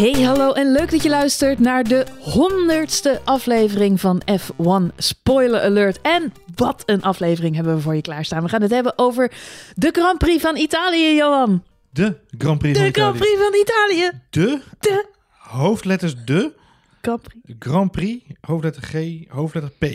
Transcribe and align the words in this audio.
Hey, 0.00 0.22
hallo 0.22 0.52
en 0.52 0.72
leuk 0.72 0.90
dat 0.90 1.02
je 1.02 1.08
luistert 1.08 1.58
naar 1.58 1.84
de 1.84 2.06
honderdste 2.20 3.20
aflevering 3.24 4.00
van 4.00 4.22
F1 4.30 4.96
Spoiler 4.96 5.60
Alert. 5.60 6.00
En 6.00 6.32
wat 6.54 6.82
een 6.86 7.02
aflevering 7.02 7.54
hebben 7.54 7.74
we 7.74 7.80
voor 7.80 7.94
je 7.94 8.00
klaarstaan. 8.00 8.42
We 8.42 8.48
gaan 8.48 8.62
het 8.62 8.70
hebben 8.70 8.98
over 8.98 9.32
de 9.74 9.88
Grand 9.92 10.18
Prix 10.18 10.42
van 10.42 10.56
Italië, 10.56 11.16
Johan. 11.16 11.64
De 11.90 12.16
Grand 12.38 12.58
Prix 12.58 12.78
De 12.78 12.84
van 12.84 12.92
Grand 12.92 13.16
Italië. 13.16 13.30
Prix 13.30 13.42
van 13.42 13.60
Italië. 13.60 14.10
De 14.30 14.60
De 14.78 15.06
hoofdletters 15.38 16.14
de 16.24 16.52
Grand 17.00 17.22
Prix 17.22 17.56
Grand 17.58 17.90
Prix, 17.90 18.24
hoofdletter 18.40 18.82
G, 18.82 19.24
hoofdletter 19.28 19.72
P 19.78 19.86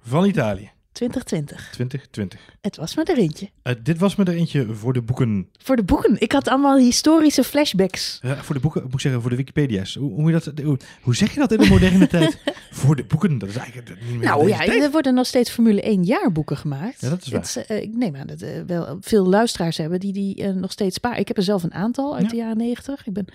van 0.00 0.24
Italië 0.24 0.70
2020. 0.98 1.68
2020. 1.70 2.40
Het 2.60 2.76
was 2.76 2.94
maar 2.96 3.04
er 3.04 3.18
eentje. 3.18 3.48
Eh, 3.62 3.74
dit 3.82 3.98
was 3.98 4.16
me 4.16 4.24
er 4.24 4.34
eentje 4.34 4.66
voor 4.74 4.92
de 4.92 5.02
boeken. 5.02 5.48
Voor 5.62 5.76
de 5.76 5.82
boeken. 5.82 6.20
Ik 6.20 6.32
had 6.32 6.48
allemaal 6.48 6.76
historische 6.78 7.44
flashbacks. 7.44 8.20
Voor 8.22 8.54
de 8.54 8.60
boeken, 8.60 8.82
moet 8.82 8.92
ik 8.94 9.00
zeggen, 9.00 9.20
voor 9.20 9.30
de 9.30 9.36
Wikipedia's. 9.36 9.94
Hoe, 9.94 10.12
hoe, 10.12 10.30
dat, 10.30 10.50
hoe, 10.62 10.78
hoe 11.02 11.14
zeg 11.16 11.32
je 11.34 11.40
dat 11.40 11.52
in 11.52 11.58
de 11.58 11.66
moderne 11.68 12.06
tijd? 12.16 12.38
Voor 12.70 12.96
de 12.96 13.04
boeken, 13.04 13.38
dat 13.38 13.48
is 13.48 13.56
eigenlijk 13.56 13.88
niet 14.00 14.18
meer 14.18 14.28
Nou 14.28 14.48
ja, 14.48 14.58
tijd. 14.58 14.82
er 14.82 14.90
worden 14.90 15.14
nog 15.14 15.26
steeds 15.26 15.50
Formule 15.50 15.82
1 15.82 16.04
jaarboeken 16.04 16.56
gemaakt. 16.56 17.00
Ja, 17.00 17.08
dat 17.08 17.22
is 17.22 17.28
waar. 17.28 17.40
Het 17.40 17.64
eh, 17.66 17.82
ik 17.82 17.94
neem 17.96 18.16
aan 18.16 18.26
dat 18.26 18.42
eh, 18.42 18.62
wel 18.66 18.98
veel 19.00 19.26
luisteraars 19.26 19.76
hebben 19.76 20.00
die 20.00 20.12
die 20.12 20.46
nog 20.52 20.72
steeds 20.72 20.94
sparen. 20.96 21.18
Ik 21.18 21.28
heb 21.28 21.36
er 21.36 21.42
zelf 21.42 21.62
een 21.62 21.74
aantal 21.74 22.14
uit 22.14 22.22
Ja. 22.24 22.28
de 22.30 22.36
jaren 22.36 22.56
90. 22.56 23.06
Ik 23.06 23.12
ben 23.12 23.26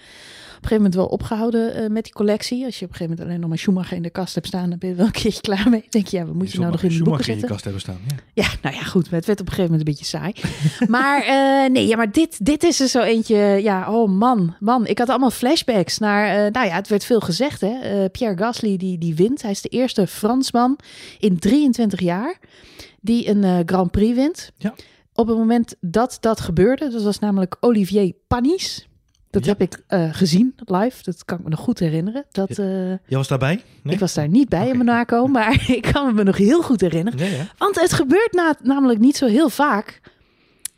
gegeven 0.64 0.84
moment 0.84 0.96
wel 0.96 1.06
opgehouden 1.06 1.76
eh, 1.76 1.90
met 1.90 2.04
die 2.04 2.14
collectie. 2.14 2.66
Als 2.66 2.80
je 2.80 2.86
op 2.86 2.92
een 2.92 2.98
gegeven 2.98 3.10
moment 3.10 3.28
alleen 3.28 3.40
nog 3.40 3.50
maar 3.50 3.58
Schumacher 3.58 3.96
in 3.98 4.04
de 4.04 4.10
kast 4.10 4.34
hebt 4.36 4.48
staan, 4.48 4.70
dan 4.70 4.80
ben 4.80 4.90
je 4.90 4.96
wel 4.96 5.06
een 5.06 5.12
keertje 5.12 5.42
klaar 5.42 5.70
mee. 5.70 5.86
Denk 5.90 6.08
je, 6.08 6.18
ja, 6.18 6.26
wat 6.26 6.36
moet 6.36 6.52
je, 6.52 6.60
nou 6.60 6.72
nog 6.72 6.84
in 6.84 6.88
boeken 6.88 7.04
Schumacher 7.06 7.34
in 7.34 7.40
je 7.40 7.46
kast 7.46 7.64
hebben 7.64 7.82
staan. 7.82 8.00
Ja. 8.08 8.44
Ja, 8.44 8.48
nou 8.62 8.76
ja, 8.76 8.82
goed. 8.82 9.10
Het 9.10 9.26
werd 9.26 9.40
op 9.40 9.48
een 9.48 9.54
gegeven 9.54 9.72
moment 9.72 9.88
een 9.88 9.94
beetje 9.94 10.06
saai. 10.06 10.34
maar 10.96 11.22
eh, 11.22 11.72
nee, 11.72 11.88
ja, 11.88 11.96
maar 11.98 12.12
dit, 12.12 12.46
dit 12.46 12.64
is 12.64 12.80
er 12.80 12.88
zo 12.88 13.02
eentje. 13.02 13.38
Ja, 13.38 13.94
oh 13.94 14.10
man, 14.10 14.56
man. 14.60 14.88
Ik 14.88 14.98
had 14.98 15.10
allemaal 15.10 15.32
flashbacks 15.32 15.98
naar. 15.98 16.46
eh, 16.46 16.52
nou 16.52 16.68
ja, 16.68 16.76
het 16.76 16.88
werd 16.88 17.04
veel 17.04 17.20
gezegd, 17.20 17.62
hè. 17.62 18.10
Pierre 18.10 18.38
Gasly 18.38 18.78
die, 18.78 18.98
die 18.98 19.16
wint. 19.16 19.42
Hij 19.42 19.52
is 19.52 19.62
de 19.62 19.70
eerste 19.70 20.08
Fransman 20.08 20.80
in 21.20 21.40
23 21.40 22.00
jaar 22.00 22.38
die 23.02 23.30
een 23.30 23.64
Grand 23.66 23.92
Prix 23.92 24.16
wint. 24.16 24.52
Ja. 24.58 24.74
Op 25.14 25.28
het 25.28 25.38
moment 25.38 25.76
dat 25.82 26.18
dat 26.20 26.40
gebeurde, 26.40 26.90
dat 26.90 27.04
was 27.04 27.20
namelijk 27.20 27.58
Olivier 27.60 28.14
Panis. 28.28 28.88
Dat 29.34 29.46
Ja. 29.46 29.52
heb 29.52 29.62
ik 29.62 29.84
eh, 29.88 30.08
gezien 30.12 30.56
live. 30.66 31.04
Dat 31.04 31.26
kan 31.26 31.38
ik 31.38 31.44
me 31.44 31.50
nog 31.50 31.60
goed 31.60 31.80
herinneren. 31.80 32.26
Dat, 32.32 32.50
eh, 32.50 32.88
Jij 32.90 32.98
was 33.08 33.28
daarbij? 33.28 33.62
Nee? 33.84 33.94
Ik 33.94 34.00
was 34.00 34.14
daar 34.14 34.28
niet 34.28 34.50
bij 34.50 34.62
Oké. 34.62 34.70
in 34.72 34.78
Monaco, 34.78 35.28
maar 35.38 35.64
ik 35.68 35.90
kan 35.94 36.16
me 36.16 36.24
nog 36.24 36.38
heel 36.38 36.62
goed 36.62 36.82
herinneren. 36.82 37.20
Ja, 37.20 37.26
ja. 37.38 37.48
Want 37.58 37.80
het 37.82 37.94
gebeurt 37.94 38.32
na, 38.32 38.56
namelijk 38.64 39.00
niet 39.00 39.18
zo 39.18 39.26
heel 39.26 39.50
vaak 39.50 40.02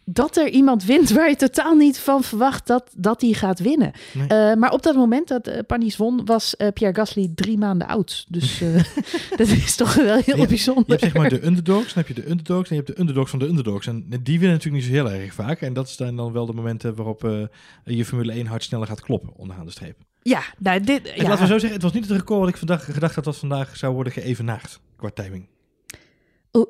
dat 0.06 0.38
er 0.38 0.50
iemand 0.50 0.84
wint 0.84 1.10
waar 1.10 1.30
je 1.30 1.36
totaal 1.36 1.76
niet 1.76 2.00
van 2.00 2.24
verwacht 2.24 2.68
dat, 2.68 2.92
dat 2.98 3.22
hij 3.22 3.34
gaat 3.34 3.60
winnen. 3.60 3.92
Nee. 4.14 4.28
Eh, 4.28 4.56
maar 4.56 4.72
op 4.72 4.84
dat 4.84 4.96
moment 4.96 5.28
dat 5.28 5.48
eh, 5.48 5.60
Panis 5.68 5.98
won, 5.98 6.26
was 6.26 6.56
eh, 6.56 6.68
Pierre 6.74 6.96
Gasly 6.96 7.32
drie 7.36 7.58
maanden 7.58 7.88
oud. 7.88 8.26
Dus 8.30 8.62
dat 9.38 9.48
is 9.48 9.76
toch 9.76 9.96
wel 9.96 10.22
heel 10.26 10.46
bijzonder. 10.48 10.84
Je 10.86 10.92
hebt 10.92 11.02
zeg 11.02 11.14
maar 11.14 11.30
de 11.30 11.46
underdogs, 11.46 11.94
dan 11.94 12.04
heb 12.06 12.16
je 12.16 12.22
de 12.22 12.30
underdogs 12.30 12.70
en 12.70 12.76
je 12.76 12.82
hebt 12.82 12.96
de 12.96 13.02
underdogs 13.02 13.30
van 13.30 13.40
de 13.40 13.48
underdogs. 13.48 13.88
En 13.88 14.06
die 14.10 14.40
winnen 14.40 14.58
natuurlijk 14.58 14.84
niet 14.84 14.96
zo 14.96 15.04
heel 15.04 15.12
erg 15.12 15.34
vaak. 15.34 15.62
En 15.62 15.74
dat 15.74 15.90
zijn 15.90 16.16
dan 16.16 16.32
wel 16.32 16.46
de 16.46 16.54
momenten 16.54 16.96
waarop 16.96 17.50
je 17.86 18.06
Formule 18.06 18.32
1 18.32 18.46
hard 18.46 18.64
sneller 18.64 18.88
gaat 18.88 19.02
kloppen 19.02 19.34
onderaan 19.36 19.66
de 19.66 19.72
streep. 19.72 19.98
Ja, 20.22 20.42
nou 20.58 20.80
dit... 20.80 21.12
Ja. 21.16 21.24
laten 21.24 21.42
we 21.42 21.48
zo 21.48 21.58
zeggen, 21.58 21.72
het 21.74 21.82
was 21.82 21.94
niet 21.94 22.08
het 22.08 22.18
record 22.18 22.40
wat 22.40 22.50
ik 22.50 22.58
vandaag 22.58 22.86
gedacht 22.86 23.16
had 23.16 23.24
dat 23.24 23.38
vandaag 23.38 23.78
zou 23.78 23.94
worden 23.94 24.14
geëvenaard 24.14 24.80
qua 24.96 25.10
timing. 25.10 25.48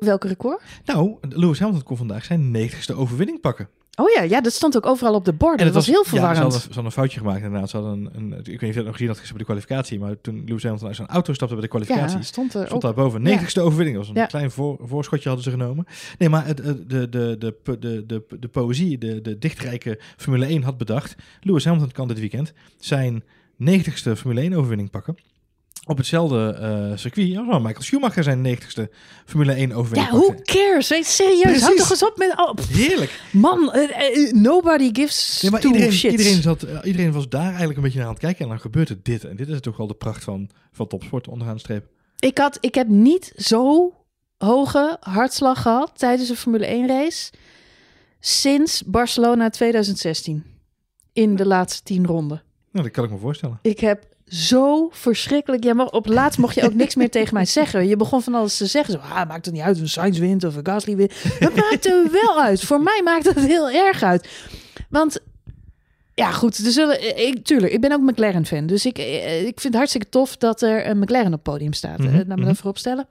Welke 0.00 0.28
record? 0.28 0.62
Nou, 0.84 1.16
Lewis 1.28 1.58
Hamilton 1.58 1.84
kon 1.84 1.96
vandaag 1.96 2.24
zijn 2.24 2.56
90ste 2.56 2.94
overwinning 2.94 3.40
pakken. 3.40 3.68
Oh 4.00 4.10
ja, 4.10 4.22
ja, 4.22 4.40
dat 4.40 4.52
stond 4.52 4.76
ook 4.76 4.86
overal 4.86 5.14
op 5.14 5.24
de 5.24 5.32
borden. 5.32 5.66
Dat 5.66 5.74
was 5.74 5.86
heel 5.86 5.96
Ja, 5.98 6.02
ze 6.04 6.08
verwarrend. 6.08 6.38
hadden, 6.42 6.60
ze 6.60 6.66
hadden 6.66 6.84
een 6.84 6.90
foutje 6.92 7.18
gemaakt 7.18 7.42
inderdaad. 7.42 7.70
Ze 7.70 7.76
hadden 7.76 8.10
een, 8.14 8.32
een, 8.32 8.38
ik 8.38 8.44
weet 8.44 8.60
niet 8.60 8.62
of 8.62 8.66
je 8.68 8.74
dat 8.74 8.84
nog 8.84 8.92
gezien 8.92 9.08
had 9.08 9.18
gisteren 9.18 9.36
bij 9.46 9.46
de 9.46 9.62
kwalificatie, 9.64 9.98
maar 9.98 10.20
toen 10.20 10.42
Lewis 10.46 10.62
Hamilton 10.62 10.86
uit 10.86 10.96
zijn 10.96 11.08
auto 11.08 11.32
stapte 11.32 11.54
bij 11.54 11.62
de 11.62 11.68
kwalificatie, 11.70 12.16
ja, 12.16 12.22
stond 12.22 12.54
er 12.54 12.66
stond 12.66 12.82
daar 12.82 12.94
boven. 12.94 13.22
90ste 13.22 13.60
overwinning. 13.62 13.96
Dat 13.96 14.06
was 14.06 14.08
een 14.14 14.20
Ja. 14.20 14.26
klein 14.26 14.50
voor, 14.50 14.78
voorschotje 14.82 15.28
hadden 15.28 15.44
ze 15.44 15.50
genomen. 15.50 15.86
Nee, 16.18 16.28
maar 16.28 16.46
het, 16.46 16.58
het- 16.64 16.90
de, 16.90 17.08
de, 17.08 17.36
de, 17.38 17.54
de, 17.62 17.78
de, 17.78 18.04
de, 18.06 18.38
de 18.40 18.48
poëzie, 18.48 18.98
de, 18.98 19.20
de 19.20 19.38
dichtrijke 19.38 20.00
Formule 20.16 20.46
1 20.46 20.62
had 20.62 20.78
bedacht. 20.78 21.14
Lewis 21.40 21.64
Hamilton 21.64 21.92
kan 21.92 22.08
dit 22.08 22.18
weekend 22.18 22.52
zijn 22.78 23.22
90ste 23.62 24.12
Formule 24.16 24.40
1 24.40 24.54
overwinning 24.54 24.90
pakken. 24.90 25.16
Op 25.88 25.96
hetzelfde 25.96 26.52
eh, 26.60 26.96
circuit. 26.96 27.28
Ja, 27.28 27.58
Michael 27.58 27.82
Schumacher 27.82 28.22
zijn 28.22 28.58
90ste 28.58 28.82
Formule 29.24 29.52
1 29.52 29.68
Ja, 29.68 29.74
overwinning 29.74 30.14
who 30.16 30.26
pakte. 30.28 30.42
cares? 30.52 30.86
Serieus, 31.16 31.60
houd 31.60 31.76
toch 31.76 31.90
eens 31.90 32.04
op 32.04 32.16
met... 32.16 32.32
Oh, 32.36 32.54
Heerlijk. 32.70 33.20
man, 33.32 33.72
eh, 33.72 34.06
eh, 34.26 34.32
nobody 34.32 34.90
gives 34.92 35.38
Nee, 35.42 35.50
maar 35.50 35.64
iedereen, 35.64 35.92
shits. 35.92 36.14
iedereen, 36.16 36.42
zat, 36.42 36.66
iedereen 36.84 37.12
was 37.12 37.28
daar 37.28 37.46
eigenlijk 37.46 37.76
een 37.76 37.82
beetje 37.82 37.98
naar 37.98 38.06
aan 38.06 38.12
het 38.14 38.22
kijken. 38.22 38.42
En 38.44 38.48
dan 38.48 38.60
gebeurt 38.60 38.88
het 38.88 39.04
dit. 39.04 39.24
En 39.24 39.36
dit 39.36 39.48
is 39.48 39.60
toch 39.60 39.76
wel 39.76 39.86
de 39.86 39.94
pracht 39.94 40.24
van, 40.24 40.50
van 40.72 40.86
topsport 40.86 41.28
onderaan 41.28 41.54
de 41.54 41.60
streep. 41.60 41.86
Ik, 42.18 42.38
had, 42.38 42.58
ik 42.60 42.74
heb 42.74 42.88
niet 42.88 43.32
zo 43.36 43.92
hoge 44.38 44.96
hartslag 45.00 45.62
gehad 45.62 45.92
tijdens 45.98 46.28
een 46.28 46.36
Formule 46.36 46.66
1 46.66 46.86
race 46.86 47.32
sinds 48.20 48.82
Barcelona 48.86 49.50
2016. 49.50 50.44
In 51.12 51.36
de 51.36 51.46
laatste 51.46 51.82
tien 51.82 52.06
ronden. 52.06 52.42
Nou, 52.70 52.84
dat 52.84 52.94
kan 52.94 53.04
ik 53.04 53.10
me 53.10 53.18
voorstellen. 53.18 53.58
Ik 53.62 53.80
heb 53.80 54.14
zo 54.26 54.88
verschrikkelijk... 54.92 55.64
Ja, 55.64 55.74
maar 55.74 55.86
op 55.86 56.06
laatst 56.06 56.38
mocht 56.38 56.54
je 56.54 56.62
ook 56.64 56.74
niks 56.74 56.94
meer 56.94 57.10
tegen 57.10 57.34
mij 57.34 57.44
zeggen. 57.44 57.88
Je 57.88 57.96
begon 57.96 58.22
van 58.22 58.34
alles 58.34 58.56
te 58.56 58.66
zeggen. 58.66 58.92
Zo, 58.92 58.98
ah, 58.98 59.28
maakt 59.28 59.44
het 59.44 59.54
niet 59.54 59.62
uit 59.62 59.76
of 59.76 59.82
een 59.82 59.88
Sainz 59.88 60.18
wint 60.18 60.44
of 60.44 60.56
een 60.56 60.66
Gasly 60.66 60.96
wint. 60.96 61.12
Dat 61.40 61.54
maakt 61.70 61.86
er 61.86 62.10
wel 62.12 62.42
uit. 62.42 62.60
Voor 62.60 62.80
mij 62.80 63.00
maakt 63.04 63.24
het 63.24 63.38
heel 63.38 63.70
erg 63.70 64.02
uit. 64.02 64.28
Want... 64.88 65.18
Ja, 66.14 66.30
goed. 66.30 66.58
Er 66.66 66.72
zullen, 66.72 67.26
ik, 67.26 67.44
tuurlijk, 67.44 67.72
ik 67.72 67.80
ben 67.80 67.92
ook 67.92 68.00
McLaren-fan. 68.00 68.66
Dus 68.66 68.86
ik, 68.86 68.98
eh, 68.98 69.38
ik 69.38 69.44
vind 69.44 69.62
het 69.62 69.74
hartstikke 69.74 70.08
tof 70.08 70.36
dat 70.36 70.62
er 70.62 70.86
een 70.86 70.98
McLaren 70.98 71.26
op 71.26 71.32
het 71.32 71.42
podium 71.42 71.72
staat. 71.72 71.98
Mhm, 71.98 72.08
Eh, 72.08 72.14
Laat 72.14 72.26
me 72.26 72.34
mhm. 72.34 72.44
dat 72.44 72.56
voorop 72.56 72.78
stellen. 72.78 73.06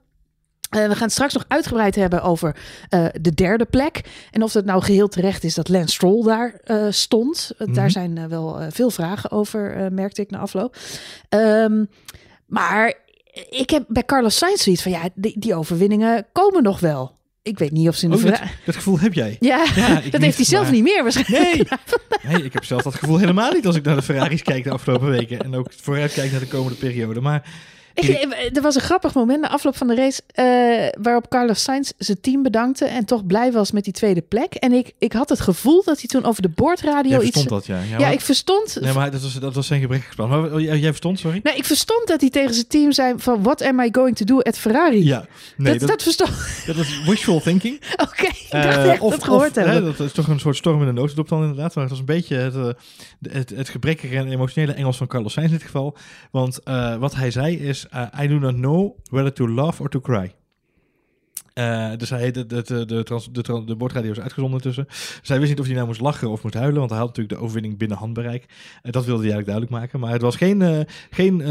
Eh, 0.70 0.88
we 0.88 0.94
gaan 0.94 1.02
het 1.04 1.12
straks 1.12 1.34
nog 1.34 1.46
uitgebreid 1.48 1.96
hebben 1.96 2.22
over 2.22 2.56
eh, 2.90 3.06
de 3.22 3.34
derde 3.34 3.66
plek. 3.66 4.02
En 4.32 4.44
of 4.44 4.54
het 4.54 4.66
nou 4.66 4.82
geheel 4.84 5.08
terecht 5.08 5.44
is 5.44 5.54
dat 5.54 5.70
Lance 5.70 5.94
Stroll 5.94 6.24
daar 6.24 6.60
eh, 6.64 6.86
stond. 6.90 7.52
Daar 7.58 7.68
Mhm. 7.70 7.90
zijn 7.90 8.30
wel 8.30 8.60
veel 8.70 8.90
vragen 8.90 9.32
over, 9.32 9.88
merkte 9.92 10.22
ik 10.22 10.30
na 10.32 10.38
afloop. 10.40 10.78
Ehm, 11.30 11.84
maar 12.46 12.94
ik 13.50 13.70
heb 13.70 13.84
bij 13.88 14.04
Carlos 14.04 14.38
Sainz 14.38 14.64
zoiets 14.64 14.82
van... 14.82 14.92
ja, 14.92 15.10
die, 15.16 15.40
die 15.40 15.56
overwinningen 15.56 16.26
komen 16.32 16.64
nog 16.64 16.80
wel. 16.80 17.14
Ik 17.42 17.58
weet 17.60 17.72
niet 17.72 17.88
of 17.88 17.96
ze 17.96 18.06
in 18.06 18.12
de... 18.12 18.18
Oh, 18.18 18.24
dat, 18.66 18.76
gevoel 18.76 19.00
heb 19.00 19.14
jij. 19.14 19.38
ja, 19.40 19.58
dat 20.12 20.22
heeft 20.22 20.36
hij 20.36 20.46
zelf 20.46 20.72
niet 20.72 20.84
meer 20.84 21.04
waarschijnlijk. 21.04 21.70
Nee. 22.24 22.34
nee, 22.34 22.44
ik 22.44 22.54
heb 22.54 22.64
zelf 22.64 22.82
dat 22.82 22.96
gevoel 22.96 23.18
helemaal 23.18 23.52
niet 23.52 23.66
als 23.66 23.76
ik 23.76 23.84
naar 23.84 23.96
de 23.96 24.02
Ferraris 24.02 24.42
kijk 24.42 24.64
de 24.64 24.70
afgelopen 24.72 25.10
weken. 25.10 25.40
En 25.40 25.56
ook 25.56 25.68
vooruit 25.82 26.14
kijk 26.14 26.32
naar 26.32 26.40
de 26.40 26.48
komende 26.48 26.78
periode. 26.78 27.22
Maar 27.22 27.50
Ik, 27.96 28.56
er 28.56 28.62
was 28.62 28.76
een 28.76 28.82
grappig 28.82 29.14
moment 29.14 29.42
na 29.42 29.50
afloop 29.50 29.78
van 29.78 29.88
de 29.88 29.96
race 29.96 30.22
eh, 30.28 31.02
waarop 31.04 31.30
Carlos 31.30 31.64
Sainz 31.64 31.90
zijn 31.98 32.22
team 32.22 32.44
bedankte 32.44 32.86
en 32.86 33.06
toch 33.06 33.26
blij 33.26 33.52
was 33.52 33.72
met 33.72 33.84
die 33.84 33.94
tweede 33.94 34.22
plek. 34.22 34.54
En 34.54 34.72
ik, 34.74 34.92
ik 35.00 35.14
had 35.14 35.30
het 35.30 35.40
gevoel 35.40 35.84
dat 35.84 36.00
hij 36.00 36.08
toen 36.08 36.26
over 36.26 36.42
de 36.42 36.50
boordradio 36.50 37.22
iets. 37.22 37.32
verstond 37.32 37.50
dat, 37.50 37.66
ja. 37.66 37.80
ja, 37.90 38.00
maar- 38.00 38.14
ik 38.14 38.22
verstond. 38.22 38.78
Nee, 38.82 38.94
maar 38.94 39.12
dat 39.12 39.22
was, 39.22 39.34
dat 39.34 39.54
was 39.54 39.68
zijn 39.68 39.82
gebrekkig 39.82 40.16
plan. 40.16 40.30
Maar 40.30 40.52
oh, 40.54 40.60
jij, 40.62 40.78
jij 40.80 40.90
verstond, 40.90 41.20
sorry? 41.20 41.40
Nee, 41.44 41.56
ik 41.56 41.66
verstond 41.66 42.08
dat 42.08 42.22
hij 42.22 42.30
tegen 42.30 42.54
zijn 42.54 42.68
team 42.68 42.92
zei 42.92 43.14
van 43.18 43.44
what 43.44 43.62
am 43.62 43.80
I 43.80 43.90
going 43.92 44.16
to 44.16 44.26
do 44.26 44.40
at 44.40 44.58
Ferrari? 44.58 45.04
Ja, 45.06 45.26
nee, 45.58 45.72
dat, 45.72 45.80
dat, 45.80 45.90
dat 45.90 46.04
verstond. 46.04 46.32
dat 46.66 46.76
is 46.76 47.04
wishful 47.06 47.42
thinking. 47.42 47.82
Oké, 48.08 48.26
ik 48.26 48.48
dacht 48.52 48.66
Eh, 48.66 48.90
echt 48.92 49.02
dat 49.02 49.24
gehoord 49.24 49.56
hè, 49.56 49.62
hebben. 49.62 49.96
dat 49.98 50.08
is 50.08 50.12
toch 50.14 50.28
een 50.28 50.40
soort 50.40 50.56
storm 50.58 50.80
in 50.80 50.86
de 50.88 50.94
notendop 50.94 51.30
dan 51.30 51.42
inderdaad. 51.42 51.74
Maar 51.76 51.84
het 51.84 51.92
was 51.92 52.00
een 52.00 52.06
beetje 52.06 52.36
het, 52.36 52.56
eh, 52.56 52.68
het, 53.34 53.50
het 53.50 53.70
gebrekkige 53.70 54.16
en 54.18 54.28
emotionele 54.32 54.74
Engels 54.74 54.98
van 54.98 55.08
Carlos 55.08 55.34
Sainz 55.34 55.50
in 55.52 55.56
dit 55.58 55.66
geval. 55.66 55.98
Want 56.32 56.60
eh, 56.64 56.96
wat 56.96 57.16
hij 57.16 57.32
zei 57.32 57.58
is, 57.58 57.85
eh, 57.90 58.24
I 58.24 58.28
do 58.28 58.40
not 58.40 58.54
know 58.56 58.98
whether 59.10 59.34
to 59.34 59.48
laugh 59.50 59.82
or 59.82 59.90
to 59.90 60.00
cry. 60.02 60.34
Eh, 61.54 61.92
dus 61.98 62.10
hij, 62.10 62.32
de, 62.32 62.46
de, 62.46 62.62
de, 62.64 62.86
de, 62.86 63.04
trans, 63.04 63.30
de, 63.32 63.76
bordradio 63.76 64.12
is 64.12 64.20
uitgezonden 64.20 64.62
tussen. 64.62 64.86
Dus 65.20 65.20
hij 65.30 65.38
wist 65.38 65.50
niet 65.50 65.60
of 65.60 65.66
hij 65.66 65.76
nou 65.76 65.88
moest 65.88 66.02
lachen 66.02 66.30
of 66.30 66.44
moest 66.44 66.56
huilen. 66.56 66.78
Want 66.80 66.90
hij 66.90 67.00
had 67.00 67.08
natuurlijk 67.08 67.36
de 67.36 67.42
overwinning 67.44 67.78
binnen 67.78 67.98
handbereik. 67.98 68.44
Eh, 68.82 68.92
dat 68.92 69.06
wilde 69.06 69.24
hij 69.24 69.32
eigenlijk 69.34 69.46
duidelijk 69.46 69.72
maken. 69.72 70.00
Maar 70.00 70.12
het 70.12 70.22
was 70.22 70.36
geen, 70.36 70.88
geen 71.10 71.42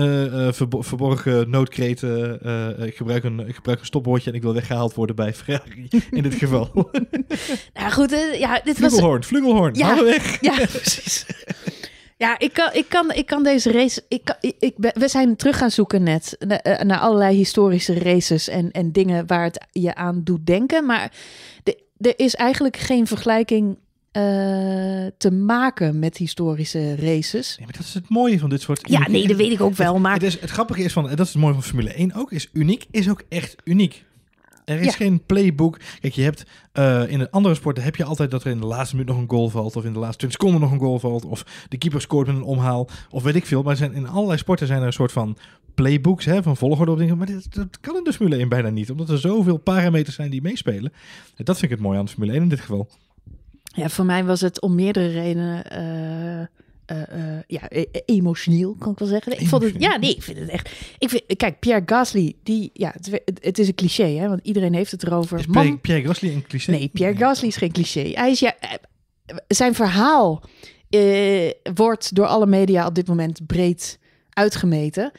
verbo- 0.55 0.83
verborgen 0.83 1.51
noodkreet. 1.51 2.03
ik, 2.79 2.97
gebruik 2.97 3.25
een, 3.25 3.41
ik 3.49 3.55
gebruik 3.55 3.79
een 3.81 3.87
stopwoordje 3.87 4.31
en 4.31 4.37
ik 4.37 4.43
wil 4.43 4.55
weggehaald 4.55 4.95
worden 4.95 5.17
bij 5.17 5.35
Ferrari. 5.35 5.89
In 6.11 6.23
dit 6.23 6.35
geval. 6.35 6.71
Nou 7.75 7.91
goed, 7.93 8.11
ja, 8.39 8.61
dit 8.65 8.79
was. 8.81 8.91
Flugelhorn, 8.93 9.25
Flugelhorn, 9.25 9.75
Ja. 9.75 10.05
weg. 10.05 10.41
Ja, 10.41 10.55
precies. 10.77 11.27
Ja, 12.25 12.39
ik 12.39 12.53
kan, 12.53 12.71
ik 12.73 12.89
kan, 12.89 13.13
ik 13.13 13.27
kan 13.27 13.43
deze 13.43 13.73
race. 13.73 14.05
Ik 14.09 14.25
kan, 14.25 14.37
ik, 14.41 14.75
we 14.77 15.09
zijn 15.09 15.37
terug 15.37 15.59
gaan 15.59 15.71
zoeken 15.71 16.03
net 16.03 16.37
eh, 16.39 16.81
naar 16.81 16.99
allerlei 16.99 17.37
historische 17.37 17.99
races 17.99 18.49
en, 18.49 18.71
en 18.71 18.93
dingen 18.93 19.27
waar 19.27 19.45
het 19.45 19.67
je 19.73 19.95
aan 19.95 20.21
doet 20.25 20.47
denken. 20.47 20.87
Maar 20.87 21.13
de, 21.63 21.79
er 21.99 22.15
is 22.17 22.35
eigenlijk 22.35 22.77
geen 22.77 23.07
vergelijking 23.07 23.79
eh, 24.11 24.23
te 25.19 25.31
maken 25.31 25.99
met 25.99 26.17
historische 26.17 26.97
races. 26.97 27.57
Nee, 27.57 27.67
maar 27.67 27.77
dat 27.77 27.87
is 27.87 27.95
het 27.95 28.09
mooie 28.09 28.39
van 28.39 28.51
dit 28.51 28.61
soort... 28.61 28.81
Ja, 28.89 29.09
nee, 29.09 29.27
dat 29.27 29.37
weet 29.37 29.53
ik 29.53 29.61
ook 29.61 29.75
wel. 29.75 29.99
Maar 29.99 30.13
Het, 30.13 30.23
is, 30.23 30.41
het 30.41 30.51
grappige 30.51 30.83
is 30.83 30.93
van, 30.93 31.09
en 31.09 31.17
dat 31.17 31.27
is 31.27 31.33
het 31.33 31.43
mooie 31.43 31.55
van 31.55 31.63
Formule 31.63 31.93
1 31.93 32.15
ook, 32.15 32.33
is 32.33 32.49
uniek, 32.53 32.87
is 32.91 33.09
ook 33.09 33.23
echt 33.29 33.57
uniek. 33.65 34.05
Er 34.65 34.79
is 34.81 34.85
Ja. 34.87 34.93
geen 34.93 35.23
playbook. 35.27 35.79
Kijk, 36.01 36.15
je 36.15 36.23
hebt 36.23 36.45
eh, 36.73 37.03
in 37.11 37.19
de 37.19 37.31
andere 37.31 37.55
sporten 37.55 37.85
heb 37.85 37.97
je 37.97 38.05
altijd 38.05 38.31
dat 38.31 38.45
er 38.45 38.51
in 38.51 38.61
de 38.61 38.67
laatste 38.67 38.97
minuut 38.97 39.11
nog 39.11 39.21
een 39.21 39.29
goal 39.31 39.49
valt. 39.49 39.77
Of 39.77 39.85
in 39.85 39.93
de 39.93 39.99
laatste 39.99 40.19
20 40.19 40.41
seconden 40.41 40.61
nog 40.61 40.73
een 40.73 40.87
goal 40.87 40.99
valt. 40.99 41.25
Of 41.25 41.67
de 41.69 41.79
keeper 41.79 42.01
scoort 42.01 42.27
met 42.27 42.37
een 42.37 42.43
omhaal. 42.43 42.89
Of 43.11 43.23
weet 43.23 43.35
ik 43.35 43.47
veel. 43.47 43.63
Maar 43.63 43.77
zijn, 43.77 43.93
in 43.93 44.09
allerlei 44.09 44.39
sporten 44.39 44.67
zijn 44.67 44.81
er 44.81 44.87
een 44.87 44.93
soort 44.93 45.13
van 45.13 45.37
playbooks 45.75 46.25
hè, 46.25 46.43
van 46.43 46.57
volgorde 46.57 46.93
op 46.93 46.99
dingen. 46.99 47.17
Maar 47.19 47.27
dit, 47.27 47.55
dat 47.55 47.81
kan 47.81 47.97
in 47.97 48.05
de 48.05 48.13
Formule 48.13 48.37
1 48.37 48.49
bijna 48.49 48.69
niet. 48.69 48.91
Omdat 48.91 49.09
er 49.09 49.19
zoveel 49.19 49.57
parameters 49.57 50.15
zijn 50.17 50.31
die 50.31 50.43
meespelen. 50.43 50.93
En 51.37 51.45
dat 51.45 51.59
vind 51.59 51.71
ik 51.71 51.77
het 51.79 51.87
mooi 51.87 51.99
aan 51.99 52.05
de 52.05 52.11
Formule 52.11 52.33
1 52.33 52.43
in 52.43 52.49
dit 52.49 52.61
geval. 52.61 52.89
Ja, 53.65 53.89
voor 53.89 54.05
mij 54.05 54.25
was 54.25 54.41
het 54.41 54.61
om 54.61 54.75
meerdere 54.75 55.09
redenen. 55.09 55.71
eh, 55.71 56.47
eh, 56.87 57.03
eh, 57.03 57.43
ja, 57.47 57.61
e- 57.69 57.85
e- 57.93 58.01
emotioneel 58.07 58.75
kan 58.79 58.93
ik 58.93 58.99
wel 58.99 59.09
zeggen. 59.09 59.41
Ik 59.41 59.49
vond 59.49 59.63
het, 59.63 59.75
ja, 59.79 59.97
nee, 59.97 60.15
ik 60.15 60.23
vind 60.23 60.39
het 60.39 60.49
echt. 60.49 60.71
Ik 60.99 61.09
vind, 61.11 61.23
kijk, 61.37 61.59
Pierre 61.59 61.83
Gasly, 61.87 62.37
die, 62.43 62.71
ja, 62.73 62.95
het, 63.41 63.59
is 63.59 63.69
een 63.69 63.75
cliché, 63.75 64.07
hè, 64.07 64.29
want 64.29 64.41
iedereen 64.43 64.75
heeft 64.75 64.91
het 64.91 65.03
erover. 65.03 65.39
Is 65.39 65.47
Man- 65.47 65.63
Pierre, 65.63 65.79
Pierre 65.79 66.07
Gasly 66.07 66.35
een 66.35 66.47
cliché? 66.47 66.71
Nee, 66.71 66.89
Pierre 66.89 67.17
Gasly 67.17 67.49
is 67.49 67.57
geen 67.57 67.73
cliché. 67.73 68.11
Hij 68.13 68.31
is 68.31 68.41
ja, 68.41 68.55
eh, 68.59 68.71
zijn 69.49 69.75
verhaal 69.75 70.43
wordt 71.75 72.15
door 72.15 72.27
alle 72.27 72.47
media 72.47 72.87
op 72.87 72.95
dit 72.95 73.09
moment 73.09 73.47
breed 73.47 73.99
uitgemeten. 74.31 75.13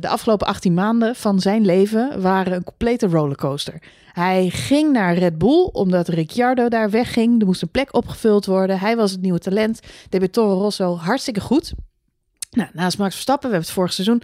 De 0.00 0.08
afgelopen 0.08 0.46
18 0.46 0.74
maanden 0.74 1.16
van 1.16 1.40
zijn 1.40 1.64
leven 1.64 2.20
waren 2.20 2.52
een 2.52 2.64
complete 2.64 3.06
rollercoaster. 3.06 3.82
Hij 4.18 4.48
ging 4.48 4.92
naar 4.92 5.14
Red 5.14 5.38
Bull 5.38 5.68
omdat 5.72 6.08
Ricciardo 6.08 6.68
daar 6.68 6.90
wegging. 6.90 7.40
Er 7.40 7.46
moest 7.46 7.62
een 7.62 7.70
plek 7.70 7.94
opgevuld 7.94 8.46
worden. 8.46 8.78
Hij 8.78 8.96
was 8.96 9.10
het 9.10 9.20
nieuwe 9.20 9.38
talent. 9.38 9.80
Bij 10.10 10.28
Toro 10.28 10.60
Rosso 10.60 10.96
hartstikke 10.96 11.40
goed. 11.40 11.72
Nou, 12.50 12.68
naast 12.72 12.98
Max 12.98 13.12
Verstappen, 13.12 13.48
we 13.48 13.54
hebben 13.54 13.68
het 13.68 13.78
vorig 13.78 13.92
seizoen 13.92 14.22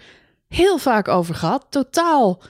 heel 0.48 0.78
vaak 0.78 1.08
over 1.08 1.34
gehad. 1.34 1.66
Totaal 1.68 2.42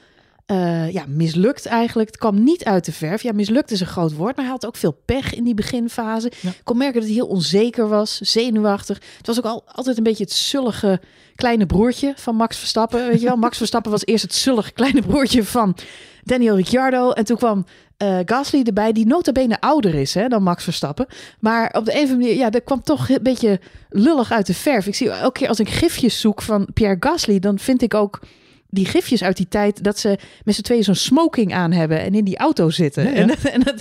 eh, 0.46 0.93
ja, 0.93 1.05
mislukt 1.08 1.67
eigenlijk. 1.67 2.08
Het 2.08 2.19
kwam 2.19 2.43
niet 2.43 2.64
uit 2.64 2.85
de 2.85 2.93
verf. 2.93 3.23
Ja, 3.23 3.32
mislukt 3.32 3.70
is 3.70 3.81
een 3.81 3.87
groot 3.87 4.14
woord, 4.14 4.37
maar 4.37 4.44
hij 4.44 4.55
had 4.55 4.67
ook 4.67 4.76
veel 4.76 5.02
pech 5.05 5.35
in 5.35 5.44
die 5.44 5.55
beginfase. 5.55 6.32
Ja. 6.41 6.50
Ik 6.50 6.61
kon 6.64 6.76
merken 6.76 7.00
dat 7.00 7.08
hij 7.08 7.14
heel 7.14 7.26
onzeker 7.26 7.88
was, 7.88 8.19
zenuwachtig. 8.19 9.00
Het 9.17 9.26
was 9.26 9.38
ook 9.38 9.44
al, 9.44 9.64
altijd 9.67 9.96
een 9.96 10.02
beetje 10.02 10.25
het 10.25 10.32
zullige 10.32 11.00
kleine 11.35 11.67
broertje 11.67 12.12
van 12.17 12.37
Max 12.37 12.58
Verstappen. 12.58 13.08
Weet 13.08 13.20
je 13.20 13.26
wel, 13.26 13.37
Max 13.37 13.56
Verstappen 13.64 13.91
was 13.91 14.05
eerst 14.05 14.23
het 14.23 14.35
zullige 14.35 14.73
kleine 14.73 15.02
broertje 15.02 15.44
van 15.44 15.76
Daniel 16.25 16.56
Ricciardo. 16.56 17.11
En 17.11 17.25
toen 17.25 17.37
kwam 17.37 17.65
eh, 17.97 18.19
Gasly 18.25 18.62
erbij, 18.62 18.93
die 18.93 19.06
nota 19.06 19.32
bene 19.32 19.61
ouder 19.61 19.94
is 19.94 20.15
hè, 20.15 20.29
dan 20.29 20.43
Max 20.43 20.65
Verstappen. 20.65 21.06
Maar 21.41 21.75
op 21.76 21.85
de 21.85 21.91
een 21.91 21.97
of 21.97 22.03
andere 22.03 22.19
manier, 22.19 22.37
ja, 22.37 22.50
dat 22.50 22.65
kwam 22.65 22.82
toch 22.82 23.09
een 23.09 23.23
beetje 23.23 23.61
lullig 23.88 24.32
uit 24.32 24.47
de 24.47 24.55
verf. 24.55 24.87
Ik 24.87 24.94
zie 24.94 25.11
elke 25.11 25.38
keer 25.38 25.49
als 25.49 25.61
ik 25.61 25.69
gifjes 25.69 26.21
zoek 26.21 26.43
van 26.43 26.69
Pierre 26.75 26.97
Gasly, 27.00 27.38
dan 27.38 27.59
vind 27.59 27.82
ik 27.82 27.94
ook 27.94 28.21
die 28.75 28.87
gifjes 28.87 29.23
uit 29.23 29.37
die 29.37 29.49
tijd 29.49 29.85
dat 29.85 29.99
ze 29.99 30.19
met 30.44 30.55
z'n 30.55 30.62
tweeën 30.62 30.85
zo'n 30.85 30.94
smoking 30.94 31.55
aan 31.55 31.73
hebben 31.73 32.00
en 32.00 32.15
in 32.15 32.25
die 32.25 32.37
auto 32.38 32.71
zitten. 32.71 33.05
Ja, 33.05 33.11
ja. 33.11 33.17
En, 33.17 33.26
dat- 33.26 33.43
en, 33.43 33.61
dat, 33.61 33.75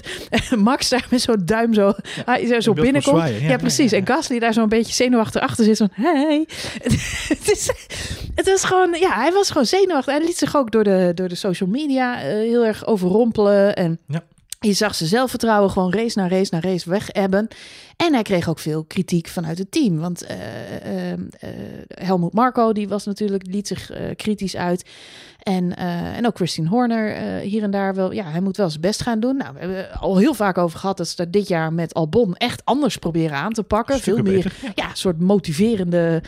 en 0.49 0.59
Max 0.59 0.89
daar 0.89 1.07
met 1.09 1.21
zo'n 1.21 1.41
duim 1.45 1.73
zo, 1.73 1.93
hij 2.25 2.61
zo, 2.61 2.73
binnenkomt. 2.73 3.17
zwaaien, 3.17 3.41
Ja, 3.41 3.49
ja, 3.49 3.57
precies. 3.57 3.91
ja, 3.91 3.97
ja. 3.97 4.03
En 4.05 4.07
Gasly 4.13 4.39
daar 4.39 4.53
zo'n 4.53 4.69
beetje 4.69 4.93
zenuwachtig 4.93 5.41
achter 5.41 5.63
zit. 5.65 5.77
Van, 5.77 5.89
hey. 5.93 6.45
het, 7.33 7.51
is, 7.51 7.71
het 8.35 8.45
was 8.49 8.63
gewoon, 8.63 8.95
ja, 8.99 9.13
hij 9.13 9.31
was 9.31 9.47
gewoon 9.47 9.65
zenuwachtig. 9.65 10.13
Hij 10.13 10.23
liet 10.25 10.37
zich 10.37 10.55
ook 10.57 10.71
door 10.71 10.83
de, 10.83 11.11
door 11.15 11.27
de 11.29 11.35
social 11.35 11.69
media 11.69 12.21
eh, 12.21 12.25
heel 12.33 12.65
erg 12.65 12.85
overrompelen. 12.85 13.75
En 13.75 13.99
Ja. 14.07 14.23
Je 14.63 14.73
zag 14.73 14.95
zijn 14.95 15.09
zelfvertrouwen 15.09 15.71
gewoon 15.71 15.93
race 15.93 16.19
na 16.19 16.27
race 16.27 16.53
na 16.53 16.59
race 16.61 16.89
weg 16.89 17.09
ebben. 17.09 17.47
En 17.97 18.13
hij 18.13 18.21
kreeg 18.21 18.49
ook 18.49 18.59
veel 18.59 18.83
kritiek 18.83 19.27
vanuit 19.27 19.57
het 19.57 19.71
team. 19.71 19.99
Want 19.99 20.23
eh, 20.23 20.37
eh, 20.75 21.11
eh, 21.11 21.19
Helmut 21.87 22.33
Marco, 22.33 22.73
die 22.73 22.87
was 22.87 23.05
natuurlijk, 23.05 23.45
liet 23.47 23.67
zich 23.67 23.91
kritisch 24.15 24.55
uit. 24.55 24.85
En, 25.43 25.75
en 26.15 26.25
ook 26.25 26.35
Christine 26.35 26.69
Horner 26.69 27.39
hier 27.39 27.63
en 27.63 27.71
daar 27.71 27.95
wel. 27.95 28.11
Ja, 28.11 28.23
hij 28.23 28.41
moet 28.41 28.57
wel 28.57 28.69
zijn 28.69 28.81
best 28.81 29.01
gaan 29.01 29.19
doen. 29.19 29.37
Nou, 29.37 29.53
we 29.53 29.59
hebben 29.59 29.99
al 29.99 30.17
heel 30.17 30.33
vaak 30.33 30.57
over 30.57 30.79
gehad 30.79 30.97
dat 30.97 31.07
ze 31.07 31.15
dat 31.15 31.31
dit 31.33 31.47
jaar 31.47 31.73
met 31.73 31.93
Albon 31.93 32.35
echt 32.35 32.65
anders 32.65 32.97
proberen 32.97 33.37
aan 33.37 33.53
te 33.53 33.63
pakken. 33.63 33.97
Stukken 33.97 34.23
Veel 34.23 34.33
meer 34.33 34.43
beter, 34.43 34.71
ja. 34.75 34.89
soort 34.93 35.19
motiverende 35.19 36.21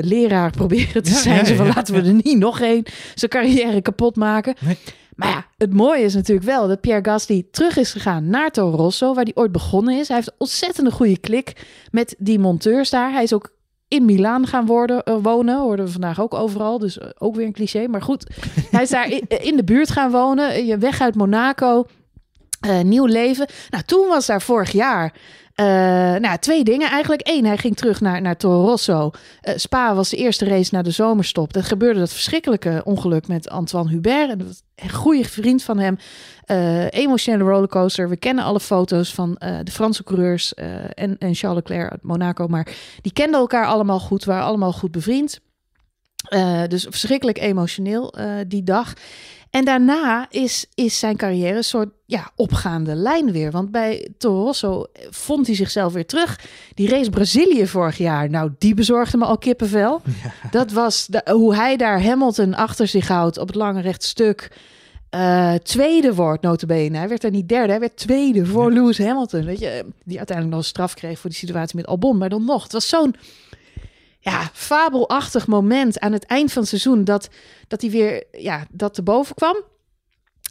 leraar 0.00 0.50
proberen 0.50 1.02
te 1.02 1.10
Ja, 1.10 1.16
zijn. 1.16 1.36
ja, 1.36 1.44
Zo 1.44 1.54
van 1.54 1.66
laten 1.66 1.94
we 1.94 2.00
er 2.08 2.14
niet 2.14 2.38
nog 2.38 2.60
één 2.60 2.84
zijn 3.14 3.30
carrière 3.30 3.80
kapot 3.80 4.16
maken. 4.16 4.54
Nee. 4.60 4.78
Maar 5.22 5.30
ja, 5.30 5.46
het 5.56 5.74
mooie 5.74 6.02
is 6.02 6.14
natuurlijk 6.14 6.46
wel 6.46 6.68
dat 6.68 6.80
Pierre 6.80 7.04
Gasly 7.04 7.46
terug 7.50 7.76
is 7.76 7.92
gegaan 7.92 8.28
naar 8.28 8.50
Toro 8.50 8.76
Rosso, 8.76 9.14
waar 9.14 9.24
hij 9.24 9.32
ooit 9.34 9.52
begonnen 9.52 9.98
is. 9.98 10.08
Hij 10.08 10.16
heeft 10.16 10.28
een 10.28 10.38
ontzettende 10.38 10.90
goede 10.90 11.18
klik 11.18 11.66
met 11.90 12.14
die 12.18 12.38
monteurs 12.38 12.90
daar. 12.90 13.12
Hij 13.12 13.22
is 13.22 13.32
ook 13.32 13.52
in 13.88 14.04
Milaan 14.04 14.46
gaan 14.46 14.66
worden, 14.66 15.02
eh, 15.02 15.16
wonen, 15.22 15.58
hoorden 15.58 15.84
we 15.84 15.92
vandaag 15.92 16.20
ook 16.20 16.34
overal. 16.34 16.78
Dus 16.78 16.98
eh, 16.98 17.08
ook 17.18 17.34
weer 17.34 17.46
een 17.46 17.52
cliché, 17.52 17.86
maar 17.86 18.02
goed. 18.02 18.26
hij 18.70 18.82
is 18.82 18.90
daar 18.90 19.10
in, 19.10 19.24
in 19.28 19.56
de 19.56 19.64
buurt 19.64 19.90
gaan 19.90 20.10
wonen, 20.10 20.50
eh, 20.50 20.66
je 20.66 20.78
weg 20.78 21.00
uit 21.00 21.14
Monaco. 21.14 21.86
Nieuw 22.82 23.06
leven. 23.06 23.46
Nou, 23.70 23.82
toen 23.84 24.08
was 24.08 24.26
daar 24.26 24.42
vorig 24.42 24.72
jaar. 24.72 25.14
Eh, 25.54 25.66
nou, 26.20 26.38
twee 26.38 26.64
dingen 26.64 26.90
eigenlijk. 26.90 27.28
Eén, 27.28 27.44
hij 27.44 27.56
ging 27.56 27.76
terug 27.76 28.00
naar, 28.00 28.20
naar 28.20 28.36
Toro 28.36 28.64
Rosso. 28.64 29.10
Eh, 29.40 29.56
Spa 29.56 29.94
was 29.94 30.08
de 30.08 30.16
eerste 30.16 30.44
race 30.44 30.74
na 30.74 30.82
de 30.82 30.90
zomerstop. 30.90 31.52
Dat 31.52 31.64
gebeurde 31.64 31.98
dat 31.98 32.12
verschrikkelijke 32.12 32.80
ongeluk 32.84 33.28
met 33.28 33.50
Antoine 33.50 33.90
Hubert. 33.90 34.30
En 34.30 34.40
een 34.74 34.90
goede 34.90 35.24
vriend 35.24 35.62
van 35.62 35.78
hem. 35.78 35.98
Eh, 36.44 36.90
emotionele 36.90 37.44
rollercoaster. 37.44 38.08
We 38.08 38.16
kennen 38.16 38.44
alle 38.44 38.60
foto's 38.60 39.14
van 39.14 39.34
de 39.38 39.70
Franse 39.70 40.04
coureurs 40.04 40.54
en, 40.54 41.18
en 41.18 41.34
Charles 41.34 41.58
Leclerc 41.58 41.90
uit 41.90 42.02
Monaco. 42.02 42.46
Maar 42.46 42.66
die 43.00 43.12
kenden 43.12 43.40
elkaar 43.40 43.66
allemaal 43.66 44.00
goed, 44.00 44.24
waren 44.24 44.44
allemaal 44.44 44.72
goed 44.72 44.90
bevriend. 44.90 45.40
Eh, 46.22 46.62
dus 46.68 46.86
verschrikkelijk 46.90 47.38
emotioneel 47.38 48.12
eh, 48.12 48.34
die 48.46 48.62
dag. 48.62 48.92
En 49.50 49.64
daarna 49.64 50.26
is, 50.30 50.66
is 50.74 50.98
zijn 50.98 51.16
carrière 51.16 51.56
een 51.56 51.64
soort 51.64 51.88
ja, 52.06 52.30
opgaande 52.36 52.94
lijn 52.94 53.32
weer. 53.32 53.50
Want 53.50 53.70
bij 53.70 54.08
Toro 54.18 54.44
Rosso 54.44 54.86
vond 55.10 55.46
hij 55.46 55.56
zichzelf 55.56 55.92
weer 55.92 56.06
terug. 56.06 56.40
Die 56.74 56.88
race 56.88 57.10
Brazilië 57.10 57.66
vorig 57.66 57.98
jaar, 57.98 58.30
nou, 58.30 58.50
die 58.58 58.74
bezorgde 58.74 59.16
me 59.16 59.24
al 59.24 59.38
kippenvel. 59.38 60.02
Dat 60.50 60.72
was 60.72 61.06
de, 61.06 61.22
hoe 61.30 61.54
hij 61.54 61.76
daar 61.76 62.02
Hamilton 62.02 62.54
achter 62.54 62.86
zich 62.86 63.08
houdt 63.08 63.38
op 63.38 63.46
het 63.46 63.56
lange 63.56 63.80
recht 63.80 64.02
stuk. 64.02 64.50
Eh, 65.10 65.54
tweede 65.54 66.14
wordt 66.14 66.42
notabene. 66.42 66.98
Hij 66.98 67.08
werd 67.08 67.24
er 67.24 67.30
niet 67.30 67.48
derde, 67.48 67.70
hij 67.70 67.80
werd 67.80 67.96
tweede 67.96 68.46
voor 68.46 68.72
Lewis 68.72 68.98
Hamilton. 68.98 69.44
Weet 69.44 69.58
je, 69.58 69.84
die 70.04 70.18
uiteindelijk 70.18 70.56
nog 70.56 70.64
een 70.64 70.70
straf 70.70 70.94
kreeg 70.94 71.18
voor 71.18 71.30
die 71.30 71.38
situatie 71.38 71.76
met 71.76 71.86
Albon. 71.86 72.18
Maar 72.18 72.28
dan 72.28 72.44
nog, 72.44 72.62
het 72.62 72.72
was 72.72 72.88
zo'n 72.88 73.14
ja, 74.24 74.50
fabelachtig 74.52 75.46
moment 75.46 76.00
aan 76.00 76.12
het 76.12 76.24
eind 76.26 76.52
van 76.52 76.60
het 76.62 76.70
seizoen 76.70 77.04
dat, 77.04 77.28
dat 77.68 77.80
hij 77.80 77.90
weer 77.90 78.24
ja, 78.32 78.66
dat 78.70 78.94
te 78.94 79.02
boven 79.02 79.34
kwam. 79.34 79.56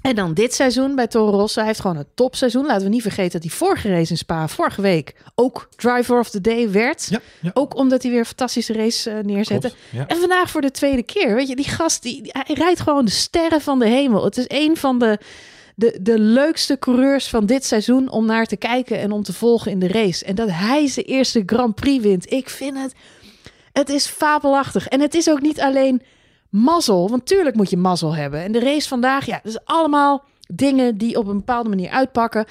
En 0.02 0.16
dan 0.16 0.34
dit 0.34 0.54
seizoen 0.54 0.96
bij 0.96 1.08
Toro 1.08 1.38
Rosso. 1.38 1.60
Hij 1.60 1.68
heeft 1.68 1.80
gewoon 1.80 1.98
een 1.98 2.08
topseizoen. 2.16 2.66
Laten 2.66 2.84
we 2.84 2.90
niet 2.90 3.02
vergeten 3.02 3.32
dat 3.32 3.42
hij 3.50 3.52
vorige 3.58 3.90
race 3.90 4.12
in 4.12 4.18
Spa, 4.18 4.48
vorige 4.48 4.82
week, 4.82 5.16
ook 5.36 5.70
driver 5.76 6.20
of 6.20 6.30
the 6.30 6.42
day 6.42 6.72
werd. 6.72 7.08
Ja, 7.10 7.20
ja. 7.42 7.52
Ook 7.54 7.76
omdat 7.76 8.02
hij 8.02 8.12
weer 8.12 8.20
een 8.20 8.26
fantastische 8.26 8.74
race 8.74 9.10
eh, 9.10 9.24
neerzette. 9.24 9.68
Klopt, 9.68 9.84
ja. 9.92 10.08
En 10.08 10.18
vandaag 10.18 10.50
voor 10.50 10.62
de 10.62 10.72
tweede 10.72 11.04
keer. 11.04 11.36
Weet 11.36 11.48
je, 11.48 11.56
die 11.56 11.68
gast, 11.70 12.02
die, 12.02 12.22
die- 12.22 12.32
hij 12.46 12.56
rijdt 12.56 12.80
gewoon 12.80 13.06
de 13.06 13.12
sterren 13.12 13.62
van 13.62 13.80
de 13.80 13.88
hemel. 13.88 14.24
Het 14.24 14.38
is 14.38 14.46
een 14.48 14.78
van 14.78 15.00
de, 15.00 15.20
de, 15.76 15.98
de 16.02 16.20
leukste 16.20 16.80
coureurs 16.80 17.28
van 17.28 17.46
dit 17.46 17.66
seizoen 17.66 18.10
om 18.10 18.26
naar 18.26 18.46
te 18.46 18.58
kijken 18.58 19.00
en 19.00 19.12
om 19.12 19.24
te 19.24 19.34
volgen 19.34 19.72
in 19.72 19.80
de 19.80 19.88
race. 19.88 20.26
En 20.26 20.36
dat 20.36 20.50
hij 20.52 20.88
zijn 20.88 21.06
eerste 21.06 21.44
Grand 21.46 21.76
Prix 21.76 22.04
wint. 22.04 22.32
Ik 22.32 22.50
vind 22.50 22.78
het, 22.78 22.94
het 23.72 23.90
is 23.90 24.08
fabelachtig. 24.08 24.88
En 24.88 25.00
het 25.02 25.14
is 25.14 25.30
ook 25.30 25.42
niet 25.42 25.62
alleen 25.62 26.02
mazzel, 26.50 27.10
want 27.10 27.26
tuurlijk 27.26 27.56
moet 27.56 27.70
je 27.70 27.78
mazzel 27.78 28.16
hebben. 28.16 28.44
En 28.44 28.52
de 28.52 28.60
race 28.60 28.88
vandaag, 28.88 29.26
ja, 29.26 29.40
dus 29.44 29.66
allemaal 29.66 30.24
dingen 30.54 30.98
die 30.98 31.18
op 31.18 31.28
een 31.28 31.38
bepaalde 31.38 31.70
manier 31.70 31.90
uitpakken. 31.90 32.46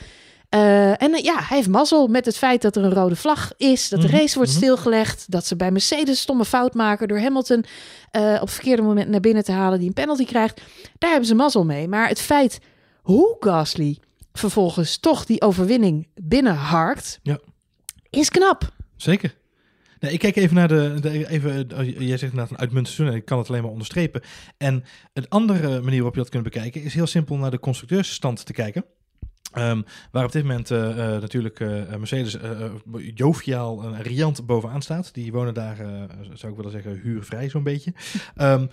Eh, 0.49 1.03
en 1.03 1.13
eh, 1.15 1.23
ja, 1.25 1.35
hij 1.35 1.57
heeft 1.57 1.69
mazzel 1.69 2.07
met 2.07 2.25
het 2.25 2.37
feit 2.37 2.63
dat 2.63 2.77
er 2.77 2.85
een 2.85 2.95
rode 2.95 3.17
vlag 3.17 3.53
is, 3.57 3.89
dat 3.89 4.01
de 4.01 4.07
Mhm, 4.07 4.17
race 4.17 4.35
wordt 4.35 4.51
mhm. 4.51 4.61
stilgelegd, 4.61 5.31
dat 5.31 5.47
ze 5.47 5.57
bij 5.57 5.71
Mercedes 5.71 6.21
stomme 6.21 6.45
fout 6.45 6.75
maken 6.75 7.09
door 7.09 7.19
Hamilton 7.21 7.65
eh, 8.11 8.33
op 8.35 8.41
het 8.41 8.51
verkeerde 8.51 8.83
moment 8.83 9.09
naar 9.09 9.21
binnen 9.21 9.45
te 9.45 9.53
halen, 9.53 9.79
die 9.79 9.89
een 9.89 9.95
penalty 9.95 10.25
krijgt. 10.25 10.61
Daar 10.99 11.11
hebben 11.11 11.29
ze 11.29 11.35
mazzel 11.35 11.65
mee. 11.65 11.89
Maar 11.89 12.09
het 12.09 12.21
feit 12.21 12.59
hoe 13.03 13.37
Gasly 13.41 13.99
vervolgens 14.33 14.99
toch 14.99 15.25
die 15.25 15.41
overwinning 15.43 16.09
binnenharkt, 16.15 17.19
Ja. 17.23 17.39
is 18.11 18.29
knap. 18.29 18.73
Zeker. 18.97 19.35
Nee, 20.01 20.13
ik 20.13 20.19
kijk 20.19 20.37
even 20.37 20.55
naar 20.55 20.69
de, 20.69 20.97
de 21.01 21.29
even, 21.29 21.71
eh, 21.71 21.87
jij 21.87 22.17
zegt 22.17 22.33
inderdaad 22.33 22.51
een 22.51 22.59
uitmuntend 22.59 22.95
seizoen 22.95 23.15
en 23.15 23.21
ik 23.21 23.25
kan 23.25 23.39
het 23.39 23.49
alleen 23.49 23.63
maar 23.63 23.71
onderstrepen. 23.71 24.23
En 24.57 24.85
een 25.13 25.29
andere 25.29 25.69
manier 25.69 25.97
waarop 25.97 26.15
je 26.15 26.21
dat 26.21 26.29
kunt 26.29 26.45
bekijken 26.45 26.83
is 26.83 26.95
heel 26.95 27.07
simpel 27.07 27.37
naar 27.37 27.51
de 27.51 27.59
constructeursstand 27.59 28.47
te 28.47 28.53
kijken. 28.53 28.85
Ehm, 29.53 29.83
waar 30.11 30.25
op 30.25 30.33
dit 30.33 30.43
moment 30.43 30.71
eh, 30.71 31.15
eh, 31.15 31.21
natuurlijk 31.21 31.61
eh, 31.61 31.97
Mercedes 31.97 32.37
joviaal 33.15 33.83
en 33.83 34.03
riant 34.03 34.47
bovenaan 34.47 34.83
staat. 34.83 35.15
Die 35.15 35.33
wonen 35.33 35.55
daar, 35.55 35.77
zou 36.33 36.53
ik 36.53 36.57
willen 36.57 36.71
zeggen, 36.71 37.01
huurvrij 37.03 37.49
zo'n 37.49 37.63
beetje. 37.63 37.93
Ehm, 38.37 38.67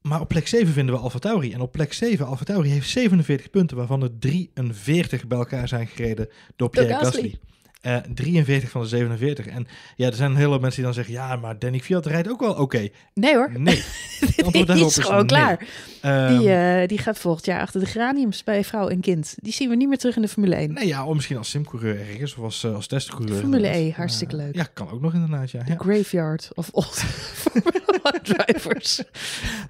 maar 0.00 0.20
op 0.20 0.28
plek 0.28 0.48
7 0.48 0.72
vinden 0.72 0.94
we 0.94 1.00
Alfa 1.00 1.18
Tauri. 1.18 1.52
En 1.52 1.60
op 1.60 1.72
plek 1.72 1.92
7, 1.92 2.26
Alfa 2.26 2.44
Tauri 2.44 2.68
heeft 2.68 2.88
47 2.88 3.50
punten, 3.50 3.76
waarvan 3.76 4.02
er 4.02 4.18
43 4.18 5.26
bij 5.26 5.38
elkaar 5.38 5.68
zijn 5.68 5.86
gereden 5.86 6.28
door 6.56 6.70
Pierre 6.70 6.94
Gasly. 6.94 7.38
Gasly. 7.84 8.02
Eh, 8.08 8.14
43 8.14 8.70
van 8.70 8.80
de 8.80 8.86
47. 8.88 9.46
En 9.46 9.66
ja, 9.96 10.06
er 10.06 10.14
zijn 10.14 10.30
een 10.30 10.36
hele 10.36 10.50
mensen 10.58 10.74
die 10.76 10.84
dan 10.84 10.94
zeggen... 10.94 11.14
ja, 11.14 11.36
maar 11.36 11.58
Danny 11.58 11.78
Kvyat 11.78 12.06
rijdt 12.06 12.28
ook 12.28 12.40
wel 12.40 12.54
oké. 12.54 12.88
Nee 13.14 13.34
hoor, 13.34 13.50
Nee. 13.56 13.82
Die 14.52 14.84
is 14.86 14.98
gewoon 14.98 15.26
klaar. 15.26 15.66
Ehm, 16.00 16.38
Die, 16.38 16.50
eh, 16.52 16.88
die 16.88 16.98
gaat 16.98 17.18
volgend 17.18 17.46
jaar 17.46 17.60
achter 17.60 17.80
de 17.80 17.86
graniums 17.86 18.44
bij 18.44 18.64
vrouw 18.64 18.88
en 18.88 19.00
kind. 19.00 19.34
Die 19.36 19.52
zien 19.52 19.68
we 19.68 19.76
niet 19.76 19.88
meer 19.88 19.98
terug 19.98 20.16
in 20.16 20.22
de 20.22 20.28
Formule 20.28 20.54
1. 20.54 20.72
Nee, 20.72 20.86
ja, 20.86 21.06
of 21.06 21.14
misschien 21.14 21.36
als 21.36 21.50
simcoureur 21.50 22.00
ergens. 22.10 22.34
Of 22.36 22.44
als, 22.44 22.64
eh, 22.64 22.74
als 22.74 22.86
testcoureur. 22.86 23.38
Formule 23.40 23.68
E, 23.76 23.90
hartstikke 23.92 24.36
leuk. 24.36 24.54
Ja, 24.54 24.66
kan 24.74 24.90
ook 24.90 25.00
nog 25.00 25.14
inderdaad, 25.14 25.50
ja. 25.50 25.62
Ja. 25.66 25.74
graveyard 25.78 26.50
of 26.54 26.68
old 26.72 26.94
Formule 27.42 27.82
1 28.02 28.22
drivers. 28.22 29.02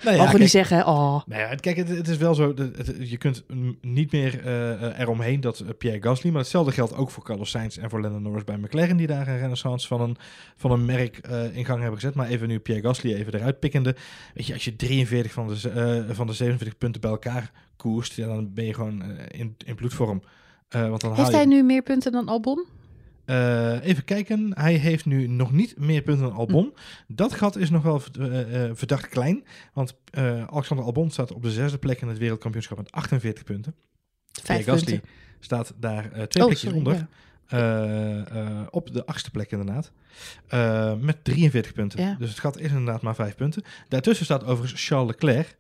Nou 0.05 0.17
ja, 0.17 0.23
Mogen 0.25 0.41
niet 0.41 0.51
zeggen, 0.51 0.87
oh. 0.87 1.21
Nou 1.27 1.41
ja, 1.41 1.55
kijk, 1.55 1.77
het, 1.77 1.89
het 1.89 2.09
is 2.09 2.17
wel 2.17 2.35
zo. 2.35 2.55
het- 2.57 2.95
je 3.01 3.17
kunt 3.17 3.45
niet 3.81 4.13
meer 4.13 4.47
eromheen 4.99 5.41
dat 5.41 5.65
Pierre 5.79 6.03
Gasly. 6.03 6.31
Maar 6.31 6.41
hetzelfde 6.41 6.73
geldt 6.73 6.97
ook 6.97 7.11
voor 7.11 7.25
Carlos 7.25 7.51
Sainz 7.51 7.77
en 7.79 7.91
voor 7.91 8.03
Lando 8.05 8.19
Norris 8.29 8.45
bij 8.45 8.57
McLaren. 8.57 8.97
Die 8.97 9.07
daar 9.07 9.29
een 9.29 9.39
renaissance 9.39 9.87
van 9.87 10.01
een, 10.01 10.17
van 10.57 10.71
een 10.71 10.85
merk 10.85 11.17
eh, 11.19 11.57
in 11.57 11.65
gang 11.65 11.81
hebben 11.81 12.01
gezet. 12.01 12.15
Maar 12.15 12.29
even 12.29 12.49
nu 12.49 12.59
Pierre 12.59 12.83
Gasly 12.87 13.15
even 13.15 13.35
eruit 13.35 13.61
pikkende. 13.61 13.97
Weet 14.35 14.47
je, 14.47 14.53
als 14.53 14.65
je 14.65 14.77
43 14.77 15.33
van 15.33 15.49
de, 15.49 15.71
eh, 15.71 16.15
van 16.15 16.27
de 16.27 16.33
47 16.33 16.79
punten 16.79 17.01
bij 17.01 17.11
elkaar 17.11 17.53
koerst. 17.77 18.15
Ja, 18.15 18.27
dan 18.27 18.53
ben 18.55 18.65
je 18.65 18.75
gewoon 18.75 19.03
eh, 19.03 19.41
in, 19.41 19.55
in 19.65 19.75
bloedvorm. 19.75 20.23
Want 20.69 21.01
dan 21.01 21.15
Heeft 21.15 21.33
hij 21.33 21.45
nu 21.45 21.63
meer 21.63 21.83
punten 21.83 22.13
dan 22.13 22.29
Albon? 22.29 22.65
Even 23.83 24.05
kijken. 24.05 24.51
Hij 24.59 24.75
heeft 24.75 25.05
nu 25.05 25.27
nog 25.27 25.53
niet 25.53 25.79
meer 25.79 26.03
punten 26.03 26.23
dan 26.25 26.33
Hm. 26.33 26.39
Albon. 26.39 26.75
Dat 27.09 27.33
gat 27.35 27.57
is 27.57 27.71
nog 27.71 27.83
wel 27.83 28.01
verdacht 28.73 29.09
klein. 29.09 29.45
Want 29.73 29.95
Alexander 30.51 30.87
Albon 30.87 31.11
staat 31.11 31.33
op 31.33 31.43
de 31.43 31.51
zesde 31.51 31.79
plek 31.79 32.01
in 32.01 32.09
het 32.09 32.19
wereldkampioenschap 32.19 32.79
met 32.79 32.93
48 32.93 33.45
punten. 33.45 33.75
Vijf 34.33 34.65
Pierre 34.65 34.81
Gasly 34.81 35.01
staat 35.41 35.75
daar 35.81 36.03
twee 36.03 36.21
Oh, 36.23 36.29
plekjes 36.29 36.61
sorry, 36.61 36.77
onder. 36.77 36.95
ja. 36.95 37.09
Eh, 37.55 38.19
eh, 38.41 38.47
op 38.71 38.93
de 38.93 39.07
achtste 39.07 39.31
plek 39.31 39.51
inderdaad. 39.51 39.93
Eh, 40.49 40.93
met 41.01 41.17
43 41.25 41.73
punten. 41.73 42.01
Ja. 42.01 42.17
Dus 42.19 42.29
het 42.31 42.39
gat 42.39 42.59
is 42.59 42.69
inderdaad 42.69 43.03
maar 43.03 43.15
vijf 43.15 43.35
punten. 43.35 43.63
Daartussen 43.89 44.25
staat 44.25 44.45
overigens 44.45 44.87
Charles 44.87 45.07
Leclerc 45.11 45.57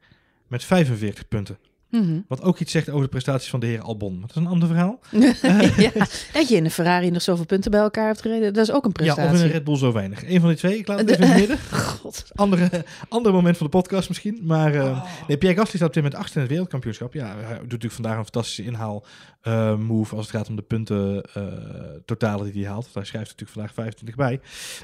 met 0.49 0.65
45 0.65 1.29
punten. 1.29 1.59
Mhm. 1.91 2.21
Wat 2.29 2.43
ook 2.43 2.59
iets 2.59 2.73
zegt 2.73 2.89
over 2.91 3.03
de 3.03 3.09
prestaties 3.09 3.51
van 3.51 3.61
de 3.61 3.67
heer 3.67 3.81
Albon. 3.81 4.13
Maar 4.13 4.21
dat 4.27 4.37
is 4.37 4.43
een 4.43 4.49
ander 4.49 4.69
verhaal. 4.69 4.99
ja, 5.85 5.91
dat 6.33 6.49
je 6.49 6.57
in 6.57 6.65
een 6.65 6.71
Ferrari 6.71 7.11
nog 7.11 7.23
zoveel 7.23 7.45
punten 7.45 7.71
bij 7.71 7.81
elkaar 7.81 8.07
hebt 8.07 8.21
gereden, 8.21 8.53
dat 8.53 8.69
is 8.69 8.73
ook 8.75 8.85
een 8.85 8.91
Ja, 9.05 9.11
of 9.11 9.15
prestatie. 9.15 9.39
in 9.39 9.45
een 9.45 9.53
Red 9.53 9.65
Bull 9.65 9.77
zo 9.77 9.93
weinig. 9.93 10.23
Eén 10.29 10.41
van 10.41 10.49
die 10.49 10.59
twee. 10.59 10.79
Ik 10.79 10.87
laat 10.87 10.99
het 10.99 11.11
even 11.11 11.25
in 11.25 11.31
het 11.31 11.39
midden. 11.39 11.59
God. 12.01 12.25
andere, 12.35 12.85
andere 13.09 13.35
moment 13.35 13.57
van 13.57 13.67
de 13.67 13.73
podcast 13.73 14.09
misschien. 14.09 14.41
Maar 14.43 14.75
Oh. 14.75 15.05
nee, 15.29 15.39
Pierre 15.39 15.59
Gasly 15.59 15.77
staat 15.77 15.89
op 15.89 15.95
dit 15.95 16.03
moment 16.03 16.21
achter 16.23 16.35
in 16.35 16.41
het 16.43 16.51
wereldkampioenschap. 16.51 17.13
Ja, 17.13 17.27
hij 17.27 17.53
doet 17.53 17.63
natuurlijk 17.63 17.93
vandaag 17.93 18.17
een 18.17 18.23
fantastische 18.23 18.65
inhaal 18.65 19.05
eh, 19.45 19.77
move 19.77 20.17
als 20.17 20.27
het 20.27 20.37
gaat 20.37 20.49
om 20.49 20.57
de 20.57 20.63
punten 20.63 21.23
eh, 21.23 21.43
totale 22.05 22.51
die 22.51 22.63
hij 22.63 22.71
haalt. 22.71 22.83
Want 22.83 22.95
hij 22.95 23.05
schrijft 23.05 23.29
natuurlijk 23.31 23.51
vandaag 23.51 23.75
25 23.75 24.17
bij. 24.17 24.41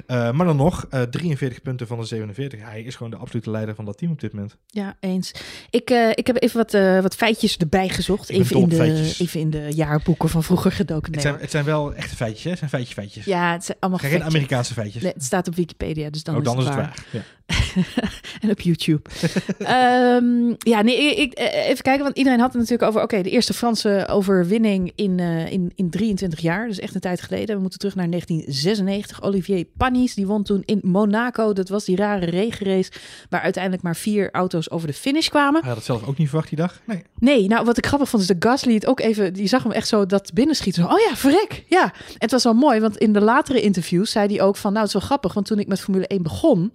Eh, 0.07 0.33
maar 0.33 0.47
dan 0.47 0.57
nog, 0.57 0.87
eh, 0.91 1.03
43 1.03 1.63
punten 1.63 1.87
van 1.87 1.99
de 1.99 2.05
47. 2.05 2.61
Hij 2.63 2.83
is 2.83 2.95
gewoon 2.95 3.11
de 3.11 3.17
absolute 3.17 3.51
leider 3.51 3.75
van 3.75 3.85
dat 3.85 3.99
team 3.99 4.13
op 4.13 4.21
dit 4.21 4.33
moment. 4.33 4.57
Ja, 4.67 4.97
eens. 5.01 5.33
Ik, 5.71 5.91
ik 6.15 6.27
heb 6.27 6.43
even 6.43 6.57
wat, 6.57 7.03
wat 7.03 7.15
feitjes 7.15 7.57
erbij 7.57 7.89
gezocht. 7.89 8.29
Even 8.29 8.57
in, 8.57 8.69
de, 8.69 8.77
feitjes. 8.77 9.21
even 9.21 9.41
in 9.41 9.51
de 9.51 9.69
jaarboeken 9.75 10.29
van 10.29 10.43
vroeger 10.43 10.73
gedoken. 10.73 11.13
Het 11.13 11.23
zijn, 11.23 11.37
het 11.39 11.51
zijn 11.51 11.65
wel 11.65 11.95
echte 11.95 12.17
feitjes, 12.17 12.45
hè? 12.45 12.51
Het 12.51 12.59
zijn 12.59 12.71
feitjes, 12.71 12.95
feitjes. 12.95 13.25
ja, 13.25 13.53
het 13.53 13.65
zijn 13.65 13.77
allemaal 13.81 14.01
Geen 14.01 14.11
feitjes. 14.11 14.35
Amerikaanse 14.35 14.73
feitjes. 14.73 15.03
Nee, 15.03 15.13
het 15.13 15.25
staat 15.25 15.49
op 15.49 15.55
Wikipedia, 15.55 16.11
dus 16.11 16.23
dan, 16.23 16.37
oh, 16.37 16.43
is, 16.43 16.49
het 16.49 16.59
is 16.59 16.65
het 16.65 16.75
waar. 16.75 16.85
waar. 16.85 17.07
Ja. 17.11 17.23
en 18.43 18.51
op 18.51 18.61
YouTube. 18.61 19.11
Ehm, 19.59 20.55
ja, 20.59 20.83
nee, 20.83 21.15
ik, 21.15 21.39
even 21.39 21.83
kijken, 21.83 22.03
want 22.03 22.17
iedereen 22.17 22.41
had 22.41 22.53
het 22.53 22.61
natuurlijk 22.63 22.89
over... 22.89 23.03
Oké, 23.03 23.23
de 23.23 23.31
eerste 23.31 23.55
Franse 23.55 24.07
overwinning 24.51 24.93
in, 24.95 25.19
eh, 25.19 25.53
in, 25.53 25.73
in 25.75 25.91
23 25.91 26.41
jaar. 26.41 26.67
Dus 26.67 26.79
echt 26.79 26.95
een 26.95 27.01
tijd 27.01 27.21
geleden. 27.21 27.55
We 27.55 27.61
moeten 27.61 27.79
terug 27.79 27.95
naar 27.95 28.11
1996. 28.11 29.23
Olivier 29.23 29.65
Panis, 29.77 30.15
die 30.15 30.27
won 30.27 30.43
toen 30.43 30.63
in 30.65 30.81
Monaco. 30.83 31.53
Dat 31.53 31.69
was 31.69 31.85
die 31.85 31.97
rare 31.97 32.27
regenrace... 32.27 32.91
waar 33.29 33.41
uiteindelijk 33.41 33.83
maar 33.83 33.97
vier 33.97 34.31
auto's 34.31 34.71
over 34.71 34.87
de 34.87 34.95
finish 34.95 35.29
kwamen. 35.29 35.61
Hij 35.61 35.69
had 35.69 35.77
het 35.77 35.87
zelf 35.87 36.07
ook 36.07 36.19
niet 36.19 36.29
verwacht 36.29 36.49
die 36.49 36.59
dag. 36.59 36.81
Nee. 36.85 37.03
Nee, 37.19 37.49
nou 37.49 37.65
wat 37.65 37.79
ik 37.79 37.87
grappig 37.87 38.09
vond 38.09 38.23
is 38.23 38.29
dat 38.29 38.37
Gasly 38.39 38.75
het 38.75 38.87
ook 38.87 39.01
even... 39.01 39.33
Die 39.33 39.49
zag 39.49 39.63
hem 39.63 39.73
echt 39.73 39.89
zo 39.89 40.07
dat 40.07 40.33
binnenschieten. 40.33 40.85
Oh 40.85 40.99
ja, 41.09 41.17
verrek. 41.17 41.65
Ja, 41.69 41.85
En 41.85 42.15
het 42.19 42.31
was 42.31 42.45
wel 42.45 42.55
mooi, 42.55 42.81
want 42.81 42.97
in 42.97 43.13
de 43.13 43.21
latere 43.21 43.61
interviews 43.61 44.11
zei 44.11 44.37
hij 44.37 44.45
ook 44.45 44.57
van... 44.57 44.73
Nou, 44.73 44.85
het 44.85 44.95
is 44.95 45.01
wel 45.01 45.09
grappig, 45.09 45.35
want 45.35 45.47
toen 45.47 45.59
ik 45.59 45.67
met 45.67 45.81
Formule 45.81 46.07
1 46.07 46.23
begon... 46.23 46.73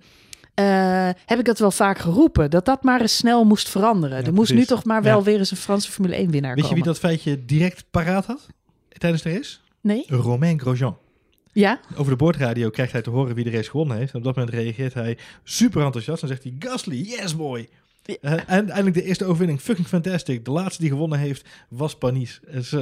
eh, 0.56 1.10
heb 1.26 1.40
ik 1.40 1.46
dat 1.46 1.60
wel 1.60 1.72
vaak 1.72 1.98
geroepen. 1.98 2.50
Dat 2.50 2.66
dat 2.66 2.84
maar 2.84 3.02
eens 3.02 3.16
snel 3.18 3.44
moest 3.44 3.70
veranderen. 3.70 4.20
Ja, 4.20 4.26
er 4.26 4.34
moest 4.34 4.54
nu 4.54 4.66
toch 4.66 4.84
maar 4.84 5.02
wel 5.04 5.18
Ja. 5.18 5.24
weer 5.24 5.38
eens 5.38 5.52
een 5.52 5.58
Franse 5.58 5.92
Formule 5.92 6.16
1 6.16 6.32
winnaar 6.32 6.56
Weet 6.56 6.64
je 6.64 6.70
komen. 6.70 6.84
wie 6.84 6.92
dat 6.94 7.00
feitje 7.02 7.46
direct 7.46 7.86
paraat 7.92 8.26
had? 8.26 8.48
Tijdens 8.90 9.22
de 9.22 9.32
race? 9.34 9.58
Nee? 9.82 10.04
Romain 10.08 10.60
Grosjean. 10.60 10.98
Ja? 11.52 11.80
Over 11.96 12.12
de 12.12 12.18
boordradio 12.18 12.70
krijgt 12.70 12.92
hij 12.92 13.02
te 13.02 13.10
horen 13.10 13.36
wie 13.36 13.44
de 13.44 13.50
race 13.50 13.70
gewonnen 13.70 13.98
heeft. 13.98 14.12
En 14.12 14.18
op 14.18 14.24
dat 14.24 14.36
moment 14.36 14.54
reageert 14.54 14.94
hij 14.94 15.18
super 15.44 15.84
enthousiast 15.86 16.22
en 16.22 16.28
zegt 16.28 16.44
hij... 16.44 16.56
Gasly, 16.60 16.96
yes 17.02 17.36
boy! 17.36 17.70
Ja. 18.04 18.16
Eh, 18.22 18.32
en 18.32 18.70
eindelijk 18.70 18.94
de 18.94 19.04
eerste 19.04 19.26
overwinning. 19.26 19.62
Fucking 19.62 19.88
fantastic. 19.88 20.46
De 20.46 20.52
laatste 20.52 20.82
die 20.82 20.92
gewonnen 20.92 21.20
heeft 21.20 21.48
was 21.70 21.96
Panis. 21.98 22.40
Dus 22.52 22.72
eh, 22.72 22.82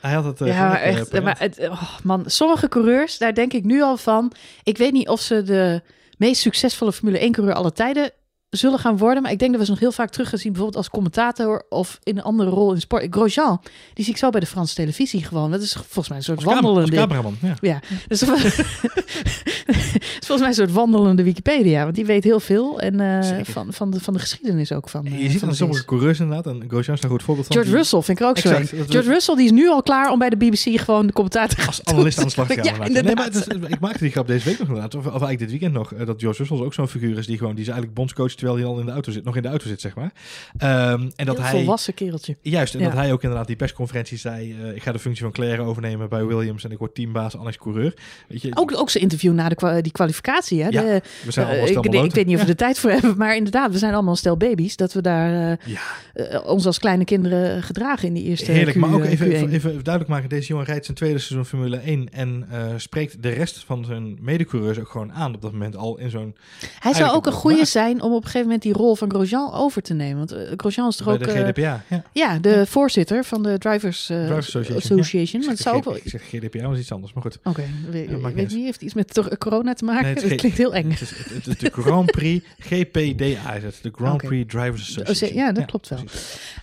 hij 0.00 0.12
had 0.12 0.24
het... 0.24 0.38
ja, 0.48 0.68
maar 0.68 0.80
echt. 0.80 1.22
Maar 1.22 1.38
het, 1.38 1.58
oh, 1.68 1.98
man, 2.02 2.22
sommige 2.26 2.68
coureurs, 2.68 3.18
daar 3.18 3.34
denk 3.34 3.52
ik 3.52 3.64
nu 3.64 3.82
al 3.82 3.96
van. 3.96 4.32
Ik 4.62 4.78
weet 4.78 4.92
niet 4.92 5.08
of 5.08 5.20
ze 5.20 5.42
de 5.42 5.82
meest 6.18 6.42
succesvolle 6.42 6.92
Formule 6.92 7.18
1 7.18 7.32
coureur 7.32 7.56
aller 7.56 7.72
tijden 7.72 8.10
zullen 8.56 8.78
gaan 8.78 8.96
worden. 8.96 9.22
Maar 9.22 9.32
ik 9.32 9.38
denk 9.38 9.50
dat 9.50 9.60
we 9.60 9.64
ze 9.66 9.72
nog 9.72 9.80
heel 9.80 9.92
vaak 9.92 10.10
terug 10.10 10.28
gaan 10.28 10.38
zien, 10.38 10.52
bijvoorbeeld 10.52 10.82
als 10.84 10.92
commentator 10.92 11.62
of 11.68 11.98
in 12.02 12.16
een 12.16 12.22
andere 12.22 12.50
rol 12.50 12.72
in 12.74 12.80
sport. 12.80 13.06
Grosjean, 13.10 13.60
die 13.94 14.04
zie 14.04 14.12
ik 14.14 14.18
zo 14.18 14.30
bij 14.30 14.40
de 14.40 14.46
Franse 14.46 14.74
televisie 14.74 15.24
gewoon. 15.24 15.50
Dat 15.50 15.62
is 15.62 15.72
volgens 15.72 16.08
mij 16.08 16.16
een 16.16 16.24
soort 16.24 16.36
Als 16.44 16.46
kamer- 16.46 16.64
als 16.68 16.74
wandelende. 16.74 17.14
cameraman, 17.14 17.36
ja. 17.42 17.56
Ja, 17.60 17.80
dus 18.08 18.22
volgens 20.26 20.38
mij 20.40 20.48
een 20.48 20.54
soort 20.54 20.72
wandelende 20.72 21.22
Wikipedia, 21.22 21.82
want 21.82 21.94
die 21.94 22.04
weet 22.04 22.24
heel 22.24 22.40
veel 22.40 22.80
en 22.80 23.00
eh, 23.00 23.40
van, 23.44 23.72
van, 23.72 23.90
de, 23.90 24.00
van 24.00 24.12
de 24.14 24.20
geschiedenis 24.20 24.72
ook 24.72 24.88
van. 24.88 25.06
eh, 25.06 25.22
Je 25.22 25.30
ziet 25.30 25.40
van 25.40 25.54
sommige 25.54 25.84
coureurs 25.84 26.20
inderdaad. 26.20 26.46
En 26.46 26.64
Grosjean 26.68 26.96
is 26.96 27.02
een 27.02 27.10
goed 27.10 27.22
voorbeeld 27.22 27.46
van. 27.46 27.56
George 27.56 27.70
Die 27.70 27.78
Russell 27.80 28.00
vind 28.02 28.18
ik 28.18 28.24
er 28.24 28.30
ook 28.30 28.38
zo. 28.38 28.48
Exact, 28.50 28.90
George 28.90 29.08
Russell 29.10 29.34
die 29.34 29.44
is 29.44 29.50
nu 29.50 29.68
al 29.68 29.82
klaar 29.82 30.10
om 30.10 30.18
bij 30.18 30.30
de 30.30 30.36
BBC 30.36 30.80
gewoon 30.80 31.06
de 31.06 31.12
commentator 31.12 31.66
Als 31.66 31.84
analist 31.94 32.18
aan 32.18 32.24
de 32.24 32.30
slag 32.30 32.46
te 32.46 32.54
gaan. 32.54 32.64
Ja, 32.64 32.70
inderdaad. 32.84 33.04
Nee, 33.04 33.14
maar 33.14 33.28
is- 33.66 33.70
ik 33.74 33.80
maakte 33.80 33.98
die 33.98 34.10
grap 34.10 34.26
deze 34.26 34.44
week 34.48 34.58
nog 34.58 34.68
inderdaad. 34.68 34.94
Of, 34.94 35.00
of 35.04 35.10
eigenlijk 35.10 35.38
dit 35.38 35.50
weekend 35.50 35.72
nog. 35.72 35.92
eh, 35.92 36.06
dat 36.06 36.20
George 36.20 36.38
Russell 36.38 36.58
ook 36.66 36.74
zo'n 36.74 36.88
figuur 36.88 37.18
is 37.18 37.26
die 37.26 37.38
gewoon... 37.38 37.52
Die 37.54 37.62
is 37.62 37.68
eigenlijk 37.68 37.96
bondscoach 37.96 38.34
terwijl 38.44 38.56
hij 38.64 38.74
al 38.74 38.80
in 38.80 38.86
de 38.86 38.92
auto 38.92 39.12
zit. 39.12 39.24
Nog 39.24 39.36
in 39.36 39.42
de 39.42 39.48
auto 39.48 39.66
zit, 39.66 39.80
zeg 39.80 39.94
maar. 39.94 40.12
Ehm, 40.56 41.08
en 41.16 41.26
dat 41.26 41.36
Heel 41.36 41.44
hij... 41.44 41.50
volwassen 41.54 41.94
kereltje. 41.94 42.36
Juist, 42.42 42.74
en 42.74 42.80
Ja. 42.80 42.86
dat 42.86 42.94
hij 42.94 43.12
ook 43.12 43.22
inderdaad 43.22 43.46
die 43.46 43.56
persconferentie 43.56 44.18
zei... 44.18 44.56
eh, 44.62 44.74
ik 44.74 44.82
ga 44.82 44.92
de 44.92 44.98
functie 44.98 45.22
van 45.22 45.32
Claire 45.32 45.62
overnemen 45.62 46.08
bij 46.08 46.24
Williams... 46.24 46.64
en 46.64 46.70
ik 46.70 46.78
word 46.78 46.94
teambaas, 46.94 47.36
Annex 47.36 47.56
coureur. 47.58 47.94
Weet 48.28 48.42
je, 48.42 48.50
Ook, 48.54 48.76
ook 48.76 48.90
zijn 48.90 49.02
interview 49.02 49.32
na 49.32 49.48
de 49.48 49.54
kwa- 49.54 49.80
die 49.80 49.92
kwalificatie. 49.92 50.62
Hè? 50.62 50.68
Ja, 50.68 50.80
De- 50.82 51.02
we 51.24 51.30
zijn 51.30 51.46
eh, 51.46 51.50
allemaal 51.52 51.66
ik, 51.68 51.72
stel 51.72 51.84
ik, 51.84 51.92
maloten. 51.92 52.14
weet 52.16 52.26
niet 52.26 52.36
of 52.36 52.42
we 52.42 52.48
er 52.48 52.56
tijd 52.56 52.78
voor 52.78 52.90
hebben, 52.90 53.14
maar 53.16 53.36
inderdaad, 53.36 53.70
we 53.72 53.78
zijn 53.78 53.92
allemaal 53.94 54.10
een 54.12 54.18
stel 54.18 54.36
baby's. 54.36 54.76
Dat 54.76 54.92
we 54.92 55.00
daar 55.02 55.50
eh, 55.50 55.74
Ja, 55.74 56.38
ons 56.40 56.66
als 56.66 56.78
kleine 56.78 57.04
kinderen 57.04 57.62
gedragen 57.62 58.08
in 58.08 58.14
die 58.14 58.24
eerste 58.24 58.52
heerlijk. 58.52 58.76
Q- 58.76 58.80
Maar 58.80 58.94
ook 58.94 59.04
even, 59.04 59.26
Q1. 59.26 59.30
even, 59.32 59.48
even 59.50 59.70
duidelijk 59.84 60.08
maken. 60.08 60.28
Deze 60.28 60.48
jongen 60.48 60.64
rijdt 60.66 60.84
zijn 60.84 60.96
tweede 60.96 61.18
seizoen 61.18 61.44
Formule 61.46 61.76
1... 61.76 62.08
en 62.12 62.46
spreekt 62.76 63.22
de 63.22 63.28
rest 63.28 63.64
van 63.66 63.84
zijn 63.84 64.18
medecoureurs 64.20 64.78
ook 64.78 64.88
gewoon 64.88 65.12
aan... 65.12 65.34
op 65.34 65.42
dat 65.42 65.52
moment 65.52 65.76
al 65.76 65.98
in 65.98 66.10
zo'n... 66.10 66.36
Hij 66.78 66.94
zou 66.94 67.14
ook 67.16 67.26
een 67.26 67.32
goede 67.32 67.64
zijn 67.64 68.02
om 68.02 68.12
op 68.12 68.24
gegeven 68.34 68.42
moment 68.42 68.62
die 68.62 68.72
rol 68.72 68.94
van 68.94 69.10
Grosjean 69.10 69.52
over 69.52 69.82
te 69.82 69.94
nemen. 69.94 70.16
Want 70.18 70.32
eh, 70.32 70.52
Grosjean 70.56 70.88
is 70.88 70.96
toch 70.96 71.06
bij 71.06 71.14
ook 71.14 71.24
de 71.24 71.30
eh, 71.32 71.46
GDPA. 71.48 71.82
Ja. 71.88 72.02
ja, 72.12 72.38
de 72.38 72.66
voorzitter 72.66 73.24
van 73.24 73.42
de 73.42 73.58
Drivers, 73.58 74.10
eh, 74.10 74.16
Drivers 74.16 74.56
Association, 74.56 74.76
Association. 74.98 75.40
Ik 75.40 75.46
Maar 75.46 75.56
het 75.56 75.62
zeg 75.64 75.72
zou 75.72 75.76
ook 75.76 75.84
wel... 75.84 75.96
Ik 75.96 76.02
zeg 76.10 76.22
GDPR, 76.22 76.58
dat 76.58 76.72
is 76.72 76.78
iets 76.78 76.92
anders. 76.92 77.12
Maar 77.12 77.22
goed. 77.22 77.38
Oké, 77.44 77.62
we- 77.90 77.98
Ja, 78.10 78.16
maakt 78.16 78.34
weet 78.34 78.46
niet 78.48 78.56
niet, 78.56 78.64
heeft 78.64 78.82
iets 78.82 78.94
met 78.94 79.20
corona 79.38 79.72
te 79.74 79.84
maken? 79.84 80.04
Nee, 80.14 80.14
dat 80.28 80.34
klinkt 80.34 80.58
heel 80.58 80.74
eng. 80.74 80.90
Het 80.90 81.00
is, 81.00 81.10
het, 81.10 81.28
het 81.34 81.46
is 81.46 81.58
de 81.58 81.70
Grand 81.82 82.10
Prix 82.10 82.46
GPDA. 82.68 83.58
De 83.82 83.90
Grand. 83.92 84.22
Prix 84.22 84.52
Drivers 84.52 85.00
Association. 85.00 85.38
ja, 85.38 85.52
dat 85.52 85.64
klopt 85.64 85.88
wel. 85.88 85.98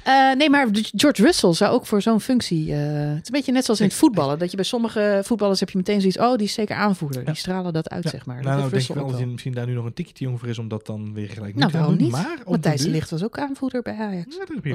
Eh, 0.03 0.35
nee, 0.37 0.49
maar 0.49 0.67
George 0.95 1.21
Russell 1.23 1.53
zou 1.53 1.73
ook 1.73 1.85
voor 1.85 2.01
zo'n 2.01 2.21
functie... 2.21 2.71
eh, 2.73 2.77
het 2.79 3.21
is 3.21 3.27
een 3.27 3.31
beetje 3.31 3.51
net 3.51 3.65
zoals 3.65 3.79
in 3.79 3.85
het 3.85 3.95
voetballen. 3.95 4.39
Dat 4.39 4.49
je 4.49 4.55
bij 4.55 4.65
sommige 4.65 5.21
voetballers 5.23 5.59
heb 5.59 5.69
je 5.69 5.77
meteen 5.77 5.99
zoiets... 6.01 6.17
Oh, 6.17 6.35
die 6.35 6.45
is 6.47 6.53
zeker 6.53 6.75
aanvoerder. 6.75 7.19
Die 7.19 7.33
Ja. 7.33 7.39
stralen 7.39 7.73
dat 7.73 7.89
uit, 7.89 8.03
Ja. 8.03 8.09
zeg 8.09 8.25
maar. 8.25 8.35
Dat 8.35 8.45
Nou, 8.45 8.57
nou 8.57 8.69
heeft 8.71 8.87
denk 8.87 8.89
ik 8.97 9.03
wel 9.03 9.11
dat 9.11 9.21
hij 9.21 9.29
misschien 9.31 9.53
daar 9.53 9.65
nu 9.67 9.73
nog 9.73 9.85
een 9.85 9.93
tikje 9.93 10.13
te 10.13 10.23
jong 10.23 10.39
voor 10.39 10.47
is 10.47 10.57
om 10.59 10.67
dat 10.67 10.85
dan 10.85 11.13
weer 11.13 11.29
gelijk 11.29 11.50
Nou, 11.55 11.71
niet 11.71 11.79
waarom 11.79 11.97
niet? 11.97 12.11
Maar 12.11 12.37
Matthijs 12.45 12.81
de 12.81 12.89
Ligt 12.89 13.09
was 13.09 13.23
ook 13.23 13.37
aanvoerder 13.37 13.81
bij 13.81 13.93
Ajax. 13.97 14.33
Ja, 14.35 14.45
daar 14.45 14.55
heb 14.55 14.65
je 14.65 14.73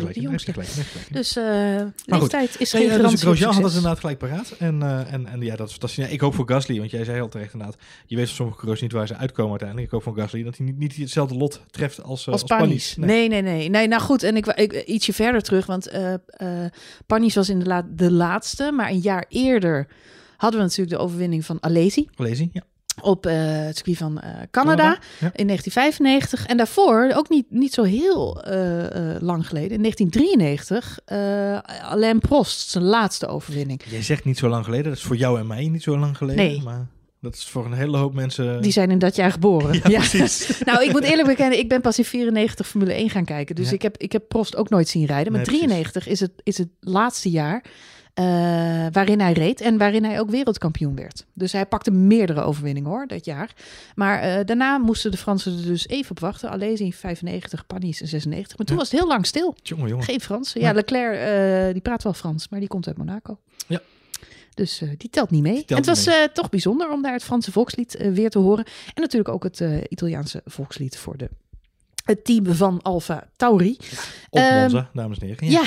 gelijk. 0.53 0.69
Dus 1.11 1.37
eh 1.37 1.81
goed. 1.81 1.93
leeftijd 2.05 2.61
is 2.61 2.73
Nee, 2.73 2.83
geen 2.83 2.91
ja, 2.91 2.97
dus 2.97 2.97
garantie 2.97 3.17
op 3.17 3.21
Grosjean 3.35 3.53
had 3.55 3.63
het 3.63 3.73
inderdaad 3.75 3.99
gelijk 3.99 4.19
paraat. 4.19 4.51
En, 4.59 4.83
eh, 4.83 5.13
en, 5.13 5.27
en 5.27 5.41
ja, 5.41 5.57
dat 5.57 5.67
is 5.67 5.73
fantastisch. 5.73 6.05
Ja, 6.05 6.11
ik 6.11 6.21
hoop 6.21 6.35
voor 6.35 6.49
Gasly, 6.49 6.79
want 6.79 6.91
jij 6.91 7.05
zei 7.05 7.21
al 7.21 7.29
terecht 7.29 7.53
inderdaad. 7.53 7.79
Je 8.07 8.17
weet 8.17 8.27
van 8.27 8.35
sommige 8.35 8.57
coureurs 8.59 8.83
niet 8.83 8.93
waar 8.93 9.07
ze 9.07 9.17
uitkomen 9.17 9.51
uiteindelijk. 9.51 9.89
Ik 9.89 9.95
hoop 9.95 10.03
van 10.15 10.17
Gasly 10.23 10.43
dat 10.43 10.57
hij 10.57 10.67
niet, 10.67 10.79
niet 10.79 10.97
hetzelfde 10.97 11.35
lot 11.37 11.61
treft 11.71 12.03
als, 12.03 12.27
uh, 12.27 12.33
Als 12.33 12.43
Panis. 12.43 12.97
Nee. 12.97 13.29
nee, 13.29 13.43
nee, 13.43 13.69
nee. 13.69 13.89
Nou 13.89 14.03
goed, 14.03 14.23
en 14.23 14.37
ik, 14.37 14.47
ik 14.47 14.73
ietsje 14.87 15.13
verder 15.13 15.43
terug, 15.43 15.67
want 15.67 15.87
eh 15.89 16.15
eh 16.15 16.21
Panis 17.07 17.35
was 17.35 17.49
in 17.49 17.59
de, 17.59 17.65
la- 17.67 17.87
de 17.91 18.11
laatste, 18.11 18.73
maar 18.73 18.91
een 18.91 18.99
jaar 19.01 19.25
eerder 19.29 19.89
hadden 20.37 20.61
we 20.61 20.67
natuurlijk 20.67 20.97
de 20.97 21.03
overwinning 21.03 21.45
van 21.45 21.57
Alesi. 21.61 22.09
Lazy, 22.17 22.49
ja. 22.53 22.63
Op 23.03 23.27
eh, 23.27 23.35
het 23.39 23.77
circuit 23.77 23.97
van 23.97 24.21
eh, 24.21 24.31
Canada, 24.31 24.51
Canada, 24.51 24.99
ja. 25.21 25.31
in 25.35 25.47
1995. 25.47 26.47
En 26.47 26.57
daarvoor, 26.57 27.13
ook 27.15 27.29
niet, 27.29 27.47
niet 27.51 27.75
zo 27.75 27.83
heel 27.83 28.43
eh, 28.43 29.21
lang 29.21 29.47
geleden, 29.47 29.71
in 29.71 29.81
1993, 29.81 30.99
eh, 31.05 31.91
Alain 31.91 32.19
Prost, 32.21 32.69
zijn 32.69 32.85
laatste 32.85 33.27
overwinning. 33.27 33.83
Jij 33.89 34.03
zegt 34.03 34.25
niet 34.25 34.39
zo 34.39 34.49
lang 34.49 34.65
geleden. 34.65 34.85
Dat 34.85 34.97
is 34.97 35.03
voor 35.03 35.17
jou 35.17 35.39
en 35.39 35.47
mij 35.47 35.69
niet 35.69 35.83
zo 35.83 35.99
lang 35.99 36.17
geleden. 36.17 36.45
Nee. 36.45 36.63
Maar 36.63 36.87
dat 37.21 37.35
is 37.35 37.45
voor 37.47 37.65
een 37.65 37.73
hele 37.73 37.97
hoop 37.97 38.15
mensen... 38.15 38.63
Die 38.63 38.73
zijn 38.73 38.91
in 38.91 38.99
dat 38.99 39.17
jaar 39.17 39.33
geboren. 39.33 39.81
Ja, 39.91 39.99
precies. 39.99 40.59
nou, 40.65 40.85
ik 40.85 40.93
moet 40.93 41.03
eerlijk 41.03 41.29
bekennen, 41.29 41.59
ik 41.59 41.69
ben 41.69 41.81
pas 41.81 41.99
in 41.99 42.05
94 42.05 42.67
Formule 42.69 42.93
1 42.93 43.11
gaan 43.11 43.25
kijken. 43.25 43.55
Dus 43.55 43.69
Ja. 43.69 43.75
ik, 43.75 43.83
heb, 43.83 43.97
ik 43.97 44.13
heb 44.13 44.29
Prost 44.29 44.57
ook 44.57 44.69
nooit 44.69 44.89
zien 44.89 45.05
rijden. 45.07 45.33
Maar 45.33 45.41
Nee, 45.41 45.59
precies. 45.59 45.67
93 45.67 46.07
is 46.09 46.21
het, 46.21 46.33
is 46.43 46.59
het 46.59 46.69
laatste 46.81 47.31
jaar 47.31 47.65
eh, 48.17 48.25
waarin 48.93 49.21
hij 49.21 49.33
reed 49.33 49.61
en 49.61 49.79
waarin 49.79 50.05
hij 50.05 50.21
ook 50.21 50.31
wereldkampioen 50.31 50.95
werd. 50.97 51.27
Dus 51.33 51.53
hij 51.53 51.67
pakte 51.67 51.91
meerdere 51.91 52.41
overwinningen 52.43 52.91
hoor, 52.91 53.07
dat 53.07 53.25
jaar. 53.25 53.53
Maar 53.95 54.21
eh, 54.21 54.45
daarna 54.45 54.79
moesten 54.79 55.11
de 55.11 55.17
Fransen 55.17 55.57
er 55.59 55.65
dus 55.65 55.89
even 55.89 56.11
op 56.11 56.19
wachten. 56.21 56.51
Alleen 56.51 56.77
in 56.77 56.93
95, 56.93 57.67
Panis 57.67 58.01
in 58.01 58.07
96. 58.09 58.57
Maar 58.59 58.67
toen 58.67 58.77
Ja. 58.77 58.83
was 58.83 58.91
het 58.91 59.01
heel 59.01 59.09
lang 59.09 59.27
stil. 59.27 59.55
Jongen, 59.63 59.89
jongen. 59.89 60.05
Geen 60.05 60.21
Fransen. 60.21 60.61
Ja, 60.61 60.67
Ja. 60.69 60.73
Leclerc, 60.75 61.19
eh, 61.69 61.73
die 61.73 61.83
praat 61.83 62.03
wel 62.03 62.13
Frans, 62.13 62.49
maar 62.49 62.61
die 62.61 62.69
komt 62.69 62.87
uit 62.87 62.97
Monaco. 62.97 63.39
Ja. 63.67 63.81
Dus 64.55 64.83
die 64.97 65.11
telt 65.11 65.31
niet 65.31 65.43
mee. 65.43 65.55
telt 65.65 65.71
en 65.71 65.77
het 65.77 65.87
was 65.87 66.09
toch 66.33 66.49
bijzonder 66.49 66.91
om 66.91 67.03
daar 67.03 67.13
het 67.13 67.25
Franse 67.25 67.53
volkslied 67.53 67.97
weer 68.13 68.31
te 68.31 68.39
horen. 68.39 68.65
En 68.95 69.03
natuurlijk 69.03 69.29
ook 69.35 69.43
het 69.43 69.65
Italiaanse 69.89 70.41
volkslied 70.45 70.97
voor 70.97 71.17
de, 71.17 71.29
het 72.07 72.25
team 72.25 72.55
van 72.55 72.83
Alfa 72.83 73.29
Tauri. 73.37 73.77
Op 74.31 74.39
Ehm, 74.39 74.61
Monza, 74.61 74.91
dames 74.93 75.19
en 75.19 75.27
heren. 75.27 75.51
Ja, 75.51 75.63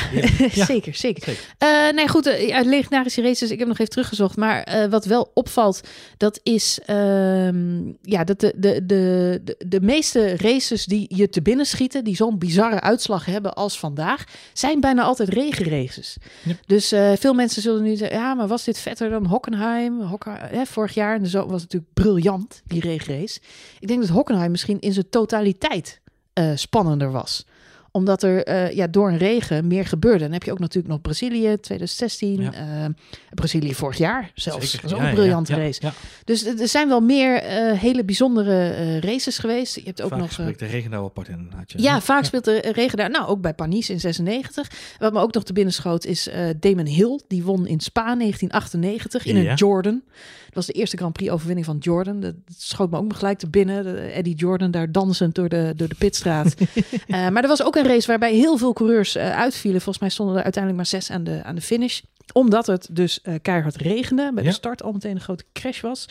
Ja. 0.52 0.66
zeker, 0.66 0.96
zeker. 0.96 1.24
Zeker. 1.24 1.44
Eh, 1.58 1.94
nee, 1.96 2.08
goed, 2.08 2.26
eh, 2.26 2.48
ja, 2.48 2.62
legendarische 2.62 3.22
races. 3.22 3.52
Ik 3.52 3.60
heb 3.60 3.68
nog 3.68 3.78
even 3.80 3.92
teruggezocht. 3.92 4.38
Maar 4.38 4.64
eh, 4.64 4.90
wat 4.90 5.06
wel 5.06 5.32
opvalt, 5.34 5.82
dat 6.18 6.40
is 6.44 6.80
ehm, 6.86 7.88
ja, 8.02 8.24
dat 8.24 8.40
de, 8.40 8.54
de, 8.58 8.86
de, 8.86 9.42
de, 9.44 9.56
de 9.68 9.82
meeste 9.82 10.38
races 10.38 10.86
die 10.86 11.06
je 11.16 11.30
te 11.30 11.42
binnen 11.42 11.66
schieten, 11.66 12.04
die 12.04 12.16
zo'n 12.16 12.38
bizarre 12.38 12.82
uitslag 12.82 13.26
hebben 13.26 13.54
als 13.54 13.80
vandaag, 13.80 14.24
zijn 14.54 14.80
bijna 14.80 15.04
altijd 15.04 15.30
regenraces. 15.30 16.18
Ja. 16.44 16.54
Dus 16.66 16.88
veel 17.16 17.34
mensen 17.34 17.62
zullen 17.62 17.84
nu 17.84 17.96
zeggen, 17.96 18.18
ja, 18.18 18.34
maar 18.34 18.48
was 18.48 18.64
dit 18.64 18.80
vetter 18.80 19.10
dan 19.10 19.26
Hockenheim? 19.26 20.02
Hocke- 20.02 20.48
hè, 20.52 20.66
vorig 20.66 20.94
jaar 20.94 21.16
en 21.20 21.28
zo 21.28 21.38
was 21.40 21.62
het 21.62 21.72
natuurlijk 21.72 21.94
briljant, 21.94 22.62
die 22.66 22.82
regenrace. 22.82 23.40
Ik 23.80 23.88
denk 23.88 24.00
dat 24.02 24.10
Hockenheim 24.10 24.52
misschien 24.52 24.80
in 24.80 24.94
zijn 24.94 25.10
totaliteit 25.10 26.00
eh, 26.34 26.52
spannender 26.56 27.12
was 27.12 27.46
omdat 27.92 28.24
er 28.24 28.44
eh, 28.44 28.76
ja, 28.76 28.88
door 28.88 29.10
een 29.10 29.18
regen 29.18 29.68
meer 29.68 29.86
gebeurde. 29.86 30.20
Dan 30.20 30.32
heb 30.32 30.44
je 30.44 30.52
ook 30.52 30.60
natuurlijk 30.60 30.94
nog 30.94 31.02
Brazilië 31.02 31.58
2016. 31.60 32.42
Ja. 32.42 32.54
eh, 32.54 32.86
Brazilië 33.34 33.76
vorig 33.76 33.98
jaar 33.98 34.32
zelfs. 34.36 34.72
Zeker. 34.72 34.88
Ook 34.88 34.96
Ja, 34.98 35.04
een 35.04 35.10
ja, 35.10 35.14
briljante 35.14 35.56
ja, 35.56 35.60
race. 35.60 35.92
Dus 36.24 36.46
er 36.46 36.68
zijn 36.68 36.88
wel 36.88 37.02
meer 37.02 37.44
hele 37.78 38.04
bijzondere 38.06 39.00
races 39.00 39.38
geweest. 39.38 39.76
Je 39.76 39.82
hebt 39.84 40.02
ook 40.02 40.10
Vaak 40.10 40.20
nog... 40.20 40.32
spreekt 40.32 40.60
de 40.60 40.66
regen 40.66 40.90
daar 40.90 41.00
wel 41.00 41.10
apart 41.10 41.28
in. 41.28 41.52
Had 41.56 41.72
je. 41.72 41.82
ja, 41.82 42.02
vaak 42.02 42.26
speelt 42.26 42.46
de 42.46 42.72
regen 42.72 42.98
daar. 42.98 43.10
Nou, 43.10 43.28
ook 43.28 43.42
bij 43.42 43.54
Panis 43.54 43.90
in 43.90 44.00
96. 44.00 44.72
Wat 45.00 45.14
me 45.14 45.20
ook 45.20 45.34
nog 45.34 45.44
te 45.44 45.54
binnen 45.54 45.74
schoot 45.74 46.06
is 46.06 46.30
Damon 46.60 46.86
Hill. 46.86 47.20
Die 47.28 47.44
won 47.44 47.68
in 47.68 47.80
Spa 47.80 48.16
1998 48.16 49.26
in 49.26 49.36
een 49.36 49.56
Jordan. 49.56 50.02
Dat 50.50 50.56
was 50.56 50.66
de 50.66 50.74
eerste 50.74 50.98
Grand 50.98 51.14
Prix 51.14 51.32
overwinning 51.32 51.66
van 51.66 51.78
Jordan. 51.78 52.20
Dat 52.20 52.34
schoot 52.58 52.92
me 52.92 52.98
ook 52.98 53.14
gelijk 53.16 53.38
te 53.40 53.50
binnen. 53.50 53.84
De 53.84 54.00
Eddie 54.00 54.36
Jordan 54.36 54.72
daar 54.72 54.92
dansend 54.92 55.36
door 55.36 55.50
de, 55.50 55.74
door 55.76 55.88
de 55.88 55.96
pitstraat. 55.96 56.56
Eh, 57.08 57.30
maar 57.30 57.42
er 57.44 57.48
was 57.50 57.64
ook 57.64 57.76
een 57.76 57.84
race 57.88 58.08
waarbij 58.08 58.34
heel 58.34 58.58
veel 58.58 58.74
coureurs 58.74 59.16
eh, 59.16 59.38
uitvielen. 59.38 59.82
Volgens 59.82 60.00
mij 60.00 60.10
stonden 60.10 60.36
er 60.38 60.44
uiteindelijk 60.44 60.84
maar 60.84 61.02
zes 61.02 61.12
aan 61.12 61.24
de, 61.24 61.44
aan 61.44 61.56
de 61.56 61.62
finish 61.62 62.02
omdat 62.34 62.68
het 62.68 62.88
dus 62.92 63.22
eh, 63.22 63.34
keihard 63.42 63.76
regende. 63.76 64.32
Bij 64.34 64.44
Ja. 64.44 64.50
de 64.50 64.56
start 64.56 64.84
al 64.84 64.92
meteen 64.92 65.16
een 65.16 65.22
grote 65.22 65.44
crash 65.54 65.82
was. 65.82 66.06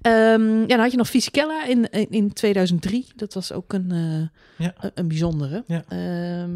Ehm, 0.00 0.60
ja, 0.60 0.66
dan 0.66 0.78
had 0.78 0.90
je 0.90 0.96
nog 0.96 1.08
Fisichella 1.08 1.66
in, 1.66 1.90
in, 1.90 2.06
in 2.10 2.32
2003. 2.32 3.06
Dat 3.16 3.34
was 3.34 3.52
ook 3.52 3.72
een, 3.72 3.88
Ja. 4.58 4.74
een, 4.80 4.90
een 4.94 5.08
bijzondere. 5.08 5.64
Ja. 5.66 5.84
Ehm, 5.88 6.50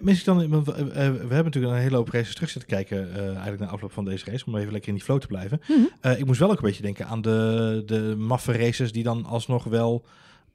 Mis 0.00 0.18
ik 0.18 0.24
dan, 0.24 0.48
want 0.48 0.66
we, 0.66 0.72
eh, 0.72 0.86
we 0.92 1.02
hebben 1.02 1.44
natuurlijk 1.44 1.74
een 1.74 1.80
hele 1.80 1.96
hoop 1.96 2.08
races 2.08 2.34
terug 2.34 2.50
zitten 2.50 2.70
kijken, 2.70 3.14
eh, 3.14 3.24
eigenlijk 3.26 3.58
na 3.58 3.66
afloop 3.66 3.92
van 3.92 4.04
deze 4.04 4.30
race, 4.30 4.44
om 4.46 4.56
even 4.56 4.72
lekker 4.72 4.88
in 4.88 4.94
die 4.94 5.04
flow 5.04 5.20
te 5.20 5.26
blijven. 5.26 5.60
Mhm. 5.68 5.80
Eh, 6.00 6.18
ik 6.18 6.26
moest 6.26 6.38
wel 6.40 6.50
ook 6.50 6.56
een 6.56 6.66
beetje 6.66 6.82
denken 6.82 7.06
aan 7.06 7.22
de, 7.22 7.82
de 7.86 8.14
maffe 8.18 8.52
races 8.52 8.92
die 8.92 9.02
dan 9.02 9.24
alsnog 9.24 9.64
wel, 9.64 10.04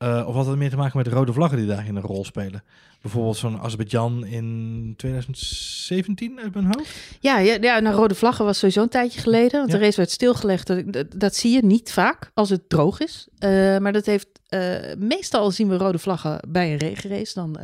eh, 0.02 0.28
of 0.28 0.36
had 0.36 0.46
het 0.46 0.58
meer 0.58 0.70
te 0.70 0.76
maken 0.76 0.98
met 0.98 1.06
de 1.06 1.12
rode 1.12 1.34
vlaggen 1.34 1.58
die 1.58 1.68
daarin 1.68 1.96
een 1.96 2.02
rol 2.02 2.26
spelen. 2.26 2.64
Bijvoorbeeld 3.02 3.38
zo'n 3.38 3.60
Azerbeidzjan 3.60 4.26
in 4.26 4.94
2017 4.98 6.40
uit 6.40 6.54
mijn 6.54 6.66
hoofd. 6.66 6.96
Ja, 7.20 7.38
ja, 7.40 7.58
ja, 7.62 7.80
nou, 7.80 7.96
rode 7.96 8.16
vlaggen 8.16 8.46
was 8.46 8.58
sowieso 8.58 8.82
een 8.82 8.90
tijdje 8.90 9.20
geleden. 9.22 9.60
Want 9.60 9.72
Ja. 9.72 9.78
de 9.78 9.84
race 9.84 9.98
werd 9.98 10.12
stilgelegd. 10.12 10.68
Dat, 10.68 10.94
dat, 10.94 11.08
dat 11.16 11.36
zie 11.36 11.52
je 11.52 11.66
niet 11.66 11.92
vaak 11.92 12.32
als 12.34 12.50
het 12.50 12.70
droog 12.70 13.00
is. 13.00 13.28
Eh, 13.38 13.50
maar 13.78 13.94
dat 13.94 14.06
heeft... 14.06 14.28
eh, 14.48 14.76
meestal 14.98 15.52
zien 15.52 15.68
we 15.68 15.78
rode 15.78 16.00
vlaggen 16.00 16.40
bij 16.50 16.72
een 16.72 16.78
regenrace. 16.78 17.34
Dan 17.34 17.58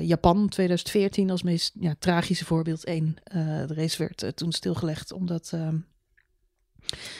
Japan 0.00 0.48
2014 0.48 1.30
als 1.30 1.42
meest 1.42 1.72
ja, 1.80 1.94
tragische 1.98 2.44
voorbeeld. 2.44 2.84
één. 2.84 3.16
De 3.66 3.74
race 3.74 3.98
werd 3.98 4.36
toen 4.36 4.52
stilgelegd 4.52 5.12
omdat... 5.12 5.52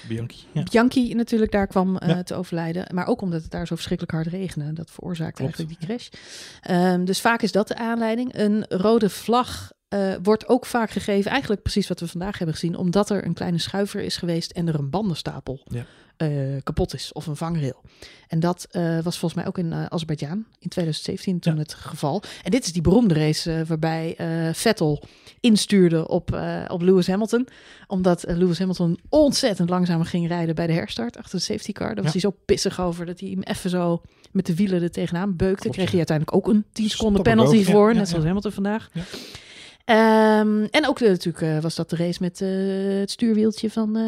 Bianchi. 0.08 0.36
Ja. 0.52 0.62
Bianchi 0.62 1.14
natuurlijk 1.14 1.52
daar 1.52 1.66
kwam 1.66 1.96
eh, 1.96 2.08
Ja. 2.08 2.22
te 2.22 2.34
overlijden. 2.34 2.94
Maar 2.94 3.06
ook 3.06 3.20
omdat 3.20 3.42
het 3.42 3.50
daar 3.50 3.66
zo 3.66 3.74
verschrikkelijk 3.74 4.16
hard 4.16 4.26
regende. 4.26 4.72
Dat 4.72 4.90
veroorzaakte 4.90 5.42
Klopt. 5.42 5.54
eigenlijk 5.58 5.80
die 5.80 5.88
crash. 5.88 6.08
Ehm, 6.60 7.04
dus 7.04 7.20
vaak 7.20 7.42
is 7.42 7.52
dat 7.52 7.68
de 7.68 7.76
aanleiding. 7.76 8.34
Een 8.38 8.64
rode 8.68 9.08
vlag 9.10 9.72
eh, 9.88 10.14
wordt 10.22 10.48
ook 10.48 10.66
vaak 10.66 10.90
gegeven. 10.90 11.30
Eigenlijk 11.30 11.62
precies 11.62 11.88
wat 11.88 12.00
we 12.00 12.06
vandaag 12.08 12.38
hebben 12.38 12.56
gezien. 12.56 12.76
Omdat 12.76 13.10
er 13.10 13.24
een 13.24 13.34
kleine 13.34 13.58
schuiver 13.58 14.00
is 14.00 14.16
geweest 14.16 14.50
en 14.50 14.68
er 14.68 14.74
een 14.74 14.90
bandenstapel 14.90 15.60
Ja. 15.64 15.84
Eh, 16.20 16.62
kapot 16.62 16.94
is. 16.94 17.12
Of 17.12 17.26
een 17.26 17.36
vangrail. 17.36 17.82
En 18.28 18.40
dat 18.40 18.66
eh, 18.70 18.82
was 18.82 19.18
volgens 19.18 19.34
mij 19.34 19.46
ook 19.46 19.58
in 19.58 19.72
eh 19.72 19.84
Azerbeidzjan 19.84 20.44
in 20.58 20.68
2017 20.68 21.38
toen 21.40 21.54
Ja. 21.54 21.58
het 21.58 21.74
geval. 21.74 22.22
En 22.42 22.50
dit 22.50 22.64
is 22.64 22.72
die 22.72 22.82
beroemde 22.82 23.14
race 23.14 23.64
waarbij 23.66 24.16
Vettel 24.52 25.02
instuurde 25.40 26.08
op, 26.08 26.40
op 26.68 26.82
Lewis 26.82 27.06
Hamilton 27.06 27.48
omdat 27.86 28.24
Lewis 28.28 28.58
Hamilton 28.58 28.98
ontzettend 29.08 29.68
langzamer 29.68 30.06
ging 30.06 30.28
rijden 30.28 30.54
bij 30.54 30.66
de 30.66 30.72
herstart 30.72 31.16
achter 31.16 31.38
de 31.38 31.44
safety 31.44 31.72
car. 31.72 31.94
Daar 31.94 32.02
was 32.04 32.12
hij 32.12 32.20
zo 32.20 32.34
pissig 32.44 32.80
over 32.80 33.06
dat 33.06 33.20
hij 33.20 33.28
hem 33.28 33.42
even 33.42 33.70
zo 33.70 34.02
met 34.30 34.46
de 34.46 34.54
wielen 34.54 34.82
er 34.82 34.90
tegenaan 34.90 35.36
beukte. 35.36 35.60
Klopt, 35.62 35.76
Kreeg 35.76 35.88
hij 35.88 35.98
uiteindelijk 35.98 36.36
ook 36.36 36.48
een 36.48 36.64
10 36.72 36.90
seconden 36.90 37.22
penalty 37.22 37.64
voor, 37.64 37.92
ja, 37.92 37.98
net 37.98 38.08
zoals 38.08 38.24
Hamilton 38.24 38.52
vandaag. 38.52 38.90
Ehm, 39.84 40.64
en 40.70 40.86
ook 40.88 41.00
natuurlijk 41.00 41.62
was 41.62 41.74
dat 41.74 41.90
de 41.90 41.96
race 41.96 42.18
met 42.22 42.38
het 43.00 43.10
stuurwieltje 43.10 43.70
van 43.70 43.98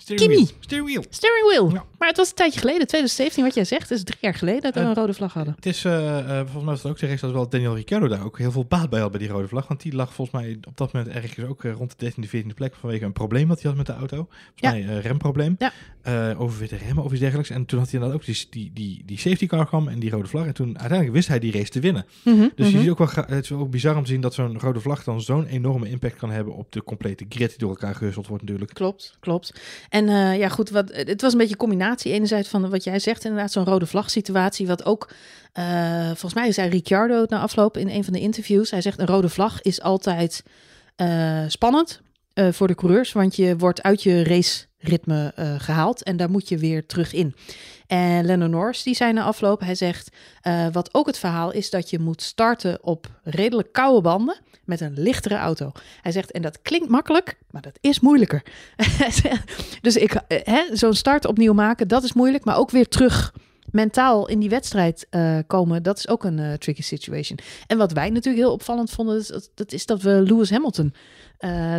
Steering 0.00 0.20
Kimi. 0.22 0.36
wheel. 0.36 0.48
Steering 0.60 0.86
wheel. 0.86 1.04
steering 1.10 1.46
wheel. 1.48 1.70
Ja. 1.72 1.84
Maar 2.00 2.08
het 2.08 2.18
was 2.18 2.28
een 2.28 2.34
tijdje 2.34 2.60
geleden, 2.60 2.86
2017, 2.86 3.44
wat 3.44 3.54
jij 3.54 3.64
zegt. 3.64 3.88
Dat 3.88 3.98
is 3.98 4.04
drie 4.04 4.18
jaar 4.20 4.34
geleden 4.34 4.60
dat 4.62 4.74
we 4.74 4.80
Eh, 4.80 4.86
een 4.86 4.94
rode 4.94 5.14
vlag 5.14 5.32
hadden. 5.32 5.54
Het 5.54 5.66
is, 5.66 5.84
eh, 5.84 6.18
eh, 6.18 6.26
volgens 6.36 6.54
mij 6.54 6.64
was 6.64 6.82
het 6.82 6.92
ook 6.92 6.98
race 6.98 7.20
dat 7.20 7.32
wel 7.32 7.48
Daniel 7.48 7.74
Ricciardo 7.74 8.08
daar 8.08 8.24
ook 8.24 8.38
heel 8.38 8.50
veel 8.52 8.64
baat 8.64 8.90
bij 8.90 9.00
had 9.00 9.10
bij 9.10 9.20
die 9.20 9.28
rode 9.28 9.48
vlag. 9.48 9.68
Want 9.68 9.82
die 9.82 9.94
lag 9.94 10.14
volgens 10.14 10.42
mij 10.42 10.58
op 10.68 10.76
dat 10.76 10.92
moment 10.92 11.14
ergens 11.14 11.46
ook 11.46 11.62
rond 11.62 11.90
de 11.90 11.96
13e, 11.96 12.28
14e 12.28 12.54
plek 12.54 12.74
vanwege 12.74 13.04
een 13.04 13.12
probleem 13.12 13.48
wat 13.48 13.62
hij 13.62 13.68
had 13.70 13.78
met 13.78 13.86
de 13.86 13.92
auto. 13.92 14.16
Volgens 14.16 14.54
Ja. 14.54 14.70
mij 14.70 14.82
een 14.88 15.00
remprobleem. 15.00 15.54
Ja. 15.58 15.72
Eh, 16.02 16.40
overwitte 16.40 16.76
remmen 16.76 17.04
of 17.04 17.10
iets 17.10 17.20
dergelijks. 17.20 17.50
En 17.50 17.64
toen 17.66 17.78
had 17.78 17.90
hij 17.90 18.00
inderdaad 18.00 18.20
ook 18.20 18.26
die, 18.34 18.46
die, 18.50 18.70
die, 18.74 19.02
die 19.06 19.18
safety 19.18 19.46
car 19.46 19.66
kwam 19.66 19.88
en 19.88 19.98
die 19.98 20.10
rode 20.10 20.28
vlag. 20.28 20.46
En 20.46 20.54
toen 20.54 20.68
uiteindelijk 20.78 21.12
wist 21.12 21.28
hij 21.28 21.38
die 21.38 21.52
race 21.52 21.70
te 21.70 21.80
winnen. 21.80 22.06
Mhm, 22.24 22.48
Dus 22.54 22.66
mhm. 22.66 22.76
je 22.76 22.82
ziet 22.82 22.90
ook 22.90 22.98
wel, 22.98 23.08
het 23.26 23.44
is 23.44 23.52
ook 23.52 23.70
bizar 23.70 23.96
om 23.96 24.02
te 24.04 24.10
zien 24.10 24.20
dat 24.20 24.34
zo'n 24.34 24.58
rode 24.58 24.80
vlag 24.80 25.04
dan 25.04 25.20
zo'n 25.20 25.46
enorme 25.46 25.88
impact 25.88 26.16
kan 26.16 26.30
hebben 26.30 26.54
op 26.54 26.72
de 26.72 26.84
complete 26.84 27.24
grid 27.28 27.48
die 27.48 27.58
door 27.58 27.68
elkaar 27.70 27.94
gehusteld 27.94 28.26
wordt 28.26 28.42
natuurlijk. 28.42 28.74
Klopt, 28.74 29.16
klopt. 29.20 29.60
En 29.88 30.06
ja, 30.38 30.48
goed, 30.48 30.70
wat, 30.70 30.90
het 30.94 31.20
was 31.20 31.32
een 31.32 31.38
beetje 31.38 31.52
een 31.52 31.58
Enerzijds 31.98 32.48
van 32.48 32.70
wat 32.70 32.84
jij 32.84 32.98
zegt, 32.98 33.24
inderdaad, 33.24 33.52
zo'n 33.52 33.64
rode 33.64 33.86
vlag 33.86 34.10
situatie. 34.10 34.66
Wat 34.66 34.84
ook, 34.84 35.10
eh, 35.52 36.06
volgens 36.06 36.34
mij 36.34 36.52
zei 36.52 36.68
Ricciardo 36.68 37.20
het 37.20 37.30
na 37.30 37.40
afloop 37.40 37.76
in 37.76 37.88
een 37.88 38.04
van 38.04 38.12
de 38.12 38.20
interviews. 38.20 38.70
Hij 38.70 38.80
zegt, 38.80 38.98
een 38.98 39.06
rode 39.06 39.28
vlag 39.28 39.62
is 39.62 39.80
altijd 39.82 40.42
eh, 40.96 41.44
spannend 41.48 42.00
eh, 42.34 42.48
voor 42.52 42.66
de 42.66 42.74
coureurs. 42.74 43.12
Want 43.12 43.36
je 43.36 43.56
wordt 43.56 43.82
uit 43.82 44.02
je 44.02 44.22
raceritme 44.80 45.32
eh, 45.34 45.54
gehaald 45.58 46.02
en 46.02 46.16
daar 46.16 46.30
moet 46.30 46.48
je 46.48 46.58
weer 46.58 46.86
terug 46.86 47.12
in. 47.12 47.34
En 47.86 48.24
Lennon 48.24 48.50
Norris, 48.50 48.82
die 48.82 48.94
zei 48.94 49.12
na 49.12 49.22
afloop, 49.22 49.60
hij 49.60 49.74
zegt, 49.74 50.16
eh, 50.40 50.66
wat 50.72 50.94
ook 50.94 51.06
het 51.06 51.18
verhaal 51.18 51.52
is 51.52 51.70
dat 51.70 51.90
je 51.90 51.98
moet 51.98 52.22
starten 52.22 52.84
op 52.84 53.06
redelijk 53.22 53.72
koude 53.72 54.00
banden 54.00 54.38
met 54.64 54.80
een 54.80 54.94
lichtere 54.96 55.36
auto. 55.36 55.72
Hij 56.00 56.12
zegt, 56.12 56.30
en 56.30 56.42
dat 56.42 56.62
klinkt 56.62 56.88
makkelijk, 56.88 57.38
maar 57.50 57.62
dat 57.62 57.78
is 57.80 58.00
moeilijker. 58.00 58.42
dus 59.82 59.96
ik, 59.96 60.12
eh, 60.14 60.58
zo'n 60.72 60.94
start 60.94 61.26
opnieuw 61.26 61.52
maken, 61.52 61.88
dat 61.88 62.04
is 62.04 62.12
moeilijk, 62.12 62.44
maar 62.44 62.58
ook 62.58 62.70
weer 62.70 62.88
terug 62.88 63.34
mentaal 63.70 64.28
in 64.28 64.38
die 64.38 64.48
wedstrijd 64.48 65.06
komen, 65.46 65.82
dat 65.82 65.98
is 65.98 66.08
ook 66.08 66.24
een 66.24 66.58
tricky 66.58 66.82
situation. 66.82 67.38
En 67.66 67.78
wat 67.78 67.92
wij 67.92 68.08
natuurlijk 68.08 68.44
heel 68.44 68.52
opvallend 68.52 68.90
vonden, 68.90 69.18
is 69.18 69.26
dat, 69.26 69.50
dat 69.54 69.72
is 69.72 69.86
dat 69.86 70.02
we 70.02 70.10
Lewis 70.10 70.50
Hamilton 70.50 70.94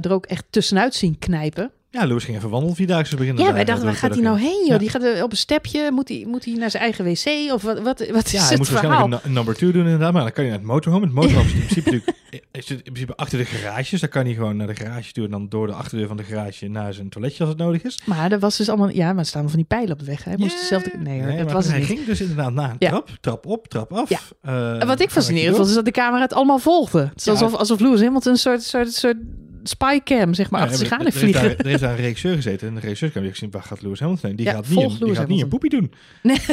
er 0.02 0.12
ook 0.12 0.26
echt 0.26 0.46
tussenuit 0.50 0.94
zien 0.94 1.20
knijpen. 1.20 1.72
Ja, 1.94 2.06
Lewis 2.06 2.24
ging 2.24 2.38
even 2.38 2.50
wandelen 2.50 2.76
vierdaagse 2.76 3.16
beginnen. 3.16 3.44
Ja, 3.44 3.54
wij 3.54 3.64
dachten, 3.66 3.86
waar 3.86 3.96
gaat 3.96 4.14
hij 4.14 4.22
nou 4.24 4.40
heen, 4.40 4.60
joh? 4.60 4.68
Ja. 4.68 4.78
Die 4.78 4.90
gaat 4.90 5.04
er 5.04 5.24
op 5.24 5.32
een 5.32 5.38
stepje. 5.38 5.92
Moet 5.92 6.08
hij, 6.10 6.26
moet 6.28 6.46
hij 6.46 6.54
naar 6.54 6.70
zijn 6.72 6.84
eigen 6.84 7.06
wc? 7.06 7.54
Of 7.54 7.62
wat, 7.62 7.80
wat, 7.82 8.08
wat 8.12 8.26
is 8.26 8.32
Ja, 8.32 8.40
hij 8.40 8.48
het 8.50 8.58
moest 8.58 8.70
verhaal? 8.70 8.90
waarschijnlijk 8.90 9.24
een, 9.26 9.34
number 9.34 9.56
two 9.56 9.72
doen 9.72 9.84
inderdaad, 9.84 10.14
maar 10.14 10.22
dan 10.22 10.32
kan 10.32 10.44
je 10.44 10.50
naar 10.50 10.60
het 10.60 10.68
motorhome. 10.68 11.06
Het 11.06 11.14
motorhome 11.14 11.46
is 11.46 11.54
in 11.54 11.60
principe, 11.60 11.92
natuurlijk, 11.92 12.18
is 12.52 12.70
in 12.70 12.82
principe 12.82 13.16
achter 13.16 13.38
de 13.38 13.46
garages. 13.46 14.00
Dan 14.00 14.10
kan 14.10 14.26
hij 14.26 14.34
gewoon 14.34 14.58
naar 14.58 14.68
de 14.68 14.76
garage 14.76 15.12
toe 15.12 15.26
en 15.26 15.32
dan 15.32 15.50
door 15.50 15.68
de 15.68 15.74
achterdeur 15.74 16.08
van 16.08 16.18
de 16.18 16.24
garage 16.24 16.68
naar 16.68 16.94
zijn 16.94 17.10
toiletje 17.10 17.40
als 17.40 17.50
het 17.50 17.58
nodig 17.58 17.84
is. 17.84 18.00
Maar 18.06 18.30
dat 18.30 18.40
was 18.42 18.58
dus 18.58 18.70
allemaal... 18.70 18.90
Ja, 18.90 19.08
maar 19.08 19.18
er 19.22 19.26
staan 19.26 19.48
van 19.50 19.58
die 19.58 19.66
pijlen 19.68 19.92
op 19.92 20.00
de 20.00 20.06
weg. 20.06 20.24
Hij 20.24 20.36
moest 20.38 20.60
dezelfde... 20.60 20.92
Nee 21.00 21.20
hoor, 21.20 21.28
nee, 21.28 21.38
dat 21.44 21.52
was 21.52 21.68
hij 21.68 21.78
niet. 21.78 21.88
ging 21.88 22.06
dus 22.06 22.22
inderdaad 22.22 22.54
naar 22.54 22.70
een 22.70 22.76
Ja. 22.80 22.90
trap, 22.90 23.10
trap 23.22 23.46
op, 23.46 23.68
trap 23.68 23.94
af. 23.94 24.10
Ja. 24.10 24.20
Eh, 24.42 24.82
En 24.82 24.88
wat 24.88 25.00
ik 25.00 25.10
fascinerend 25.10 25.56
vond, 25.56 25.68
is 25.68 25.74
dat 25.76 25.86
de 25.86 25.92
camera 25.92 26.22
het 26.22 26.34
allemaal 26.34 26.60
volgde. 26.60 27.00
Het 27.00 27.18
is 27.20 27.28
alsof, 27.28 27.54
alsof 27.56 27.80
Lewis 27.80 28.02
Hamilton 28.02 28.32
een 28.32 28.38
soort, 28.38 28.64
soort, 28.64 28.94
soort 28.94 29.18
spycam, 29.64 30.34
zeg 30.34 30.50
maar, 30.50 30.60
Ja, 30.60 30.66
achter 30.66 30.86
zich 30.86 30.92
aan 30.98 31.04
heeft 31.04 31.18
vliegen. 31.18 31.42
daar- 31.44 31.56
Er 31.58 31.66
heeft 31.66 31.80
daar 31.82 31.90
een 31.92 31.96
regisseur 31.96 32.36
gezeten 32.36 32.68
en 32.68 32.74
de 32.74 32.80
regisseur 32.80 33.12
kan 33.12 33.22
weer 33.22 33.32
gezien, 33.32 33.52
waar 33.52 33.64
gaat 33.64 33.82
Lewis 33.82 34.00
Hamilton 34.00 34.28
heen? 34.28 34.36
Die 34.38 34.46
Ja, 34.46 34.52
gaat 34.52 34.68
niet, 34.68 34.80
een, 35.02 35.06
die 35.06 35.16
gaat 35.16 35.28
niet 35.28 35.42
een 35.42 35.48
poepie 35.48 35.70
doen. 35.70 35.94
Nee. 36.24 36.38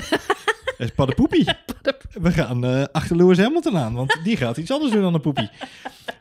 Het 0.78 0.88
is 0.88 0.94
paddenpoepie. 1.00 1.46
We 2.12 2.32
gaan 2.32 2.64
eh, 2.64 2.82
achter 2.92 3.16
Lewis 3.16 3.38
Hamilton 3.38 3.76
aan, 3.78 3.94
want 3.94 4.18
die 4.24 4.36
gaat 4.36 4.56
iets 4.56 4.70
anders 4.70 4.92
doen 4.92 5.02
dan 5.02 5.14
een 5.14 5.20
poepie. 5.20 5.50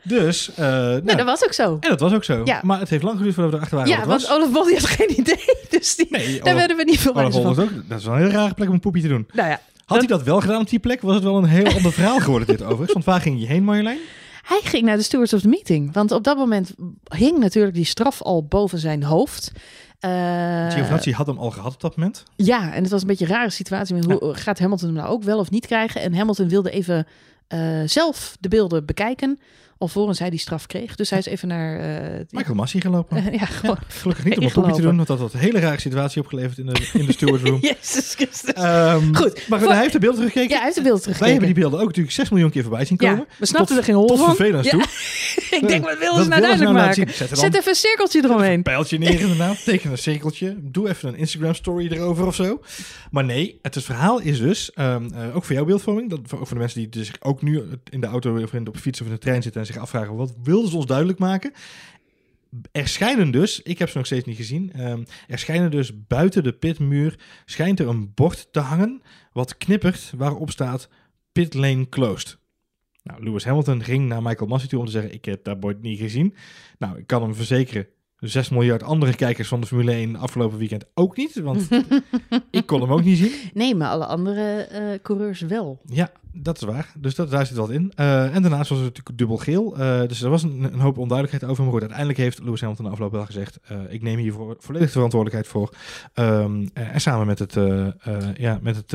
Dus, 0.02 0.50
eh, 0.54 0.56
nou, 0.66 1.02
Nee, 1.04 1.16
dat 1.16 1.26
was 1.26 1.44
ook 1.44 1.52
zo. 1.52 1.76
en 1.80 1.88
dat 1.88 2.00
was 2.00 2.12
ook 2.12 2.24
zo. 2.24 2.40
Ja. 2.44 2.60
Maar 2.64 2.78
het 2.80 2.88
heeft 2.88 3.02
lang 3.02 3.16
geduurd 3.16 3.34
voordat 3.34 3.52
we 3.52 3.56
erachter 3.58 3.78
waren 3.78 3.92
Ja, 3.92 4.06
want 4.06 4.22
was. 4.26 4.30
Olaf 4.30 4.52
had 4.72 4.86
geen 4.86 5.18
idee. 5.20 5.44
Dus 5.68 5.96
die, 5.96 6.06
Nee, 6.10 6.26
daar 6.32 6.42
Olaf- 6.42 6.54
werden 6.54 6.76
we 6.76 6.84
niet 6.84 6.98
veel 7.00 7.14
Olaf 7.14 7.32
van. 7.32 7.46
Ook. 7.46 7.88
Dat 7.88 7.98
is 7.98 8.04
wel 8.04 8.14
een 8.14 8.20
hele 8.20 8.32
rare 8.32 8.54
plek 8.54 8.68
om 8.68 8.74
een 8.74 8.80
poepie 8.80 9.02
te 9.02 9.08
doen. 9.08 9.26
Nou 9.32 9.48
ja, 9.48 9.60
Had 9.84 9.98
hij 9.98 10.06
dat 10.06 10.22
wel 10.22 10.40
gedaan 10.40 10.60
op 10.60 10.68
die 10.68 10.78
plek, 10.78 11.00
was 11.00 11.14
het 11.14 11.24
wel 11.24 11.36
een 11.36 11.44
heel 11.44 11.66
ander 11.74 11.92
verhaal 11.92 12.18
geworden 12.18 12.48
dit 12.48 12.62
overigens. 12.62 12.92
Want 12.92 13.04
waar 13.04 13.20
ging 13.20 13.40
je 13.40 13.46
heen 13.46 13.64
Marjolein? 13.64 13.98
Hij 14.48 14.60
ging 14.62 14.84
naar 14.84 14.96
de 14.96 15.02
stewards 15.02 15.32
of 15.32 15.40
the 15.40 15.48
meeting. 15.48 15.92
Want 15.92 16.12
op 16.12 16.24
dat 16.24 16.36
moment 16.36 16.74
hing 17.16 17.38
natuurlijk 17.38 17.74
die 17.74 17.84
straf 17.84 18.22
al 18.22 18.44
boven 18.44 18.78
zijn 18.78 19.02
hoofd. 19.02 19.52
Giovinazzi 20.00 21.12
had 21.12 21.26
hem 21.26 21.38
al 21.38 21.50
gehad 21.50 21.74
op 21.74 21.80
dat 21.80 21.96
moment. 21.96 22.22
Ja, 22.36 22.72
en 22.72 22.82
het 22.82 22.90
was 22.90 23.00
een 23.00 23.06
beetje 23.06 23.24
een 23.24 23.30
rare 23.30 23.50
situatie. 23.50 23.96
Hoe 23.96 24.34
gaat 24.34 24.58
Hamilton 24.58 24.86
hem 24.88 24.96
nou 24.96 25.08
ook 25.08 25.22
wel 25.22 25.38
of 25.38 25.50
niet 25.50 25.66
krijgen? 25.66 26.00
En 26.00 26.14
Hamilton 26.14 26.48
wilde 26.48 26.70
even 26.70 27.06
eh, 27.48 27.60
zelf 27.86 28.36
de 28.40 28.48
beelden 28.48 28.86
bekijken. 28.86 29.38
Alvorens 29.78 30.18
hij 30.18 30.30
die 30.30 30.38
straf 30.38 30.66
kreeg. 30.66 30.94
Dus 30.94 31.10
hij 31.10 31.18
is 31.18 31.26
even 31.26 31.48
naar... 31.48 31.78
die- 32.18 32.26
Michael 32.30 32.54
Massi 32.54 32.80
gelopen. 32.80 33.22
ja, 33.38 33.44
gewoon... 33.44 33.78
Gelukkig 33.88 34.24
niet 34.24 34.38
om 34.38 34.44
een 34.44 34.52
poepie 34.52 34.74
te 34.74 34.80
doen, 34.82 34.96
want 34.96 35.08
dat 35.08 35.18
had 35.18 35.32
een 35.32 35.38
hele 35.40 35.58
rare 35.60 35.80
situatie 35.80 36.22
opgeleverd 36.22 36.58
in 36.58 36.66
de, 36.66 36.88
in 36.92 37.06
de 37.06 37.12
steward 37.12 37.42
room. 37.42 37.60
Jezus 37.82 38.14
Christus. 38.14 38.52
Ehm, 38.52 39.14
Goed. 39.14 39.48
Maar 39.48 39.60
Voor- 39.60 39.68
hij 39.70 39.80
heeft 39.80 39.92
de 39.92 39.98
beelden 39.98 40.18
teruggekeken. 40.18 40.50
ja, 40.50 40.56
hij 40.56 40.64
heeft 40.64 40.76
de 40.76 40.82
beelden 40.82 41.04
Wij 41.04 41.14
teruggekeken. 41.14 41.30
hebben 41.30 41.54
die 41.54 41.62
beelden 41.62 41.80
ook 41.80 41.86
natuurlijk 41.86 42.14
6 42.14 42.28
miljoen 42.30 42.50
keer 42.50 42.62
voorbij 42.62 42.84
zien 42.84 42.96
komen. 42.96 43.26
We 43.38 43.46
snapten 43.46 43.66
Tot- 43.68 43.76
er 43.76 43.84
geen 43.84 43.94
hol 43.94 44.06
Tot 44.06 44.24
vervelend 44.24 44.64
Ja. 44.64 44.70
toe. 44.70 44.80
Ik 45.60 45.68
denk, 45.68 45.84
wat 45.84 45.98
willen 45.98 46.14
Dat 46.14 46.22
ze 46.22 46.28
nou 46.28 46.40
duidelijk 46.40 46.70
nou 46.72 46.86
maken? 46.86 47.14
Zet 47.14 47.30
er 47.30 47.36
Zet 47.36 47.54
even 47.56 47.68
een 47.68 47.74
cirkeltje 47.74 48.24
eromheen. 48.24 48.52
een 48.52 48.62
pijltje 48.62 48.98
neer 48.98 49.20
inderdaad. 49.20 49.64
Teken 49.64 49.90
een 49.90 49.98
cirkeltje. 49.98 50.56
Doe 50.60 50.88
even 50.88 51.08
een 51.08 51.16
Instagram 51.16 51.54
story 51.54 51.86
erover 51.92 52.26
of 52.26 52.34
zo. 52.34 52.62
Maar 53.10 53.24
nee, 53.24 53.58
het, 53.62 53.74
het 53.74 53.84
verhaal 53.84 54.20
is 54.20 54.38
dus, 54.38 54.72
ehm, 54.72 55.08
eh, 55.14 55.36
ook 55.36 55.44
voor 55.44 55.54
jouw 55.54 55.64
beeldvorming, 55.64 56.10
dat, 56.10 56.20
voor, 56.24 56.38
ook 56.40 56.46
voor 56.46 56.54
de 56.56 56.62
mensen 56.62 56.90
die 56.90 57.04
zich 57.04 57.16
ook 57.20 57.42
nu 57.42 57.62
in 57.90 58.00
de 58.00 58.06
auto 58.06 58.42
of 58.42 58.52
in 58.52 58.62
de, 58.64 58.68
op 58.70 58.76
de 58.76 58.82
fiets 58.82 59.00
of 59.00 59.06
in 59.06 59.12
de 59.12 59.18
trein 59.18 59.42
zitten 59.42 59.60
en 59.60 59.66
zich 59.68 59.78
afvragen, 59.78 60.16
wat 60.16 60.34
wilden 60.42 60.70
ze 60.70 60.76
ons 60.76 60.86
duidelijk 60.86 61.18
maken? 61.18 61.52
Er 62.72 62.88
schijnen 62.88 63.30
dus, 63.30 63.62
ik 63.62 63.78
heb 63.78 63.88
ze 63.88 63.96
nog 63.96 64.06
steeds 64.06 64.24
niet 64.24 64.36
gezien, 64.36 64.72
ehm, 64.72 65.04
er 65.26 65.38
schijnen 65.38 65.70
dus 65.70 66.06
buiten 66.06 66.42
de 66.42 66.52
pitmuur, 66.52 67.18
schijnt 67.44 67.80
er 67.80 67.88
een 67.88 68.14
bord 68.14 68.52
te 68.52 68.60
hangen, 68.60 69.02
wat 69.32 69.56
knippert, 69.56 70.12
waarop 70.16 70.50
staat 70.50 70.88
pit 71.32 71.54
lane 71.54 71.88
closed. 71.88 72.38
Nou, 73.02 73.22
Lewis 73.24 73.44
Hamilton 73.44 73.82
ging 73.82 74.08
naar 74.08 74.22
Michael 74.22 74.48
Massey 74.48 74.68
toe 74.68 74.78
om 74.78 74.84
te 74.84 74.90
zeggen, 74.90 75.12
ik 75.12 75.24
heb 75.24 75.44
dat 75.44 75.60
bord 75.60 75.82
niet 75.82 75.98
gezien. 75.98 76.34
Nou, 76.78 76.98
ik 76.98 77.06
kan 77.06 77.22
hem 77.22 77.34
verzekeren, 77.34 77.86
6 78.18 78.48
miljard 78.48 78.82
andere 78.82 79.14
kijkers 79.14 79.48
van 79.48 79.60
de 79.60 79.66
Formule 79.66 79.92
1 79.92 80.16
afgelopen 80.16 80.58
weekend 80.58 80.84
ook 80.94 81.16
niet, 81.16 81.40
want 81.40 81.68
ik 82.50 82.66
kon 82.66 82.80
hem 82.80 82.92
ook 82.92 83.04
niet 83.04 83.18
zien. 83.18 83.32
Nee, 83.54 83.74
maar 83.74 83.88
alle 83.88 84.06
andere 84.06 84.60
eh, 84.60 84.98
coureurs 85.02 85.40
wel. 85.40 85.80
Ja, 85.84 86.12
dat 86.42 86.56
is 86.56 86.62
waar. 86.62 86.92
Dus 86.98 87.14
dat, 87.14 87.30
daar 87.30 87.46
zit 87.46 87.56
wat 87.56 87.70
in. 87.70 87.92
Eh, 87.94 88.34
en 88.34 88.42
daarnaast 88.42 88.68
was 88.68 88.78
het 88.78 88.88
natuurlijk 88.88 89.18
dubbel 89.18 89.36
geel. 89.36 89.76
Eh, 89.76 90.08
dus 90.08 90.22
er 90.22 90.30
was 90.30 90.42
een, 90.42 90.68
een 90.72 90.80
hoop 90.80 90.98
onduidelijkheid 90.98 91.50
over. 91.50 91.62
Maar 91.62 91.72
goed, 91.72 91.80
uiteindelijk 91.80 92.18
heeft 92.18 92.42
Lewis 92.42 92.60
Hamilton 92.60 92.84
de 92.84 92.90
afgelopen 92.90 93.18
dag 93.18 93.26
gezegd... 93.26 93.58
eh, 93.66 93.76
ik 93.88 94.02
neem 94.02 94.18
hier 94.18 94.32
voor, 94.32 94.56
volledig 94.58 94.86
de 94.86 94.92
verantwoordelijkheid 94.92 95.52
voor. 95.52 95.74
Ehm, 96.14 96.66
eh, 96.74 96.94
en 96.94 97.00
samen 97.00 97.26
met 97.26 97.38
het, 97.38 97.56
ja, 98.36 98.58
met 98.62 98.76
het 98.76 98.88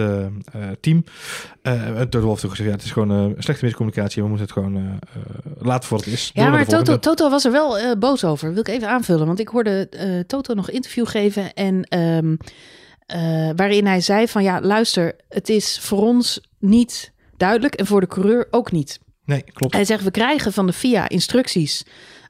team... 0.80 1.04
Toto 2.10 2.30
heeft 2.30 2.42
gezegd, 2.42 2.70
ja, 2.70 2.76
het 2.76 2.84
is 2.84 2.92
gewoon 2.92 3.12
eh, 3.12 3.42
slechte 3.42 3.66
miscommunicatie. 3.66 4.22
We 4.22 4.28
moeten 4.28 4.46
het 4.46 4.56
gewoon 4.56 5.00
laten 5.58 5.88
voor 5.88 5.98
het 5.98 6.08
is. 6.08 6.32
Ja, 6.34 6.50
maar. 6.50 6.66
Toto, 6.66 7.00
Toto 7.00 7.30
was 7.30 7.46
er 7.46 7.52
wel 7.52 7.98
boos 7.98 8.24
over. 8.24 8.50
Wil 8.50 8.60
ik 8.60 8.68
even 8.68 8.90
aanvullen. 8.90 9.28
Want 9.28 9.40
ik 9.40 9.48
hoorde 9.48 9.90
Toto 10.28 10.54
nog 10.54 10.70
interview 10.70 11.08
geven. 11.08 11.54
En 11.54 11.84
ehm, 11.84 12.36
eh, 13.06 13.50
waarin 13.56 13.86
hij 13.86 14.02
zei 14.02 14.28
van 14.28 14.44
ja, 14.44 14.62
luister, 14.62 15.16
het 15.30 15.50
is 15.50 15.80
voor 15.82 16.02
ons 16.02 16.42
niet 16.60 17.12
duidelijk. 17.44 17.76
En 17.76 17.86
voor 17.86 18.00
de 18.02 18.08
coureur 18.08 18.48
ook 18.52 18.72
niet. 18.72 19.00
Nee, 19.26 19.44
klopt. 19.54 19.74
Hij 19.74 19.86
zegt, 19.86 20.04
we 20.04 20.12
krijgen 20.12 20.54
van 20.54 20.66
de 20.66 20.74
FIA 20.74 21.10
instructies 21.10 21.84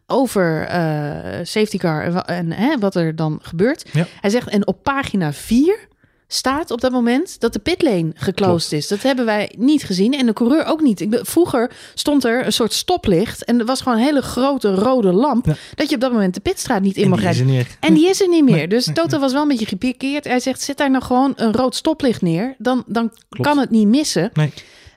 over 0.08 0.62
eh, 0.65 1.39
safety 1.43 1.78
car 1.78 2.15
en, 2.26 2.52
hè, 2.52 2.78
wat 2.78 2.95
er 2.95 3.15
dan 3.15 3.39
gebeurt. 3.41 3.86
Ja. 3.91 4.06
Hij 4.21 4.30
zegt, 4.30 4.49
en 4.49 4.67
op 4.67 4.84
pagina 4.84 5.34
4 5.34 5.88
staat 6.28 6.71
op 6.71 6.82
dat 6.82 6.91
moment 6.91 7.39
dat 7.39 7.54
de 7.54 7.60
pitlane 7.60 8.12
geclosed 8.15 8.71
is. 8.71 8.88
Dat 8.88 9.02
hebben 9.02 9.26
wij 9.26 9.52
niet 9.58 9.84
gezien 9.84 10.13
en 10.13 10.26
de 10.26 10.34
coureur 10.34 10.65
ook 10.65 10.82
niet. 10.82 10.99
Ik, 11.02 11.19
vroeger 11.21 11.71
stond 11.93 12.23
er 12.23 12.45
een 12.45 12.54
soort 12.54 12.73
stoplicht 12.73 13.43
en 13.43 13.60
er 13.60 13.65
was 13.65 13.82
gewoon 13.82 13.97
een 13.97 14.04
hele 14.04 14.21
grote 14.21 14.73
rode 14.76 15.12
lamp 15.12 15.45
Ja. 15.45 15.56
dat 15.76 15.89
je 15.89 15.95
op 15.95 16.02
dat 16.02 16.12
moment 16.12 16.34
de 16.34 16.39
pitstraat 16.39 16.82
niet 16.82 16.97
in 16.97 17.10
mag 17.10 17.21
rijden. 17.21 17.65
En 17.80 17.93
die 17.93 18.10
is 18.10 18.21
er 18.21 18.28
niet 18.28 18.43
meer. 18.43 18.56
Nee, 18.56 18.67
dus 18.67 18.86
nee, 18.86 18.95
Toto 18.95 19.19
was 19.19 19.32
wel 19.34 19.41
een 19.41 19.47
beetje 19.47 19.65
gepikeerd. 19.65 20.23
Hij 20.23 20.39
zegt, 20.39 20.62
zet 20.62 20.78
daar 20.78 20.91
nou 20.91 21.04
gewoon 21.04 21.34
een 21.36 21.54
rood 21.54 21.76
stoplicht 21.76 22.21
neer. 22.21 22.56
Dan, 22.58 22.84
dan 22.88 23.12
Klopt. 23.30 23.47
kan 23.49 23.58
het 23.58 23.69
niet 23.69 23.88
missen. 23.88 24.30
Nee. 24.34 24.54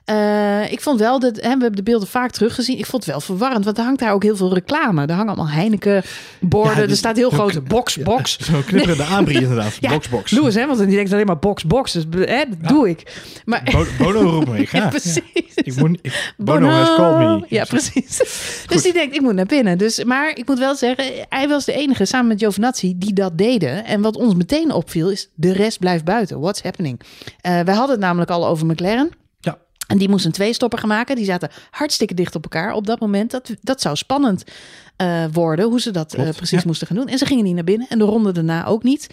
Eh, 0.07 0.71
ik 0.71 0.81
vond 0.81 0.99
wel 0.99 1.19
dat 1.19 1.35
hè, 1.35 1.41
we 1.41 1.47
hebben 1.47 1.75
de 1.75 1.83
beelden 1.83 2.07
vaak 2.07 2.31
teruggezien. 2.31 2.77
Ik 2.77 2.85
vond 2.85 3.03
het 3.03 3.11
wel 3.11 3.21
verwarrend, 3.21 3.65
want 3.65 3.77
er 3.77 3.83
hangt 3.83 3.99
daar 3.99 4.13
ook 4.13 4.23
heel 4.23 4.35
veel 4.35 4.53
reclame. 4.53 5.05
Er 5.05 5.13
hangen 5.13 5.27
allemaal 5.35 5.49
Heineken 5.53 6.03
borden. 6.39 6.71
Ja, 6.75 6.81
die- 6.81 6.89
er 6.89 6.95
staat 6.97 7.15
heel 7.15 7.29
grote 7.29 7.61
box, 7.61 7.95
Ja, 7.95 8.03
box. 8.03 8.37
Zo'n 8.51 8.63
knipperende 8.65 9.03
aanbrie 9.03 9.41
inderdaad. 9.41 9.77
Ja, 9.79 9.89
box, 9.89 10.09
box. 10.09 10.31
Lewis 10.31 10.55
Hamilton 10.55 10.85
die 10.85 10.95
denkt 10.95 11.13
alleen 11.13 11.25
maar 11.25 11.39
box, 11.39 11.63
box. 11.65 11.91
Dus 11.91 12.03
hè, 12.11 12.43
dat 12.59 12.69
doe 12.69 12.89
ik. 12.89 13.15
Maar 13.45 13.69
Bo- 13.71 13.85
Bono 14.03 14.19
roept 14.29 14.47
me, 14.47 14.57
ik 14.59 14.69
ga. 14.79 14.87
precies. 14.87 15.19
Ik 15.55 15.75
moet, 15.75 15.99
ik, 16.01 16.33
Bono 16.37 16.67
me. 17.17 17.45
Ja, 17.47 17.63
precies. 17.63 18.17
Dus 18.67 18.81
die 18.83 18.93
denkt, 18.93 19.15
ik 19.15 19.21
moet 19.21 19.33
naar 19.35 19.45
binnen. 19.45 19.77
Dus, 19.77 20.03
maar 20.03 20.29
ik 20.35 20.47
moet 20.47 20.59
wel 20.59 20.75
zeggen, 20.75 21.05
hij 21.29 21.47
was 21.47 21.65
de 21.65 21.73
enige 21.73 22.05
samen 22.05 22.27
met 22.27 22.39
Giovinazzi 22.39 22.93
die 22.97 23.13
dat 23.13 23.37
deden. 23.37 23.85
En 23.85 24.01
wat 24.01 24.15
ons 24.15 24.35
meteen 24.35 24.71
opviel 24.71 25.09
is, 25.11 25.29
de 25.35 25.53
rest 25.53 25.79
blijft 25.79 26.03
buiten. 26.03 26.39
What's 26.39 26.61
happening? 26.61 26.99
Eh 27.41 27.59
wij 27.59 27.75
hadden 27.75 27.91
het 27.95 27.99
namelijk 28.05 28.29
al 28.31 28.47
over 28.47 28.65
McLaren. 28.65 29.09
En 29.87 29.97
die 29.97 30.09
moest 30.09 30.25
een 30.25 30.31
tweestopper 30.31 30.79
gaan 30.79 30.87
maken. 30.87 31.15
Die 31.15 31.25
zaten 31.25 31.49
hartstikke 31.69 32.13
dicht 32.13 32.35
op 32.35 32.43
elkaar 32.43 32.73
op 32.73 32.87
dat 32.87 32.99
moment. 32.99 33.31
Dat, 33.31 33.55
dat 33.61 33.81
zou 33.81 33.95
spannend 33.95 34.43
eh, 34.97 35.25
worden, 35.31 35.65
hoe 35.65 35.81
ze 35.81 35.91
dat 35.91 36.13
eh, 36.13 36.29
precies 36.29 36.59
ja. 36.59 36.63
moesten 36.65 36.87
gaan 36.87 36.95
doen. 36.95 37.07
En 37.07 37.17
ze 37.17 37.25
gingen 37.25 37.43
niet 37.43 37.55
naar 37.55 37.63
binnen. 37.63 37.87
En 37.89 37.97
de 37.97 38.03
ronde 38.03 38.31
daarna 38.31 38.65
ook 38.65 38.83
niet. 38.83 39.09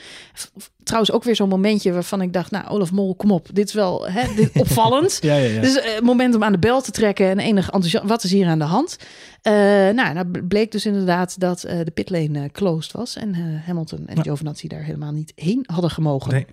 Trouwens 0.82 1.12
ook 1.12 1.24
weer 1.24 1.36
zo'n 1.36 1.48
momentje 1.48 1.92
waarvan 1.92 2.22
ik 2.22 2.32
dacht... 2.32 2.50
nou, 2.50 2.68
Olaf 2.68 2.92
Mol, 2.92 3.14
kom 3.14 3.30
op. 3.30 3.48
Dit 3.52 3.68
is 3.68 3.74
wel 3.74 4.08
hè, 4.08 4.34
dit, 4.34 4.50
opvallend. 4.60 5.18
Ja, 5.20 5.36
ja, 5.36 5.48
ja. 5.48 5.60
Dus 5.60 5.80
eh, 5.80 6.00
moment 6.00 6.34
om 6.34 6.44
aan 6.44 6.52
de 6.52 6.58
bel 6.58 6.80
te 6.82 6.90
trekken 6.90 7.28
en 7.28 7.38
enig 7.38 7.64
enthousiasme. 7.64 8.08
Wat 8.08 8.24
is 8.24 8.30
hier 8.30 8.46
aan 8.46 8.58
de 8.58 8.64
hand? 8.64 8.96
Nou, 9.42 9.94
nou 9.94 10.42
bleek 10.42 10.72
dus 10.72 10.86
inderdaad 10.86 11.40
dat 11.40 11.60
de 11.60 11.90
pitlane 11.94 12.50
closed 12.50 12.92
was. 12.92 13.16
En 13.16 13.62
Hamilton 13.66 14.06
en. 14.06 14.22
Giovinazzi 14.22 14.68
daar 14.68 14.82
helemaal 14.82 15.12
niet 15.12 15.32
heen 15.34 15.64
hadden 15.66 15.90
gemogen. 15.90 16.32
Nee. 16.32 16.46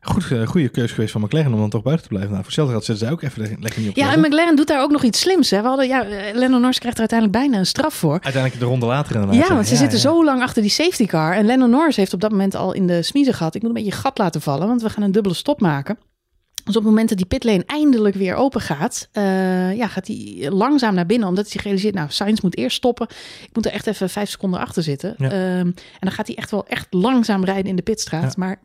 Goed, 0.00 0.30
eh, 0.32 0.46
goede 0.46 0.68
keuze 0.68 0.94
geweest 0.94 1.12
van 1.12 1.20
McLaren 1.20 1.52
om 1.52 1.58
dan 1.58 1.70
toch 1.70 1.82
buiten 1.82 2.06
te 2.08 2.14
blijven. 2.14 2.32
Nou, 2.32 2.44
voor 2.44 2.52
hetzelfde 2.52 2.72
geld 2.72 2.84
zetten 2.84 3.04
zij 3.06 3.14
ook 3.14 3.22
even 3.22 3.42
le- 3.42 3.56
lekker 3.60 3.80
niet 3.80 3.90
op. 3.90 3.96
Ja, 3.96 4.12
en. 4.12 4.20
McLaren 4.20 4.56
doet 4.56 4.66
daar 4.66 4.82
ook 4.82 4.90
nog 4.90 5.02
iets 5.02 5.20
slims. 5.20 5.50
Hè? 5.50 5.62
We 5.62 5.68
hadden, 5.68 5.86
ja, 5.88 6.04
eh, 6.04 6.34
Lennon 6.34 6.60
Norris 6.60 6.78
krijgt 6.78 6.98
er 6.98 7.08
uiteindelijk 7.08 7.38
bijna 7.38 7.58
een 7.58 7.66
straf 7.66 7.94
voor. 7.94 8.12
Uiteindelijk 8.20 8.58
de 8.58 8.64
ronde 8.64 8.86
later 8.86 9.14
inderdaad. 9.14 9.48
Ja, 9.48 9.54
want 9.54 9.66
ze 9.66 9.72
Ja, 9.72 9.78
zitten 9.78 9.98
ja. 9.98 10.04
zo 10.04 10.24
lang 10.24 10.42
achter 10.42 10.62
die 10.62 10.70
safety 10.70 11.06
car. 11.06 11.32
En 11.34 11.44
Lennon 11.46 11.70
Norris 11.70 11.96
heeft 11.96 12.12
op 12.14 12.20
dat 12.20 12.30
moment 12.30 12.54
al 12.54 12.72
in 12.72 12.86
de 12.86 13.02
smiezen 13.02 13.34
gehad. 13.34 13.54
Ik 13.54 13.62
moet 13.62 13.70
een 13.76 13.84
beetje 13.84 13.98
gat 13.98 14.18
laten 14.18 14.40
vallen, 14.40 14.68
want 14.68 14.82
we 14.82 14.90
gaan 14.90 15.02
een 15.02 15.12
dubbele 15.12 15.34
stop 15.34 15.60
maken. 15.60 15.98
Dus 16.64 16.76
op 16.76 16.82
het 16.82 16.90
moment 16.92 17.08
dat 17.08 17.18
die 17.18 17.26
pitlane 17.26 17.62
eindelijk 17.66 18.14
weer 18.14 18.34
open 18.34 18.60
gaat, 18.60 19.08
eh, 19.12 19.76
ja, 19.76 19.86
gaat 19.86 20.06
hij 20.06 20.46
langzaam 20.50 20.94
naar 20.94 21.06
binnen. 21.06 21.28
Omdat 21.28 21.44
hij 21.44 21.52
zich 21.52 21.62
realiseert, 21.62 21.94
nou, 21.94 22.08
Sainz 22.10 22.40
moet 22.40 22.56
eerst 22.56 22.76
stoppen. 22.76 23.06
Ik 23.42 23.48
moet 23.52 23.66
er 23.66 23.72
echt 23.72 23.86
even 23.86 24.10
vijf 24.10 24.30
seconden 24.30 24.60
achter 24.60 24.82
zitten. 24.82 25.14
Ja. 25.18 25.30
Ehm, 25.30 25.38
en 25.66 25.74
dan 26.00 26.12
gaat 26.12 26.26
hij 26.26 26.36
echt 26.36 26.50
wel 26.50 26.66
echt 26.66 26.86
langzaam 26.90 27.44
rijden 27.44 27.66
in 27.66 27.76
de 27.76 27.82
pitstraat. 27.82 28.22
Ja. 28.22 28.32
Maar 28.36 28.60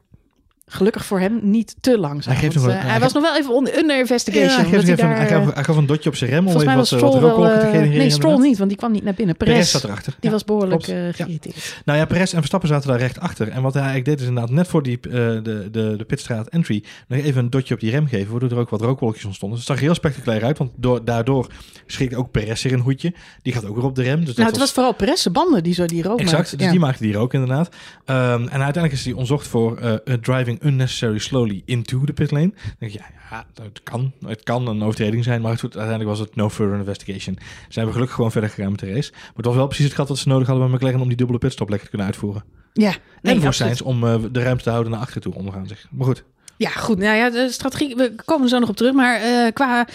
gelukkig 0.66 1.06
voor 1.06 1.20
hem 1.20 1.40
niet 1.42 1.76
te 1.80 1.98
langzaam. 2.00 2.34
Hij 2.36 2.42
want, 2.50 2.54
wel- 2.66 2.70
eh, 2.76 2.82
hij 2.82 2.90
hij 2.90 3.00
was 3.00 3.14
nog 3.14 3.24
wel 3.24 3.38
even 3.38 3.54
onder, 3.54 3.78
under 3.78 3.98
investigation. 4.00 4.50
Ja, 4.50 4.56
hij, 4.56 4.66
omdat 4.66 4.80
geeft 4.86 5.00
hij 5.00 5.08
even, 5.08 5.08
daar, 5.18 5.28
hij, 5.28 5.38
eh, 5.38 5.46
gaf, 5.46 5.54
hij 5.54 5.64
gaf 5.64 5.78
een 5.78 5.86
dotje 5.86 6.10
op 6.10 6.16
zijn 6.16 6.30
rem 6.30 6.48
om 6.48 6.54
even 6.56 6.76
was 6.76 6.92
wat, 6.92 7.00
wat 7.02 7.12
Stroll 7.12 7.22
wel... 7.22 7.36
te 7.36 7.48
eh, 7.54 7.70
genereren. 7.72 7.98
nee, 7.98 8.10
Stroll 8.10 8.40
niet, 8.42 8.58
want 8.58 8.70
die 8.70 8.78
kwam 8.78 8.92
niet 8.92 9.04
naar 9.04 9.14
binnen. 9.14 9.38
Perez 9.38 9.54
Perez, 9.54 9.72
zat 9.72 9.84
erachter. 9.84 10.14
die 10.20 10.30
Ja, 10.30 10.32
was 10.32 10.44
behoorlijk 10.44 10.88
eh, 10.88 11.06
Ja. 11.06 11.12
geïrriteerd. 11.12 11.82
Nou 11.86 12.00
ja, 12.00 12.06
Perez 12.06 12.32
en 12.32 12.38
Verstappen 12.38 12.70
zaten 12.70 12.90
daar 12.90 13.00
recht 13.00 13.20
achter. 13.20 13.48
En 13.50 13.62
wat 13.62 13.74
hij 13.74 13.84
eigenlijk 13.84 14.12
deed 14.12 14.22
is 14.22 14.28
inderdaad 14.28 14.52
net 14.52 14.68
voor 14.68 14.84
die, 14.84 15.00
eh, 15.02 15.12
de, 15.12 15.68
de, 15.72 15.94
de 15.98 16.04
pitstraat 16.08 16.48
entry 16.48 16.84
nog 17.08 17.20
even 17.20 17.44
een 17.44 17.50
dotje 17.50 17.74
op 17.74 17.80
die 17.80 17.92
rem 17.92 18.08
geven, 18.08 18.32
waardoor 18.32 18.50
er 18.52 18.58
ook 18.58 18.70
wat 18.70 18.82
rookwolkjes 18.82 19.26
ontstonden. 19.26 19.58
Dus 19.58 19.68
het 19.68 19.78
zag 19.78 19.86
heel 19.86 19.96
spectaculair 19.96 20.44
uit, 20.44 20.58
want 20.58 20.72
door, 20.76 21.06
daardoor 21.06 21.48
schikte 21.86 22.16
ook 22.18 22.32
Perez 22.32 22.62
zich 22.62 22.72
een 22.72 22.80
hoedje. 22.80 23.14
Die 23.42 23.54
gaat 23.54 23.66
ook 23.66 23.76
weer 23.76 23.86
op 23.86 23.96
de 23.96 24.04
rem. 24.04 24.18
Dus 24.20 24.26
dat 24.28 24.38
Nou, 24.38 24.50
het 24.50 24.58
was 24.60 24.72
vooral 24.72 24.94
Perez 24.94 25.22
zijn 25.22 25.34
banden 25.34 25.64
die 25.64 25.74
zo 25.74 25.86
die 25.86 26.04
rook 26.04 26.20
Exact, 26.20 26.52
dus 26.58 26.66
Ja. 26.66 26.72
die 26.72 26.80
maakte 26.80 27.04
die 27.04 27.14
rook 27.14 27.34
inderdaad. 27.34 27.70
Ehm, 28.06 28.42
en 28.42 28.50
uiteindelijk 28.50 28.94
is 28.94 29.04
hij 29.04 29.12
onderzocht 29.14 29.48
voor 29.48 29.78
eh, 29.78 29.94
eh, 29.94 30.14
driving 30.22 30.62
unnecessary 30.66 31.20
slowly 31.20 31.62
into 31.66 32.04
the 32.04 32.14
pit 32.14 32.32
lane. 32.32 32.50
Dan 32.50 32.76
denk 32.80 32.92
je, 32.92 32.98
ja, 32.98 33.06
ja, 33.30 33.64
het 33.64 33.84
kan. 33.84 34.12
Het 34.26 34.44
kan 34.44 34.68
een 34.68 34.84
overtreding 34.84 35.24
zijn, 35.24 35.42
maar 35.42 35.52
het, 35.52 35.62
uiteindelijk 35.62 36.10
was 36.10 36.20
het 36.20 36.36
no 36.36 36.50
further 36.50 36.78
investigation. 36.78 37.38
Zijn 37.70 37.86
we 37.86 37.92
gelukkig 37.92 38.16
gewoon 38.16 38.32
verder 38.32 38.50
gegaan 38.50 38.72
met 38.72 38.80
de 38.80 38.94
race. 38.94 39.12
Maar 39.12 39.32
het 39.36 39.46
was 39.46 39.56
wel 39.56 39.68
precies 39.68 39.86
het 39.86 39.94
gat 39.94 40.08
wat 40.08 40.18
ze 40.18 40.28
nodig 40.28 40.48
hadden 40.48 40.68
bij 40.68 40.76
McLaren 40.76 41.02
om 41.02 41.08
die 41.08 41.18
dubbele 41.18 41.40
pitstop 41.40 41.70
lekker 41.70 41.86
te 41.86 41.96
kunnen 41.96 42.12
uitvoeren. 42.12 42.44
Ja, 42.74 42.96
en 43.22 43.42
voor. 43.42 43.54
Sainz 43.54 43.82
om 43.82 44.04
eh, 44.04 44.16
de 44.32 44.42
ruimte 44.42 44.64
te 44.64 44.70
houden 44.70 44.92
naar 44.92 45.02
achteren 45.02 45.22
toe 45.22 45.34
ondergaan 45.34 45.68
zich. 45.68 45.88
Maar 45.92 46.06
goed, 46.06 46.24
Ja, 46.58 46.70
goed. 46.70 46.98
Nou 46.98 47.18
ja, 47.18 47.30
de 47.30 47.52
strategie, 47.52 47.96
we 47.96 48.16
komen 48.26 48.50
zo 48.50 48.60
nog 48.60 48.70
op 48.70 48.76
terug. 48.76 48.94
Maar 48.94 49.22
eh, 49.22 49.54
qua 49.54 49.88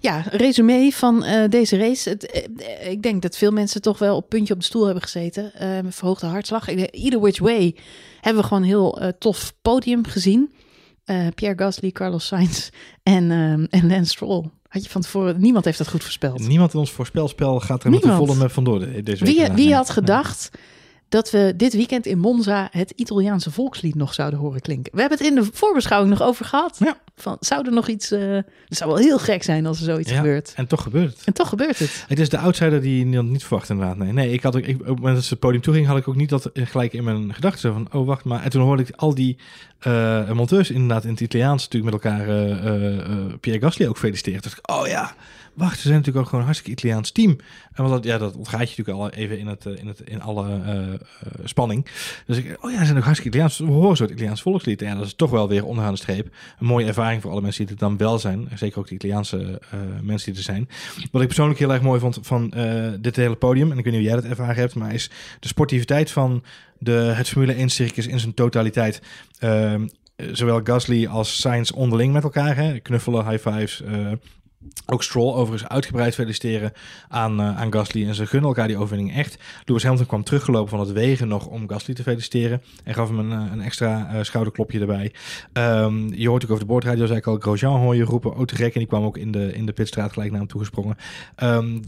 ja, 0.00 0.24
resume 0.30 0.92
van 0.92 1.24
eh, 1.24 1.48
deze 1.48 1.76
race. 1.76 2.08
Het, 2.08 2.48
ik 2.88 3.02
denk 3.02 3.22
dat 3.22 3.36
veel 3.36 3.52
mensen 3.52 3.82
toch 3.82 3.98
wel 3.98 4.16
op 4.16 4.28
puntje 4.28 4.54
op 4.54 4.60
de 4.60 4.66
stoel 4.66 4.84
hebben 4.84 5.02
gezeten. 5.02 5.52
met 5.82 5.94
verhoogde 5.94 6.26
hartslag. 6.26 6.68
Either 6.68 7.20
which 7.20 7.38
way 7.38 7.74
hebben 8.24 8.42
we 8.42 8.48
gewoon 8.48 8.62
een 8.62 8.68
heel 8.68 9.00
eh, 9.00 9.08
tof 9.18 9.54
podium 9.62 10.06
gezien. 10.06 10.52
Eh, 11.04 11.26
Pierre 11.34 11.58
Gasly, 11.58 11.90
Carlos 11.90 12.26
Sainz 12.26 12.68
en, 13.02 13.30
ehm 13.30 13.64
en 13.70 13.88
Lance 13.88 14.10
Stroll. 14.10 14.44
Had 14.68 14.84
je 14.84 14.90
van 14.90 15.00
tevoren, 15.00 15.40
niemand 15.40 15.64
heeft 15.64 15.78
dat 15.78 15.88
goed 15.88 16.02
voorspeld. 16.02 16.48
niemand 16.48 16.72
in 16.72 16.78
ons 16.78 16.90
voorspelspel 16.92 17.60
gaat 17.60 17.84
er 17.84 17.90
met 17.90 18.00
de 18.00 18.06
Niemand. 18.06 18.30
volle 18.30 18.48
vandoor 18.50 18.78
de- 18.78 19.02
deze 19.02 19.24
week. 19.24 19.36
Wie, 19.36 19.52
wie 19.52 19.74
had 19.74 19.90
gedacht 19.90 20.50
dat 21.14 21.30
we 21.30 21.52
dit 21.56 21.72
weekend 21.72 22.06
in 22.06 22.18
Monza 22.18 22.68
het 22.70 22.90
Italiaanse 22.90 23.50
volkslied 23.50 23.94
nog 23.94 24.14
zouden 24.14 24.38
horen 24.38 24.60
klinken? 24.60 24.92
We 24.94 25.00
hebben 25.00 25.18
het 25.18 25.26
in 25.26 25.34
de 25.34 25.48
voorbeschouwing 25.52 26.18
nog 26.18 26.28
over 26.28 26.44
gehad. 26.44 26.76
Ja. 26.78 26.96
Van, 27.16 27.36
zou 27.40 27.66
er 27.66 27.72
nog 27.72 27.88
iets... 27.88 28.10
eh, 28.10 28.20
het 28.68 28.76
zou 28.78 28.90
wel 28.90 28.98
heel 28.98 29.18
gek 29.18 29.42
zijn 29.42 29.66
als 29.66 29.78
er 29.78 29.84
zoiets 29.84 30.10
Ja, 30.10 30.16
gebeurt. 30.16 30.52
En 30.56 30.66
toch 30.66 30.82
gebeurt 30.82 31.12
het. 31.12 31.22
En 31.24 31.32
toch 31.32 31.48
gebeurt 31.48 31.78
het. 31.78 32.04
Het 32.08 32.18
is 32.18 32.28
de 32.28 32.38
outsider 32.38 32.80
die 32.80 33.08
je 33.08 33.22
niet 33.22 33.44
verwacht 33.44 33.68
inderdaad. 33.68 33.96
Nee, 33.96 34.12
nee 34.12 34.32
ik 34.32 34.42
had 34.42 34.56
ook, 34.56 34.62
ik, 34.62 34.80
op 34.80 34.86
het 34.86 34.96
moment 34.96 35.14
dat 35.14 35.24
ze 35.24 35.30
het 35.30 35.38
podium 35.38 35.62
toeging, 35.62 35.86
had 35.86 35.96
ik 35.96 36.08
ook 36.08 36.16
niet 36.16 36.28
dat 36.28 36.50
gelijk 36.54 36.92
in 36.92 37.04
mijn 37.04 37.34
gedachten. 37.34 37.72
Van, 37.72 37.88
oh 37.92 38.06
wacht, 38.06 38.24
maar. 38.24 38.42
En 38.42 38.50
toen 38.50 38.62
hoorde 38.62 38.82
ik 38.82 38.90
al 38.96 39.14
die 39.14 39.36
eh, 39.78 40.30
monteurs 40.30 40.70
inderdaad 40.70 41.04
in 41.04 41.10
het 41.10 41.20
Italiaans 41.20 41.62
natuurlijk 41.62 41.94
met 41.94 42.04
elkaar 42.04 42.28
eh, 42.28 42.66
eh, 42.66 42.98
eh, 42.98 43.16
Pierre 43.40 43.62
Gasly 43.62 43.86
ook 43.86 43.98
feliciteren. 43.98 44.42
Dus 44.42 44.52
ik, 44.52 44.70
oh 44.70 44.86
ja, 44.86 45.14
wacht, 45.54 45.76
ze 45.76 45.82
zijn 45.82 45.94
natuurlijk 45.94 46.18
ook 46.18 46.24
gewoon 46.24 46.40
een 46.40 46.46
hartstikke 46.46 46.80
Italiaans 46.80 47.10
team. 47.10 47.30
En 47.72 47.84
want 47.84 47.90
dat, 47.90 48.04
ja, 48.04 48.18
dat 48.18 48.36
ontgaat 48.36 48.70
je 48.70 48.76
natuurlijk 48.76 48.98
al 48.98 49.20
even 49.20 49.38
in, 49.38 49.46
het, 49.46 49.66
eh, 49.66 49.76
in, 49.76 49.86
het, 49.86 50.00
in 50.00 50.22
alle 50.22 50.60
eh, 50.64 50.92
eh, 50.92 50.98
spanning. 51.44 51.86
Dus 52.26 52.36
ik, 52.36 52.56
oh 52.60 52.70
ja, 52.70 52.78
ze 52.78 52.84
zijn 52.84 52.96
ook 52.96 53.04
hartstikke 53.04 53.36
Italiaans. 53.36 53.58
We 53.58 53.64
horen 53.64 53.96
zo 53.96 54.02
het 54.02 54.12
Italiaans 54.12 54.42
volkslied. 54.42 54.82
En 54.82 54.88
ja, 54.88 54.94
dat 54.94 55.06
is 55.06 55.14
toch 55.14 55.30
wel 55.30 55.48
weer 55.48 55.64
onderaan 55.64 55.92
de 55.92 55.98
streep. 55.98 56.34
Een 56.58 56.66
mooie 56.66 56.86
ervaring 56.86 57.22
voor 57.22 57.30
alle 57.30 57.40
mensen 57.40 57.66
die 57.66 57.70
het 57.70 57.80
dan 57.80 57.96
wel 57.96 58.18
zijn. 58.18 58.48
Zeker 58.54 58.78
ook 58.78 58.88
de 58.88 58.94
Italiaanse 58.94 59.60
mensen 60.02 60.30
die 60.30 60.38
er 60.38 60.46
zijn. 60.46 60.68
Wat 61.10 61.20
ik 61.20 61.26
persoonlijk 61.26 61.58
heel 61.58 61.72
erg 61.72 61.82
mooi 61.82 62.00
vond 62.00 62.18
van 62.22 62.52
dit 63.00 63.16
hele 63.16 63.36
podium, 63.36 63.70
en 63.70 63.78
ik 63.78 63.84
weet 63.84 63.92
niet 63.92 64.02
hoe 64.02 64.12
jij 64.12 64.20
dat 64.20 64.30
ervaren 64.30 64.54
hebt, 64.54 64.74
maar 64.74 64.94
is 64.94 65.10
de 65.40 65.48
sportiviteit 65.48 66.10
van 66.10 66.44
de, 66.78 66.92
het 66.92 67.28
Formule 67.28 67.54
1 67.54 67.68
circus 67.68 68.06
in 68.06 68.20
zijn 68.20 68.34
totaliteit. 68.34 69.02
Ehm, 69.38 69.86
zowel 70.16 70.60
Gasly 70.64 71.06
als 71.06 71.40
Sainz 71.40 71.70
onderling 71.70 72.12
met 72.12 72.22
elkaar, 72.22 72.56
hè, 72.56 72.78
knuffelen, 72.78 73.28
high 73.28 73.48
fives. 73.48 73.82
Ook 74.86 75.02
Stroll 75.02 75.34
overigens 75.34 75.70
uitgebreid 75.70 76.14
feliciteren 76.14 76.72
aan, 77.08 77.40
eh, 77.40 77.60
aan 77.60 77.72
Gasly. 77.72 78.06
En 78.06 78.14
ze 78.14 78.26
gunnen 78.26 78.48
elkaar 78.48 78.68
die 78.68 78.76
overwinning 78.76 79.16
echt. 79.16 79.38
Lewis 79.64 79.82
Hamilton 79.82 80.08
kwam 80.08 80.24
teruggelopen 80.24 80.68
van 80.68 80.80
het 80.80 80.92
wegen 80.92 81.28
nog 81.28 81.46
om 81.46 81.68
Gasly 81.68 81.94
te 81.94 82.02
feliciteren. 82.02 82.62
En 82.84 82.94
gaf 82.94 83.08
hem 83.08 83.18
een, 83.18 83.32
eh, 83.32 83.52
een 83.52 83.60
extra 83.60 84.08
eh, 84.08 84.22
schouderklopje 84.22 84.80
erbij. 84.80 85.12
Ehm, 85.52 86.14
je 86.14 86.28
hoort 86.28 86.44
ook 86.44 86.50
over 86.50 86.62
de 86.62 86.70
boordradio, 86.70 87.06
zei 87.06 87.18
ik 87.18 87.26
al, 87.26 87.36
Grosjean 87.38 87.80
hoor 87.80 87.96
je 87.96 88.04
roepen. 88.04 88.36
Ook 88.36 88.46
te. 88.46 88.62
En 88.64 88.70
die 88.80 88.86
kwam 88.86 89.04
ook 89.04 89.18
in 89.18 89.30
de, 89.30 89.52
in 89.52 89.66
de 89.66 89.72
pitstraat 89.72 90.12
gelijk 90.12 90.30
naar 90.30 90.40
hem 90.40 90.48
toegesprongen. 90.48 90.96
Ehm, 91.36 91.78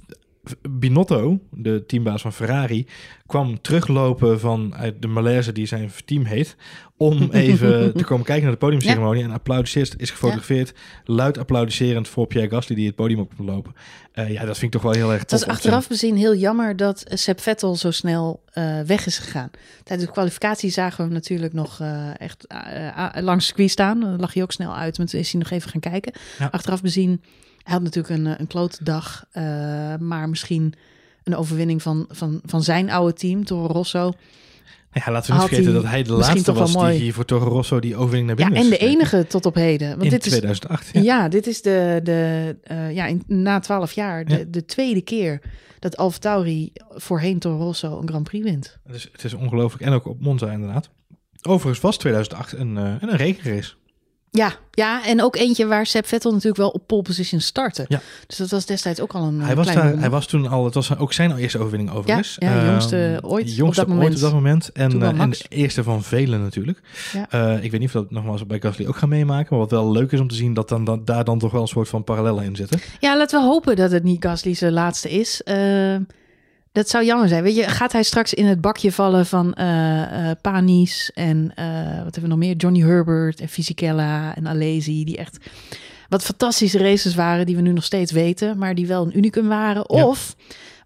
Binotto, 0.70 1.38
de 1.50 1.84
teambaas 1.86 2.22
van 2.22 2.32
Ferrari, 2.32 2.86
kwam 3.26 3.60
teruglopen 3.60 4.40
vanuit 4.40 5.02
de 5.02 5.08
malaise 5.08 5.52
die 5.52 5.66
zijn 5.66 5.90
team 6.04 6.24
heet. 6.24 6.56
Om 6.96 7.28
even 7.32 7.94
te 7.94 8.04
komen 8.04 8.24
kijken 8.24 8.44
naar 8.44 8.52
de 8.52 8.58
podiumceremonie. 8.58 9.22
En 9.22 9.30
applaudisseert, 9.30 9.94
is 10.00 10.10
gefotografeerd. 10.10 10.74
Luid 11.04 11.38
applaudisserend 11.38 12.08
voor 12.08 12.26
Pierre 12.26 12.50
Gasly 12.50 12.74
die 12.76 12.86
het 12.86 12.94
podium 12.94 13.20
op 13.20 13.36
komt 13.36 13.48
lopen. 13.48 13.74
Eh, 14.12 14.30
ja, 14.30 14.44
dat 14.44 14.58
vind 14.58 14.74
ik 14.74 14.80
toch 14.80 14.92
wel 14.92 15.00
heel 15.00 15.12
erg 15.12 15.20
Het 15.20 15.30
was 15.30 15.40
te 15.40 15.48
achteraf 15.48 15.88
bezien 15.88 16.16
heel 16.16 16.34
jammer 16.34 16.76
dat 16.76 17.04
Seb 17.08 17.40
Vettel 17.40 17.76
zo 17.76 17.90
snel 17.90 18.42
eh, 18.52 18.80
weg 18.80 19.06
is 19.06 19.18
gegaan. 19.18 19.50
Tijdens 19.82 20.08
de 20.08 20.14
kwalificatie 20.14 20.70
zagen 20.70 20.96
we 20.96 21.02
hem 21.02 21.12
natuurlijk 21.12 21.52
nog 21.52 21.80
eh, 21.80 22.20
echt 22.20 22.46
langs 23.14 23.30
het 23.30 23.42
circuit 23.42 23.70
staan. 23.70 24.00
Dan 24.00 24.20
lag 24.20 24.34
hij 24.34 24.42
ook 24.42 24.52
snel 24.52 24.76
uit, 24.76 24.98
maar 24.98 25.06
toen 25.06 25.20
is 25.20 25.32
hij 25.32 25.40
nog 25.40 25.50
even 25.50 25.70
gaan 25.70 25.80
kijken. 25.80 26.12
Ja. 26.38 26.48
Achteraf 26.50 26.82
bezien, 26.82 27.22
hij 27.66 27.74
had 27.74 27.82
natuurlijk 27.82 28.14
een, 28.20 28.26
eh, 28.26 28.32
een 28.36 28.46
klote 28.46 28.84
dag. 28.84 29.24
eh, 29.32 29.42
maar 29.98 30.28
misschien 30.28 30.74
een 31.24 31.36
overwinning 31.36 31.82
van, 31.82 32.06
van, 32.10 32.40
van 32.44 32.62
zijn 32.62 32.90
oude 32.90 33.12
team, 33.12 33.44
Toro 33.44 33.66
Rosso. 33.72 34.12
Ja, 34.92 35.12
laten 35.12 35.32
we 35.34 35.38
niet 35.40 35.48
vergeten 35.48 35.72
dat 35.72 35.84
hij 35.84 36.02
de 36.02 36.12
laatste 36.12 36.52
was 36.52 36.74
mooi. 36.74 36.92
die 36.92 37.02
hier 37.02 37.12
voor 37.12 37.24
Toro 37.24 37.48
Rosso 37.48 37.80
die 37.80 37.96
overwinning 37.96 38.26
naar 38.26 38.38
Ja, 38.38 38.44
binnen 38.54 38.64
en 38.64 38.72
is 38.72 38.78
de 38.78 38.86
enige 38.86 39.26
tot 39.26 39.46
op 39.46 39.54
heden. 39.54 39.88
Want 39.88 40.02
In 40.02 40.10
dit 40.10 40.24
is 40.26 40.30
2008. 40.30 40.90
Ja. 40.92 41.00
Ja. 41.00 41.28
dit 41.28 41.46
is 41.46 41.62
de, 41.62 42.00
de 42.02 42.56
eh, 42.62 42.92
ja, 42.94 43.06
in, 43.06 43.22
na 43.26 43.58
twaalf 43.58 43.92
jaar 43.92 44.24
de, 44.24 44.38
Ja. 44.38 44.44
de 44.48 44.64
tweede 44.64 45.00
keer 45.00 45.40
dat 45.78 45.96
Alfa 45.96 46.18
Tauri 46.18 46.72
voorheen 46.90 47.38
Toro 47.38 47.56
Rosso 47.64 47.98
een 48.00 48.08
Grand 48.08 48.24
Prix 48.24 48.44
wint. 48.44 48.78
Dus 48.90 49.08
het 49.12 49.24
is 49.24 49.34
ongelooflijk. 49.34 49.82
En 49.84 49.92
ook 49.92 50.06
op 50.06 50.20
Monza 50.20 50.50
inderdaad. 50.50 50.90
Overigens 51.42 51.80
was 51.80 51.96
2008 51.98 52.52
een, 52.52 52.76
eh, 52.76 52.94
een 53.00 53.16
regenrace. 53.16 53.74
Ja, 54.36 54.52
ja, 54.70 55.06
en 55.06 55.22
ook 55.22 55.36
eentje 55.36 55.66
waar 55.66 55.86
Seb 55.86 56.06
Vettel 56.06 56.30
natuurlijk 56.30 56.56
wel 56.56 56.68
op 56.68 56.86
pole 56.86 57.02
position 57.02 57.40
startte. 57.40 57.84
Ja. 57.88 58.00
Dus 58.26 58.36
dat 58.36 58.50
was 58.50 58.66
destijds 58.66 59.00
ook 59.00 59.12
al 59.12 59.22
een 59.22 59.40
Hij 59.40 59.50
eh, 59.50 59.56
was, 59.56 59.72
daar, 59.72 59.98
hij 59.98 60.10
was 60.10 60.26
toen 60.26 60.48
al, 60.48 60.64
het 60.64 60.74
was 60.74 60.98
ook 60.98 61.12
zijn 61.12 61.36
eerste 61.36 61.58
overwinning 61.58 61.90
overigens. 61.90 62.36
Ja, 62.38 62.54
ja, 62.54 62.60
Ehm, 62.60 62.70
jongste 62.70 63.18
ooit 63.22 63.50
op 63.50 63.56
jongste 63.56 63.80
dat 63.80 63.90
ooit 63.90 63.98
moment. 63.98 64.14
op 64.14 64.20
dat 64.20 64.32
moment. 64.32 64.72
En, 64.72 65.02
eh, 65.02 65.20
en 65.20 65.30
de 65.30 65.44
eerste 65.48 65.82
van 65.82 66.02
velen 66.02 66.42
natuurlijk. 66.42 66.80
Ja. 67.12 67.26
Eh, 67.30 67.64
ik 67.64 67.70
weet 67.70 67.80
niet 67.80 67.88
of 67.88 68.02
dat 68.02 68.10
nogmaals 68.10 68.46
bij 68.46 68.60
Gasly 68.60 68.86
ook 68.86 68.96
gaan 68.96 69.08
meemaken. 69.08 69.46
Maar 69.50 69.58
wat 69.58 69.70
wel 69.70 69.92
leuk 69.92 70.12
is 70.12 70.20
om 70.20 70.28
te 70.28 70.34
zien 70.34 70.54
dat 70.54 70.68
dan, 70.68 70.84
dan, 70.84 71.04
daar 71.04 71.24
dan 71.24 71.38
toch 71.38 71.52
wel 71.52 71.62
een 71.62 71.68
soort 71.68 71.88
van 71.88 72.04
parallellen 72.04 72.44
in 72.44 72.56
zitten. 72.56 72.80
Ja, 73.00 73.16
laten 73.16 73.40
we 73.40 73.46
hopen 73.46 73.76
dat 73.76 73.90
het 73.90 74.02
niet 74.02 74.24
Gasly 74.24 74.54
zijn 74.54 74.72
laatste 74.72 75.10
is. 75.10 75.42
Eh, 75.42 75.96
dat 76.76 76.88
zou 76.88 77.04
jammer 77.04 77.28
zijn. 77.28 77.42
Weet 77.42 77.56
je, 77.56 77.68
gaat 77.68 77.92
hij 77.92 78.02
straks 78.02 78.34
in 78.34 78.46
het 78.46 78.60
bakje 78.60 78.92
vallen 78.92 79.26
van 79.26 79.54
eh, 79.54 80.30
Panis 80.40 81.10
en 81.14 81.52
eh, 81.54 81.66
wat 81.76 82.14
hebben 82.14 82.22
we 82.22 82.28
nog 82.28 82.38
meer? 82.38 82.56
Johnny 82.56 82.80
Herbert 82.80 83.40
en 83.40 83.48
Fisichella 83.48 84.36
en 84.36 84.48
Alesi, 84.48 85.04
die 85.04 85.16
echt 85.16 85.38
wat 86.08 86.22
fantastische 86.22 86.78
races 86.78 87.14
waren 87.14 87.46
die 87.46 87.56
we 87.56 87.62
nu 87.62 87.72
nog 87.72 87.84
steeds 87.84 88.12
weten, 88.12 88.58
maar 88.58 88.74
die 88.74 88.86
wel 88.86 89.06
een 89.06 89.16
unicum 89.16 89.48
waren. 89.48 89.84
Ja. 89.86 90.12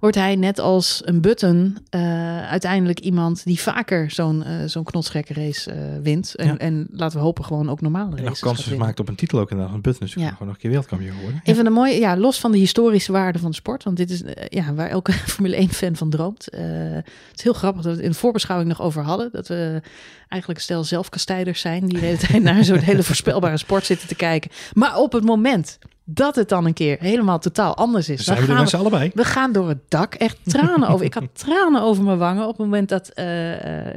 Wordt 0.00 0.16
hij 0.16 0.36
net 0.36 0.58
als 0.58 1.02
een 1.04 1.20
Button 1.20 1.78
eh, 1.90 2.48
uiteindelijk 2.48 3.00
iemand 3.00 3.44
die 3.44 3.60
vaker 3.60 4.10
zo'n 4.10 4.44
zo'n 4.66 4.84
knotsgekke 4.84 5.34
race 5.34 5.70
eh, 5.72 5.78
wint. 6.02 6.34
En, 6.34 6.46
Ja. 6.46 6.56
en 6.56 6.86
laten 6.90 7.18
we 7.18 7.24
hopen 7.24 7.44
gewoon 7.44 7.70
ook 7.70 7.80
normale 7.80 8.04
En 8.04 8.10
nog 8.16 8.20
races 8.24 8.40
kansen 8.40 8.72
gemaakt 8.72 9.00
op 9.00 9.08
een 9.08 9.14
titel 9.14 9.38
ook 9.40 9.50
inderdaad. 9.50 9.74
Een 9.74 9.80
Button 9.80 10.06
is 10.06 10.14
Ja. 10.14 10.20
gewoon 10.30 10.46
nog 10.46 10.48
een 10.54 10.60
keer 10.60 10.70
wereldkampioen 10.70 11.12
geworden. 11.14 11.40
Een 11.44 11.54
van 11.54 11.64
de 11.64 11.70
mooie, 11.70 11.98
ja, 12.00 12.16
los 12.16 12.40
van 12.40 12.52
de 12.52 12.58
historische 12.58 13.12
waarde 13.12 13.38
van 13.38 13.50
de 13.50 13.56
sport, 13.56 13.84
want 13.84 13.96
dit 13.96 14.10
is 14.10 14.22
ja, 14.48 14.74
waar 14.74 14.88
elke 14.88 15.12
Formule 15.32 15.56
1 15.56 15.68
fan 15.68 15.96
van 15.96 16.10
droomt. 16.10 16.44
Het 16.50 17.04
is 17.36 17.42
heel 17.42 17.52
grappig 17.52 17.82
dat 17.82 17.90
we 17.90 17.96
het 17.96 18.06
in 18.06 18.10
de 18.12 18.18
voorbeschouwing 18.18 18.68
nog 18.70 18.82
over 18.82 19.02
hadden. 19.02 19.28
Dat 19.32 19.48
we 19.48 19.82
eigenlijk 20.28 20.60
stel 20.62 20.84
zelfkastijders 20.84 21.60
zijn 21.60 21.86
die 21.86 21.98
de 21.98 22.04
hele 22.06 22.18
tijd 22.26 22.42
naar 22.42 22.64
zo'n 22.64 22.78
hele 22.78 23.02
voorspelbare 23.02 23.56
sport 23.56 23.84
zitten 23.86 24.08
te 24.08 24.14
kijken. 24.14 24.50
Maar 24.72 24.96
op 24.96 25.12
het 25.12 25.24
moment 25.24 25.78
dat 26.04 26.36
het 26.36 26.48
dan 26.48 26.66
een 26.66 26.74
keer 26.74 26.98
helemaal 27.00 27.38
totaal 27.38 27.76
anders 27.76 28.08
is, 28.08 28.24
zijn 28.24 28.36
we 28.36 28.42
er 28.42 28.48
gaan 28.48 28.60
met 28.60 28.68
z'n 28.68 28.76
allebei. 28.76 29.10
we 29.14 29.24
gaan 29.24 29.52
door 29.52 29.68
het 29.68 29.90
dak. 29.90 30.14
Echt 30.14 30.38
tranen 30.44 30.88
over. 30.88 31.04
Ik 31.04 31.14
had 31.14 31.24
tranen 31.44 31.82
over 31.82 32.04
mijn 32.04 32.18
wangen 32.18 32.42
op 32.42 32.48
het 32.48 32.58
moment 32.58 32.88
dat 32.88 33.08
eh, 33.08 33.26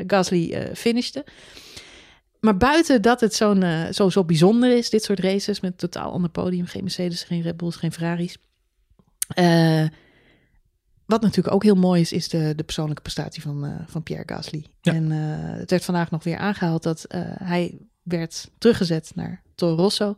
Gasly 0.07 0.51
eh 0.51 0.75
finishte. 0.75 1.25
Maar 2.39 2.57
buiten 2.57 3.01
dat 3.01 3.21
het 3.21 3.35
zo'n, 3.35 3.63
zo, 3.91 4.09
zo 4.09 4.23
bijzonder 4.23 4.77
is, 4.77 4.89
dit 4.89 5.03
soort 5.03 5.19
races 5.19 5.59
met 5.59 5.77
totaal 5.77 6.11
ander 6.11 6.29
podium. 6.29 6.65
Geen 6.65 6.83
Mercedes, 6.83 7.23
geen 7.23 7.41
Red 7.41 7.57
Bulls, 7.57 7.75
geen 7.75 7.91
Ferraris. 7.91 8.37
Wat 11.05 11.21
natuurlijk 11.21 11.55
ook 11.55 11.63
heel 11.63 11.75
mooi 11.75 12.01
is, 12.01 12.11
is 12.11 12.29
de, 12.29 12.53
de 12.55 12.63
persoonlijke 12.63 13.01
prestatie 13.01 13.41
van, 13.41 13.85
van 13.87 14.03
Pierre 14.03 14.23
Gasly. 14.25 14.65
Ja. 14.81 14.93
En 14.93 15.11
het 15.11 15.69
werd 15.69 15.85
vandaag 15.85 16.11
nog 16.11 16.23
weer 16.23 16.37
aangehaald 16.37 16.83
dat 16.83 17.05
hij 17.43 17.77
werd 18.03 18.49
teruggezet 18.57 19.11
naar 19.15 19.41
Toro 19.55 19.75
Rosso. 19.75 20.15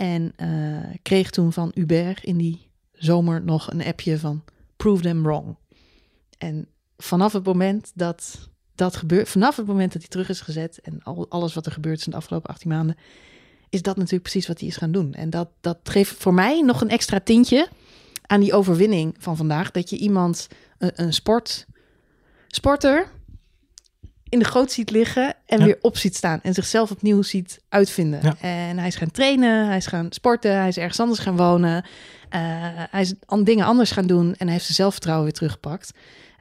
En 0.00 0.32
eh, 0.36 0.96
kreeg 1.02 1.30
toen 1.30 1.52
van 1.52 1.70
Hubert 1.74 2.24
in 2.24 2.36
die 2.36 2.70
zomer 2.92 3.42
nog 3.42 3.70
een 3.70 3.84
appje 3.84 4.18
van 4.18 4.44
prove 4.76 5.02
them 5.02 5.22
wrong. 5.22 5.56
En 6.38 6.68
vanaf 6.96 7.32
het 7.32 7.44
moment 7.44 7.92
dat 7.94 8.48
dat 8.74 8.96
gebeurt, 8.96 9.28
vanaf 9.28 9.56
het 9.56 9.66
moment 9.66 9.92
dat 9.92 10.00
hij 10.00 10.10
terug 10.10 10.28
is 10.28 10.40
gezet 10.40 10.80
en 10.80 11.02
al, 11.02 11.26
alles 11.28 11.54
wat 11.54 11.66
er 11.66 11.72
gebeurd 11.72 11.98
is 11.98 12.04
in 12.04 12.10
de 12.10 12.16
afgelopen 12.16 12.50
18 12.50 12.70
maanden, 12.70 12.96
is 13.68 13.82
dat 13.82 13.96
natuurlijk 13.96 14.22
precies 14.22 14.46
wat 14.46 14.58
hij 14.58 14.68
is 14.68 14.76
gaan 14.76 14.92
doen. 14.92 15.14
En 15.14 15.30
dat, 15.30 15.48
dat 15.60 15.78
geeft 15.82 16.14
voor 16.14 16.34
mij 16.34 16.60
nog 16.60 16.80
een 16.80 16.90
extra 16.90 17.20
tintje 17.20 17.68
aan 18.22 18.40
die 18.40 18.52
overwinning 18.52 19.14
van 19.18 19.36
vandaag. 19.36 19.70
Dat 19.70 19.90
je 19.90 19.96
iemand, 19.96 20.46
een, 20.78 20.92
een 20.94 21.12
sport, 21.12 21.66
sporter, 22.46 23.10
in 24.30 24.38
de 24.38 24.44
goot 24.44 24.72
ziet 24.72 24.90
liggen 24.90 25.34
en 25.46 25.58
Ja. 25.58 25.64
weer 25.64 25.78
op 25.80 25.96
ziet 25.96 26.16
staan. 26.16 26.40
En 26.42 26.54
zichzelf 26.54 26.90
opnieuw 26.90 27.22
ziet 27.22 27.60
uitvinden. 27.68 28.20
Ja. 28.22 28.34
En 28.40 28.78
hij 28.78 28.86
is 28.86 28.96
gaan 28.96 29.10
trainen, 29.10 29.66
hij 29.66 29.76
is 29.76 29.86
gaan 29.86 30.06
sporten, 30.10 30.56
hij 30.56 30.68
is 30.68 30.76
ergens 30.76 31.00
anders 31.00 31.18
gaan 31.18 31.36
wonen. 31.36 31.84
eh, 32.28 32.40
hij 32.90 33.00
is 33.00 33.14
an, 33.26 33.44
dingen 33.44 33.64
anders 33.66 33.90
gaan 33.90 34.06
doen 34.06 34.26
en 34.26 34.44
hij 34.44 34.52
heeft 34.52 34.64
zijn 34.64 34.74
zelfvertrouwen 34.76 35.24
weer 35.26 35.34
teruggepakt. 35.34 35.90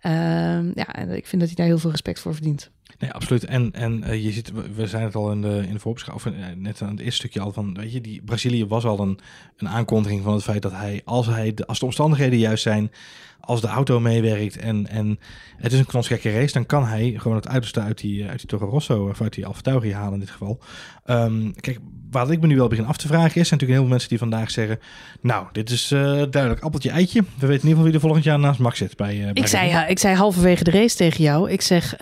Ehm, 0.02 0.71
ja, 0.75 0.86
en 0.93 1.10
ik 1.15 1.28
vind 1.28 1.41
dat 1.41 1.45
hij 1.52 1.56
daar 1.56 1.65
heel 1.65 1.78
veel 1.78 1.89
respect 1.91 2.19
voor 2.19 2.34
verdient. 2.34 2.69
Nee, 3.00 3.12
absoluut. 3.12 3.46
En, 3.46 3.72
en 3.74 4.04
eh, 4.04 4.24
je 4.24 4.32
ziet, 4.32 4.52
we- 4.76 4.88
zijn 4.88 5.04
het 5.04 5.16
al 5.16 5.32
in 5.32 5.42
de, 5.42 5.64
in 5.68 5.74
de 5.74 5.80
voorbeschouwing, 5.80 6.28
of, 6.28 6.34
eh, 6.50 6.56
net 6.56 6.82
aan 6.82 6.90
het 6.90 7.00
eerste 7.00 7.16
stukje 7.16 7.40
al 7.40 7.52
van, 7.52 7.74
weet 7.74 7.94
je, 7.94 8.02
die 8.02 8.22
Brazilië 8.22 8.66
was 8.66 8.86
al 8.86 9.00
een, 9.00 9.20
een 9.58 9.70
aankondiging 9.70 10.24
van 10.24 10.34
het 10.34 10.44
feit 10.44 10.62
dat 10.62 10.72
hij, 10.72 11.02
als, 11.06 11.26
hij 11.28 11.54
de, 11.54 11.66
als 11.68 11.80
de 11.80 11.86
omstandigheden 11.86 12.40
juist 12.40 12.64
zijn, 12.64 12.92
als 13.40 13.62
de 13.62 13.68
auto 13.68 14.00
meewerkt 14.00 14.58
en, 14.58 14.88
en 14.88 15.20
het 15.58 15.74
is 15.74 15.80
een 15.80 15.86
knotsgekke 15.86 16.32
race, 16.34 16.54
dan 16.54 16.66
kan 16.66 16.86
hij 16.86 17.14
gewoon 17.18 17.38
het 17.38 17.48
uiterste 17.48 17.80
uit 17.80 17.98
die, 17.98 18.28
uit 18.28 18.38
die 18.38 18.48
Toro 18.48 18.66
Rosso, 18.70 19.10
of 19.10 19.22
uit 19.22 19.34
die 19.34 19.46
Alfa 19.46 19.62
Tauri 19.62 19.94
halen 19.94 20.14
in 20.14 20.20
dit 20.20 20.30
geval. 20.30 20.60
Ehm, 21.06 21.52
kijk, 21.52 21.80
wat 22.12 22.32
ik 22.32 22.42
me 22.42 22.48
nu 22.48 22.56
wel 22.56 22.68
begin 22.68 22.86
af 22.86 22.98
te 22.98 23.08
vragen 23.08 23.42
is, 23.42 23.48
zijn 23.48 23.60
natuurlijk 23.60 23.72
heel 23.72 23.80
veel 23.82 23.90
mensen 23.90 24.10
die 24.10 24.18
vandaag 24.18 24.52
zeggen, 24.52 24.80
nou, 25.22 25.46
dit 25.52 25.70
is 25.70 25.92
eh, 25.92 26.00
duidelijk 26.30 26.62
appeltje 26.62 26.90
eitje. 26.90 27.22
We 27.22 27.48
weten 27.48 27.48
in 27.48 27.54
ieder 27.54 27.70
geval 27.70 27.84
wie 27.84 27.94
er 27.94 28.00
volgend 28.00 28.24
jaar 28.24 28.40
naast 28.40 28.60
Max 28.60 28.78
zit 28.78 28.98
bij, 28.98 29.20
bij 29.22 29.32
Ik 29.34 29.48
zei, 29.48 29.86
ik 29.90 30.00
zei 30.00 30.16
halverwege 30.16 30.64
de 30.64 30.72
race 30.72 30.96
tegen 30.96 31.24
jou. 31.24 31.50
Ik 31.52 31.62
zeg, 31.62 31.96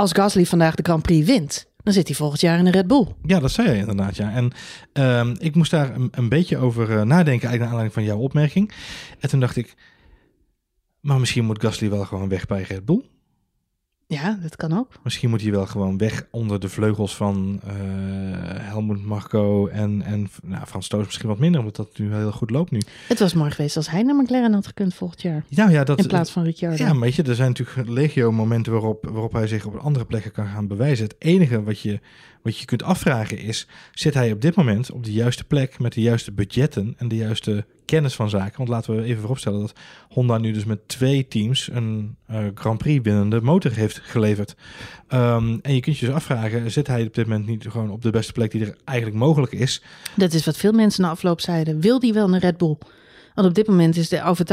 als 0.00 0.12
Gasly 0.12 0.46
vandaag 0.46 0.74
de 0.74 0.82
Grand 0.82 1.02
Prix 1.02 1.26
wint, 1.26 1.66
dan 1.82 1.92
zit 1.92 2.06
hij 2.06 2.16
volgend 2.16 2.40
jaar 2.40 2.58
in 2.58 2.66
een 2.66 2.72
Red 2.72 2.86
Bull. 2.86 3.06
Ja, 3.26 3.40
dat 3.40 3.50
zei 3.50 3.70
je 3.70 3.76
inderdaad, 3.76 4.16
ja. 4.16 4.32
En 4.32 4.52
ehm, 4.92 5.34
ik 5.38 5.54
moest 5.54 5.70
daar 5.70 5.94
een, 5.94 6.08
een 6.10 6.28
beetje 6.28 6.56
over 6.56 6.82
eh, 6.90 7.02
nadenken, 7.02 7.24
eigenlijk 7.24 7.58
naar 7.58 7.68
aanleiding 7.68 7.92
van 7.92 8.04
jouw 8.04 8.18
opmerking. 8.18 8.72
En 9.18 9.28
toen 9.28 9.40
dacht 9.40 9.56
ik, 9.56 9.74
maar 11.00 11.20
misschien 11.20 11.44
moet 11.44 11.62
Gasly 11.62 11.90
wel 11.90 12.04
gewoon 12.04 12.28
weg 12.28 12.46
bij 12.46 12.62
Red 12.62 12.84
Bull. 12.84 13.04
Ja, 14.10 14.38
dat 14.42 14.56
kan 14.56 14.78
ook. 14.78 14.88
Misschien 15.02 15.30
moet 15.30 15.42
hij 15.42 15.50
wel 15.50 15.66
gewoon 15.66 15.98
weg 15.98 16.26
onder 16.30 16.60
de 16.60 16.68
vleugels 16.68 17.16
van 17.16 17.60
eh 17.66 17.72
Helmut 18.70 19.04
Marco 19.04 19.66
en, 19.66 20.02
en 20.02 20.28
nou, 20.42 20.66
Frans 20.66 20.88
Toos 20.88 21.04
misschien 21.04 21.28
wat 21.28 21.38
minder, 21.38 21.60
omdat 21.60 21.76
dat 21.76 21.98
nu 21.98 22.14
heel 22.14 22.32
goed 22.32 22.50
loopt 22.50 22.70
nu. 22.70 22.80
Het 23.08 23.18
was 23.18 23.34
mooi 23.34 23.50
geweest 23.50 23.76
als 23.76 23.90
hij 23.90 24.02
naar 24.02 24.14
McLaren 24.14 24.52
had 24.52 24.66
gekund 24.66 24.94
volgend 24.94 25.22
jaar. 25.22 25.44
Nou 25.48 25.70
ja, 25.70 25.84
dat, 25.84 25.98
In 25.98 26.06
plaats 26.06 26.30
van 26.30 26.44
Ricciardo. 26.44 26.84
Ja, 26.84 26.92
maar 26.92 27.00
weet 27.00 27.14
je, 27.14 27.22
er 27.22 27.34
zijn 27.34 27.48
natuurlijk 27.48 27.88
legio 27.88 28.32
momenten 28.32 28.72
waarop, 28.72 29.08
waarop 29.10 29.32
hij 29.32 29.46
zich 29.46 29.66
op 29.66 29.76
andere 29.76 30.04
plekken 30.04 30.32
kan 30.32 30.46
gaan 30.46 30.66
bewijzen. 30.66 31.04
Het 31.04 31.16
enige 31.18 31.62
wat 31.62 31.80
je, 31.80 32.00
wat 32.42 32.58
je 32.58 32.64
kunt 32.64 32.82
afvragen 32.82 33.38
is, 33.38 33.66
zit 33.92 34.14
hij 34.14 34.32
op 34.32 34.40
dit 34.40 34.56
moment 34.56 34.90
op 34.90 35.04
de 35.04 35.12
juiste 35.12 35.44
plek 35.44 35.78
met 35.78 35.92
de 35.92 36.00
juiste 36.00 36.32
budgetten 36.32 36.94
en 36.96 37.08
de 37.08 37.16
juiste 37.16 37.64
kennis 37.90 38.14
van 38.14 38.30
zaken? 38.30 38.56
Want 38.56 38.68
laten 38.68 38.96
we 38.96 39.02
even 39.02 39.20
vooropstellen 39.20 39.60
dat 39.60 39.72
Honda 40.08 40.38
nu 40.38 40.52
dus 40.52 40.64
met 40.64 40.88
twee 40.88 41.28
teams 41.28 41.70
een 41.72 42.16
eh, 42.26 42.44
Grand 42.54 42.78
Prix 42.78 43.04
winnende 43.04 43.40
motor 43.40 43.72
heeft 43.72 44.00
geleverd. 44.02 44.56
Ehm, 45.08 45.58
en 45.62 45.74
je 45.74 45.80
kunt 45.80 45.98
je 45.98 46.06
dus 46.06 46.14
afvragen, 46.14 46.70
zit 46.70 46.86
hij 46.86 47.02
op 47.02 47.14
dit 47.14 47.26
moment 47.26 47.46
niet 47.46 47.66
gewoon 47.68 47.90
op 47.90 48.02
de 48.02 48.10
beste 48.10 48.32
plek 48.32 48.50
die 48.50 48.66
er 48.66 48.76
eigenlijk 48.84 49.18
mogelijk 49.18 49.52
is? 49.52 49.82
Dat 50.16 50.32
is 50.32 50.44
wat 50.44 50.56
veel 50.56 50.72
mensen 50.72 51.02
na 51.02 51.10
afloop 51.10 51.40
zeiden. 51.40 51.80
Wil 51.80 51.98
die 51.98 52.12
wel 52.12 52.32
een 52.32 52.38
Red 52.38 52.56
Bull? 52.56 52.76
Want 53.34 53.48
op 53.48 53.54
dit 53.54 53.66
moment 53.66 53.96
is 53.96 54.08
de 54.08 54.22
Alfa 54.22 54.44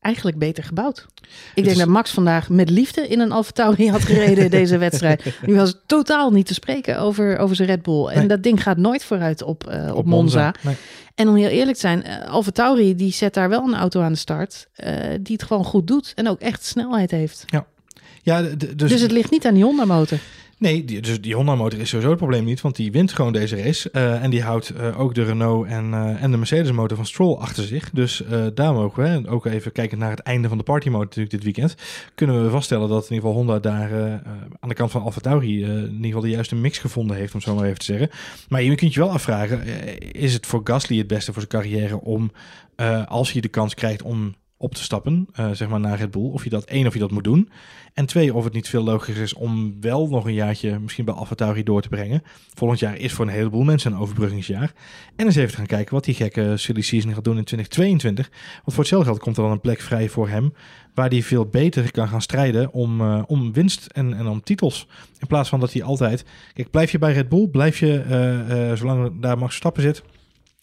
eigenlijk 0.00 0.38
beter 0.38 0.64
gebouwd. 0.64 1.06
Ik 1.54 1.64
denk 1.64 1.66
is- 1.66 1.76
dat 1.78 1.88
Max 1.88 2.10
vandaag 2.10 2.48
met 2.48 2.70
liefde 2.70 3.08
in 3.08 3.20
een 3.20 3.32
Alfa 3.32 3.50
Tauri 3.50 3.90
had 3.90 4.04
gereden 4.04 4.44
in 4.44 4.50
deze 4.60 4.78
wedstrijd. 4.78 5.24
Nu 5.46 5.54
was 5.54 5.74
totaal 5.86 6.30
niet 6.30 6.46
te 6.46 6.54
spreken 6.54 6.98
over, 6.98 7.38
over 7.38 7.56
zijn 7.56 7.68
Red 7.68 7.82
Bull. 7.82 8.06
En 8.06 8.18
Nee. 8.18 8.28
dat 8.28 8.42
ding 8.42 8.62
gaat 8.62 8.76
nooit 8.76 9.04
vooruit 9.04 9.42
op, 9.42 9.66
eh, 9.66 9.94
op, 9.94 10.06
Monza. 10.06 10.54
Nee. 10.62 10.74
En 11.14 11.28
om 11.28 11.34
heel 11.34 11.48
eerlijk 11.48 11.74
te 11.74 11.80
zijn, 11.80 12.04
uh, 12.06 12.28
Alfa 12.30 12.50
Tauri 12.50 12.94
die 12.94 13.12
zet 13.12 13.34
daar 13.34 13.48
wel 13.48 13.62
een 13.66 13.74
auto 13.74 14.00
aan 14.00 14.12
de 14.12 14.18
start. 14.18 14.68
eh, 14.74 14.94
die 15.20 15.32
het 15.36 15.42
gewoon 15.42 15.64
goed 15.64 15.86
doet 15.86 16.12
en 16.14 16.28
ook 16.28 16.40
echt 16.40 16.64
snelheid 16.64 17.10
heeft. 17.10 17.44
Ja, 18.22 18.42
d- 18.42 18.78
dus, 18.78 18.90
Dus, 18.90 19.00
het 19.00 19.10
ligt 19.10 19.30
niet 19.30 19.46
aan 19.46 19.54
die 19.54 19.64
Honda 19.64 19.84
motor. 19.84 20.18
Nee, 20.60 20.84
die, 20.84 21.00
dus 21.00 21.20
die 21.20 21.34
Honda 21.34 21.54
motor 21.54 21.80
is 21.80 21.88
sowieso 21.88 22.10
het 22.10 22.18
probleem 22.18 22.44
niet, 22.44 22.60
want 22.60 22.76
die 22.76 22.92
wint 22.92 23.12
gewoon 23.12 23.32
deze 23.32 23.62
race. 23.62 23.90
Eh, 23.90 24.22
en 24.22 24.30
die 24.30 24.42
houdt 24.42 24.70
eh, 24.70 25.00
ook 25.00 25.14
de 25.14 25.24
Renault 25.24 25.66
en, 25.66 25.94
eh, 25.94 26.22
en 26.22 26.30
de 26.30 26.36
Mercedes 26.36 26.72
motor 26.72 26.96
van 26.96 27.06
Stroll 27.06 27.36
achter 27.36 27.64
zich. 27.64 27.90
Dus 27.90 28.22
daar 28.54 28.72
mogen 28.72 29.02
we, 29.02 29.08
hè, 29.08 29.30
ook 29.30 29.46
even 29.46 29.72
kijken 29.72 29.98
naar 29.98 30.10
het 30.10 30.20
einde 30.20 30.48
van 30.48 30.58
de 30.58 30.64
party 30.64 30.88
mode 30.88 31.04
natuurlijk 31.04 31.30
dit 31.30 31.44
weekend, 31.44 31.74
kunnen 32.14 32.44
we 32.44 32.50
vaststellen 32.50 32.88
dat 32.88 33.04
in 33.04 33.14
ieder 33.14 33.28
geval 33.28 33.34
Honda 33.34 33.58
daar 33.58 34.20
aan 34.60 34.68
de 34.68 34.74
kant 34.74 34.90
van 34.90 35.02
Alfa 35.02 35.20
Tauri 35.20 35.64
eh, 35.64 35.68
in 35.68 35.84
ieder 35.84 36.04
geval 36.04 36.20
de 36.20 36.28
juiste 36.28 36.54
mix 36.54 36.78
gevonden 36.78 37.16
heeft, 37.16 37.34
om 37.34 37.40
zo 37.40 37.54
maar 37.54 37.64
even 37.64 37.78
te 37.78 37.84
zeggen. 37.84 38.10
Maar 38.48 38.62
je 38.62 38.74
kunt 38.74 38.94
je 38.94 39.00
wel 39.00 39.10
afvragen, 39.10 39.62
is 40.12 40.32
het 40.32 40.46
voor 40.46 40.60
Gasly 40.64 40.98
het 40.98 41.06
beste 41.06 41.32
voor 41.32 41.42
zijn 41.48 41.62
carrière 41.62 42.00
om, 42.00 42.32
als 43.06 43.32
hij 43.32 43.40
de 43.40 43.48
kans 43.48 43.74
krijgt 43.74 44.02
om 44.02 44.34
op 44.60 44.74
te 44.74 44.82
stappen, 44.82 45.26
eh, 45.32 45.50
zeg 45.50 45.68
maar 45.68 45.80
naar 45.80 45.98
Red 45.98 46.10
Bull, 46.10 46.30
of 46.30 46.44
je 46.44 46.50
dat 46.50 46.64
één 46.64 46.86
of 46.86 46.92
je 46.92 46.98
dat 46.98 47.10
moet 47.10 47.24
doen. 47.24 47.50
En 47.94 48.06
twee, 48.06 48.34
of 48.34 48.44
het 48.44 48.52
niet 48.52 48.68
veel 48.68 48.82
logischer 48.82 49.22
is 49.22 49.34
om 49.34 49.80
wel 49.80 50.08
nog 50.08 50.24
een 50.24 50.34
jaartje 50.34 50.78
misschien 50.78 51.04
bij 51.04 51.14
Alfa 51.14 51.34
Tauri 51.34 51.62
door 51.62 51.82
te 51.82 51.88
brengen. 51.88 52.22
Volgend 52.54 52.80
jaar 52.80 52.96
is 52.96 53.12
voor 53.12 53.26
een 53.26 53.32
heleboel 53.32 53.62
mensen 53.62 53.92
een 53.92 53.98
overbruggingsjaar. 53.98 54.72
En 55.16 55.26
eens 55.26 55.36
even 55.36 55.56
gaan 55.56 55.66
kijken 55.66 55.94
wat 55.94 56.04
die 56.04 56.14
gekke 56.14 56.56
silly 56.56 56.80
season 56.80 57.14
gaat 57.14 57.24
doen 57.24 57.36
in 57.36 57.44
2022. 57.44 58.28
Want 58.28 58.62
voor 58.64 58.78
hetzelfde 58.78 59.08
geld 59.08 59.20
komt 59.20 59.36
er 59.36 59.42
dan 59.42 59.52
een 59.52 59.60
plek 59.60 59.80
vrij 59.80 60.08
voor 60.08 60.28
hem, 60.28 60.52
waar 60.94 61.08
hij 61.08 61.22
veel 61.22 61.46
beter 61.46 61.90
kan 61.90 62.08
gaan 62.08 62.22
strijden 62.22 62.72
om, 62.72 63.00
eh, 63.00 63.22
om 63.26 63.52
winst 63.52 63.86
en, 63.86 64.14
en 64.14 64.26
om 64.26 64.42
titels. 64.42 64.86
In 65.18 65.26
plaats 65.26 65.48
van 65.48 65.60
dat 65.60 65.72
hij 65.72 65.82
altijd... 65.82 66.24
Kijk, 66.52 66.70
blijf 66.70 66.90
je 66.90 66.98
bij 66.98 67.12
Red 67.12 67.28
Bull, 67.28 67.48
blijf 67.48 67.78
je, 67.78 67.98
eh, 67.98 68.76
zolang 68.76 69.20
daar 69.20 69.38
Max 69.38 69.48
Verstappen 69.48 69.82
zit... 69.82 70.02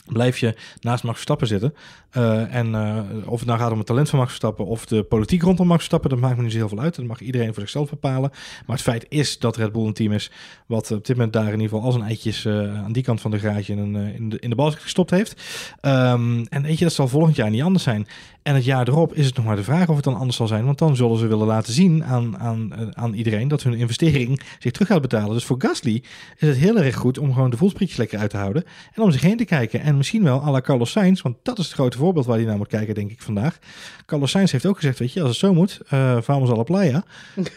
Blijf 0.07 0.37
je 0.37 0.55
naast 0.79 1.03
Max 1.03 1.15
Verstappen 1.15 1.47
zitten. 1.47 1.73
Uh, 2.13 2.53
en 2.55 2.67
uh, 2.67 2.97
of 3.25 3.39
het 3.39 3.47
nou 3.47 3.59
gaat 3.59 3.71
om 3.71 3.77
het 3.77 3.87
talent 3.87 4.09
van 4.09 4.19
Max 4.19 4.29
Verstappen 4.29 4.65
of 4.65 4.85
de 4.85 5.03
politiek 5.03 5.41
rondom 5.41 5.67
Max 5.67 5.77
Verstappen, 5.77 6.09
dat 6.09 6.19
maakt 6.19 6.37
me 6.37 6.43
niet 6.43 6.51
zo 6.51 6.57
heel 6.57 6.69
veel 6.69 6.79
uit. 6.79 6.95
Dat 6.95 7.05
mag 7.05 7.21
iedereen 7.21 7.53
voor 7.53 7.61
zichzelf 7.61 7.89
bepalen. 7.89 8.29
Maar 8.65 8.75
het 8.75 8.85
feit 8.85 9.05
is 9.09 9.39
dat 9.39 9.57
Red 9.57 9.71
Bull 9.71 9.85
een 9.85 9.93
team 9.93 10.11
is 10.11 10.31
wat 10.65 10.91
op 10.91 11.05
dit 11.05 11.15
moment 11.15 11.33
daar 11.33 11.45
in 11.45 11.51
ieder 11.51 11.69
geval 11.69 11.83
als 11.83 11.95
een 11.95 12.01
eitjes 12.01 12.45
uh, 12.45 12.83
aan 12.83 12.91
die 12.91 13.03
kant 13.03 13.21
van 13.21 13.31
de 13.31 13.39
garage 13.39 13.71
in, 13.71 13.77
een, 13.77 13.95
in, 13.95 14.29
de, 14.29 14.39
in 14.39 14.49
de 14.49 14.55
basket 14.55 14.81
gestopt 14.81 15.09
heeft. 15.09 15.41
Um, 15.81 16.45
en 16.45 16.61
weet 16.61 16.77
je, 16.77 16.83
dat 16.83 16.93
zal 16.93 17.07
volgend 17.07 17.35
jaar 17.35 17.49
niet 17.49 17.61
anders 17.61 17.83
zijn. 17.83 18.07
En 18.47 18.55
het 18.55 18.65
jaar 18.65 18.87
erop 18.87 19.13
is 19.13 19.25
het 19.25 19.35
nog 19.35 19.45
maar 19.45 19.55
de 19.55 19.63
vraag 19.63 19.89
of 19.89 19.95
het 19.95 20.03
dan 20.03 20.15
anders 20.15 20.37
zal 20.37 20.47
zijn. 20.47 20.65
Want 20.65 20.77
dan 20.77 20.95
zullen 20.95 21.17
ze 21.17 21.27
willen 21.27 21.47
laten 21.47 21.73
zien 21.73 22.03
aan, 22.03 22.37
aan, 22.37 22.73
aan 22.97 23.13
iedereen 23.13 23.47
dat 23.47 23.63
hun 23.63 23.73
investering 23.73 24.41
zich 24.59 24.71
terug 24.71 24.87
gaat 24.87 25.01
betalen. 25.01 25.33
Dus 25.33 25.45
voor 25.45 25.55
Gasly 25.59 26.03
is 26.37 26.47
het 26.47 26.57
heel 26.57 26.77
erg 26.77 26.95
goed 26.95 27.17
om 27.17 27.33
gewoon 27.33 27.49
de 27.49 27.57
voelsprietjes 27.57 27.97
lekker 27.97 28.19
uit 28.19 28.29
te 28.29 28.37
houden. 28.37 28.63
En 28.93 29.01
om 29.01 29.11
zich 29.11 29.21
heen 29.21 29.37
te 29.37 29.45
kijken. 29.45 29.81
En 29.81 29.97
misschien 29.97 30.23
wel 30.23 30.43
à 30.43 30.51
la 30.51 30.61
Carlos 30.61 30.91
Sainz, 30.91 31.21
want 31.21 31.35
dat 31.43 31.57
is 31.59 31.65
het 31.65 31.73
grote 31.73 31.97
voorbeeld 31.97 32.25
waar 32.25 32.37
hij 32.37 32.45
naar 32.45 32.57
moet 32.57 32.67
kijken, 32.67 32.95
denk 32.95 33.11
ik 33.11 33.21
vandaag. 33.21 33.57
Carlos 34.05 34.31
Sainz 34.31 34.51
heeft 34.51 34.65
ook 34.65 34.75
gezegd, 34.75 34.99
weet 34.99 35.13
je, 35.13 35.19
als 35.19 35.29
het 35.29 35.39
zo 35.39 35.53
moet, 35.53 35.79
uh, 35.93 36.17
vamos 36.21 36.49
a 36.49 36.55
la 36.55 36.63
playa. 36.63 37.03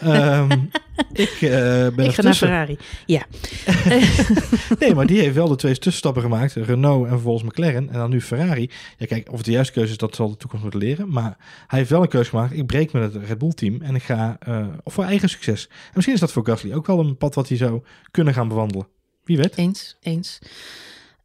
um, 0.05 0.70
ik 1.13 1.41
uh, 1.41 1.51
ben 1.89 2.05
Ik 2.05 2.15
ga 2.15 2.23
naar 2.23 2.35
Ferrari. 2.35 2.79
Ja. 3.07 3.27
nee, 4.81 4.95
maar 4.95 5.07
die 5.07 5.21
heeft 5.21 5.35
wel 5.35 5.49
de 5.49 5.57
twee 5.57 5.73
tussenstappen 5.73 6.23
gemaakt. 6.23 6.55
Renault 6.55 7.05
en 7.05 7.11
vervolgens 7.11 7.45
McLaren. 7.45 7.89
En 7.91 7.99
dan 7.99 8.11
nu 8.11 8.21
Ferrari. 8.21 8.71
Ja, 8.97 9.07
kijk, 9.07 9.29
of 9.31 9.37
het 9.37 9.45
de 9.45 9.53
juiste 9.53 9.73
keuze 9.73 9.91
is, 9.91 9.99
dat 9.99 10.15
zal 10.15 10.31
de 10.31 10.37
toekomst 10.37 10.65
moeten 10.65 10.81
leren. 10.81 11.11
Maar 11.11 11.37
hij 11.67 11.79
heeft 11.79 11.91
wel 11.91 12.03
een 12.03 12.09
keuze 12.09 12.31
gemaakt. 12.31 12.57
Ik 12.57 12.67
breek 12.67 12.93
met 12.93 13.15
het 13.15 13.25
Red 13.25 13.39
Bull 13.39 13.53
team 13.53 13.83
en 13.83 13.95
ik 13.95 14.03
ga 14.03 14.39
uh, 14.49 14.67
voor 14.85 15.05
eigen 15.05 15.29
succes. 15.29 15.67
En 15.69 15.93
misschien 15.95 16.15
is 16.15 16.21
dat 16.21 16.33
voor 16.33 16.47
Gasly 16.47 16.73
ook 16.73 16.87
wel 16.87 17.01
een 17.01 17.17
pad 17.17 17.35
wat 17.35 17.49
hij 17.49 17.57
zou 17.57 17.83
kunnen 18.11 18.35
gaan 18.35 18.49
bewandelen. 18.49 18.87
Wie 19.25 19.37
weet. 19.37 19.57
Eens, 19.57 19.97
eens. 20.01 20.39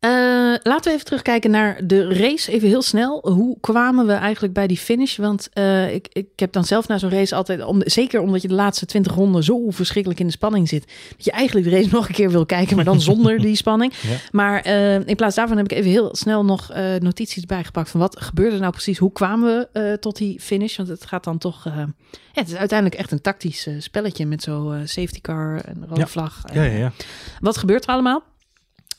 Uh, 0.05 0.55
laten 0.63 0.83
we 0.83 0.91
even 0.91 1.05
terugkijken 1.05 1.51
naar 1.51 1.87
de 1.87 2.13
race. 2.13 2.51
Even 2.51 2.67
heel 2.67 2.81
snel. 2.81 3.31
Hoe 3.31 3.57
kwamen 3.59 4.07
we 4.07 4.13
eigenlijk 4.13 4.53
bij 4.53 4.67
die 4.67 4.77
finish? 4.77 5.17
Want 5.17 5.49
uh, 5.53 5.93
ik, 5.93 6.07
ik 6.11 6.27
heb 6.35 6.51
dan 6.51 6.63
zelf 6.63 6.87
na 6.87 6.97
zo'n 6.97 7.09
race 7.09 7.35
altijd, 7.35 7.63
om, 7.63 7.81
zeker 7.85 8.21
omdat 8.21 8.41
je 8.41 8.47
de 8.47 8.53
laatste 8.53 8.85
20 8.85 9.13
ronden 9.13 9.43
zo 9.43 9.69
verschrikkelijk 9.69 10.19
in 10.19 10.25
de 10.25 10.31
spanning 10.31 10.69
zit, 10.69 10.93
dat 11.15 11.25
je 11.25 11.31
eigenlijk 11.31 11.69
de 11.69 11.75
race 11.75 11.89
nog 11.95 12.07
een 12.07 12.13
keer 12.13 12.31
wil 12.31 12.45
kijken, 12.45 12.75
maar 12.75 12.85
dan 12.85 13.01
zonder 13.01 13.39
die 13.39 13.55
spanning. 13.55 13.93
Ja. 14.05 14.17
Maar 14.31 14.67
uh, 14.67 15.07
in 15.07 15.15
plaats 15.15 15.35
daarvan 15.35 15.57
heb 15.57 15.71
ik 15.71 15.77
even 15.77 15.91
heel 15.91 16.15
snel 16.15 16.45
nog 16.45 16.71
notities 16.99 17.45
bijgepakt 17.45 17.89
van 17.89 17.99
wat 17.99 18.21
gebeurde 18.21 18.55
er 18.55 18.61
nou 18.61 18.71
precies? 18.71 18.97
Hoe 18.97 19.11
kwamen 19.11 19.67
we 19.73 19.97
tot 19.99 20.17
die 20.17 20.39
finish? 20.39 20.77
Want 20.77 20.89
het 20.89 21.05
gaat 21.05 21.23
dan 21.23 21.37
toch. 21.37 21.63
ja, 21.63 21.87
het 22.33 22.47
is 22.47 22.55
uiteindelijk 22.55 22.99
echt 22.99 23.11
een 23.11 23.21
tactisch 23.21 23.67
spelletje 23.77 24.25
met 24.25 24.43
zo'n 24.43 24.81
safety 24.83 25.21
car 25.21 25.61
en 25.61 25.85
rode 25.87 25.99
ja. 25.99 26.07
vlag. 26.07 26.41
Ja, 26.53 26.63
ja, 26.63 26.77
ja. 26.77 26.91
Wat 27.39 27.57
gebeurt 27.57 27.83
er 27.83 27.89
allemaal? 27.89 28.23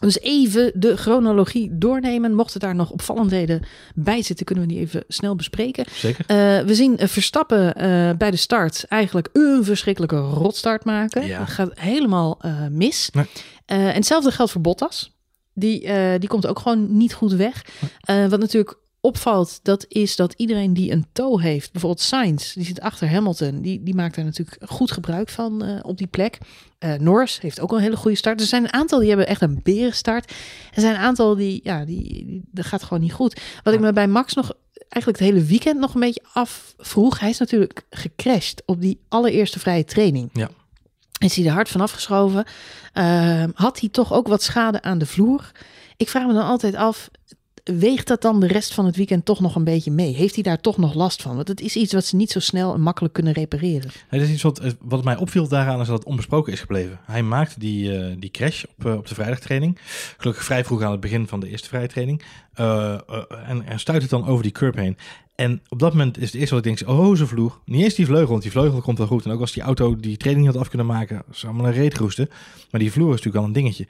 Dus 0.00 0.20
even 0.20 0.72
de 0.74 0.96
chronologie 0.96 1.68
doornemen. 1.72 2.34
Mochten 2.34 2.60
daar 2.60 2.74
nog 2.74 2.90
opvallendheden 2.90 3.62
bij 3.94 4.22
zitten, 4.22 4.46
kunnen 4.46 4.66
we 4.66 4.72
die 4.72 4.80
even 4.80 5.04
snel 5.08 5.34
bespreken. 5.34 5.84
Zeker. 5.92 6.24
Uh, 6.28 6.66
we 6.66 6.74
zien 6.74 6.98
Verstappen 6.98 7.66
uh, 7.66 8.10
bij 8.16 8.30
de 8.30 8.36
start 8.36 8.84
eigenlijk 8.88 9.28
een 9.32 9.64
verschrikkelijke 9.64 10.16
rotstart 10.16 10.84
maken. 10.84 11.26
Ja. 11.26 11.38
Dat 11.38 11.48
gaat 11.48 11.70
helemaal 11.74 12.38
uh, 12.44 12.66
mis. 12.70 13.10
Nee. 13.12 13.26
en 13.66 13.94
hetzelfde 13.94 14.30
geldt 14.30 14.52
voor 14.52 14.60
Bottas. 14.60 15.14
Die, 15.52 15.80
die 16.18 16.28
komt 16.28 16.46
ook 16.46 16.58
gewoon 16.58 16.96
niet 16.96 17.14
goed 17.14 17.32
weg. 17.32 17.64
wat 18.06 18.40
natuurlijk 18.40 18.78
opvalt, 19.06 19.60
dat 19.62 19.84
is 19.88 20.16
dat 20.16 20.34
iedereen 20.36 20.74
die 20.74 20.92
een 20.92 21.06
toe 21.12 21.42
heeft, 21.42 21.72
bijvoorbeeld 21.72 22.02
Sainz, 22.02 22.54
die 22.54 22.64
zit 22.64 22.80
achter 22.80 23.10
Hamilton, 23.10 23.60
die, 23.60 23.82
die 23.82 23.94
maakt 23.94 24.14
daar 24.14 24.24
natuurlijk 24.24 24.70
goed 24.70 24.90
gebruik 24.90 25.28
van 25.28 25.64
eh, 25.64 25.78
op 25.82 25.98
die 25.98 26.06
plek. 26.06 26.38
Uh, 26.78 26.94
Norris 26.94 27.40
heeft 27.40 27.60
ook 27.60 27.72
een 27.72 27.80
hele 27.80 27.96
goede 27.96 28.16
start. 28.16 28.40
Er 28.40 28.46
zijn 28.46 28.64
een 28.64 28.72
aantal 28.72 28.98
die 28.98 29.08
hebben 29.08 29.26
echt 29.26 29.42
een 29.42 29.60
berenstart. 29.62 30.30
Er 30.74 30.80
zijn 30.80 30.94
een 30.94 31.00
aantal 31.00 31.36
die, 31.36 31.60
ja, 31.62 31.84
die, 31.84 32.02
die 32.26 32.42
dat 32.50 32.66
gaat 32.66 32.82
gewoon 32.82 33.02
niet 33.02 33.12
goed. 33.12 33.40
Wat 33.62 33.74
ik 33.74 33.80
me 33.80 33.92
bij 33.92 34.08
Max 34.08 34.34
nog 34.34 34.52
eigenlijk 34.88 35.22
het 35.22 35.32
hele 35.32 35.46
weekend 35.46 35.80
nog 35.80 35.94
een 35.94 36.00
beetje 36.00 36.24
afvroeg. 36.32 37.18
Hij 37.20 37.30
is 37.30 37.38
natuurlijk 37.38 37.82
gecrashed 37.90 38.62
op 38.66 38.80
die 38.80 39.00
allereerste 39.08 39.58
vrije 39.58 39.84
training. 39.84 40.30
Ja. 40.32 40.48
Is 41.18 41.36
hij 41.36 41.46
er 41.46 41.52
hard 41.52 41.68
vanaf 41.68 41.90
geschoven? 41.90 42.44
Uh, 42.94 43.44
had 43.54 43.80
hij 43.80 43.88
toch 43.88 44.12
ook 44.12 44.28
wat 44.28 44.42
schade 44.42 44.82
aan 44.82 44.98
de 44.98 45.06
vloer? 45.06 45.52
Ik 45.96 46.08
vraag 46.08 46.26
me 46.26 46.32
dan 46.32 46.46
altijd 46.46 46.74
af, 46.74 47.10
weegt 47.74 48.06
dat 48.06 48.22
dan 48.22 48.40
de 48.40 48.46
rest 48.46 48.74
van 48.74 48.84
het 48.84 48.96
weekend 48.96 49.24
toch 49.24 49.40
nog 49.40 49.54
een 49.54 49.64
beetje 49.64 49.90
mee? 49.90 50.14
Heeft 50.14 50.34
hij 50.34 50.42
daar 50.42 50.60
toch 50.60 50.76
nog 50.76 50.94
last 50.94 51.22
van? 51.22 51.36
Want 51.36 51.48
het 51.48 51.60
is 51.60 51.76
iets 51.76 51.92
wat 51.92 52.04
ze 52.04 52.16
niet 52.16 52.30
zo 52.30 52.40
snel 52.40 52.74
en 52.74 52.80
makkelijk 52.80 53.14
kunnen 53.14 53.32
repareren. 53.32 53.90
Het 54.08 54.22
is 54.22 54.30
iets 54.30 54.42
wat, 54.42 54.60
wat 54.80 55.04
mij 55.04 55.16
opviel 55.16 55.48
daaraan 55.48 55.80
is 55.80 55.86
dat 55.86 55.98
het 55.98 56.06
onbesproken 56.06 56.52
is 56.52 56.60
gebleven. 56.60 57.00
Hij 57.04 57.22
maakt 57.22 57.60
die, 57.60 57.92
uh, 57.92 58.14
die 58.18 58.30
crash 58.30 58.64
op, 58.64 58.86
uh, 58.86 58.94
op 58.94 59.08
de 59.08 59.14
vrijdagtraining. 59.14 59.78
Gelukkig 60.16 60.44
vrij 60.44 60.64
vroeg 60.64 60.82
aan 60.82 60.90
het 60.90 61.00
begin 61.00 61.28
van 61.28 61.40
de 61.40 61.48
eerste 61.48 61.68
vrije 61.68 61.88
training. 61.88 62.22
Uh, 62.60 62.92
en, 63.48 63.66
en 63.66 63.78
stuit 63.78 64.02
het 64.02 64.10
dan 64.10 64.26
over 64.26 64.42
die 64.42 64.52
curb 64.52 64.76
heen. 64.76 64.96
En 65.34 65.60
op 65.68 65.78
dat 65.78 65.92
moment 65.92 66.18
is 66.18 66.32
het 66.32 66.34
eerste 66.34 66.54
wat 66.54 66.66
ik 66.66 66.76
denk, 66.76 66.90
oh, 66.90 67.16
zijn 67.16 67.28
vloer. 67.28 67.58
Niet 67.64 67.82
eens 67.82 67.94
die 67.94 68.06
vleugel, 68.06 68.30
want 68.30 68.42
die 68.42 68.50
vleugel 68.50 68.80
komt 68.80 68.98
wel 68.98 69.06
goed. 69.06 69.24
En 69.24 69.30
ook 69.30 69.40
als 69.40 69.52
die 69.52 69.62
auto 69.62 69.96
die 69.96 70.16
training 70.16 70.46
had 70.46 70.56
af 70.56 70.68
kunnen 70.68 70.86
maken, 70.86 71.22
zou 71.30 71.54
maar 71.54 71.66
een 71.66 71.72
reet 71.72 71.96
roesten. 71.96 72.28
Maar 72.70 72.80
die 72.80 72.92
vloer 72.92 73.08
is 73.08 73.14
natuurlijk 73.14 73.36
al 73.36 73.44
een 73.44 73.52
dingetje. 73.52 73.86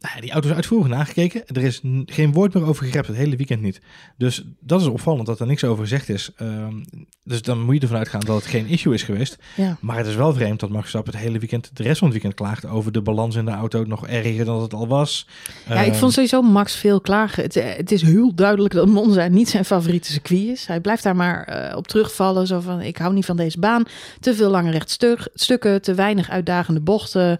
Nou, 0.00 0.20
die 0.20 0.30
auto 0.30 0.48
is 0.48 0.54
uitvoerig 0.54 0.88
nagekeken. 0.88 1.46
Er 1.46 1.62
is 1.62 1.80
geen 2.06 2.32
woord 2.32 2.54
meer 2.54 2.64
over 2.64 2.86
gerept, 2.86 3.06
het 3.06 3.16
hele 3.16 3.36
weekend 3.36 3.62
niet. 3.62 3.80
Dus 4.16 4.44
dat 4.60 4.80
is 4.80 4.86
opvallend 4.86 5.26
dat 5.26 5.40
er 5.40 5.46
niks 5.46 5.64
over 5.64 5.82
gezegd 5.82 6.08
is. 6.08 6.30
Um, 6.40 6.84
dus 7.24 7.42
dan 7.42 7.60
moet 7.60 7.74
je 7.74 7.80
ervan 7.80 7.96
uitgaan 7.96 8.20
dat 8.20 8.36
het 8.36 8.46
geen 8.46 8.66
issue 8.66 8.94
is 8.94 9.02
geweest. 9.02 9.38
Ja. 9.56 9.76
Maar 9.80 9.96
het 9.96 10.06
is 10.06 10.14
wel 10.14 10.34
vreemd 10.34 10.60
dat 10.60 10.68
Max 10.68 10.80
Verstappen 10.80 11.12
het 11.12 11.22
hele 11.22 11.38
weekend, 11.38 11.70
de 11.72 11.82
rest 11.82 11.98
van 11.98 12.08
het 12.08 12.16
weekend 12.16 12.40
klaagt 12.40 12.66
over 12.66 12.92
de 12.92 13.02
balans 13.02 13.36
in 13.36 13.44
de 13.44 13.50
auto 13.50 13.84
nog 13.84 14.06
erger 14.06 14.44
dan 14.44 14.62
het 14.62 14.74
al 14.74 14.88
was. 14.88 15.26
Ja, 15.68 15.80
ik 15.80 15.94
vond 15.94 16.12
sowieso 16.12 16.42
Max 16.42 16.74
veel 16.74 17.00
klagen. 17.00 17.42
Het, 17.42 17.54
het 17.54 17.92
is 17.92 18.02
heel 18.02 18.34
duidelijk 18.34 18.74
dat 18.74 18.88
Monza 18.88 19.26
niet 19.26 19.48
zijn 19.48 19.64
favoriete 19.64 20.12
circuit 20.12 20.48
is. 20.48 20.66
Hij 20.66 20.80
blijft 20.80 21.02
daar 21.02 21.16
maar 21.16 21.68
uh, 21.70 21.76
op 21.76 21.88
terugvallen. 21.88 22.46
Zo 22.46 22.60
van, 22.60 22.80
ik 22.80 22.96
hou 22.96 23.14
niet 23.14 23.24
van 23.24 23.36
deze 23.36 23.58
baan. 23.58 23.84
Te 24.20 24.34
veel 24.34 24.50
lange 24.50 24.70
rechtstukken, 24.70 25.82
te 25.82 25.94
weinig 25.94 26.30
uitdagende 26.30 26.80
bochten. 26.80 27.38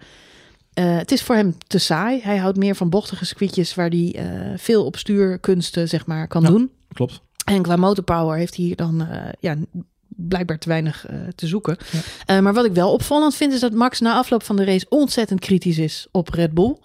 Uh, 0.79 0.97
het 0.97 1.13
is 1.13 1.23
voor 1.23 1.35
hem 1.35 1.55
te 1.67 1.79
saai. 1.79 2.21
Hij 2.23 2.37
houdt 2.37 2.59
meer 2.59 2.75
van 2.75 2.89
bochtige 2.91 3.25
circuitjes 3.25 3.75
waar 3.75 3.89
hij 3.89 4.15
uh, 4.17 4.53
veel 4.57 4.85
op 4.85 4.97
stuurkunsten 4.97 5.89
zeg 5.89 6.07
maar, 6.07 6.29
kan 6.29 6.43
Ja. 6.43 6.49
doen. 6.49 6.71
Klopt. 6.93 7.21
En 7.45 7.63
qua 7.63 7.77
motorpower 7.77 8.37
heeft 8.37 8.57
hij 8.57 8.65
hier 8.65 8.77
dan 8.77 9.03
uh, 9.03 9.29
ja, 9.41 9.57
blijkbaar 10.09 10.59
te 10.59 10.69
weinig 10.69 11.07
te 11.35 11.47
zoeken. 11.47 11.77
Ja. 12.27 12.41
maar 12.41 12.55
wat 12.55 12.65
ik 12.65 12.73
wel 12.73 12.93
opvallend 12.93 13.35
vind 13.35 13.53
is 13.53 13.61
dat 13.61 13.73
Max 13.73 14.01
na 14.01 14.15
afloop 14.15 14.43
van 14.43 14.57
de 14.57 14.65
race 14.65 14.87
ontzettend 14.89 15.41
kritisch 15.41 15.79
is 15.79 16.07
op 16.11 16.29
Red 16.29 16.53
Bull. 16.53 16.77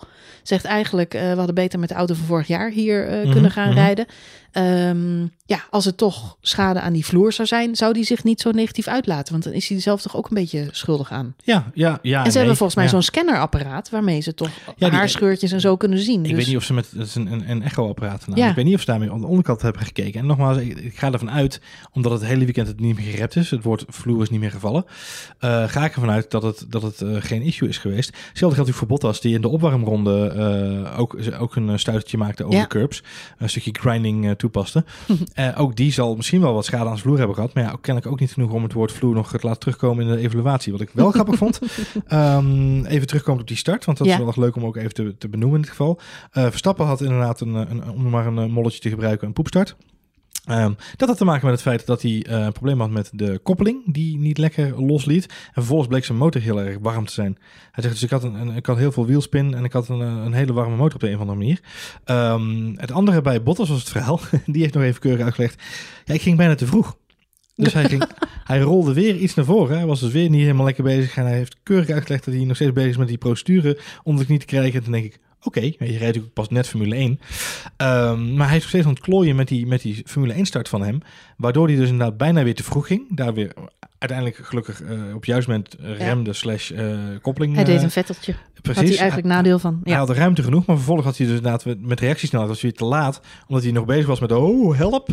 Zegt 0.43 0.65
eigenlijk, 0.65 1.11
we 1.11 1.33
hadden 1.35 1.55
beter 1.55 1.79
met 1.79 1.89
de 1.89 1.95
auto 1.95 2.13
van 2.13 2.25
vorig 2.25 2.47
jaar 2.47 2.69
hier 2.69 3.05
mm 3.05 3.21
-hmm, 3.21 3.31
kunnen 3.31 3.51
gaan 3.51 3.69
mm 3.69 3.75
-hmm. 3.75 3.83
rijden. 3.83 4.05
Um, 4.53 5.31
ja, 5.51 5.59
als 5.69 5.85
het 5.85 5.97
toch 5.97 6.37
schade 6.41 6.79
aan 6.81 6.93
die 6.93 7.05
vloer 7.05 7.33
zou 7.33 7.47
zijn, 7.47 7.75
zou 7.75 7.93
die 7.93 8.03
zich 8.03 8.23
niet 8.23 8.41
zo 8.41 8.51
negatief 8.51 8.87
uitlaten. 8.87 9.31
Want 9.31 9.43
dan 9.43 9.53
is 9.53 9.67
hij 9.69 9.79
zelf 9.79 10.01
toch 10.01 10.15
ook 10.17 10.27
een 10.29 10.33
beetje 10.35 10.67
schuldig 10.71 11.11
aan. 11.11 11.35
Ja, 11.43 11.71
ja, 11.73 11.99
ja. 12.01 12.17
En 12.17 12.23
ze 12.23 12.27
nee, 12.27 12.37
hebben 12.37 12.55
volgens 12.55 12.75
mij 12.75 12.85
ja. 12.85 12.91
zo'n 12.91 13.01
scannerapparaat 13.01 13.89
waarmee 13.89 14.21
ze 14.21 14.33
toch 14.33 14.49
Ja, 14.77 14.89
die- 14.89 14.97
haarscheurtjes 14.97 15.51
en 15.51 15.59
zo 15.61 15.77
kunnen 15.77 15.99
zien. 15.99 16.19
Ik 16.23 16.23
Dus- 16.29 16.37
weet 16.37 16.47
niet 16.47 16.55
of 16.55 16.63
ze 16.63 16.73
met 16.73 16.87
een, 17.15 17.31
een, 17.31 17.49
een 17.49 17.63
echo-apparaat 17.63 18.27
nou, 18.27 18.39
Ja. 18.39 18.49
Ik 18.49 18.55
weet 18.55 18.65
niet 18.65 18.73
of 18.73 18.79
ze 18.79 18.85
daarmee 18.85 19.11
aan 19.11 19.21
de 19.21 19.27
onderkant 19.27 19.61
hebben 19.61 19.81
gekeken. 19.81 20.19
En 20.19 20.25
nogmaals, 20.25 20.57
ik, 20.57 20.77
ik 20.79 20.97
ga 20.97 21.11
ervan 21.11 21.31
uit, 21.31 21.61
omdat 21.93 22.11
het 22.11 22.25
hele 22.25 22.43
weekend 22.45 22.67
het 22.67 22.79
niet 22.79 22.95
meer 22.95 23.05
gerept 23.11 23.35
is, 23.35 23.49
het 23.49 23.63
woord 23.63 23.85
vloer 23.87 24.21
is 24.21 24.29
niet 24.29 24.39
meer 24.39 24.51
gevallen, 24.51 24.85
eh, 25.39 25.63
ga 25.67 25.85
ik 25.85 25.93
ervan 25.93 26.09
uit 26.11 26.31
dat 26.31 26.43
het, 26.43 26.65
dat 26.69 26.81
het 26.81 27.01
eh, 27.01 27.15
geen 27.19 27.41
issue 27.41 27.69
is 27.69 27.77
geweest. 27.77 28.07
Hetzelfde 28.07 28.39
geldt 28.39 28.49
natuurlijk 28.57 28.77
voor 28.77 28.87
Bottas, 28.87 29.21
die 29.21 29.35
in 29.35 29.41
de 29.41 29.47
opwarmronde 29.47 30.27
eh, 30.27 30.99
ook, 30.99 31.17
ook 31.39 31.55
een 31.55 31.79
stuitertje 31.79 32.17
maakte 32.17 32.43
over 32.43 32.57
Ja. 32.59 32.67
curbs. 32.67 33.03
Een 33.37 33.49
stukje 33.49 33.71
grinding 33.79 34.33
toepaste. 34.37 34.83
Eh, 35.49 35.61
ook 35.61 35.75
die 35.75 35.91
zal 35.91 36.15
misschien 36.15 36.41
wel 36.41 36.53
wat 36.53 36.65
schade 36.65 36.83
aan 36.83 36.89
zijn 36.89 36.99
vloer 36.99 37.17
hebben 37.17 37.35
gehad. 37.35 37.53
Maar 37.53 37.63
ja, 37.63 37.71
ook 37.71 37.81
kennelijk 37.81 38.11
ook 38.13 38.19
niet 38.19 38.31
genoeg 38.33 38.51
om 38.51 38.63
het 38.63 38.73
woord 38.73 38.91
vloer 38.91 39.13
nog 39.13 39.29
te 39.31 39.37
laten 39.41 39.59
terugkomen 39.59 40.07
in 40.07 40.11
de 40.15 40.21
evaluatie. 40.21 40.71
Wat 40.71 40.81
ik 40.81 40.89
wel 40.93 41.11
grappig 41.11 41.35
vond. 41.35 41.59
Ehm, 42.07 42.85
even 42.85 43.07
terugkomen 43.07 43.41
op 43.41 43.47
die 43.47 43.57
start, 43.57 43.85
want 43.85 43.97
dat 43.97 44.07
Ja. 44.07 44.13
is 44.13 44.19
wel 44.19 44.27
erg 44.27 44.35
leuk 44.35 44.55
om 44.55 44.65
ook 44.65 44.75
even 44.75 44.93
te, 44.93 45.15
te 45.17 45.29
benoemen 45.29 45.55
in 45.55 45.61
dit 45.61 45.69
geval. 45.71 45.99
Eh, 46.31 46.43
Verstappen 46.43 46.85
had 46.85 47.01
inderdaad, 47.01 47.41
een, 47.41 47.53
een, 47.53 47.89
om 47.91 48.09
maar 48.09 48.25
een 48.27 48.37
eh, 48.37 48.45
molletje 48.45 48.79
te 48.79 48.89
gebruiken, 48.89 49.27
een 49.27 49.33
poepstart. 49.33 49.75
Ehm, 50.45 50.73
dat 50.95 51.07
had 51.07 51.17
te 51.17 51.25
maken 51.25 51.45
met 51.45 51.53
het 51.53 51.61
feit 51.63 51.85
dat 51.85 52.01
hij 52.01 52.25
eh, 52.29 52.39
een 52.39 52.51
probleem 52.51 52.79
had 52.79 52.89
met 52.89 53.09
de 53.13 53.39
koppeling, 53.43 53.93
die 53.93 54.17
niet 54.17 54.37
lekker 54.37 54.81
losliet. 54.83 55.25
En 55.25 55.35
vervolgens 55.53 55.87
bleek 55.87 56.05
zijn 56.05 56.17
motor 56.17 56.41
heel 56.41 56.61
erg 56.61 56.77
warm 56.81 57.05
te 57.05 57.11
zijn. 57.13 57.37
Hij 57.71 57.83
zegt 57.83 57.93
dus, 57.93 58.03
ik 58.03 58.09
had, 58.09 58.23
een, 58.23 58.33
een- 58.33 58.55
ik 58.55 58.65
had 58.65 58.77
heel 58.77 58.91
veel 58.91 59.05
wielspin 59.05 59.53
en 59.53 59.63
ik 59.63 59.73
had 59.73 59.87
een, 59.89 60.01
eh, 60.01 60.21
een 60.25 60.33
hele 60.33 60.53
warme 60.53 60.75
motor 60.75 60.93
op 60.93 60.99
de 60.99 61.07
een 61.07 61.13
of 61.15 61.19
andere 61.19 61.37
manier. 61.37 61.59
Ehm, 62.03 62.73
het 62.75 62.91
andere 62.91 63.21
bij 63.21 63.43
Bottas 63.43 63.69
was 63.69 63.79
het 63.79 63.89
verhaal. 63.89 64.19
Die 64.45 64.61
heeft 64.61 64.73
nog 64.73 64.83
even 64.83 65.01
keurig 65.01 65.23
uitgelegd. 65.25 65.61
Ja, 66.05 66.13
ik 66.13 66.21
ging 66.21 66.37
bijna 66.37 66.55
te 66.55 66.65
vroeg. 66.65 66.97
Dus 67.55 67.73
hij, 67.73 67.85
ging, 67.89 68.03
hij 68.43 68.59
rolde 68.59 68.93
weer 68.93 69.15
iets 69.15 69.33
naar 69.33 69.45
voren. 69.45 69.77
Hij 69.77 69.85
was 69.85 69.99
dus 69.99 70.11
weer 70.11 70.29
niet 70.29 70.41
helemaal 70.41 70.65
lekker 70.65 70.83
bezig. 70.83 71.15
En 71.17 71.25
hij 71.25 71.35
heeft 71.35 71.55
keurig 71.63 71.89
uitgelegd 71.89 72.25
dat 72.25 72.33
hij 72.33 72.43
nog 72.43 72.55
steeds 72.55 72.73
bezig 72.73 72.89
is 72.91 72.97
met 72.97 73.07
die 73.07 73.17
procedure 73.17 73.79
onder 74.03 74.21
de 74.21 74.27
knie 74.27 74.39
te 74.39 74.45
krijgen. 74.45 74.73
En 74.73 74.83
toen 74.83 74.91
denk 74.91 75.05
ik, 75.05 75.19
oké, 75.43 75.59
je 75.59 75.75
rijdt 75.77 75.99
natuurlijk 76.01 76.33
pas 76.33 76.49
net 76.49 76.67
Formule 76.67 76.95
1. 76.95 77.19
Ehm, 77.77 78.33
maar 78.35 78.47
hij 78.47 78.55
is 78.55 78.61
nog 78.61 78.69
steeds 78.69 78.85
aan 78.85 78.91
het 78.93 78.99
klooien 79.01 79.35
met 79.35 79.47
die, 79.47 79.67
met 79.67 79.81
die 79.81 80.01
Formule 80.05 80.33
1 80.33 80.45
start 80.45 80.69
van 80.69 80.81
hem. 80.83 80.99
Waardoor 81.37 81.67
hij 81.67 81.75
dus 81.75 81.89
inderdaad 81.89 82.17
bijna 82.17 82.43
weer 82.43 82.55
te 82.55 82.63
vroeg 82.63 82.87
ging. 82.87 83.15
Daar 83.15 83.33
weer 83.33 83.53
uiteindelijk 83.97 84.47
gelukkig 84.47 84.81
eh, 84.81 84.91
op 85.09 85.15
het 85.15 85.25
juiste 85.25 85.49
moment 85.49 85.75
eh, 85.75 85.97
remde 85.97 86.33
slash 86.33 86.71
eh, 86.71 86.97
koppeling. 87.21 87.55
hij 87.55 87.63
deed 87.63 87.77
eh, 87.77 87.83
een 87.83 87.91
vetteltje. 87.91 88.33
precies. 88.61 88.81
Had 88.81 88.89
hij 88.89 88.97
eigenlijk 88.97 89.27
nadeel 89.33 89.59
van. 89.59 89.81
Hij 89.83 89.93
had 89.93 90.09
ruimte 90.09 90.43
genoeg, 90.43 90.65
maar 90.65 90.75
vervolgens 90.75 91.07
had 91.07 91.17
hij 91.17 91.25
dus 91.27 91.35
inderdaad 91.35 91.65
met- 91.65 91.85
met 91.85 91.99
reactiesnelheid 91.99 92.51
was 92.51 92.61
hij 92.61 92.69
weer 92.69 92.79
te 92.79 92.85
laat. 92.85 93.21
Omdat 93.47 93.63
hij 93.63 93.71
nog 93.73 93.85
bezig 93.85 94.05
was 94.05 94.19
met, 94.19 94.31
oh, 94.31 94.77
help. 94.77 95.09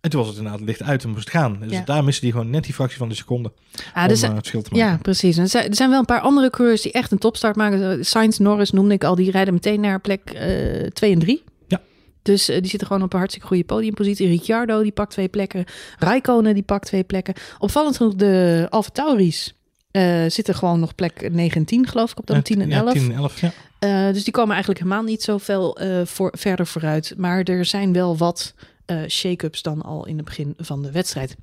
En 0.00 0.10
toen 0.10 0.20
was 0.20 0.28
het 0.28 0.38
inderdaad 0.38 0.60
licht 0.60 0.82
uit 0.82 1.04
en 1.04 1.10
moest 1.10 1.30
gaan. 1.30 1.58
Dus 1.60 1.70
Ja. 1.72 1.82
daar 1.84 2.04
miste 2.04 2.24
hij 2.24 2.30
gewoon 2.34 2.50
net 2.50 2.64
die 2.64 2.74
fractie 2.74 2.98
van 2.98 3.08
de 3.08 3.14
seconde 3.14 3.52
Ah, 3.94 4.02
om 4.02 4.08
dus, 4.08 4.22
eh, 4.22 4.28
het 4.28 4.36
verschil 4.38 4.62
te 4.62 4.70
maken. 4.70 4.86
ja, 4.88 4.98
precies. 5.02 5.36
En 5.36 5.42
er 5.42 5.74
zijn, 5.74 5.90
wel 5.90 5.98
een 5.98 6.04
paar 6.04 6.20
andere 6.20 6.50
coureurs 6.50 6.82
die 6.82 6.92
echt 6.92 7.10
een 7.12 7.18
topstart 7.18 7.56
maken. 7.56 8.04
Sainz, 8.04 8.38
Norris 8.38 8.70
noemde 8.70 8.94
ik 8.94 9.04
al. 9.04 9.14
Die 9.14 9.30
rijden 9.30 9.54
meteen 9.54 9.80
naar 9.80 10.00
plek 10.00 10.20
2 10.92 11.12
en 11.12 11.18
3. 11.18 11.42
Ja. 11.68 11.80
Dus 12.22 12.48
eh, 12.48 12.60
die 12.60 12.68
zitten 12.70 12.86
gewoon 12.88 13.02
op 13.02 13.12
een 13.12 13.18
hartstikke 13.18 13.48
goede 13.48 13.64
podiumpositie. 13.64 14.28
Ricciardo 14.28 14.82
die 14.82 14.92
pakt 14.92 15.10
twee 15.10 15.28
plekken. 15.28 15.64
Raikkonen 15.98 16.54
die 16.54 16.62
pakt 16.62 16.86
twee 16.86 17.04
plekken. 17.04 17.34
Opvallend 17.58 17.96
genoeg 17.96 18.14
de 18.14 18.66
Alfa 18.70 18.90
Tauris 18.90 19.54
eh, 19.90 20.24
zitten 20.28 20.54
gewoon 20.54 20.80
nog 20.80 20.94
plek 20.94 21.28
9 21.32 21.56
en 21.56 21.64
10 21.64 21.86
geloof 21.86 22.10
ik 22.10 22.18
op 22.18 22.26
dan 22.26 22.36
Ja, 22.36 22.42
10 22.42 22.60
en 22.60 22.68
ja, 22.68 22.76
11. 22.80 22.92
10 22.92 23.10
en 23.10 23.16
11, 23.16 23.40
ja. 23.40 23.52
Eh, 23.78 24.12
dus 24.12 24.24
die 24.24 24.32
komen 24.32 24.50
eigenlijk 24.50 24.82
helemaal 24.82 25.04
niet 25.04 25.22
zoveel 25.22 25.76
eh 25.78 26.00
voor, 26.04 26.32
verder 26.38 26.66
vooruit. 26.66 27.14
Maar 27.16 27.42
er 27.42 27.64
zijn 27.64 27.92
wel 27.92 28.16
wat 28.16 28.54
eh, 28.90 29.08
shake-ups 29.08 29.62
dan 29.62 29.82
al 29.82 30.06
in 30.06 30.16
het 30.16 30.24
begin 30.24 30.54
van 30.56 30.82
de 30.82 30.90
wedstrijd. 30.90 31.36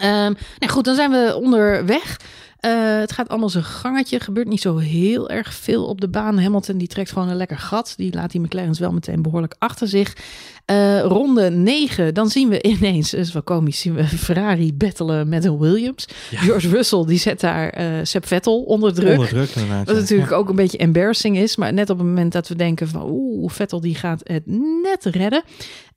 Ehm, 0.00 0.32
nou 0.58 0.72
goed, 0.72 0.84
dan 0.84 0.94
zijn 0.94 1.10
we 1.10 1.36
onderweg. 1.42 2.16
Eh, 2.58 2.98
het 2.98 3.12
gaat 3.12 3.28
allemaal 3.28 3.48
zijn 3.48 3.64
gangetje. 3.64 4.20
Gebeurt 4.20 4.48
niet 4.48 4.60
zo 4.60 4.76
heel 4.76 5.30
erg 5.30 5.54
veel 5.54 5.86
op 5.86 6.00
de 6.00 6.08
baan. 6.08 6.38
Hamilton 6.38 6.78
die 6.78 6.88
trekt 6.88 7.12
gewoon 7.12 7.28
een 7.28 7.36
lekker 7.36 7.58
gat. 7.58 7.94
Die 7.96 8.14
laat 8.14 8.30
die 8.30 8.40
McLaren's 8.40 8.78
wel 8.78 8.92
meteen 8.92 9.22
behoorlijk 9.22 9.54
achter 9.58 9.88
zich. 9.88 10.16
Eh, 10.64 11.00
ronde 11.00 11.50
9, 11.50 12.14
dan 12.14 12.28
zien 12.28 12.48
we 12.48 12.62
ineens, 12.78 13.10
dat 13.10 13.20
is 13.20 13.32
wel 13.32 13.42
komisch, 13.42 13.80
zien 13.80 13.94
we 13.94 14.04
Ferrari 14.04 14.74
battelen 14.74 15.28
met 15.28 15.44
een 15.44 15.58
Williams. 15.58 16.08
Ja. 16.30 16.40
George 16.40 16.68
Russell 16.68 17.04
die 17.06 17.18
zet 17.18 17.40
daar 17.40 17.68
eh 17.68 17.86
Seb 18.02 18.26
Vettel 18.26 18.62
onder 18.62 18.94
druk. 18.94 19.12
Onder 19.12 19.28
druk 19.28 19.50
inderdaad. 19.54 19.86
Wat 19.86 19.94
ja. 19.94 20.00
natuurlijk 20.00 20.30
Ja. 20.30 20.36
ook 20.36 20.48
een 20.48 20.56
beetje 20.56 20.78
embarrassing 20.78 21.36
is. 21.38 21.56
Maar 21.56 21.72
net 21.72 21.90
op 21.90 21.98
het 21.98 22.06
moment 22.06 22.32
dat 22.32 22.48
we 22.48 22.54
denken 22.54 22.88
van... 22.88 23.02
Oeh, 23.10 23.52
Vettel 23.52 23.80
die 23.80 23.94
gaat 23.94 24.20
het 24.24 24.42
net 24.82 25.04
redden. 25.04 25.42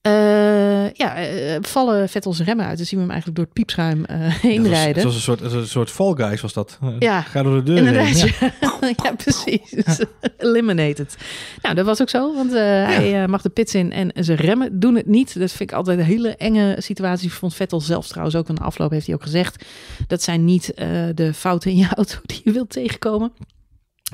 Eh, 0.02 0.92
ja, 0.94 1.16
eh, 1.16 1.58
vallen 1.62 2.10
Vettels 2.10 2.40
remmen 2.42 2.66
uit. 2.66 2.78
Dan 2.78 2.86
zien 2.86 3.00
we 3.00 3.06
hem 3.06 3.14
eigenlijk 3.14 3.36
door 3.36 3.46
het 3.46 3.54
piepschuim 3.54 4.06
eh, 4.06 4.18
heen 4.20 4.62
was- 4.62 4.72
rijden. 4.72 4.96
Het 4.96 5.04
was 5.04 5.16
een 5.16 5.22
soort, 5.22 5.42
een 5.42 5.68
soort 5.68 5.92
fall 5.92 6.14
guys 6.16 6.42
was 6.42 6.54
dat. 6.54 6.80
Ja, 7.00 7.22
Ga 7.22 7.44
door 7.44 7.56
de 7.56 7.64
deur 7.64 7.78
Inderdaad, 7.78 8.06
heen. 8.08 8.34
Ja. 8.40 8.52
ja. 8.82 8.94
ja, 9.04 9.14
precies. 9.16 9.76
Eliminated. 10.38 11.18
Nou, 11.62 11.76
dat 11.76 11.86
was 11.86 12.02
ook 12.02 12.10
zo, 12.10 12.34
want 12.36 12.52
hij 12.52 13.28
mag 13.28 13.42
de 13.42 13.50
pits 13.50 13.76
in 13.76 13.92
en 13.92 14.12
zijn 14.16 14.38
remmen 14.38 14.80
doen 14.80 14.96
het 14.96 15.06
niet. 15.06 15.40
Dat 15.40 15.52
vind 15.52 15.70
ik 15.72 15.76
altijd 15.78 16.00
een 16.00 16.06
hele 16.06 16.36
enge 16.36 16.76
situatie. 16.80 17.32
Vond 17.34 17.54
Vettel 17.56 17.82
zelf 17.82 18.08
trouwens 18.08 18.36
ook 18.36 18.50
in 18.50 18.56
de 18.56 18.62
afloop, 18.62 18.92
heeft 18.92 19.06
hij 19.06 19.16
ook 19.16 19.24
gezegd. 19.24 19.66
Dat 20.08 20.22
zijn 20.22 20.46
niet 20.46 20.74
de 21.16 21.32
fouten 21.34 21.72
in 21.72 21.78
je 21.78 21.88
auto 21.96 22.18
die 22.26 22.42
je 22.44 22.52
wilt 22.52 22.70
tegenkomen. 22.70 23.32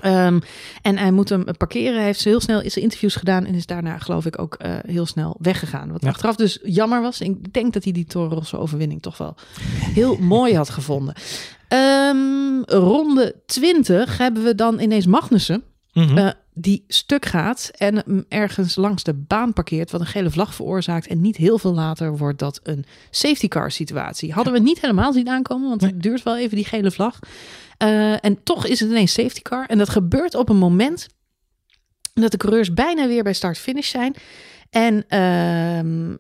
Ehm, 0.02 0.40
en 0.82 0.98
hij 0.98 1.12
moet 1.12 1.30
hem 1.30 1.44
parkeren. 1.58 1.96
Hij 1.96 2.04
heeft 2.06 2.24
heel 2.24 2.40
snel 2.40 2.60
zijn 2.66 2.84
interviews 2.84 3.16
gedaan 3.16 3.46
en 3.46 3.54
is 3.56 3.66
daarna, 3.66 3.98
geloof 3.98 4.26
ik, 4.26 4.42
ook 4.42 4.54
eh, 4.56 4.72
heel 4.86 5.06
snel 5.06 5.36
weggegaan. 5.40 5.92
Wat 5.92 6.02
Ja. 6.02 6.10
achteraf 6.10 6.36
dus 6.36 6.60
jammer 6.64 7.02
was. 7.02 7.22
Ik 7.22 7.54
denk 7.54 7.74
dat 7.74 7.84
hij 7.84 7.94
die 7.94 8.06
Toro 8.06 8.42
overwinning 8.56 9.02
toch 9.02 9.18
wel 9.18 9.36
heel 9.94 10.18
mooi 10.36 10.56
had 10.56 10.70
gevonden. 10.70 11.14
Ehm, 11.68 12.62
ronde 12.66 13.36
20 13.46 14.18
hebben 14.18 14.44
we 14.44 14.56
dan 14.56 14.80
ineens 14.80 15.06
Magnussen. 15.06 15.64
Mhm. 15.94 16.18
Eh, 16.18 16.30
die 16.54 16.84
stuk 16.88 17.26
gaat 17.26 17.72
en 17.78 17.96
hem 17.96 18.26
ergens 18.30 18.76
langs 18.76 19.04
de 19.04 19.14
baan 19.14 19.54
parkeert, 19.54 19.92
wat 19.92 20.02
een 20.02 20.08
gele 20.08 20.30
vlag 20.30 20.56
veroorzaakt. 20.56 21.08
En 21.08 21.22
niet 21.22 21.38
heel 21.38 21.58
veel 21.58 21.74
later 21.74 22.18
wordt 22.18 22.40
dat 22.40 22.60
een 22.64 22.86
safety 23.10 23.48
car 23.48 23.72
situatie. 23.72 24.34
Hadden 24.34 24.54
we 24.54 24.60
niet 24.60 24.82
helemaal 24.82 25.14
zien 25.14 25.30
aankomen, 25.30 25.70
want 25.70 25.82
Nee. 25.82 25.92
het 25.92 26.02
duurt 26.02 26.24
wel 26.24 26.38
even 26.38 26.56
die 26.56 26.66
gele 26.66 26.92
vlag. 26.92 27.20
Eh, 27.78 28.26
en 28.26 28.44
toch 28.44 28.66
is 28.66 28.80
het 28.80 28.90
ineens 28.90 29.14
safety 29.14 29.42
car. 29.42 29.66
En 29.66 29.78
dat 29.78 29.90
gebeurt 29.90 30.36
op 30.36 30.50
een 30.50 30.58
moment 30.58 31.08
dat 32.14 32.32
de 32.32 32.38
coureurs 32.38 32.74
bijna 32.74 33.08
weer 33.08 33.24
bij 33.24 33.34
start-finish 33.34 33.90
zijn. 33.90 34.16
En 34.70 35.06
ehm, 35.08 36.16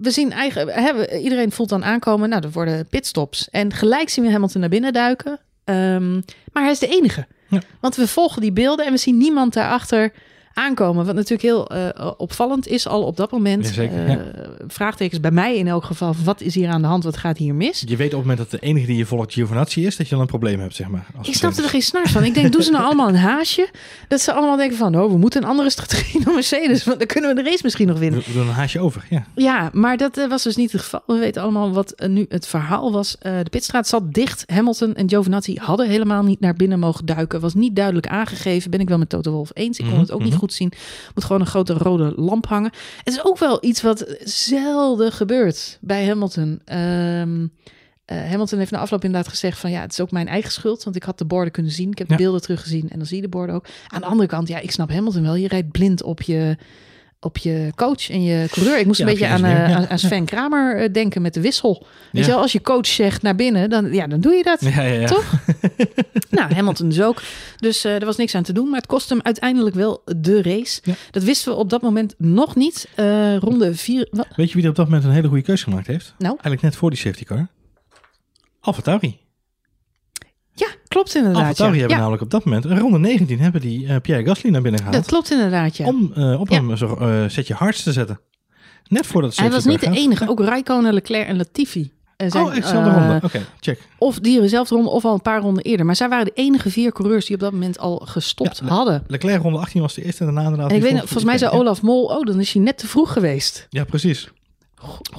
we 0.00 0.10
zien 0.10 0.32
eigenlijk, 0.32 0.76
hè, 0.76 1.18
iedereen 1.18 1.52
voelt 1.52 1.68
dan 1.68 1.84
aankomen, 1.84 2.28
nou, 2.28 2.42
er 2.42 2.50
worden 2.50 2.86
pitstops. 2.86 3.48
En 3.50 3.72
gelijk 3.72 4.08
zien 4.08 4.24
we 4.24 4.30
Hamilton 4.30 4.60
naar 4.60 4.70
binnen 4.70 4.92
duiken. 4.92 5.40
Ehm, 5.64 6.14
maar 6.52 6.62
hij 6.62 6.70
is 6.70 6.78
de 6.78 6.88
enige. 6.88 7.26
Ja. 7.48 7.60
Want 7.80 7.96
we 7.96 8.08
volgen 8.08 8.40
die 8.40 8.52
beelden 8.52 8.86
en 8.86 8.92
we 8.92 8.98
zien 8.98 9.16
niemand 9.16 9.52
daarachter 9.52 10.12
aankomen. 10.54 11.04
Wat 11.04 11.14
natuurlijk 11.14 11.42
heel 11.42 11.66
eh, 11.66 12.10
opvallend 12.16 12.68
is 12.68 12.86
al 12.86 13.02
op 13.02 13.16
dat 13.16 13.30
moment. 13.30 13.78
Eh, 13.78 14.08
ja. 14.08 14.24
Vraagtekens 14.66 15.20
bij 15.20 15.30
mij 15.30 15.56
in 15.56 15.66
elk 15.66 15.84
geval. 15.84 16.14
Wat 16.24 16.40
is 16.40 16.54
hier 16.54 16.68
aan 16.68 16.82
de 16.82 16.88
hand? 16.88 17.04
Wat 17.04 17.16
gaat 17.16 17.38
hier 17.38 17.54
mis? 17.54 17.82
Je 17.86 17.96
weet 17.96 18.06
op 18.06 18.12
het 18.12 18.20
moment 18.20 18.38
dat 18.38 18.50
de 18.50 18.66
enige 18.66 18.86
die 18.86 18.96
je 18.96 19.06
volgt 19.06 19.32
Giovinazzi 19.32 19.86
is, 19.86 19.96
dat 19.96 20.06
je 20.06 20.12
dan 20.12 20.20
een 20.20 20.28
probleem 20.28 20.60
hebt, 20.60 20.74
zeg 20.74 20.88
maar. 20.88 21.06
als 21.16 21.28
Ik 21.28 21.34
snapte 21.34 21.62
er 21.62 21.68
geen 21.68 21.82
snars 21.82 22.12
van. 22.12 22.24
Ik 22.24 22.34
denk, 22.34 22.52
doen 22.52 22.62
ze 22.62 22.70
nou 22.70 22.84
allemaal 22.84 23.08
een 23.08 23.16
haasje? 23.16 23.68
Dat 24.08 24.20
ze 24.20 24.32
allemaal 24.32 24.56
denken 24.56 24.76
van, 24.76 24.96
oh, 24.96 25.10
we 25.10 25.18
moeten 25.18 25.42
een 25.42 25.48
andere 25.48 25.70
strategie 25.70 26.24
dan 26.24 26.34
Mercedes. 26.34 26.84
Want 26.84 26.98
dan 26.98 27.06
kunnen 27.06 27.34
we 27.34 27.42
de 27.42 27.50
race 27.50 27.60
misschien 27.62 27.86
nog 27.86 27.98
winnen. 27.98 28.22
We 28.26 28.32
doen 28.32 28.48
een 28.48 28.54
haasje 28.54 28.80
over, 28.80 29.06
ja. 29.10 29.26
Ja, 29.34 29.70
maar 29.72 29.96
dat 29.96 30.18
eh, 30.18 30.28
was 30.28 30.42
dus 30.42 30.56
niet 30.56 30.72
het 30.72 30.80
geval. 30.80 31.02
We 31.06 31.18
weten 31.18 31.42
allemaal 31.42 31.72
wat 31.72 31.94
nu 32.06 32.26
het 32.28 32.46
verhaal 32.46 32.92
was. 32.92 33.16
De 33.20 33.50
pitstraat 33.50 33.88
zat 33.88 34.14
dicht. 34.14 34.44
Hamilton 34.46 34.94
en 34.94 35.08
Giovinazzi 35.08 35.56
hadden 35.60 35.88
helemaal 35.88 36.22
niet 36.22 36.40
naar 36.40 36.54
binnen 36.54 36.78
mogen 36.78 37.06
duiken. 37.06 37.40
Was 37.40 37.54
niet 37.54 37.76
duidelijk 37.76 38.06
aangegeven. 38.06 38.70
Ben 38.70 38.80
ik 38.80 38.88
wel 38.88 38.98
met 38.98 39.08
Toto 39.08 39.30
Wolff 39.30 39.50
eens. 39.54 39.78
Ik 39.78 39.84
kon 39.84 39.92
Mhm, 39.94 40.02
het 40.02 40.12
ook 40.12 40.20
niet 40.20 40.28
mhm. 40.28 40.38
Goed 40.44 40.52
zien. 40.52 40.72
Moet 41.14 41.24
gewoon 41.24 41.40
een 41.40 41.46
grote 41.46 41.72
rode 41.72 42.12
lamp 42.16 42.46
hangen. 42.46 42.72
Het 43.04 43.14
is 43.14 43.24
ook 43.24 43.38
wel 43.38 43.58
iets 43.60 43.82
wat 43.82 44.16
zelden 44.24 45.12
gebeurt 45.12 45.78
bij 45.80 46.06
Hamilton. 46.06 46.60
Ehm, 46.64 47.46
eh, 48.04 48.18
Hamilton 48.30 48.58
heeft 48.58 48.70
na 48.70 48.78
afloop 48.78 49.04
inderdaad 49.04 49.30
gezegd 49.30 49.58
van 49.58 49.70
ja, 49.70 49.80
het 49.80 49.92
is 49.92 50.00
ook 50.00 50.10
mijn 50.10 50.28
eigen 50.28 50.52
schuld, 50.52 50.84
want 50.84 50.96
ik 50.96 51.02
had 51.02 51.18
de 51.18 51.24
borden 51.24 51.52
kunnen 51.52 51.72
zien. 51.72 51.90
Ik 51.90 51.98
heb 51.98 52.08
Ja. 52.08 52.16
de 52.16 52.22
beelden 52.22 52.40
teruggezien 52.42 52.90
en 52.90 52.98
dan 52.98 53.06
zie 53.06 53.16
je 53.16 53.22
de 53.22 53.28
borden 53.28 53.54
ook. 53.54 53.66
Aan 53.86 54.00
de 54.00 54.06
andere 54.06 54.28
kant, 54.28 54.48
ja, 54.48 54.58
ik 54.58 54.70
snap 54.70 54.90
Hamilton 54.90 55.22
wel. 55.22 55.34
Je 55.34 55.48
rijdt 55.48 55.70
blind 55.70 56.02
op 56.02 56.22
je, 56.22 56.56
op 57.20 57.38
je 57.38 57.72
coach 57.74 58.10
en 58.10 58.22
je 58.22 58.46
coureur. 58.50 58.78
Ik 58.78 58.86
moest 58.86 58.98
Ja, 58.98 59.04
een 59.06 59.10
beetje 59.12 59.26
aan, 59.26 59.44
eh, 59.44 59.50
ja. 59.50 59.74
aan, 59.74 59.88
aan 59.88 59.98
Sven 59.98 60.24
Kramer 60.24 60.76
eh, 60.76 60.92
denken 60.92 61.22
met 61.22 61.34
de 61.34 61.40
wissel. 61.40 61.86
Weet 62.12 62.24
je 62.24 62.30
wel, 62.30 62.40
als 62.40 62.52
je 62.52 62.60
coach 62.60 62.86
zegt 62.86 63.22
naar 63.22 63.34
binnen, 63.34 63.70
dan, 63.70 63.92
ja, 63.92 64.06
dan 64.06 64.20
doe 64.20 64.32
je 64.34 64.42
dat. 64.42 64.60
Toch? 65.06 65.32
nou, 66.38 66.54
Hamilton 66.54 66.88
dus 66.88 67.00
ook. 67.02 67.22
Dus 67.64 67.84
eh, 67.84 67.94
er 67.94 68.04
was 68.04 68.16
niks 68.16 68.34
aan 68.34 68.42
te 68.42 68.52
doen. 68.52 68.68
Maar 68.68 68.76
het 68.78 68.86
kost 68.86 69.08
hem 69.08 69.20
uiteindelijk 69.22 69.74
wel 69.76 70.02
de 70.16 70.42
race. 70.42 70.80
Ja. 70.84 70.94
Dat 71.10 71.22
wisten 71.22 71.52
we 71.52 71.58
op 71.58 71.70
dat 71.70 71.82
moment 71.82 72.14
nog 72.18 72.54
niet. 72.56 72.88
Eh, 72.94 73.36
ronde 73.36 73.74
vier. 73.74 74.08
Wat? 74.10 74.26
Weet 74.36 74.48
je 74.48 74.54
wie 74.54 74.62
er 74.64 74.70
op 74.70 74.76
dat 74.76 74.84
moment 74.86 75.04
een 75.04 75.10
hele 75.10 75.28
goede 75.28 75.42
keuze 75.42 75.64
gemaakt 75.64 75.86
heeft? 75.86 76.14
Nou? 76.18 76.30
Eigenlijk 76.32 76.62
net 76.62 76.76
voor 76.76 76.90
die 76.90 76.98
safety 76.98 77.24
car. 77.24 77.48
Alfa 78.60 78.82
Tauri. 78.82 79.18
Ja, 80.54 80.66
klopt 80.88 81.06
Alfa 81.16 81.28
inderdaad. 81.28 81.56
Tauri 81.56 81.72
Ja. 81.72 81.78
hebben 81.78 81.96
Ja, 81.96 82.02
namelijk 82.02 82.22
op 82.22 82.30
dat 82.30 82.44
moment, 82.44 82.64
ronde 82.64 82.98
19, 82.98 83.38
hebben 83.40 83.60
die 83.60 83.86
eh, 83.86 83.96
Pierre 84.00 84.24
Gasly 84.24 84.50
naar 84.50 84.62
binnen 84.62 84.80
gehaald. 84.80 84.96
dat 84.96 85.06
klopt 85.06 85.30
inderdaad. 85.30 85.76
Ja. 85.76 85.86
Om 85.86 86.12
op 86.38 86.48
hem 86.48 86.76
zo 86.76 86.98
setje 87.28 87.54
hards 87.54 87.82
te 87.82 87.92
zetten. 87.92 88.20
Net 88.88 89.06
voordat 89.06 89.36
Hij 89.36 89.50
was 89.50 89.64
niet 89.64 89.80
de 89.80 89.90
enige. 89.90 90.28
Ook 90.28 90.40
Raikkonen, 90.40 90.94
Leclerc 90.94 91.26
en 91.26 91.36
Latifi. 91.36 91.92
Zijn, 92.16 92.44
oh, 92.44 92.54
hetzelfde 92.54 92.90
eh, 92.90 92.96
ronde. 92.96 93.20
Oké, 93.24 93.40
check. 93.60 93.80
Of 93.98 94.18
die 94.18 94.40
dezelfde 94.40 94.74
ronde 94.74 94.90
of 94.90 95.04
al 95.04 95.14
een 95.14 95.22
paar 95.22 95.40
ronden 95.40 95.62
eerder. 95.64 95.86
Maar 95.86 95.96
zij 95.96 96.08
waren 96.08 96.24
de 96.24 96.32
enige 96.34 96.70
vier 96.70 96.92
coureurs 96.92 97.26
die 97.26 97.34
op 97.34 97.40
dat 97.40 97.52
moment 97.52 97.78
al 97.78 97.96
gestopt 98.04 98.58
Ja, 98.58 98.64
Le- 98.66 98.70
hadden. 98.72 99.04
Leclerc 99.06 99.42
ronde 99.42 99.58
18 99.58 99.80
was 99.80 99.94
de 99.94 100.04
eerste 100.04 100.20
en 100.20 100.26
daarna 100.26 100.42
inderdaad. 100.42 100.70
En 100.70 100.76
ik 100.76 100.82
weet, 100.82 100.98
volgens 100.98 101.24
mij 101.24 101.38
zei. 101.38 101.52
Olaf 101.52 101.82
Mol, 101.82 102.04
oh, 102.04 102.26
dan 102.26 102.40
is 102.40 102.52
hij 102.52 102.62
net 102.62 102.78
te 102.78 102.86
vroeg 102.86 103.12
geweest. 103.12 103.66
Ja, 103.70 103.84
precies. 103.84 104.28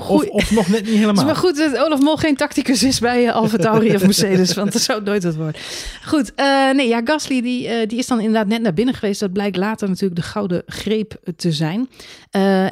Of, 0.08 0.24
of 0.24 0.52
nog 0.52 0.68
net 0.68 0.70
niet 0.70 0.80
Het 0.80 0.88
is 0.94 1.00
helemaal. 1.00 1.26
maar 1.26 1.36
goed 1.36 1.58
dat 1.58 1.78
Olaf 1.78 2.00
Mol 2.00 2.16
geen 2.18 2.36
tacticus 2.36 2.84
is 2.84 3.00
bij 3.00 3.28
eh, 3.28 3.34
Alfa 3.34 3.58
Tauri 3.58 3.96
of 3.96 4.02
Mercedes, 4.02 4.54
want 4.54 4.74
dat 4.74 4.82
zou 4.82 5.04
nooit 5.04 5.24
het 5.24 5.36
worden. 5.36 5.62
Goed, 6.06 6.34
eh, 6.36 6.70
nee, 6.74 6.88
ja, 6.88 7.02
Gasly 7.04 7.42
die, 7.42 7.68
eh, 7.68 7.88
die 7.88 7.98
is 7.98 8.08
dan 8.08 8.20
inderdaad 8.20 8.48
net 8.48 8.62
naar 8.62 8.74
binnen 8.74 8.94
geweest. 8.96 9.20
Dat 9.20 9.34
blijkt 9.34 9.58
later 9.58 9.88
natuurlijk 9.88 10.16
de 10.22 10.28
gouden 10.28 10.64
greep 10.66 11.16
te 11.36 11.52
zijn. 11.52 11.90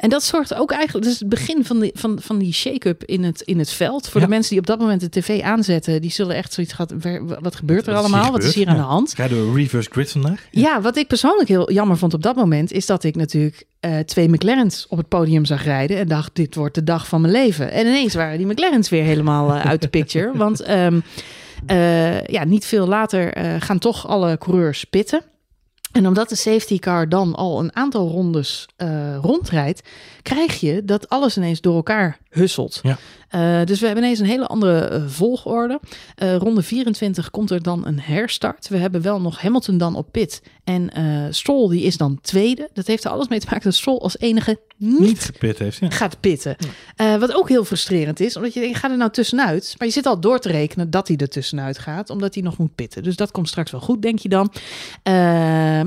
En 0.00 0.08
dat 0.08 0.22
zorgt 0.22 0.54
ook 0.54 0.70
eigenlijk, 0.72 1.06
dus 1.06 1.18
het 1.18 1.28
begin 1.28 1.64
van, 1.64 1.80
die 1.80 1.90
van, 1.94 2.18
van 2.22 2.38
die 2.38 2.52
shake-up 2.52 3.04
in 3.04 3.22
het, 3.24 3.40
in 3.40 3.58
het 3.58 3.70
veld. 3.70 4.08
Voor 4.08 4.20
Ja. 4.20 4.26
de 4.26 4.32
mensen 4.32 4.50
die 4.50 4.58
op 4.58 4.66
dat 4.66 4.78
moment 4.78 5.00
de 5.00 5.08
tv 5.08 5.40
aanzetten, 5.42 6.00
die 6.00 6.10
zullen 6.10 6.36
echt 6.36 6.52
zoiets 6.52 6.72
gehad, 6.72 6.94
"Wer- 7.00 7.24
wat 7.42 7.54
gebeurt 7.56 7.86
er 7.86 7.92
Wat 7.94 8.04
is 8.04 8.10
allemaal? 8.12 8.32
Wat 8.32 8.42
is 8.44 8.54
hier 8.54 8.66
aan 8.68 8.74
Ja. 8.76 8.80
de 8.80 8.86
hand? 8.86 9.12
Rijden 9.16 9.52
we 9.52 9.58
reverse 9.58 9.90
grid 9.90 10.10
vandaag? 10.10 10.46
Ja, 10.50 10.80
wat 10.80 10.96
ik 10.96 11.06
persoonlijk 11.06 11.48
heel 11.48 11.72
jammer 11.72 11.96
vond 11.98 12.14
op 12.14 12.22
dat 12.22 12.36
moment, 12.36 12.72
is 12.72 12.86
dat 12.86 13.04
ik 13.04 13.14
natuurlijk 13.16 13.66
twee 14.06 14.28
McLaren's 14.28 14.86
op 14.88 14.98
het 14.98 15.08
podium 15.08 15.44
zag 15.44 15.64
rijden 15.64 15.96
en 15.98 16.08
dacht, 16.08 16.30
dit 16.34 16.54
wordt 16.54 16.74
de 16.74 16.83
dag 16.84 17.08
van 17.08 17.20
mijn 17.20 17.32
leven. 17.32 17.70
En 17.70 17.86
ineens 17.86 18.14
waren 18.14 18.38
die 18.38 18.46
McLaren's 18.46 18.88
weer 18.88 19.02
helemaal 19.02 19.54
eh, 19.54 19.66
uit 19.66 19.82
de 19.82 19.88
picture. 19.88 20.30
Want 20.44 20.60
ehm, 20.60 21.00
eh, 21.66 22.26
ja, 22.26 22.44
niet 22.44 22.66
veel 22.66 22.86
later 22.86 23.32
eh, 23.32 23.54
gaan 23.58 23.78
toch 23.78 24.08
alle 24.08 24.38
coureurs 24.38 24.84
pitten. 24.84 25.22
En 25.92 26.06
omdat 26.06 26.28
de 26.28 26.36
safety 26.36 26.78
car 26.78 27.08
dan 27.08 27.34
al 27.34 27.60
een 27.60 27.76
aantal 27.76 28.08
rondes 28.08 28.68
rondrijdt, 29.20 29.82
krijg 30.24 30.60
je 30.60 30.84
dat 30.84 31.08
alles 31.08 31.36
ineens 31.36 31.60
door 31.60 31.74
elkaar 31.74 32.18
husselt. 32.30 32.80
Ja. 32.82 32.98
Eh, 33.34 33.64
dus 33.64 33.80
we 33.80 33.86
hebben 33.86 34.04
ineens 34.04 34.18
een 34.18 34.26
hele 34.26 34.46
andere 34.46 34.78
eh, 34.78 35.02
volgorde. 35.06 35.80
Eh, 36.14 36.36
ronde 36.36 36.62
24 36.62 37.30
komt 37.30 37.50
er 37.50 37.62
dan 37.62 37.86
een 37.86 38.00
herstart. 38.00 38.68
We 38.68 38.76
hebben 38.76 39.02
wel 39.02 39.20
nog 39.20 39.40
Hamilton 39.40 39.78
dan 39.78 39.96
op 39.96 40.08
pit. 40.10 40.42
En 40.64 40.90
Stroll 41.30 41.68
die 41.68 41.82
is 41.82 41.96
dan 41.96 42.18
tweede. 42.22 42.68
Dat 42.72 42.86
heeft 42.86 43.04
er 43.04 43.10
alles 43.10 43.28
mee 43.28 43.40
te 43.40 43.46
maken 43.46 43.64
dat 43.64 43.74
Stroll 43.74 43.98
als 43.98 44.18
enige 44.18 44.58
niet, 44.76 45.00
Niet 45.00 45.24
gepit 45.24 45.58
heeft. 45.58 45.78
Ja. 45.78 45.90
gaat 45.90 46.20
pitten. 46.20 46.56
Wat 46.96 47.34
ook 47.34 47.48
heel 47.48 47.64
frustrerend 47.64 48.20
is, 48.20 48.36
omdat 48.36 48.54
je 48.54 48.60
denkt, 48.60 48.78
ga 48.78 48.90
er 48.90 48.96
nou 48.96 49.10
tussenuit. 49.10 49.74
Maar 49.78 49.86
je 49.86 49.92
zit 49.92 50.06
al 50.06 50.20
door 50.20 50.38
te 50.38 50.48
rekenen 50.48 50.90
dat 50.90 51.08
hij 51.08 51.16
er 51.16 51.28
tussenuit 51.28 51.78
gaat, 51.78 52.10
omdat 52.10 52.34
hij 52.34 52.42
nog 52.42 52.58
moet 52.58 52.74
pitten. 52.74 53.02
Dus 53.02 53.16
dat 53.16 53.30
komt 53.30 53.48
straks 53.48 53.70
wel 53.70 53.80
goed, 53.80 54.02
denk 54.02 54.18
je 54.18 54.28
dan. 54.28 54.52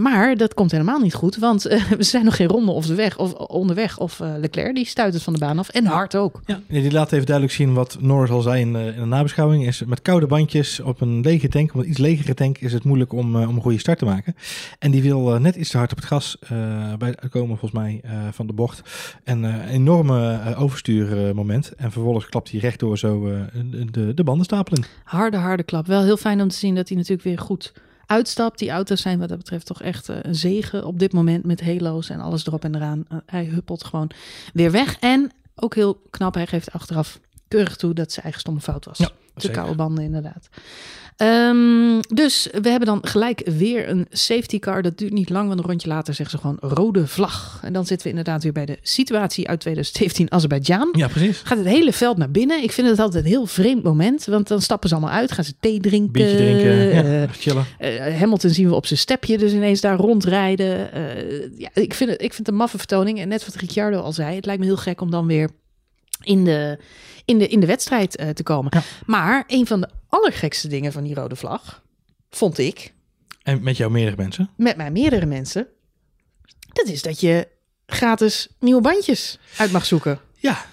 Maar 0.01 0.38
dat 0.38 0.53
komt 0.53 0.71
helemaal 0.71 0.99
niet 0.99 1.13
goed, 1.13 1.38
want 1.38 1.63
we 1.97 2.03
zijn 2.03 2.25
nog 2.25 2.35
geen 2.35 2.47
ronde 2.47 2.71
of 2.71 2.85
de 2.85 2.95
weg, 2.95 3.17
of 3.17 3.33
onderweg. 3.33 3.99
Of 3.99 4.21
Leclerc, 4.38 4.75
die 4.75 4.86
stuit 4.86 5.13
het 5.13 5.23
van 5.23 5.34
de 5.34 5.39
baan 5.39 5.59
af. 5.59 5.69
En 5.69 5.86
hard 5.86 6.15
ook. 6.15 6.41
Ja, 6.45 6.59
die 6.67 6.91
laat 6.91 7.11
even 7.11 7.25
duidelijk 7.25 7.55
zien 7.55 7.73
wat 7.73 7.97
Norris 7.99 8.30
al 8.30 8.41
zei 8.41 8.61
in 8.61 8.73
de, 8.73 8.80
in 8.80 8.99
de 8.99 9.05
nabeschouwing. 9.05 9.65
Is 9.67 9.84
met 9.86 10.01
koude 10.01 10.28
bandjes 10.28 10.80
op 10.80 11.01
een 11.01 11.21
lege 11.21 11.47
tank, 11.47 11.73
op 11.73 11.82
een 11.82 11.89
iets 11.89 11.97
legere 11.97 12.34
tank, 12.34 12.57
is 12.57 12.73
het 12.73 12.84
moeilijk 12.84 13.13
om, 13.13 13.36
eh, 13.36 13.49
om 13.49 13.55
een 13.55 13.61
goede 13.61 13.80
start 13.80 13.99
te 13.99 14.05
maken. 14.05 14.36
En 14.80 14.91
die 14.91 15.01
wil 15.01 15.34
eh, 15.34 15.39
net 15.39 15.55
iets 15.55 15.69
te 15.69 15.78
hard 15.78 15.91
op 15.91 15.97
het 15.97 16.05
gas 16.05 16.38
eh, 16.39 16.49
bij 16.97 17.09
het 17.09 17.30
komen, 17.30 17.57
volgens 17.57 17.82
mij, 17.82 18.01
eh, 18.03 18.11
van 18.32 18.47
de 18.47 18.53
bocht. 18.53 18.82
En 19.23 19.45
eh, 19.45 19.53
een 19.53 19.67
enorme 19.67 20.32
eh, 20.32 20.61
overstuurmoment. 20.61 21.71
en 21.75 21.91
vervolgens 21.91 22.25
klapt 22.25 22.51
hij 22.51 22.59
rechtdoor 22.59 22.97
zo 22.97 23.28
eh, 23.28 23.41
de, 23.71 23.86
de, 23.91 24.13
de 24.13 24.23
bandenstapel 24.23 24.78
in. 24.78 24.84
Harde, 25.03 25.38
harde 25.38 25.63
klap. 25.63 25.88
Wel 25.88 26.03
heel 26.03 26.17
fijn 26.17 26.41
om 26.41 26.47
te 26.47 26.55
zien 26.55 26.75
dat 26.75 26.88
hij 26.88 26.97
natuurlijk 26.97 27.23
weer 27.23 27.39
goed 27.39 27.73
uitstapt. 28.08 28.60
Die 28.60 28.70
auto's 28.70 29.01
zijn 29.01 29.20
wat 29.20 29.30
dat 29.30 29.38
betreft 29.38 29.66
toch 29.66 29.82
echt 29.82 30.10
eh, 30.10 30.16
een 30.22 30.36
zegen 30.36 30.86
op 30.86 30.99
dit 30.99 31.14
moment 31.14 31.45
met 31.45 31.62
halo's 31.62 32.10
en 32.10 32.20
alles 32.20 32.47
erop 32.47 32.64
en 32.64 32.76
eraan. 32.76 33.05
Eh, 33.10 33.18
hij 33.26 33.45
huppelt 33.45 33.84
gewoon 33.84 34.10
weer 34.53 34.72
weg. 34.72 34.99
En 34.99 35.32
ook 35.55 35.76
heel 35.76 36.01
knap, 36.10 36.34
hij 36.34 36.47
geeft 36.47 36.72
achteraf 36.72 37.20
keurig 37.47 37.76
toe 37.76 37.93
dat 37.93 38.12
zijn 38.12 38.24
eigen 38.24 38.41
stomme 38.41 38.62
fout 38.62 38.86
was. 38.86 38.97
Ja, 38.97 39.10
zeker. 39.36 39.58
koude 39.58 39.76
banden 39.76 40.03
inderdaad. 40.03 40.49
Ehm, 41.18 41.99
dus 42.13 42.47
we 42.61 42.70
hebben 42.70 42.88
dan 42.88 42.99
gelijk 43.01 43.41
weer 43.45 43.89
een 43.89 44.07
safety 44.09 44.59
car. 44.59 44.82
Dat 44.82 44.97
duurt 44.97 45.13
niet 45.13 45.30
lang, 45.30 45.47
want 45.47 45.59
een 45.59 45.65
rondje 45.65 45.88
later 45.88 46.13
zeggen 46.13 46.39
ze 46.39 46.45
gewoon 46.45 46.74
rode 46.76 47.07
vlag. 47.07 47.59
En 47.63 47.74
dan 47.74 47.86
zitten 47.86 48.07
we 48.07 48.18
inderdaad 48.18 48.43
weer 48.43 48.51
bij 48.51 48.65
de 48.65 48.78
situatie 48.82 49.47
uit 49.47 49.59
2017 49.59 50.32
Azerbeidzjan. 50.32 50.89
Ja, 50.91 51.07
precies. 51.07 51.41
Gaat 51.43 51.57
het 51.57 51.68
hele 51.68 51.93
veld 51.93 52.18
naar 52.18 52.32
binnen. 52.32 52.63
Ik 52.63 52.72
vind 52.72 52.88
het 52.88 52.99
altijd 52.99 53.24
een 53.24 53.30
heel 53.30 53.45
vreemd 53.45 53.84
moment. 53.84 54.26
Want 54.26 54.47
dan 54.47 54.61
stappen 54.61 54.89
ze 54.89 54.95
allemaal 54.95 55.13
uit. 55.13 55.32
Gaan 55.32 55.43
ze 55.43 55.53
thee 55.59 55.80
drinken. 55.80 56.11
Biertje 56.11 56.36
drinken, 56.38 56.76
ja, 56.76 57.03
eh, 57.03 57.30
chillen. 57.32 57.65
eh, 57.78 58.20
Hamilton 58.20 58.49
zien 58.49 58.68
we 58.70 58.76
op 58.76 58.86
zijn 58.86 58.99
stepje 58.99 59.38
dus 59.38 59.51
ineens 59.53 59.82
daar 59.82 59.97
rondrijden. 59.97 60.91
Eh, 60.91 61.57
ja, 61.57 61.70
ik, 61.74 61.93
vind 61.93 62.09
het, 62.09 62.22
ik 62.22 62.34
vind 62.34 62.38
het 62.38 62.47
een 62.47 62.55
maffe 62.55 62.78
vertoning. 62.78 63.20
En 63.20 63.28
net 63.28 63.45
wat 63.45 63.55
Ricciardo 63.55 63.99
al 63.99 64.13
zei. 64.13 64.36
Het 64.36 64.45
lijkt 64.45 64.61
me 64.61 64.68
heel 64.68 64.78
gek 64.78 65.01
om 65.01 65.11
dan 65.11 65.28
weer 65.28 65.49
in 66.22 66.43
de, 66.43 66.80
in 67.26 67.38
de, 67.38 67.47
in 67.47 67.59
de 67.59 67.65
wedstrijd 67.65 68.15
eh, 68.15 68.30
te 68.30 68.43
komen. 68.43 68.72
Ja. 68.76 68.82
Maar 69.05 69.43
een 69.47 69.68
van 69.68 69.82
de 69.82 69.89
allergekste 70.09 70.68
dingen 70.68 70.91
van 70.91 71.03
die 71.03 71.15
rode 71.15 71.36
vlag... 71.36 71.84
vond 72.30 72.57
ik, 72.57 72.93
En 73.43 73.63
met 73.63 73.78
jou 73.78 73.91
meerdere 73.91 74.18
mensen. 74.18 74.49
met 74.55 74.78
mij 74.78 74.91
meerdere 74.91 75.26
mensen... 75.26 75.68
dat 76.74 76.88
is 76.88 77.01
dat 77.01 77.20
je 77.20 77.47
gratis 77.86 78.47
nieuwe 78.59 78.82
bandjes 78.82 79.39
uit 79.57 79.72
mag 79.72 79.86
zoeken. 79.86 80.20
Ja, 80.36 80.65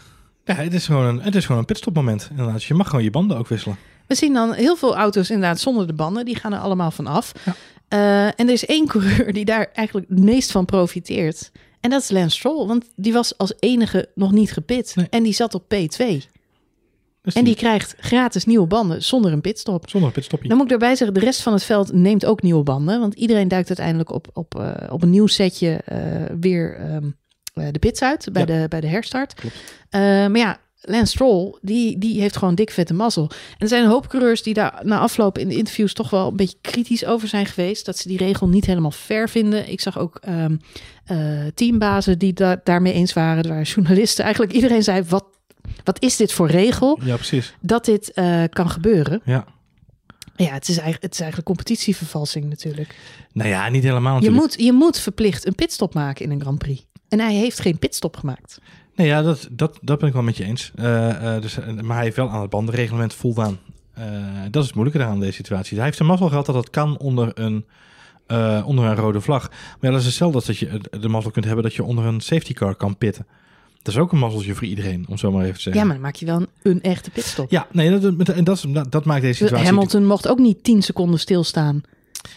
ja 0.45 0.55
het, 0.55 0.75
is 0.75 0.87
gewoon 0.87 1.05
een, 1.05 1.21
het 1.21 1.35
is 1.35 1.45
gewoon 1.45 1.61
een 1.61 1.67
pitstopmoment. 1.67 2.27
Inderdaad. 2.31 2.65
Je 2.65 2.75
mag 2.75 2.89
gewoon 2.89 3.05
je 3.05 3.11
banden 3.11 3.37
ook 3.37 3.49
wisselen. 3.49 3.77
We 4.07 4.15
zien 4.15 4.33
dan 4.33 4.53
heel 4.53 4.77
veel 4.77 4.97
auto's 4.97 5.31
inderdaad 5.31 5.61
zonder 5.61 5.87
de 5.87 5.93
banden. 5.93 6.25
Die 6.25 6.37
gaan 6.37 6.53
er 6.53 6.59
allemaal 6.59 6.91
van 6.91 7.07
af. 7.07 7.33
Ja. 7.45 7.55
Eh, 7.89 8.27
en 8.27 8.47
er 8.47 8.53
is 8.53 8.67
één 8.67 8.87
coureur 8.87 9.33
die 9.33 9.45
daar 9.45 9.71
eigenlijk 9.73 10.09
het 10.09 10.19
meest 10.19 10.51
van 10.51 10.65
profiteert. 10.65 11.51
En 11.85 11.91
dat 11.91 12.03
is 12.03 12.11
Lance 12.11 12.37
Stroll. 12.37 12.67
Want 12.67 12.85
die 12.97 13.13
was 13.13 13.39
als 13.39 13.53
enige 13.59 14.09
nog 14.15 14.33
niet 14.33 14.53
gepit. 14.53 14.93
Nee. 14.97 15.07
En 15.11 15.23
die 15.23 15.33
zat 15.33 15.55
op 15.55 15.63
P2. 15.63 16.05
Dus 17.23 17.35
En 17.35 17.45
die 17.45 17.55
krijgt 17.57 17.95
gratis 17.99 18.45
nieuwe 18.45 18.67
banden 18.67 19.03
zonder 19.03 19.33
een 19.33 19.41
pitstop. 19.41 19.89
Zonder 19.91 20.09
een 20.09 20.15
pitstopje. 20.15 20.49
Dan 20.49 20.57
moet 20.57 20.67
ik 20.67 20.71
daarbij 20.71 20.97
zeggen, 20.97 21.15
de 21.19 21.25
rest 21.25 21.43
van 21.43 21.53
het 21.53 21.65
veld 21.65 21.93
neemt 21.93 22.25
ook 22.25 22.43
nieuwe 22.43 22.63
banden. 22.63 23.01
Want 23.01 23.15
iedereen 23.15 23.49
duikt 23.49 23.69
uiteindelijk 23.69 24.13
op, 24.13 24.29
op, 24.33 24.59
eh, 24.59 24.93
op 24.93 25.03
een 25.03 25.11
nieuw 25.11 25.27
setje 25.27 25.75
eh, 25.85 25.99
weer 26.41 26.77
ehm, 26.77 27.11
eh, 27.55 27.67
de 27.71 27.79
pits 27.79 28.03
uit 28.03 28.29
bij, 28.33 28.45
Ja. 28.47 28.61
de, 28.63 28.69
bij 28.69 28.81
de 28.81 28.87
herstart. 28.87 29.43
Maar 29.91 30.37
ja, 30.37 30.59
Lance 30.85 31.13
Stroll, 31.13 31.55
die, 31.61 31.99
die 31.99 32.21
heeft 32.21 32.37
gewoon 32.37 32.55
dik 32.55 32.71
vette 32.71 32.95
mazzel. 32.95 33.31
En 33.31 33.59
er 33.59 33.69
zijn 33.69 33.85
een 33.85 33.91
hoop 33.91 34.09
coureurs 34.09 34.43
die 34.43 34.55
daar 34.55 34.81
na 34.83 34.99
afloop 34.99 35.39
in 35.39 35.49
de 35.49 35.57
interviews 35.57 35.93
toch 35.93 36.11
wel 36.11 36.29
een 36.29 36.37
beetje 36.37 36.57
kritisch 36.61 37.05
over 37.05 37.29
zijn 37.29 37.47
geweest. 37.47 37.87
Dat 37.87 37.99
ze 37.99 38.09
die 38.09 38.19
regel 38.19 38.49
niet 38.49 38.67
helemaal 38.67 38.91
fair 38.91 39.29
vinden. 39.29 39.71
Ik 39.71 39.81
zag 39.81 39.99
ook 39.99 40.17
ehm, 40.17 40.57
eh, 41.05 41.19
teambazen 41.55 42.19
die 42.19 42.33
da 42.33 42.61
daarmee 42.65 42.93
eens 42.93 43.13
waren. 43.13 43.43
Er 43.43 43.49
waren 43.49 43.65
journalisten. 43.65 44.25
Eigenlijk 44.25 44.55
iedereen 44.55 44.83
zei, 44.83 45.03
wat, 45.09 45.25
wat 45.85 46.03
is 46.03 46.17
dit 46.17 46.33
voor 46.33 46.49
regel? 46.49 46.99
Ja, 47.05 47.15
precies. 47.15 47.55
Dat 47.61 47.85
dit 47.85 48.13
eh, 48.13 48.43
kan 48.51 48.71
gebeuren. 48.71 49.21
Ja. 49.25 49.45
Ja, 50.37 50.53
het 50.53 50.69
is, 50.69 50.75
eigenlijk, 50.75 51.03
het 51.03 51.13
is 51.13 51.21
eigenlijk 51.21 51.49
competitievervalsing 51.49 52.49
natuurlijk. 52.49 52.95
Nou 53.33 53.49
ja, 53.49 53.69
niet 53.69 53.83
helemaal 53.83 54.23
Je 54.23 54.31
moet, 54.31 54.55
je 54.59 54.73
moet 54.73 54.99
verplicht 54.99 55.47
een 55.47 55.55
pitstop 55.55 55.95
maken 55.95 56.25
in 56.25 56.31
een 56.31 56.41
Grand 56.41 56.59
Prix. 56.59 56.87
En 57.09 57.21
hij 57.21 57.35
heeft 57.35 57.61
geen 57.61 57.79
pitstop 57.79 58.17
gemaakt. 58.17 58.59
Nee, 58.95 59.07
ja, 59.07 59.23
dat, 59.23 59.49
dat, 59.51 59.79
dat 59.83 59.99
ben 59.99 60.09
ik 60.09 60.15
wel 60.15 60.23
met 60.23 60.37
je 60.37 60.45
eens. 60.45 60.73
Eh, 60.75 61.35
eh, 61.37 61.43
dus, 61.43 61.59
eh, 61.59 61.75
maar 61.75 61.97
hij 61.97 62.05
heeft 62.05 62.17
wel 62.17 62.31
aan 62.31 62.41
het 62.41 62.51
bandenreglement 62.51 63.15
voldaan. 63.15 63.59
Dat 64.51 64.63
is 64.63 64.67
het 64.67 64.75
moeilijke 64.75 65.01
eraan 65.01 65.15
in 65.15 65.21
deze 65.21 65.33
situatie. 65.33 65.77
Hij 65.77 65.87
heeft 65.87 65.99
de 65.99 66.05
mazzel 66.05 66.29
gehad 66.29 66.47
dat 66.47 66.55
het 66.55 66.71
kan 66.71 66.99
onder 66.99 67.33
een, 67.35 67.65
onder 68.65 68.85
een 68.85 68.95
rode 68.95 69.21
vlag. 69.21 69.49
Maar 69.51 69.79
ja, 69.81 69.91
dat 69.91 70.01
is 70.01 70.07
hetzelfde 70.07 70.37
als 70.37 70.47
dat 70.47 70.59
je 70.59 70.81
de 71.01 71.09
mazzel 71.09 71.31
kunt 71.31 71.45
hebben 71.45 71.65
dat 71.65 71.75
je 71.75 71.85
onder 71.85 72.05
een 72.05 72.21
safety 72.21 72.53
car 72.53 72.75
kan 72.75 72.97
pitten. 72.97 73.27
Dat 73.83 73.95
is 73.95 74.01
ook 74.01 74.13
een 74.13 74.19
mazzeltje 74.19 74.55
voor 74.55 74.67
iedereen, 74.67 75.07
om 75.09 75.19
zo 75.19 75.33
maar 75.33 75.43
even 75.43 75.55
te 75.55 75.61
zeggen. 75.61 75.83
Ja, 75.83 75.87
maar 75.87 75.97
dan 75.97 76.05
maak 76.05 76.15
je 76.15 76.27
wel 76.27 76.37
een, 76.37 76.49
een 76.63 76.83
echte 76.83 77.11
pitstop. 77.11 77.51
Ja, 77.51 77.67
nee, 77.73 77.91
dat, 77.91 78.03
dat, 78.03 78.45
dat, 78.47 78.67
dat, 78.69 78.93
dat 78.93 79.05
maakt 79.05 79.23
deze 79.23 79.45
situatie... 79.45 79.67
Hamilton 79.67 80.07
mocht 80.07 80.29
ook 80.29 80.39
niet 80.39 80.65
10 80.65 80.83
seconden 80.83 81.21
stilstaan 81.21 81.83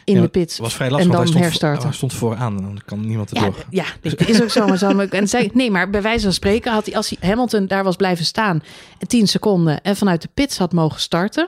in 0.04 0.16
Ja, 0.16 0.22
de 0.22 0.28
pits. 0.28 0.54
Het 0.54 0.62
was 0.62 0.74
vrij 0.76 0.88
en 0.88 0.94
lastig, 0.94 1.12
dan 1.12 1.22
hij 1.22 1.30
stond, 1.30 1.44
herstarten. 1.44 1.84
hij 1.84 1.94
stond 1.94 2.14
vooraan 2.14 2.58
en 2.58 2.64
dan 2.64 2.82
kan 2.86 3.06
niemand 3.08 3.30
Ja, 3.34 3.44
erdoor. 3.44 3.66
ja, 3.70 3.86
dit 4.02 4.28
is 4.30 4.42
ook 4.42 4.50
zo. 4.50 4.68
Maar 4.68 4.78
zo 4.78 5.00
en 5.00 5.28
zei, 5.28 5.50
nee, 5.54 5.72
maar 5.72 5.90
bij 5.90 6.02
wijze 6.02 6.24
van 6.24 6.34
spreken 6.34 6.72
had 6.72 6.86
hij, 6.86 6.96
als 6.96 7.10
hij 7.10 7.30
Hamilton 7.30 7.68
daar 7.68 7.84
was 7.84 7.96
blijven 7.96 8.26
staan 8.26 8.64
en 8.98 9.08
10 9.08 9.28
seconden 9.28 9.82
en 9.82 9.96
vanuit 9.96 10.22
de 10.22 10.30
pits 10.34 10.58
had 10.58 10.74
mogen 10.74 11.00
starten, 11.00 11.48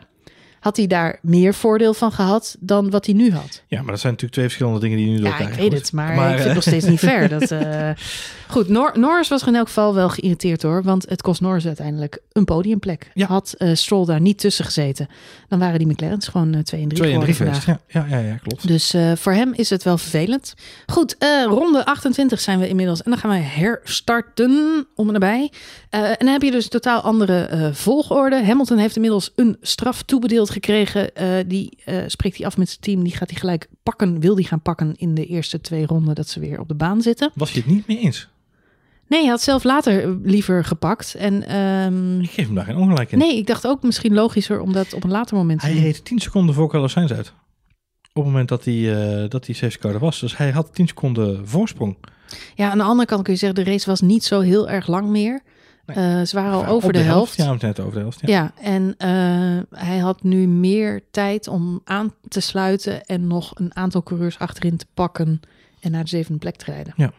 had 0.60 0.78
hij 0.78 0.88
daar 0.88 1.20
meer 1.22 1.54
voordeel 1.54 1.94
van 1.94 2.12
gehad 2.12 2.56
dan 2.60 2.90
wat 2.90 3.06
hij 3.06 3.16
nu 3.16 3.32
had. 3.32 3.64
Ja, 3.68 3.82
maar 3.82 3.92
dat 3.92 4.00
zijn 4.00 4.14
natuurlijk 4.14 4.32
twee 4.32 4.46
verschillende 4.46 4.80
dingen 4.80 4.98
die 4.98 5.08
nu 5.08 5.16
door 5.16 5.28
Ja, 5.28 5.40
ik 5.40 5.54
weet 5.54 5.74
het, 5.74 5.92
maar, 5.94 6.16
Maar, 6.16 6.30
ik 6.30 6.40
vind 6.40 6.40
het 6.40 6.48
eh, 6.48 6.54
nog 6.54 6.64
steeds 6.64 6.86
niet 6.86 7.00
fair. 7.00 7.30
Dat, 7.40 7.52
eh, 7.52 7.90
Goed, 8.48 8.68
Nor 8.68 8.92
Norris 9.00 9.28
was 9.28 9.42
er 9.42 9.48
in 9.48 9.56
elk 9.56 9.68
geval 9.68 9.94
wel 9.96 10.10
geïrriteerd 10.10 10.62
hoor, 10.62 10.84
want 10.84 11.10
het 11.10 11.22
kost 11.22 11.42
Norris 11.42 11.66
uiteindelijk 11.66 12.22
een 12.32 12.46
podiumplek. 12.46 13.12
Ja. 13.14 13.28
Had 13.28 13.56
eh, 13.58 13.74
Stroll 13.74 14.06
daar 14.06 14.22
niet 14.22 14.38
tussen 14.40 14.66
gezeten, 14.66 15.08
dan 15.48 15.60
waren 15.60 15.80
die 15.80 15.88
McLaren's 15.88 16.28
gewoon 16.28 16.64
2 16.64 16.82
en 16.82 16.88
3 16.88 17.02
Twee 17.02 17.14
en 17.14 17.20
drie 17.20 17.36
vandaag. 17.36 17.64
geweest. 17.64 17.80
Ja, 17.88 18.08
ja, 18.10 18.18
ja, 18.18 18.28
ja, 18.28 18.36
klopt. 18.36 18.68
Dus 18.68 18.94
eh, 18.94 19.12
voor 19.16 19.34
hem 19.34 19.54
is 19.56 19.70
het 19.70 19.84
wel 19.84 19.98
vervelend. 19.98 20.54
Goed, 20.86 21.18
eh, 21.18 21.44
ronde 21.46 21.86
28 21.86 22.40
zijn 22.40 22.60
we 22.60 22.68
inmiddels. 22.68 23.04
En 23.04 23.12
dan 23.12 23.20
gaan 23.20 23.30
wij 23.30 23.42
herstarten 23.42 24.88
om 24.96 25.10
en. 25.12 25.52
Eh, 25.90 26.04
en 26.10 26.16
dan 26.18 26.28
heb 26.28 26.42
je 26.42 26.52
dus 26.52 26.68
totaal 26.68 27.02
andere 27.02 27.42
eh, 27.42 27.68
volgorde. 27.74 28.46
Hamilton 28.46 28.78
heeft 28.78 28.96
inmiddels 28.96 29.32
een 29.36 29.58
straf 29.62 30.04
toebedeeld 30.04 30.49
gekregen. 30.50 31.16
Eh, 31.16 31.30
die 31.48 31.78
eh, 31.86 32.04
spreekt 32.08 32.38
hij 32.38 32.46
af 32.46 32.58
met 32.58 32.68
zijn 32.70 32.82
team. 32.82 33.04
Die 33.04 33.16
gaat 33.16 33.30
hij 33.30 33.40
gelijk 33.40 33.68
pakken. 33.84 34.20
Wil 34.20 34.36
die 34.36 34.46
gaan 34.46 34.62
pakken 34.62 34.94
in 34.98 35.16
de 35.16 35.26
eerste 35.26 35.62
twee 35.62 35.86
ronden 35.86 36.16
dat 36.16 36.28
ze 36.28 36.40
weer 36.40 36.60
op 36.60 36.68
de 36.68 36.76
baan 36.76 37.02
zitten. 37.02 37.32
Was 37.36 37.52
je 37.52 37.60
het 37.60 37.70
niet 37.70 37.88
mee 37.88 38.00
eens? 38.00 38.30
Nee, 39.08 39.20
hij 39.22 39.30
had 39.30 39.42
zelf 39.42 39.64
later 39.64 40.04
eh, 40.04 40.10
liever 40.24 40.66
gepakt. 40.66 41.16
En 41.16 41.48
ehm, 41.48 42.20
Ik 42.22 42.30
geef 42.30 42.46
hem 42.46 42.56
daar 42.56 42.66
geen 42.66 42.78
ongelijk 42.78 43.12
in. 43.12 43.18
nee, 43.18 43.38
ik 43.38 43.48
dacht 43.48 43.68
ook 43.68 43.84
misschien 43.84 44.14
logischer 44.14 44.60
om 44.60 44.74
dat 44.74 44.94
op 44.94 45.04
een 45.04 45.12
later 45.12 45.36
moment 45.38 45.60
te 45.60 45.66
Hij 45.66 45.80
reed 45.80 46.06
10 46.06 46.20
seconden 46.20 46.56
voor 46.56 46.70
Carlos 46.70 46.92
Sainz 46.92 47.12
uit. 47.12 47.34
Op 48.14 48.24
het 48.24 48.34
moment 48.34 48.50
dat 48.50 48.66
hij, 48.66 49.22
eh 49.24 49.30
dat 49.30 49.46
hij 49.46 49.56
safety 49.56 49.88
was. 49.88 50.20
Dus 50.20 50.38
hij 50.38 50.52
had 50.52 50.74
10 50.74 50.88
seconden 50.88 51.48
voorsprong. 51.48 51.98
Ja, 52.56 52.72
aan 52.72 52.78
de 52.78 52.84
andere 52.84 53.08
kant 53.08 53.24
kun 53.24 53.34
je 53.34 53.40
zeggen, 53.40 53.64
de 53.64 53.72
race 53.72 53.90
was 53.90 54.02
niet 54.02 54.24
zo 54.24 54.40
heel 54.40 54.70
erg 54.70 54.88
lang 54.88 55.08
meer. 55.08 55.42
Nee. 55.96 56.20
Eh, 56.20 56.26
ze 56.26 56.36
waren 56.36 56.52
al 56.52 56.62
Ja, 56.62 56.68
over 56.68 56.94
de, 56.94 57.00
helft. 57.00 57.36
Ja, 57.36 57.56
net 57.60 57.80
over 57.80 57.94
de 57.94 58.00
helft. 58.00 58.20
Ja. 58.22 58.28
Ja, 58.28 58.52
en 58.62 58.96
eh, 58.98 59.80
hij 59.80 59.98
had 59.98 60.24
nu 60.24 60.48
meer 60.48 61.02
tijd 61.12 61.48
om 61.48 61.82
aan 61.84 62.14
te 62.28 62.40
sluiten 62.40 63.06
en 63.06 63.28
nog 63.28 63.52
een 63.56 63.76
aantal 63.76 64.04
coureurs 64.04 64.40
achterin 64.40 64.78
te 64.78 64.86
pakken 64.94 65.42
en 65.80 65.92
naar 65.92 66.04
de 66.04 66.10
zevende 66.10 66.40
plek 66.40 66.56
te 66.56 66.66
rijden. 66.72 66.94
ja, 66.96 67.12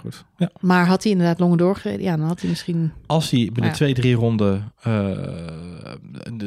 goed. 0.00 0.24
Ja. 0.36 0.50
Maar 0.60 0.86
had 0.86 1.02
hij 1.02 1.12
inderdaad 1.12 1.38
langer 1.38 1.56
doorgereden, 1.56 2.02
ja, 2.02 2.16
dan 2.16 2.26
had 2.26 2.40
hij 2.40 2.50
misschien... 2.50 2.92
Als 3.06 3.30
hij 3.30 3.44
binnen 3.52 3.70
Ja. 3.70 3.76
twee, 3.76 3.94
drie 3.94 4.14
ronden 4.14 4.72
eh, 4.82 5.10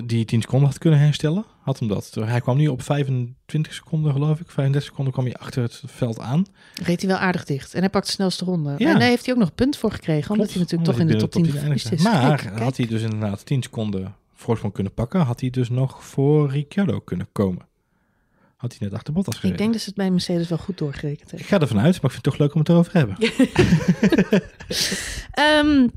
die 0.06 0.26
10 0.26 0.42
seconden 0.42 0.68
had 0.70 0.78
kunnen 0.78 1.00
herstellen, 1.00 1.46
had 1.62 1.80
hem 1.80 1.88
dat. 1.88 2.18
Hij 2.20 2.42
kwam 2.42 2.58
nu 2.58 2.68
op 2.68 2.82
25 2.82 3.74
seconden, 3.74 4.12
geloof 4.12 4.40
ik. 4.40 4.50
35 4.52 4.84
seconden 4.90 5.14
kwam 5.14 5.26
hij 5.26 5.36
achter 5.36 5.62
het 5.62 5.84
veld 5.86 6.20
aan. 6.20 6.46
reed 6.84 7.02
hij 7.02 7.10
wel 7.10 7.20
aardig 7.20 7.44
dicht. 7.46 7.74
En 7.74 7.80
hij 7.80 7.90
pakt 7.90 8.06
de 8.06 8.12
snelste 8.12 8.46
ronde. 8.46 8.76
Ja. 8.78 8.94
En 8.94 9.00
daar 9.00 9.08
heeft 9.10 9.26
hij 9.26 9.34
ook 9.34 9.40
nog 9.40 9.50
een 9.50 9.56
punt 9.56 9.78
voor 9.78 9.92
gekregen, 9.92 10.32
omdat 10.32 10.50
hij 10.52 10.60
natuurlijk 10.60 10.90
toch 10.90 11.00
in 11.00 11.08
de 11.08 11.16
top 11.16 11.32
10 11.32 11.42
binnen 11.42 11.62
gefinished 11.62 11.92
is. 11.92 12.04
Maar 12.04 12.28
Kijk, 12.38 12.42
kijk. 12.52 12.60
had 12.64 12.78
hij 12.78 12.88
dus 12.88 13.02
inderdaad 13.02 13.46
10 13.46 13.64
seconden 13.64 14.16
voorsprong 14.34 14.74
kunnen 14.74 14.94
pakken, 14.94 15.20
had 15.22 15.40
hij 15.42 15.50
dus 15.50 15.70
nog 15.70 16.04
voor 16.06 16.50
Ricciardo 16.52 17.00
kunnen 17.00 17.28
komen. 17.32 17.66
Had 18.58 18.76
hij 18.78 18.88
net 18.88 18.94
achter 18.98 19.14
Bottas 19.14 19.36
gereden. 19.36 19.56
Ik 19.56 19.62
denk 19.62 19.74
dat 19.74 19.82
ze 19.82 19.88
het 19.88 19.98
bij 19.98 20.12
Mercedes 20.12 20.48
wel 20.48 20.58
goed 20.58 20.78
doorgerekend 20.78 21.32
heeft. 21.32 21.44
Ik 21.44 21.50
ga 21.50 21.60
ervan 21.60 21.80
uit, 21.80 22.02
maar 22.02 22.12
ik 22.12 22.12
vind 22.12 22.14
het 22.14 22.24
toch 22.24 22.38
leuk 22.38 22.54
om 22.54 22.60
het 22.60 22.70
erover 22.70 22.92
te 22.92 22.98
hebben. 22.98 23.18
Ehm, 25.32 25.88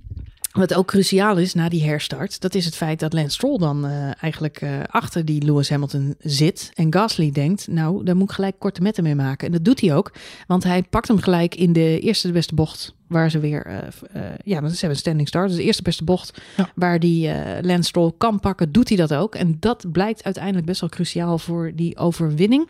wat 0.51 0.75
ook 0.75 0.87
cruciaal 0.87 1.37
is 1.39 1.55
na 1.55 1.69
die 1.69 1.85
herstart, 1.85 2.41
dat 2.41 2.55
is 2.55 2.65
het 2.65 2.77
feit 2.77 3.01
dat 3.01 3.13
Lance 3.13 3.31
Stroll 3.31 3.59
dan 3.59 3.87
eh, 3.87 4.23
eigenlijk 4.23 4.61
eh, 4.61 4.71
achter 4.87 5.25
die 5.25 5.43
Lewis 5.43 5.71
Hamilton 5.71 6.15
zit. 6.19 6.71
En 6.75 6.93
Gasly 6.93 7.31
denkt, 7.31 7.69
nou, 7.69 8.05
daar 8.05 8.17
moet 8.17 8.29
ik 8.29 8.35
gelijk 8.35 8.59
korte 8.59 8.81
metten 8.83 9.03
mee 9.03 9.15
maken. 9.15 9.47
En 9.47 9.53
dat 9.53 9.65
doet 9.65 9.81
hij 9.81 9.95
ook, 9.95 10.13
want 10.47 10.65
hij 10.65 10.83
pakt 10.83 11.09
hem 11.09 11.19
gelijk 11.19 11.55
in 11.55 11.73
de 11.73 12.01
eerste 12.01 12.27
de 12.27 12.33
beste 12.33 12.55
bocht. 12.55 12.95
Waar 13.07 13.31
ze 13.31 13.39
weer, 13.39 13.67
eh, 13.67 14.23
ja, 14.45 14.61
dat 14.61 14.71
is 14.71 14.83
een 14.83 14.97
standing 14.97 15.29
start. 15.29 15.49
Dus 15.49 15.57
de 15.57 15.63
eerste 15.63 15.83
beste 15.83 16.05
bocht 16.05 16.43
Ja. 16.57 16.71
waar 16.75 17.01
die 17.01 17.31
Lance 17.61 17.89
Stroll 17.89 18.13
kan 18.19 18.41
pakken, 18.41 18.73
doet 18.73 18.89
hij 18.89 18.97
dat 18.97 19.15
ook. 19.15 19.35
En 19.35 19.57
dat 19.61 19.93
blijkt 19.93 20.25
uiteindelijk 20.25 20.67
best 20.67 20.81
wel 20.81 20.91
cruciaal 20.91 21.39
voor 21.39 21.73
die 21.75 21.97
overwinning. 21.97 22.69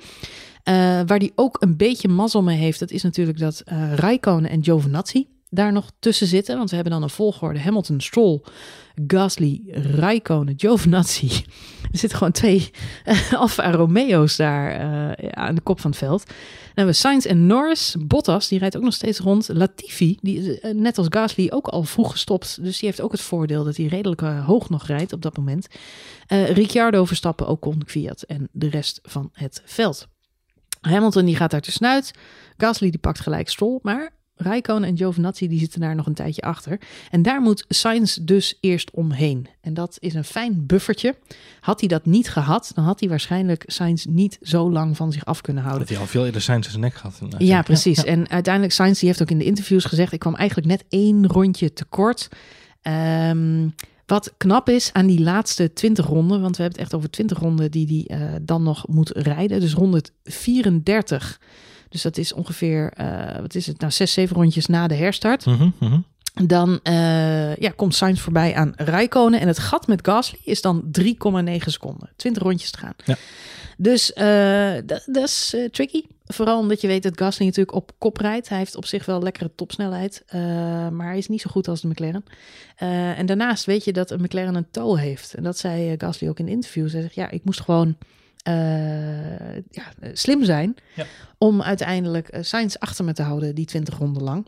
Waar 1.06 1.18
die 1.18 1.32
ook 1.34 1.56
een 1.60 1.76
beetje 1.76 2.08
mazzel 2.08 2.42
mee 2.42 2.58
heeft, 2.58 2.78
dat 2.78 2.90
is 2.90 3.02
natuurlijk 3.02 3.38
dat 3.38 3.62
Raikkonen 3.94 4.50
en 4.50 4.64
Giovinazzi 4.64 5.26
daar 5.50 5.72
nog 5.72 5.90
tussen 5.98 6.26
zitten. 6.26 6.56
Want 6.56 6.68
we 6.68 6.74
hebben 6.74 6.92
dan 6.92 7.02
een 7.02 7.10
volgorde 7.10 7.60
Hamilton, 7.60 8.00
Stroll, 8.00 8.40
Gasly, 9.06 9.62
Raikkonen, 9.70 10.54
Giovinazzi. 10.60 11.44
Er 11.92 11.98
zitten 11.98 12.18
gewoon 12.18 12.32
twee 12.32 12.70
Alfa 13.36 13.70
Romeo's 13.70 14.36
daar 14.36 14.70
eh, 14.70 15.28
aan 15.30 15.54
de 15.54 15.60
kop 15.60 15.80
van 15.80 15.90
het 15.90 15.98
veld. 15.98 16.26
Dan 16.26 16.36
hebben 16.66 16.94
we 16.94 17.00
Sainz 17.00 17.26
en 17.26 17.46
Norris. 17.46 17.96
Bottas, 17.98 18.48
die 18.48 18.58
rijdt 18.58 18.76
ook 18.76 18.82
nog 18.82 18.94
steeds 18.94 19.18
rond. 19.18 19.48
Latifi, 19.52 20.18
die 20.20 20.38
is 20.38 20.60
eh, 20.60 20.74
net 20.74 20.98
als 20.98 21.06
Gasly 21.10 21.48
ook 21.50 21.68
al 21.68 21.82
vroeg 21.82 22.10
gestopt. 22.10 22.62
Dus 22.62 22.78
die 22.78 22.88
heeft 22.88 23.00
ook 23.00 23.12
het 23.12 23.20
voordeel 23.20 23.64
dat 23.64 23.76
hij 23.76 23.86
redelijk 23.86 24.22
eh, 24.22 24.46
hoog 24.46 24.68
nog 24.68 24.86
rijdt 24.86 25.12
op 25.12 25.22
dat 25.22 25.36
moment. 25.36 25.66
Ricciardo 26.26 27.04
Verstappen, 27.04 27.48
Ocon, 27.48 27.84
Kvyat 27.84 28.22
en 28.22 28.48
de 28.52 28.68
rest 28.68 29.00
van 29.02 29.30
het 29.32 29.62
veld. 29.64 30.08
Hamilton 30.80 31.24
die 31.24 31.36
gaat 31.36 31.50
daar 31.50 31.60
tussenuit. 31.60 32.10
Gasly 32.56 32.90
die 32.90 33.00
pakt 33.00 33.20
gelijk 33.20 33.48
Stroll. 33.48 33.78
Maar 33.82 34.19
Raikkonen 34.40 34.88
en 34.88 34.96
Giovinazzi 34.96 35.48
die 35.48 35.58
zitten 35.58 35.80
daar 35.80 35.94
nog 35.94 36.06
een 36.06 36.14
tijdje 36.14 36.42
achter. 36.42 36.80
En 37.10 37.22
daar 37.22 37.40
moet 37.40 37.64
Sainz 37.68 38.16
dus 38.22 38.58
eerst 38.60 38.90
omheen. 38.90 39.46
En 39.60 39.74
dat 39.74 39.96
is 39.98 40.14
een 40.14 40.24
fijn 40.24 40.66
buffertje. 40.66 41.14
Had 41.60 41.80
hij 41.80 41.88
dat 41.88 42.06
niet 42.06 42.28
gehad, 42.28 42.72
dan 42.74 42.84
had 42.84 43.00
hij 43.00 43.08
waarschijnlijk 43.08 43.64
Sainz 43.66 44.04
niet 44.04 44.38
zo 44.42 44.70
lang 44.70 44.96
van 44.96 45.12
zich 45.12 45.24
af 45.24 45.40
kunnen 45.40 45.62
houden. 45.62 45.86
Dat 45.86 45.96
hij 45.96 46.04
al 46.04 46.10
veel 46.10 46.24
eerder 46.24 46.42
Sainz 46.42 46.64
in 46.64 46.70
zijn 46.70 46.82
nek 46.82 46.94
gehad. 46.94 47.20
Ja, 47.38 47.62
precies. 47.62 48.04
En 48.04 48.28
uiteindelijk, 48.28 48.74
Sainz 48.74 48.98
die 48.98 49.08
heeft 49.08 49.22
ook 49.22 49.30
in 49.30 49.38
de 49.38 49.44
interviews 49.44 49.84
gezegd... 49.84 50.12
ik 50.12 50.18
kwam 50.18 50.34
eigenlijk 50.34 50.68
net 50.68 50.84
één 50.88 51.26
rondje 51.26 51.72
tekort. 51.72 52.28
Ehm 52.82 53.68
wat 54.10 54.34
knap 54.36 54.68
is 54.68 54.92
aan 54.92 55.06
die 55.06 55.20
laatste 55.20 55.72
20 55.72 56.06
ronden... 56.06 56.40
want 56.40 56.56
we 56.56 56.62
hebben 56.62 56.80
het 56.80 56.88
echt 56.88 56.94
over 56.94 57.10
20 57.10 57.38
ronden 57.38 57.70
die 57.70 58.06
hij 58.06 58.18
eh, 58.18 58.34
dan 58.42 58.62
nog 58.62 58.88
moet 58.88 59.10
rijden. 59.10 59.60
Dus 59.60 59.74
ronde 59.74 60.02
34. 60.24 61.40
Dus 61.90 62.02
dat 62.02 62.16
is 62.16 62.32
ongeveer, 62.32 62.92
eh, 62.92 63.40
wat 63.40 63.54
is 63.54 63.66
het 63.66 63.80
nou, 63.80 63.92
6, 63.92 64.12
7 64.12 64.36
rondjes 64.36 64.66
na 64.66 64.86
de 64.86 64.94
herstart. 64.94 65.46
Mhm, 65.46 65.68
mhm. 65.78 65.98
Dan 66.44 66.80
eh, 66.82 67.56
ja, 67.56 67.70
komt 67.76 67.94
Sainz 67.94 68.20
voorbij 68.20 68.54
aan 68.54 68.72
Rijkonen. 68.76 69.40
En 69.40 69.46
het 69.46 69.58
gat 69.58 69.86
met 69.86 70.06
Gasly 70.06 70.38
is 70.44 70.60
dan 70.60 70.82
3,9 70.90 71.70
seconden. 71.70 72.10
20 72.16 72.42
rondjes 72.42 72.70
te 72.70 72.78
gaan. 72.78 72.94
Ja. 73.04 73.16
Dus 73.76 74.12
eh, 74.12 74.72
dat, 74.86 75.02
dat 75.06 75.24
is 75.24 75.56
tricky. 75.70 76.02
Vooral 76.26 76.58
omdat 76.58 76.80
je 76.80 76.86
weet 76.86 77.02
dat 77.02 77.18
Gasly 77.18 77.46
natuurlijk 77.46 77.76
op 77.76 77.92
kop 77.98 78.16
rijdt. 78.16 78.48
Hij 78.48 78.58
heeft 78.58 78.76
op 78.76 78.86
zich 78.86 79.06
wel 79.06 79.22
lekkere 79.22 79.50
topsnelheid. 79.54 80.24
maar 80.92 81.06
hij 81.06 81.18
is 81.18 81.28
niet 81.28 81.40
zo 81.40 81.50
goed 81.50 81.68
als 81.68 81.80
de 81.80 81.88
McLaren. 81.88 82.24
En 83.16 83.26
daarnaast 83.26 83.64
weet 83.64 83.84
je 83.84 83.92
dat 83.92 84.10
een 84.10 84.20
McLaren 84.20 84.54
een 84.54 84.70
toe 84.70 84.98
heeft. 84.98 85.34
En 85.34 85.42
dat 85.42 85.58
zei 85.58 85.94
Gasly 85.98 86.28
ook 86.28 86.38
in 86.38 86.48
interviews. 86.48 86.92
Hij 86.92 87.02
zegt, 87.02 87.14
ja, 87.14 87.30
ik 87.30 87.44
moest 87.44 87.60
gewoon 87.60 87.96
eh, 88.42 89.56
ja, 89.56 89.84
slim 90.12 90.44
zijn. 90.44 90.74
Ja. 90.94 91.06
Om 91.38 91.62
uiteindelijk 91.62 92.28
eh, 92.28 92.42
Sainz 92.42 92.74
achter 92.74 93.04
me 93.04 93.12
te 93.12 93.22
houden 93.22 93.54
die 93.54 93.66
20 93.66 93.98
ronden 93.98 94.22
lang. 94.22 94.46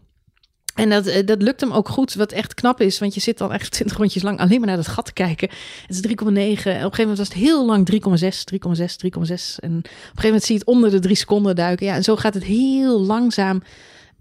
En 0.74 0.90
dat, 0.90 1.07
eh, 1.07 1.26
dat 1.26 1.43
lukt 1.43 1.61
hem 1.61 1.72
ook 1.72 1.88
goed, 1.88 2.14
wat 2.14 2.32
echt 2.32 2.55
knap 2.55 2.80
is. 2.80 2.99
Want 2.99 3.14
je 3.14 3.20
zit 3.20 3.38
dan 3.38 3.53
echt 3.53 3.70
20 3.80 3.97
rondjes 3.97 4.22
lang 4.22 4.38
alleen 4.38 4.59
maar 4.59 4.68
naar 4.68 4.76
dat 4.76 4.88
gat 4.88 5.05
te 5.05 5.12
kijken. 5.12 5.49
Het 5.86 5.90
is 5.95 6.01
3,9. 6.01 6.11
En 6.16 6.34
op 6.34 6.34
een 6.34 6.55
gegeven 6.55 6.99
moment 6.99 7.18
was 7.18 7.28
het 7.28 7.36
heel 7.36 7.66
lang 7.66 7.88
3,6, 7.93 8.45
3,6, 8.45 8.97
3,6. 8.97 9.59
En 9.59 9.76
op 9.76 9.84
een 9.84 9.90
gegeven 9.90 10.22
moment 10.22 10.43
zie 10.43 10.55
je 10.55 10.61
het 10.61 10.68
onder 10.68 10.90
de 10.90 10.99
drie 10.99 11.16
seconden 11.16 11.57
duiken. 11.57 11.86
Ja, 11.86 11.95
en 11.95 12.05
zo 12.05 12.16
gaat 12.16 12.34
het 12.34 12.45
heel 12.45 13.01
langzaam. 13.01 13.62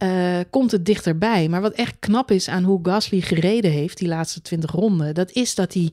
Eh, 0.02 0.40
komt 0.50 0.72
het 0.72 0.86
dichterbij. 0.86 1.50
Maar 1.50 1.62
wat 1.62 1.74
echt 1.74 1.96
knap 2.00 2.32
is 2.32 2.48
aan 2.48 2.64
hoe 2.64 2.80
Gasly 2.84 3.22
gereden 3.22 3.72
heeft 3.72 3.98
die 3.98 4.08
laatste 4.08 4.42
20 4.42 4.72
ronden, 4.72 5.14
dat 5.14 5.32
is 5.32 5.56
dat 5.56 5.74
hij 5.74 5.92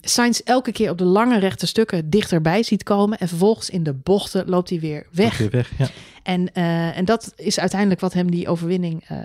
Sainz 0.00 0.40
elke 0.44 0.72
keer 0.72 0.90
op 0.90 0.98
de 0.98 1.04
lange 1.04 1.38
rechte 1.38 1.66
stukken 1.66 2.10
dichterbij 2.10 2.62
ziet 2.62 2.82
komen. 2.82 3.18
En 3.18 3.28
vervolgens 3.28 3.70
in 3.70 3.82
de 3.82 3.94
bochten 3.94 4.48
loopt 4.48 4.70
hij 4.70 4.80
weer 4.80 5.06
weg. 5.10 5.38
Weer 5.38 5.50
weg, 5.50 5.70
ja. 5.78 5.88
En, 6.28 6.52
eh, 6.52 6.96
en 6.96 7.04
dat 7.04 7.32
is 7.36 7.60
uiteindelijk 7.60 8.00
wat 8.00 8.12
hem 8.12 8.30
die 8.30 8.48
overwinning 8.48 9.04
eh, 9.06 9.18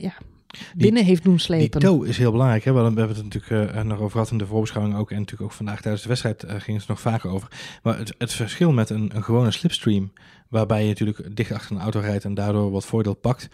ja, 0.00 0.12
binnen 0.76 1.04
heeft 1.04 1.22
doen 1.24 1.32
Die 1.32 1.42
slepen. 1.42 1.80
toe 1.80 2.08
is 2.08 2.18
heel 2.18 2.30
belangrijk. 2.30 2.64
Hè? 2.64 2.72
We 2.72 2.78
hebben 2.78 3.08
het 3.08 3.22
natuurlijk 3.22 3.74
eh, 3.74 3.82
nog 3.82 3.98
over 3.98 4.10
gehad 4.10 4.30
in 4.30 4.38
de 4.38 4.46
voorbeschouwing 4.46 4.96
ook. 4.96 5.10
En 5.10 5.18
natuurlijk 5.18 5.50
ook 5.50 5.56
vandaag 5.56 5.80
tijdens 5.80 6.02
de 6.02 6.08
wedstrijd 6.08 6.44
ging 6.48 6.78
het 6.78 6.88
nog 6.88 7.00
vaker 7.00 7.30
over. 7.30 7.48
Maar 7.82 7.98
het, 7.98 8.14
het 8.18 8.32
verschil 8.32 8.72
met 8.72 8.90
een, 8.90 9.10
een 9.14 9.24
gewone 9.24 9.50
slipstream, 9.50 10.12
waarbij 10.48 10.82
je 10.82 10.88
natuurlijk 10.88 11.36
dicht 11.36 11.52
achter 11.52 11.76
een 11.76 11.82
auto 11.82 12.00
rijdt 12.00 12.24
en 12.24 12.34
daardoor 12.34 12.70
wat 12.70 12.86
voordeel 12.86 13.14
pakt, 13.14 13.48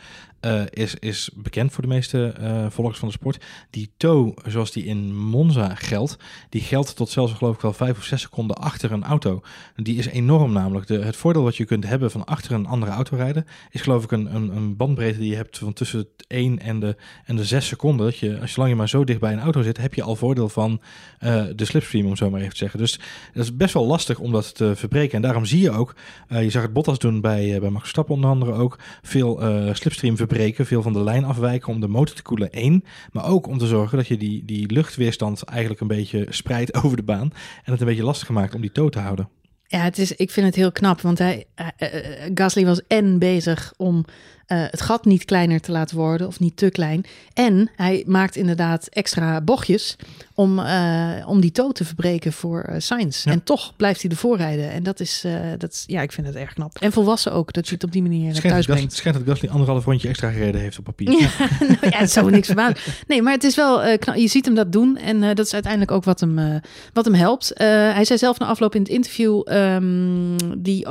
eh, 0.45 0.63
is, 0.71 0.95
is 0.95 1.31
bekend 1.35 1.73
voor 1.73 1.83
de 1.83 1.89
meeste 1.89 2.27
eh, 2.27 2.67
volgers 2.71 2.99
van 2.99 3.09
de 3.09 3.15
sport. 3.15 3.45
Die 3.71 3.93
toe, 3.97 4.35
zoals 4.47 4.73
die 4.73 4.85
in 4.85 5.17
Monza 5.17 5.75
geldt, 5.75 6.17
die 6.49 6.61
geldt 6.61 6.97
tot 6.97 7.11
zelfs 7.11 7.33
geloof 7.33 7.55
ik 7.55 7.61
wel 7.61 7.73
vijf 7.73 7.97
of 7.97 8.05
zes 8.05 8.21
seconden 8.21 8.57
achter 8.57 8.93
een 8.93 9.05
auto. 9.05 9.41
Die 9.77 9.99
is 9.99 10.07
enorm 10.07 10.53
namelijk. 10.53 10.87
De, 10.87 10.99
het 10.99 11.17
voordeel 11.17 11.43
wat 11.43 11.57
je 11.57 11.65
kunt 11.65 11.87
hebben 11.87 12.11
van 12.11 12.25
achter 12.25 12.53
een 12.53 12.67
andere 12.67 12.93
auto 12.93 13.17
rijden, 13.17 13.47
is 13.71 13.81
geloof 13.81 14.05
ik 14.05 14.13
een, 14.13 14.35
een, 14.35 14.57
een 14.57 14.77
bandbreedte 14.77 15.19
die 15.19 15.31
je 15.31 15.37
hebt 15.37 15.59
van 15.59 15.73
tussen 15.73 15.99
het 15.99 16.25
1 16.27 16.59
en 16.59 16.81
de, 16.81 16.97
en 17.25 17.37
de 17.37 17.45
6 17.45 17.67
seconden. 17.67 18.07
Dat 18.07 18.19
je, 18.19 18.41
als 18.41 18.51
je 18.55 18.59
lang 18.59 18.71
je 18.71 18.77
maar 18.77 18.89
zo 18.89 19.05
dicht 19.05 19.21
bij 19.21 19.33
een 19.33 19.41
auto 19.41 19.63
zit, 19.63 19.77
heb 19.77 19.95
je 19.95 20.03
al 20.03 20.17
voordeel 20.17 20.49
van 20.49 20.81
eh, 21.19 21.45
de 21.55 21.65
slipstream, 21.65 22.07
om 22.07 22.17
zo 22.17 22.31
maar 22.31 22.41
even 22.41 22.53
te 22.53 22.59
zeggen. 22.59 22.79
Dus 22.79 23.01
dat 23.33 23.45
is 23.45 23.57
best 23.57 23.75
wel 23.75 23.87
lastig 23.87 24.19
om 24.19 24.33
dat 24.33 24.55
te 24.55 24.77
verbreken. 24.77 25.17
En 25.17 25.23
daarom 25.23 25.45
zie 25.45 25.61
je 25.61 25.71
ook, 25.71 25.95
je 26.29 26.51
zag 26.51 26.63
het 26.63 26.73
Bottas 26.85 27.11
doen 27.11 27.21
bij, 27.21 27.55
eh, 27.55 27.61
bij 27.61 27.69
Max 27.69 27.81
Verstappen 27.81 28.15
onder 28.15 28.31
andere 28.31 28.53
ook, 28.53 28.79
veel 29.03 29.41
eh, 29.41 29.75
slipstream 29.75 30.17
verbreken, 30.17 30.67
veel 30.67 30.83
van 30.83 30.93
de 30.93 31.03
lijn 31.03 31.25
afwijken 31.25 31.69
om 31.69 31.81
de 31.81 31.89
motor 31.89 32.17
te 32.17 32.23
koelen, 32.23 32.53
één. 32.53 32.85
Maar 33.13 33.27
ook 33.27 33.47
om 33.47 33.59
te 33.59 33.67
zorgen 33.67 33.97
dat 33.97 34.07
je 34.07 34.17
die, 34.17 34.45
die 34.45 34.73
luchtweerstand 34.73 35.43
eigenlijk 35.43 35.81
een 35.81 35.87
beetje 35.87 36.27
spreidt 36.29 36.75
over 36.85 36.97
de 36.97 37.03
baan. 37.03 37.33
En 37.65 37.73
het 37.73 37.81
een 37.81 37.87
beetje 37.87 38.05
lastig 38.05 38.29
maakt 38.29 38.55
om 38.55 38.61
die 38.61 38.73
toe 38.73 38.91
te 38.91 38.99
houden. 38.99 39.29
Ja, 39.67 39.79
het 39.79 39.99
is, 39.99 40.13
ik 40.13 40.31
vind 40.31 40.47
het 40.47 40.55
heel 40.55 40.73
knap, 40.73 41.01
want 41.01 41.19
hij, 41.19 41.45
eh, 41.55 41.89
Gasly 42.35 42.65
was 42.65 42.87
en 42.87 43.19
bezig 43.19 43.75
om 43.77 44.05
eh, 44.47 44.59
het 44.71 44.81
gat 44.81 45.05
niet 45.05 45.25
kleiner 45.25 45.61
te 45.61 45.73
laten 45.73 45.97
worden 45.97 46.27
of 46.27 46.41
niet 46.41 46.57
te 46.57 46.71
klein. 46.71 47.05
En 47.33 47.71
hij 47.77 48.05
maakt 48.07 48.37
inderdaad 48.37 48.87
extra 48.87 49.41
bochtjes 49.41 49.97
om, 50.35 50.59
eh, 50.59 51.11
om 51.27 51.41
die 51.41 51.53
toe 51.53 51.73
te 51.73 51.85
verbreken 51.85 52.33
voor 52.33 52.75
Sainz. 52.79 53.25
Ja. 53.25 53.33
En 53.33 53.43
toch 53.43 53.77
blijft 53.77 54.03
hij 54.03 54.11
ervoor 54.11 54.37
rijden. 54.37 54.71
En 54.71 54.83
dat 54.83 55.01
is, 55.01 55.25
dat 55.59 55.73
is, 55.73 55.85
ja, 55.87 56.03
ik 56.03 56.13
vind 56.13 56.27
het 56.27 56.37
erg 56.37 56.53
knap. 56.53 56.77
En 56.79 56.93
volwassen 56.93 57.33
ook, 57.33 57.53
dat 57.53 57.69
je 57.69 57.75
het 57.75 57.85
op 57.85 57.93
die 57.93 58.03
manier 58.03 58.23
thuis 58.23 58.37
schijnt, 58.37 58.57
dat 58.57 58.65
Gasly, 58.65 58.75
brengt. 58.75 58.91
het 58.91 59.01
schijnt 59.01 59.19
dat 59.19 59.29
Gasly 59.29 59.49
anderhalf 59.49 59.85
rondje 59.85 60.09
extra 60.09 60.31
gereden 60.31 60.61
heeft 60.61 60.79
op 60.79 60.85
papier. 60.85 61.11
Ja, 61.11 61.31
nou 61.61 61.91
ja, 61.91 61.99
het 61.99 62.11
zou 62.11 62.31
niks 62.31 62.47
verbazen. 62.47 62.77
Nee, 63.07 63.23
maar 63.23 63.33
het 63.33 63.45
is 63.45 63.57
wel, 63.57 63.99
knap. 63.99 64.17
je 64.17 64.29
ziet 64.29 64.45
hem 64.45 64.55
dat 64.55 64.73
doen. 64.73 64.97
En 64.97 65.21
dat 65.21 65.47
is 65.47 65.53
uiteindelijk 65.53 65.93
ook 65.93 66.05
wat 66.05 66.21
hem, 66.21 66.61
wat 66.93 67.05
hem 67.05 67.15
helpt. 67.15 67.53
Hij 67.55 68.05
zei 68.05 68.19
zelf 68.19 68.39
na 68.39 68.47
afloop 68.47 68.75
in 68.75 68.81
het 68.81 68.91
interview, 68.91 69.43
ehm, 69.45 70.37
die 70.59 70.87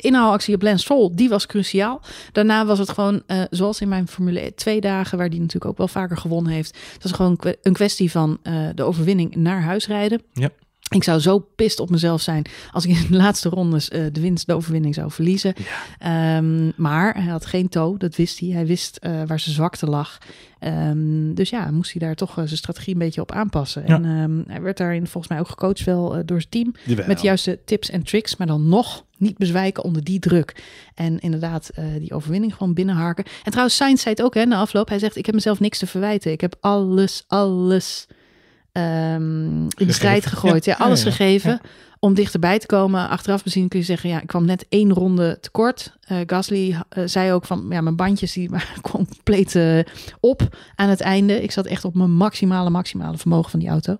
inhaalactie 0.00 0.54
op 0.54 0.62
Lance 0.62 0.84
Stroll, 0.84 1.10
die 1.12 1.28
was 1.28 1.46
cruciaal. 1.46 2.00
Daarna 2.32 2.66
was 2.66 2.75
het 2.78 2.88
gewoon, 2.88 3.22
eh, 3.26 3.42
zoals 3.50 3.80
in 3.80 3.88
mijn 3.88 4.08
Formule 4.08 4.54
2 4.54 4.80
dagen, 4.80 5.18
waar 5.18 5.30
die 5.30 5.40
natuurlijk 5.40 5.70
ook 5.70 5.78
wel 5.78 5.88
vaker 5.88 6.16
gewonnen 6.16 6.52
heeft. 6.52 6.78
Het 6.92 7.02
was 7.02 7.12
gewoon 7.12 7.38
een 7.62 7.72
kwestie 7.72 8.10
van 8.10 8.38
eh, 8.42 8.68
de 8.74 8.82
overwinning 8.82 9.34
naar 9.34 9.62
huis 9.62 9.86
rijden. 9.86 10.22
Ja. 10.32 10.50
Ik 10.88 11.04
zou 11.04 11.20
zo 11.20 11.38
pist 11.38 11.80
op 11.80 11.90
mezelf 11.90 12.20
zijn 12.20 12.44
als 12.70 12.86
ik 12.86 12.90
in 12.90 13.06
de 13.10 13.16
laatste 13.16 13.48
rondes 13.48 13.88
eh, 13.88 14.04
de 14.12 14.20
winst, 14.20 14.46
de 14.46 14.54
overwinning 14.54 14.94
zou 14.94 15.10
verliezen. 15.10 15.54
Ehm, 15.98 16.70
maar 16.76 17.14
hij 17.14 17.30
had 17.30 17.46
geen 17.46 17.68
toe, 17.68 17.98
dat 17.98 18.16
wist 18.16 18.40
hij. 18.40 18.48
Hij 18.48 18.66
wist 18.66 18.96
eh, 18.96 19.22
waar 19.26 19.40
zijn 19.40 19.54
zwakte 19.54 19.86
lag. 19.86 20.18
Ehm, 20.58 21.34
dus 21.34 21.50
ja, 21.50 21.70
moest 21.70 21.92
hij 21.92 22.06
daar 22.06 22.14
toch 22.14 22.38
eh, 22.38 22.44
zijn 22.44 22.56
strategie 22.56 22.92
een 22.92 22.98
beetje 22.98 23.20
op 23.20 23.32
aanpassen. 23.32 23.82
Ja. 23.86 23.94
En 23.94 24.04
ehm, 24.04 24.52
hij 24.52 24.62
werd 24.62 24.76
daarin 24.76 25.06
volgens 25.06 25.32
mij 25.32 25.40
ook 25.40 25.48
gecoacht 25.48 25.84
wel 25.84 26.24
door 26.24 26.40
zijn 26.40 26.50
team. 26.50 26.74
Jawel. 26.84 27.06
Met 27.06 27.18
de 27.18 27.26
juiste 27.26 27.58
tips 27.64 27.90
en 27.90 28.02
tricks, 28.02 28.36
maar 28.36 28.46
dan 28.46 28.68
nog 28.68 29.04
niet 29.18 29.38
bezwijken 29.38 29.84
onder 29.84 30.04
die 30.04 30.18
druk. 30.18 30.64
En 30.94 31.18
inderdaad, 31.18 31.70
die 31.98 32.12
overwinning 32.12 32.54
gewoon 32.54 32.74
binnenharken. 32.74 33.24
En 33.24 33.50
trouwens, 33.50 33.76
Sainz 33.76 34.02
zei 34.02 34.14
het 34.14 34.24
ook 34.24 34.34
hè, 34.34 34.44
na 34.44 34.56
afloop. 34.56 34.88
Hij 34.88 34.98
zegt, 34.98 35.16
ik 35.16 35.26
heb 35.26 35.34
mezelf 35.34 35.60
niks 35.60 35.78
te 35.78 35.86
verwijten. 35.86 36.32
Ik 36.32 36.40
heb 36.40 36.56
alles, 36.60 37.24
alles 37.26 38.06
ehm, 38.76 39.62
in 39.62 39.86
de 39.86 39.92
strijd 39.92 40.26
gegooid. 40.26 40.64
Ja, 40.64 40.74
Ja, 40.78 40.84
alles 40.84 41.02
ja, 41.02 41.10
gegeven 41.10 41.60
om 41.98 42.14
dichterbij 42.14 42.58
te 42.58 42.66
komen. 42.66 43.08
Achteraf 43.08 43.42
bezien 43.42 43.68
kun 43.68 43.78
je 43.78 43.84
zeggen, 43.84 44.08
ja, 44.08 44.20
ik 44.20 44.26
kwam 44.26 44.44
net 44.44 44.66
één 44.68 44.92
ronde 44.92 45.38
tekort. 45.40 45.96
Eh 46.00 46.18
Gasly 46.26 46.76
eh, 46.88 47.02
zei 47.06 47.32
ook 47.32 47.44
van, 47.44 47.66
ja, 47.70 47.80
mijn 47.80 47.96
bandjes 47.96 48.32
die 48.32 48.50
waren 48.50 48.80
compleet 48.92 49.54
eh, 49.54 49.78
op 50.20 50.56
aan 50.74 50.88
het 50.88 51.00
einde. 51.00 51.42
Ik 51.42 51.50
zat 51.50 51.66
echt 51.66 51.84
op 51.84 51.94
mijn 51.94 52.12
maximale, 52.12 52.70
maximale 52.70 53.18
vermogen 53.18 53.50
van 53.50 53.60
die 53.60 53.68
auto. 53.68 53.96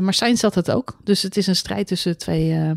Maar 0.00 0.14
Sainz 0.14 0.40
zat 0.40 0.54
het 0.54 0.70
ook. 0.70 0.96
Dus 1.04 1.22
het 1.22 1.36
is 1.36 1.46
een 1.46 1.56
strijd 1.56 1.86
tussen 1.86 2.18
twee, 2.18 2.48
twee 2.48 2.74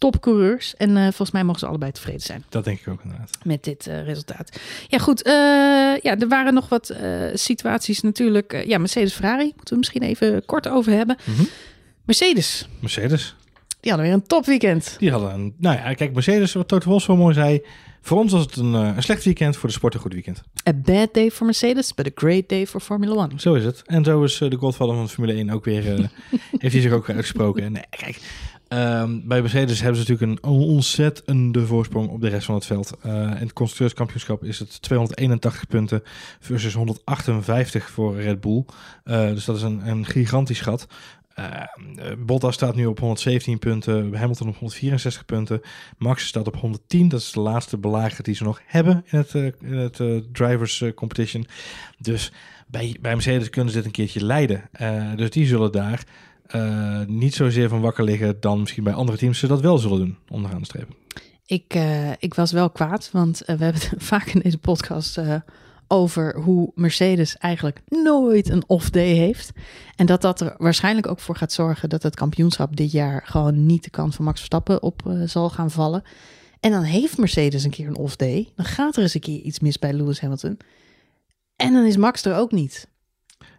topcoureurs. 0.00 0.74
En 0.76 0.96
eh, 0.96 1.02
volgens 1.02 1.30
mij 1.30 1.44
mogen 1.44 1.60
ze 1.60 1.66
allebei 1.66 1.92
tevreden 1.92 2.20
zijn 2.20 2.44
Dat 2.48 2.64
denk 2.64 2.80
ik 2.80 2.88
ook 2.88 3.00
inderdaad. 3.02 3.30
met 3.44 3.64
dit 3.64 3.86
eh, 3.86 4.04
resultaat. 4.04 4.60
Ja, 4.88 4.98
goed. 4.98 5.22
eh, 5.22 5.32
ja, 6.02 6.18
er 6.18 6.28
waren 6.28 6.54
nog 6.54 6.68
wat 6.68 6.94
situaties 7.34 8.00
natuurlijk. 8.00 8.64
Ja, 8.66 8.78
Mercedes-Ferrari 8.78 9.44
moeten 9.56 9.74
we 9.74 9.76
misschien 9.76 10.02
even 10.02 10.44
kort 10.44 10.68
over 10.68 10.92
hebben. 10.92 11.16
Mhm. 11.24 11.42
Mercedes, 12.04 12.68
Mercedes. 12.80 13.34
die 13.80 13.90
hadden 13.90 14.08
weer 14.10 14.16
een 14.18 14.26
topweekend. 14.26 14.94
Die 14.98 15.10
hadden 15.10 15.34
een... 15.34 15.54
Nou 15.58 15.76
ja, 15.76 15.94
kijk, 15.94 16.12
Mercedes, 16.14 16.52
wat 16.52 16.68
Toto 16.68 16.88
Wolff 16.88 17.04
zo 17.04 17.16
mooi 17.16 17.34
zei... 17.34 17.62
Voor 18.02 18.18
ons 18.18 18.32
was 18.32 18.42
het 18.42 18.56
een, 18.56 18.72
een 18.72 19.02
slecht 19.02 19.24
weekend, 19.24 19.56
voor 19.56 19.68
de 19.68 19.74
sport 19.74 19.94
een 19.94 20.00
goed 20.00 20.12
weekend. 20.12 20.42
A 20.68 20.72
bad 20.72 21.14
day 21.14 21.30
for 21.30 21.44
Mercedes, 21.46 21.94
but 21.94 22.06
a 22.06 22.10
great 22.14 22.48
day 22.48 22.66
for 22.66 22.80
Formula 22.80 23.14
One. 23.14 23.30
Zo 23.36 23.54
is 23.54 23.64
het. 23.64 23.82
En 23.86 24.04
zo 24.04 24.22
is 24.22 24.38
de 24.38 24.56
godvader 24.56 24.94
van 24.94 25.08
Formule 25.08 25.32
1 25.32 25.50
ook 25.50 25.64
weer... 25.64 25.82
heeft 26.58 26.72
hij 26.72 26.82
zich 26.82 26.92
ook 26.92 27.06
weer 27.06 27.16
uitgesproken. 27.16 27.62
En, 27.62 27.72
nee, 27.72 27.84
kijk, 27.90 28.20
ehm, 28.78 29.20
bij 29.24 29.40
Mercedes 29.40 29.80
hebben 29.80 30.02
ze 30.02 30.10
natuurlijk 30.10 30.42
een 30.42 30.50
ontzettende 30.50 31.66
voorsprong 31.66 32.08
op 32.08 32.20
de 32.20 32.28
rest 32.28 32.46
van 32.46 32.54
het 32.54 32.66
veld. 32.66 32.96
Eh, 33.02 33.12
in 33.12 33.28
het 33.28 33.52
constructeurskampioenschap 33.52 34.44
is 34.44 34.58
het 34.58 34.82
281 34.82 35.66
punten 35.66 36.02
versus 36.40 36.74
158 36.74 37.90
voor 37.90 38.20
Red 38.20 38.40
Bull. 38.40 38.64
Eh, 39.04 39.28
dus 39.28 39.44
dat 39.44 39.56
is 39.56 39.62
een, 39.62 39.88
een 39.88 40.06
gigantisch 40.06 40.60
gat. 40.60 40.86
Eh, 41.34 41.62
Bottas 42.18 42.54
staat 42.54 42.74
nu 42.74 42.86
op 42.86 42.98
117 42.98 43.58
punten, 43.58 44.14
Hamilton 44.14 44.48
op 44.48 44.56
164 44.56 45.24
punten, 45.24 45.60
Max 45.98 46.26
staat 46.26 46.46
op 46.46 46.56
110. 46.56 47.08
Dat 47.08 47.20
is 47.20 47.32
de 47.32 47.40
laatste 47.40 47.78
belager 47.78 48.24
die 48.24 48.34
ze 48.34 48.44
nog 48.44 48.60
hebben 48.66 49.04
in 49.10 49.18
het, 49.18 49.34
in 49.60 49.76
het 49.76 50.02
drivers 50.32 50.84
competition. 50.94 51.46
Dus 51.98 52.32
bij, 52.66 52.96
bij 53.00 53.12
Mercedes 53.12 53.50
kunnen 53.50 53.72
ze 53.72 53.76
dit 53.76 53.86
een 53.86 53.92
keertje 53.92 54.24
leiden. 54.24 54.70
Dus 55.16 55.30
die 55.30 55.46
zullen 55.46 55.72
daar 55.72 56.04
eh, 56.50 57.00
niet 57.06 57.34
zozeer 57.34 57.68
van 57.68 57.80
wakker 57.80 58.04
liggen 58.04 58.40
dan 58.40 58.60
misschien 58.60 58.84
bij 58.84 58.92
andere 58.92 59.18
teams 59.18 59.38
ze 59.38 59.46
dat 59.46 59.60
wel 59.60 59.78
zullen 59.78 59.98
doen, 59.98 60.18
onderaan 60.28 60.58
de 60.58 60.64
streep. 60.64 60.88
Ik, 61.46 61.74
eh, 61.74 62.10
ik 62.18 62.34
was 62.34 62.52
wel 62.52 62.70
kwaad, 62.70 63.10
want 63.12 63.44
eh, 63.44 63.56
we 63.56 63.64
hebben 63.64 63.82
vaak 64.12 64.26
in 64.26 64.40
deze 64.40 64.58
podcast 64.58 65.20
over 65.86 66.36
hoe 66.36 66.72
Mercedes 66.74 67.36
eigenlijk 67.36 67.82
nooit 67.88 68.48
een 68.48 68.64
off-day 68.66 69.12
heeft. 69.12 69.52
En 69.96 70.06
dat 70.06 70.22
dat 70.22 70.40
er 70.40 70.54
waarschijnlijk 70.58 71.06
ook 71.06 71.20
voor 71.20 71.36
gaat 71.36 71.52
zorgen 71.52 71.88
dat 71.88 72.02
het 72.02 72.14
kampioenschap 72.14 72.76
dit 72.76 72.92
jaar 72.92 73.22
gewoon 73.24 73.66
niet 73.66 73.84
de 73.84 73.90
kant 73.90 74.14
van 74.14 74.24
Max 74.24 74.36
Verstappen 74.36 74.82
op 74.82 75.02
zal 75.24 75.50
gaan 75.50 75.70
vallen. 75.70 76.02
En 76.60 76.70
dan 76.70 76.82
heeft 76.82 77.18
Mercedes 77.18 77.64
een 77.64 77.70
keer 77.70 77.86
een 77.86 77.96
off-day. 77.96 78.52
Dan 78.56 78.66
gaat 78.66 78.96
er 78.96 79.02
eens 79.02 79.14
een 79.14 79.20
keer 79.20 79.40
iets 79.40 79.60
mis 79.60 79.78
bij 79.78 79.92
Lewis 79.92 80.20
Hamilton. 80.20 80.58
En 81.56 81.72
dan 81.72 81.84
is 81.84 81.96
Max 81.96 82.24
er 82.24 82.36
ook 82.36 82.52
niet. 82.52 82.88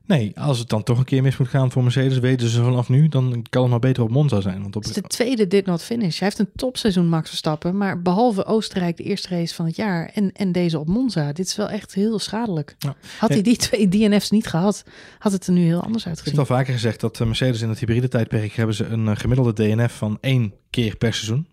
Nee, 0.06 0.39
als 0.39 0.60
het 0.60 0.70
dan 0.70 0.84
toch 0.84 0.97
een 0.97 1.04
keer 1.06 1.22
mis 1.22 1.38
moet 1.38 1.47
gaan 1.47 1.72
voor 1.72 1.84
Mercedes, 1.84 2.20
weten 2.20 2.47
ze 2.49 2.64
vanaf 2.64 2.89
nu, 2.89 3.08
dan 3.08 3.45
kan 3.49 3.62
het 3.62 3.72
maar 3.72 3.80
beter 3.80 4.04
op 4.04 4.10
Monza 4.10 4.41
zijn. 4.41 4.62
Want 4.62 4.76
op, 4.76 4.84
Het 4.84 4.95
is 4.95 5.02
de 5.02 5.08
tweede 5.08 5.47
did 5.47 5.66
not 5.66 5.84
finish. 5.84 6.20
Hij 6.20 6.28
heeft 6.28 6.39
een 6.39 6.49
topseizoen 6.56 7.08
Max 7.08 7.28
Verstappen, 7.30 7.78
maar 7.78 8.02
behalve 8.02 8.45
Oostenrijk 8.45 8.97
de 8.97 9.04
eerste 9.04 9.28
race 9.30 9.56
van 9.56 9.66
het 9.66 9.76
jaar 9.76 10.10
en, 10.14 10.32
en 10.32 10.52
deze 10.52 10.80
op 10.80 10.88
Monza, 10.88 11.32
dit 11.34 11.45
is 11.45 11.56
wel 11.56 11.70
echt 11.70 11.93
heel 11.93 12.20
schadelijk. 12.20 12.76
Ja. 12.80 12.95
Had 13.20 13.30
hij 13.30 13.41
die 13.41 13.58
twee 13.58 13.88
DNF's 13.88 14.30
niet 14.30 14.47
gehad, 14.47 14.84
had 15.20 15.32
het 15.32 15.47
er 15.47 15.54
nu 15.54 15.62
heel 15.64 15.82
anders 15.84 16.04
Ik 16.04 16.10
heb 16.10 16.18
uitgezien. 16.18 16.39
het 16.39 16.49
al 16.49 16.56
vaker 16.58 16.74
gezegd 16.74 16.99
dat 16.99 17.20
eh, 17.20 17.28
Mercedes 17.28 17.62
in 17.62 17.70
het 17.70 17.80
hybride 17.80 18.08
tijdperk 18.08 18.54
hebben 18.54 18.76
ze 18.76 18.86
een 18.86 19.08
eh, 19.08 19.16
gemiddelde 19.16 19.54
DNF 19.54 19.93
van 19.93 20.18
één 20.22 20.54
keer 20.70 20.95
per 20.95 21.14
seizoen. 21.14 21.47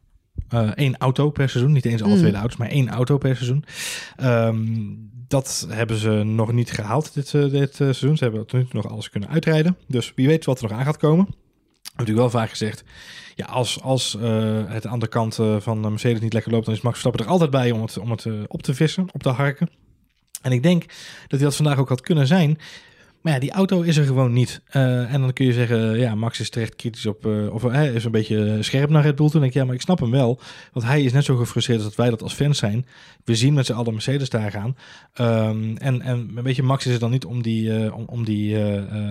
Eh 0.48 0.70
één 0.74 0.96
auto 0.96 1.30
per 1.30 1.48
seizoen, 1.48 1.72
niet 1.72 1.84
eens 1.84 2.02
alle 2.02 2.12
Mm. 2.14 2.18
twee 2.18 2.34
auto's, 2.34 2.56
maar 2.56 2.68
één 2.68 2.88
auto 2.88 3.18
per 3.18 3.36
seizoen. 3.36 3.64
Ehm, 4.16 4.56
dat 5.28 5.66
hebben 5.68 5.96
ze 5.96 6.10
nog 6.10 6.52
niet 6.52 6.70
gehaald 6.70 7.14
dit, 7.14 7.34
eh, 7.34 7.50
dit 7.50 7.70
eh, 7.70 7.76
seizoen. 7.76 8.16
Ze 8.16 8.24
hebben 8.24 8.46
tot 8.46 8.60
nu 8.60 8.66
toe 8.66 8.82
nog 8.82 8.90
alles 8.90 9.10
kunnen 9.10 9.28
uitrijden. 9.28 9.76
Dus 9.86 10.12
wie 10.14 10.26
weet 10.26 10.44
wat 10.44 10.60
er 10.60 10.68
nog 10.68 10.78
aan 10.78 10.84
gaat 10.84 10.96
komen. 10.96 11.26
Ik 11.28 11.34
heb 11.82 12.06
natuurlijk 12.06 12.32
wel 12.32 12.40
vaak 12.40 12.50
gezegd, 12.50 12.84
ja, 13.34 13.46
als, 13.46 13.82
als 13.82 14.16
eh, 14.20 14.62
het 14.66 14.86
aan 14.86 14.98
de 14.98 15.08
kant 15.08 15.38
eh, 15.38 15.60
van 15.60 15.80
Mercedes 15.80 16.20
niet 16.20 16.32
lekker 16.32 16.52
loopt, 16.52 16.64
dan 16.64 16.74
is 16.74 16.80
Max 16.80 16.98
Verstappen 16.98 17.24
er 17.24 17.32
altijd 17.32 17.50
bij 17.50 17.70
om 17.70 17.82
het, 17.82 17.98
om 17.98 18.10
het 18.10 18.26
op 18.46 18.62
te 18.62 18.74
vissen, 18.74 19.08
op 19.12 19.22
te 19.22 19.28
harken. 19.28 19.70
En 20.42 20.52
ik 20.52 20.62
denk 20.62 20.84
dat 21.26 21.30
hij 21.30 21.38
dat 21.38 21.56
vandaag 21.56 21.78
ook 21.78 21.88
had 21.88 22.00
kunnen 22.00 22.26
zijn. 22.26 22.58
Maar 23.20 23.32
ja, 23.32 23.38
die 23.38 23.50
auto 23.50 23.80
is 23.80 23.96
er 23.96 24.04
gewoon 24.04 24.32
niet. 24.32 24.60
Uh, 24.72 25.12
en 25.12 25.20
dan 25.20 25.32
kun 25.32 25.46
je 25.46 25.52
zeggen, 25.52 25.98
ja, 25.98 26.14
Max 26.14 26.40
is 26.40 26.50
terecht 26.50 26.76
kritisch 26.76 27.06
op, 27.06 27.26
uh, 27.26 27.54
of 27.54 27.62
hij 27.62 27.92
is 27.92 28.04
een 28.04 28.10
beetje 28.10 28.56
scherp 28.60 28.90
naar 28.90 29.02
Red 29.02 29.16
Bull. 29.16 29.28
Toen 29.28 29.40
denk 29.40 29.52
ik, 29.52 29.58
ja, 29.58 29.64
maar 29.64 29.74
ik 29.74 29.80
snap 29.80 30.00
hem 30.00 30.10
wel. 30.10 30.40
Want 30.72 30.86
hij 30.86 31.02
is 31.02 31.12
net 31.12 31.24
zo 31.24 31.36
gefrustreerd 31.36 31.78
als 31.78 31.88
dat 31.88 31.96
wij 31.96 32.10
dat 32.10 32.22
als 32.22 32.32
fans 32.32 32.58
zijn. 32.58 32.86
We 33.24 33.34
zien 33.34 33.54
met 33.54 33.66
z'n 33.66 33.72
allen 33.72 33.92
Mercedes 33.92 34.28
daar 34.28 34.50
gaan. 34.50 34.76
Um, 35.20 35.76
en, 35.76 36.00
en 36.02 36.32
een 36.34 36.42
beetje 36.42 36.62
Max 36.62 36.86
is 36.86 36.92
het 36.92 37.00
dan 37.00 37.10
niet 37.10 37.24
om 37.24 37.42
die, 37.42 37.94
om, 37.94 38.04
om 38.06 38.24
die 38.24 38.56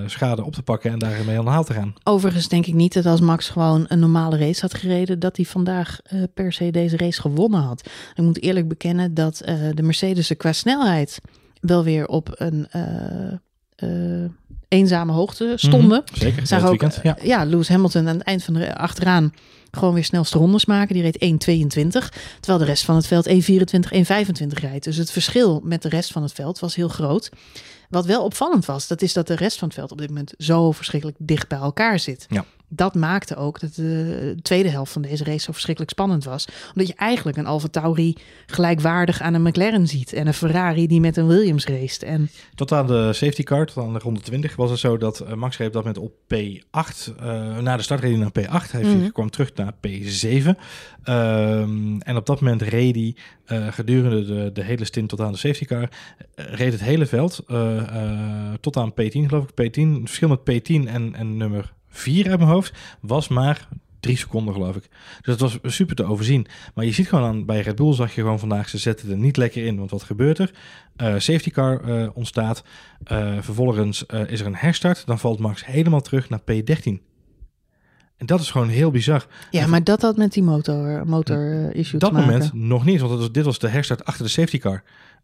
schade 0.05 0.43
op 0.43 0.53
te 0.53 0.63
pakken 0.63 0.91
en 0.91 0.99
daarmee 0.99 1.37
aan 1.37 1.45
de 1.45 1.51
haal 1.51 1.63
te 1.63 1.73
gaan. 1.73 1.93
Overigens 2.03 2.47
denk 2.47 2.65
ik 2.65 2.73
niet 2.73 2.93
dat 2.93 3.05
als 3.05 3.21
Max 3.21 3.49
gewoon 3.49 3.85
een 3.87 3.99
normale 3.99 4.37
race 4.37 4.61
had 4.61 4.73
gereden, 4.73 5.19
dat 5.19 5.35
hij 5.35 5.45
vandaag 5.45 5.99
per 6.33 6.53
se 6.53 6.71
deze 6.71 6.97
race 6.97 7.21
gewonnen 7.21 7.61
had. 7.61 7.89
Ik 8.15 8.23
moet 8.23 8.41
eerlijk 8.41 8.67
bekennen 8.67 9.13
dat 9.13 9.37
de 9.73 9.83
Mercedes 9.83 10.33
qua 10.37 10.53
snelheid 10.53 11.21
wel 11.61 11.83
weer 11.83 12.07
op 12.07 12.29
een 12.33 12.67
eenzame 14.67 15.11
hoogte 15.11 15.53
stonden. 15.55 16.03
Mm 16.05 16.19
-hmm, 16.19 16.45
zeker, 16.45 16.63
ook, 16.63 16.69
weekend, 16.69 16.99
ja. 17.03 17.17
ja, 17.21 17.43
Lewis 17.43 17.69
Hamilton 17.69 18.07
aan 18.07 18.17
het 18.17 18.25
eind 18.25 18.43
van 18.43 18.53
de 18.53 18.75
achteraan 18.75 19.33
gewoon 19.71 19.93
weer 19.93 20.03
snelste 20.03 20.37
rondes 20.37 20.65
maken. 20.65 20.93
Die 20.93 21.03
reed 21.03 21.47
1.22, 21.47 21.89
terwijl 22.39 22.59
de 22.59 22.65
rest 22.65 22.85
van 22.85 22.95
het 22.95 23.07
veld 23.07 23.27
1.24, 23.27 23.33
1.25 23.33 24.47
rijdt. 24.47 24.83
Dus 24.83 24.97
het 24.97 25.11
verschil 25.11 25.61
met 25.63 25.81
de 25.81 25.89
rest 25.89 26.11
van 26.11 26.23
het 26.23 26.33
veld 26.33 26.59
was 26.59 26.75
heel 26.75 26.87
groot. 26.87 27.29
Wat 27.89 28.05
wel 28.05 28.23
opvallend 28.23 28.65
was, 28.65 28.87
dat 28.87 29.01
is 29.01 29.13
dat 29.13 29.27
de 29.27 29.35
rest 29.35 29.57
van 29.57 29.67
het 29.67 29.77
veld 29.77 29.91
op 29.91 29.97
dit 29.97 30.07
moment 30.07 30.33
zo 30.37 30.71
verschrikkelijk 30.71 31.17
dicht 31.19 31.47
bij 31.47 31.59
elkaar 31.59 31.99
zit. 31.99 32.25
Ja 32.29 32.45
dat 32.69 32.95
maakte 32.95 33.35
ook 33.35 33.59
dat 33.59 33.75
de 33.75 34.35
tweede 34.41 34.69
helft 34.69 34.91
van 34.91 35.01
deze 35.01 35.23
race 35.23 35.39
zo 35.39 35.51
verschrikkelijk 35.51 35.93
spannend 35.93 36.23
was. 36.23 36.47
Omdat 36.67 36.87
je 36.87 36.95
eigenlijk 36.95 37.37
een 37.37 37.45
Alfa 37.45 37.67
Tauri 37.67 38.15
gelijkwaardig 38.45 39.21
aan 39.21 39.33
een 39.33 39.41
McLaren 39.41 39.87
ziet. 39.87 40.13
En 40.13 40.27
een 40.27 40.33
Ferrari 40.33 40.87
die 40.87 40.99
met 40.99 41.17
een 41.17 41.27
Williams 41.27 41.65
race. 41.65 42.05
En... 42.05 42.29
Tot 42.55 42.71
aan 42.71 42.87
de 42.87 43.13
safety 43.13 43.43
car, 43.43 43.65
tot 43.65 43.83
aan 43.83 43.93
de 43.93 43.99
ronde 43.99 44.19
20, 44.19 44.55
was 44.55 44.69
het 44.69 44.79
zo 44.79 44.97
dat 44.97 45.35
Max 45.35 45.57
reed 45.57 45.73
dat 45.73 45.83
met 45.83 45.97
op 45.97 46.13
P8. 46.33 47.13
Uh, 47.21 47.57
na 47.57 47.77
de 47.77 47.83
start 47.83 48.01
reed 48.01 48.11
hij 48.11 48.19
naar 48.19 48.63
P8. 48.65 48.71
Hij 48.71 48.83
mm 48.83 48.99
-hmm. 48.99 49.11
kwam 49.11 49.29
terug 49.29 49.53
naar 49.53 49.73
P7. 49.73 50.47
Um, 51.09 52.01
en 52.01 52.15
op 52.15 52.25
dat 52.25 52.41
moment 52.41 52.61
reed 52.61 52.95
hij 52.95 53.15
uh, 53.59 53.67
gedurende 53.71 54.25
de, 54.25 54.51
de 54.53 54.63
hele 54.63 54.85
stint 54.85 55.09
tot 55.09 55.21
aan 55.21 55.31
de 55.31 55.37
safety 55.37 55.65
car. 55.65 55.89
reed 56.35 56.71
het 56.71 56.81
hele 56.81 57.05
veld 57.05 57.43
tot 58.59 58.77
aan 58.77 58.91
P10 58.91 59.25
geloof 59.25 59.45
ik. 59.55 59.69
P10, 59.69 59.81
het 59.81 59.99
verschil 60.03 60.29
met 60.29 60.39
P10 60.39 60.87
en, 60.87 61.15
en 61.15 61.37
nummer 61.37 61.75
4 61.97 62.29
uit 62.29 62.39
mijn 62.39 62.51
hoofd, 62.51 62.73
was 62.99 63.27
maar 63.27 63.67
drie 63.99 64.17
seconden 64.17 64.53
geloof 64.53 64.75
ik. 64.75 64.89
Dus 65.21 65.37
dat 65.37 65.39
was 65.39 65.75
super 65.75 65.95
te 65.95 66.03
overzien. 66.03 66.47
Maar 66.73 66.85
je 66.85 66.91
ziet 66.91 67.07
gewoon 67.07 67.25
aan, 67.25 67.45
bij 67.45 67.61
Red 67.61 67.75
Bull 67.75 67.93
zag 67.93 68.15
je 68.15 68.21
gewoon 68.21 68.39
vandaag, 68.39 68.69
ze 68.69 68.77
zetten 68.77 69.09
er 69.09 69.17
niet 69.17 69.37
lekker 69.37 69.65
in. 69.65 69.77
Want 69.77 69.91
wat 69.91 70.03
gebeurt 70.03 70.39
er? 70.39 70.51
Uh, 70.97 71.13
safety 71.17 71.49
car 71.49 71.89
uh, 71.89 72.09
ontstaat. 72.13 72.63
Uh, 73.11 73.37
vervolgens 73.39 74.05
is 74.05 74.39
er 74.39 74.45
een 74.45 74.55
herstart. 74.55 75.05
Dan 75.05 75.19
valt 75.19 75.39
Max 75.39 75.65
helemaal 75.65 76.01
terug 76.01 76.29
naar 76.29 76.41
P13. 76.41 77.07
En 78.17 78.25
dat 78.25 78.39
is 78.39 78.51
gewoon 78.51 78.69
heel 78.69 78.91
bizar. 78.91 79.25
Ja, 79.51 79.67
maar 79.67 79.83
dat 79.83 80.01
had 80.01 80.17
met 80.17 80.33
die 80.33 80.43
motor, 80.43 81.07
motor 81.07 81.75
issue 81.75 81.99
dat 81.99 82.09
te 82.09 82.15
maken. 82.15 82.31
moment 82.31 82.53
nog 82.53 82.85
niet, 82.85 83.01
want 83.01 83.33
dit 83.33 83.45
was 83.45 83.59
de 83.59 83.67
herstart 83.67 84.05
achter 84.05 84.25
de 84.25 84.31
safety 84.31 84.57
car. 84.57 84.83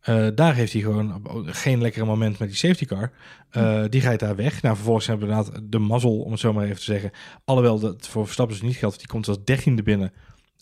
Uh, 0.10 0.28
daar 0.36 0.56
heeft 0.56 0.74
hij 0.74 0.82
gewoon 0.82 1.22
geen 1.46 1.82
lekkere 1.82 2.06
moment 2.06 2.40
met 2.40 2.48
die 2.48 2.58
safety 2.58 2.86
car. 2.86 3.12
Uh, 3.52 3.84
die 3.90 4.02
rijdt 4.02 4.20
daar 4.20 4.36
weg. 4.36 4.62
Nou, 4.62 4.76
vervolgens 4.76 5.08
hebben 5.08 5.28
we 5.28 5.34
inderdaad 5.34 5.62
de 5.72 5.80
mazzel, 5.80 6.20
om 6.20 6.32
het 6.32 6.40
zo 6.40 6.54
maar 6.54 6.64
even 6.64 6.76
te 6.76 6.84
zeggen. 6.84 7.12
Alhoewel 7.46 7.80
dat 7.80 8.08
voor 8.08 8.24
Verstappen 8.24 8.56
dus 8.56 8.66
niet 8.66 8.76
geldt. 8.76 8.98
Die 8.98 9.08
komt 9.08 9.28
als 9.28 9.44
dertiende 9.44 9.84
binnen 9.84 10.14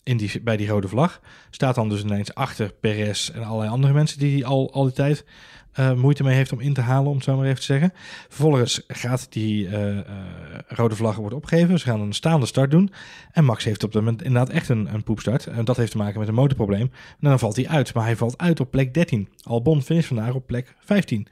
in 0.02 0.16
die, 0.16 0.42
bij 0.42 0.56
die 0.56 0.68
rode 0.68 0.88
vlag. 0.88 1.20
Staat 1.50 1.74
dan 1.74 1.88
dus 1.88 2.02
ineens 2.02 2.34
achter 2.34 2.72
Perez 2.80 3.28
en 3.28 3.42
allerlei 3.42 3.70
andere 3.70 3.92
mensen 3.92 4.18
die 4.18 4.46
al, 4.46 4.72
al 4.72 4.84
die 4.84 4.92
tijd 4.92 5.24
uh, 5.78 5.92
moeite 5.92 6.22
mee 6.22 6.34
heeft 6.34 6.52
om 6.52 6.60
in 6.60 6.72
te 6.72 6.80
halen, 6.80 7.08
om 7.10 7.16
het 7.16 7.24
zo 7.24 7.36
maar 7.36 7.44
even 7.44 7.58
te 7.58 7.62
zeggen. 7.62 7.92
Vervolgens 8.28 8.82
gaat 8.86 9.26
die 9.32 9.66
uh, 9.66 9.96
uh, 9.96 10.02
rode 10.68 10.96
vlag 10.96 11.16
worden 11.16 11.38
opgegeven. 11.38 11.78
Ze 11.78 11.84
gaan 11.84 12.00
een 12.00 12.12
staande 12.12 12.46
start 12.46 12.70
doen. 12.70 12.92
En 13.32 13.44
Max 13.44 13.64
heeft 13.64 13.84
op 13.84 13.92
dat 13.92 14.02
moment 14.02 14.22
inderdaad 14.22 14.54
echt 14.54 14.68
een, 14.68 14.94
een 14.94 15.02
poepstart. 15.02 15.46
En 15.46 15.64
dat 15.64 15.76
heeft 15.76 15.90
te 15.90 15.96
maken 15.96 16.18
met 16.18 16.28
een 16.28 16.34
motorprobleem. 16.34 16.90
En 17.20 17.28
dan 17.28 17.38
valt 17.38 17.56
hij 17.56 17.68
uit. 17.68 17.94
Maar 17.94 18.04
hij 18.04 18.16
valt 18.16 18.38
uit 18.38 18.60
op 18.60 18.70
plek 18.70 18.94
13. 18.94 19.28
Albon 19.42 19.82
finish 19.82 20.06
vandaag 20.06 20.34
op 20.34 20.46
plek 20.46 20.74
15. 20.80 21.26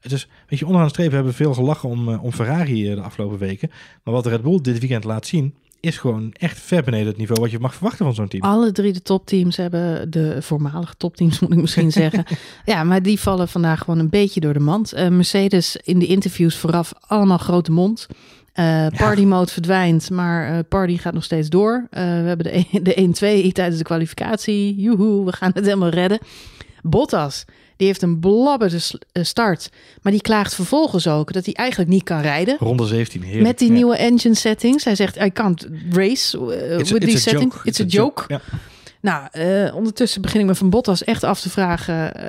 Dus 0.00 0.28
weet 0.48 0.58
je, 0.58 0.64
onderaan 0.64 0.86
de 0.86 0.92
streep 0.92 1.12
hebben 1.12 1.30
we 1.30 1.36
veel 1.36 1.54
gelachen 1.54 1.88
om, 1.88 2.08
om 2.08 2.32
Ferrari 2.32 2.94
de 2.94 3.00
afgelopen 3.00 3.38
weken. 3.38 3.70
Maar 4.04 4.14
wat 4.14 4.26
Red 4.26 4.42
Bull 4.42 4.60
dit 4.60 4.78
weekend 4.78 5.04
laat 5.04 5.26
zien, 5.26 5.54
is 5.84 5.98
gewoon 5.98 6.32
echt 6.32 6.60
ver 6.60 6.82
beneden 6.82 7.06
het 7.06 7.16
niveau 7.16 7.40
wat 7.40 7.50
je 7.50 7.58
mag 7.58 7.74
verwachten 7.74 8.04
van 8.04 8.14
zo'n 8.14 8.28
team. 8.28 8.42
Alle 8.42 8.72
drie 8.72 8.92
de 8.92 9.02
topteams 9.02 9.56
hebben, 9.56 10.10
de 10.10 10.42
voormalige 10.42 10.94
topteams 10.96 11.38
moet 11.40 11.52
ik 11.52 11.60
misschien 11.60 11.92
zeggen. 11.92 12.24
Ja, 12.64 12.84
maar 12.84 13.02
die 13.02 13.20
vallen 13.20 13.48
vandaag 13.48 13.78
gewoon 13.78 13.98
een 13.98 14.08
beetje 14.08 14.40
door 14.40 14.52
de 14.52 14.60
mand. 14.60 14.94
Uh, 14.94 15.08
Mercedes 15.08 15.76
in 15.76 15.98
de 15.98 16.06
interviews 16.06 16.56
vooraf 16.56 16.92
allemaal 17.00 17.38
grote 17.38 17.72
mond. 17.72 18.06
Uh, 18.54 18.86
party 18.96 19.24
mode 19.24 19.50
verdwijnt, 19.50 20.10
maar 20.10 20.52
uh, 20.52 20.58
party 20.68 20.96
gaat 20.96 21.14
nog 21.14 21.24
steeds 21.24 21.48
door. 21.48 21.86
we 21.90 22.00
hebben 22.00 22.52
de, 22.52 22.80
de 23.12 23.48
1-2 23.48 23.52
tijdens 23.52 23.78
de 23.78 23.84
kwalificatie. 23.84 24.74
Joehoe, 24.74 25.24
we 25.24 25.32
gaan 25.32 25.50
het 25.54 25.64
helemaal 25.64 25.88
redden. 25.88 26.18
Bottas, 26.82 27.44
die 27.76 27.86
heeft 27.86 28.02
een 28.02 28.18
blabberde 28.20 28.78
start. 29.12 29.70
Maar 30.02 30.12
die 30.12 30.22
klaagt 30.22 30.54
vervolgens 30.54 31.06
ook 31.08 31.32
dat 31.32 31.44
hij 31.44 31.54
eigenlijk 31.54 31.90
niet 31.90 32.02
kan 32.02 32.20
rijden. 32.20 32.56
Ronde 32.58 32.86
17, 32.86 33.22
heerlijk. 33.22 33.46
Met 33.46 33.58
die 33.58 33.68
ja. 33.68 33.74
nieuwe 33.74 33.96
engine 33.96 34.34
settings. 34.34 34.84
Hij 34.84 34.94
zegt, 34.94 35.16
I 35.20 35.32
can't 35.32 35.68
race 35.90 36.38
uh, 36.38 36.78
it's 36.78 36.90
with 36.90 37.00
these 37.00 37.16
it's 37.16 37.26
a 37.26 37.30
settings. 37.30 37.54
joke. 37.54 37.68
It's, 37.68 37.80
a 37.80 37.84
joke. 37.84 38.24
Ja. 38.28 38.40
Nou, 39.00 39.28
uh, 39.32 39.74
ondertussen 39.74 40.22
begin 40.22 40.40
ik 40.40 40.46
me 40.46 40.54
van 40.54 40.70
Bottas 40.70 41.04
echt 41.04 41.24
af 41.24 41.40
te 41.40 41.50
vragen. 41.50 41.94
Uh, 41.94 42.22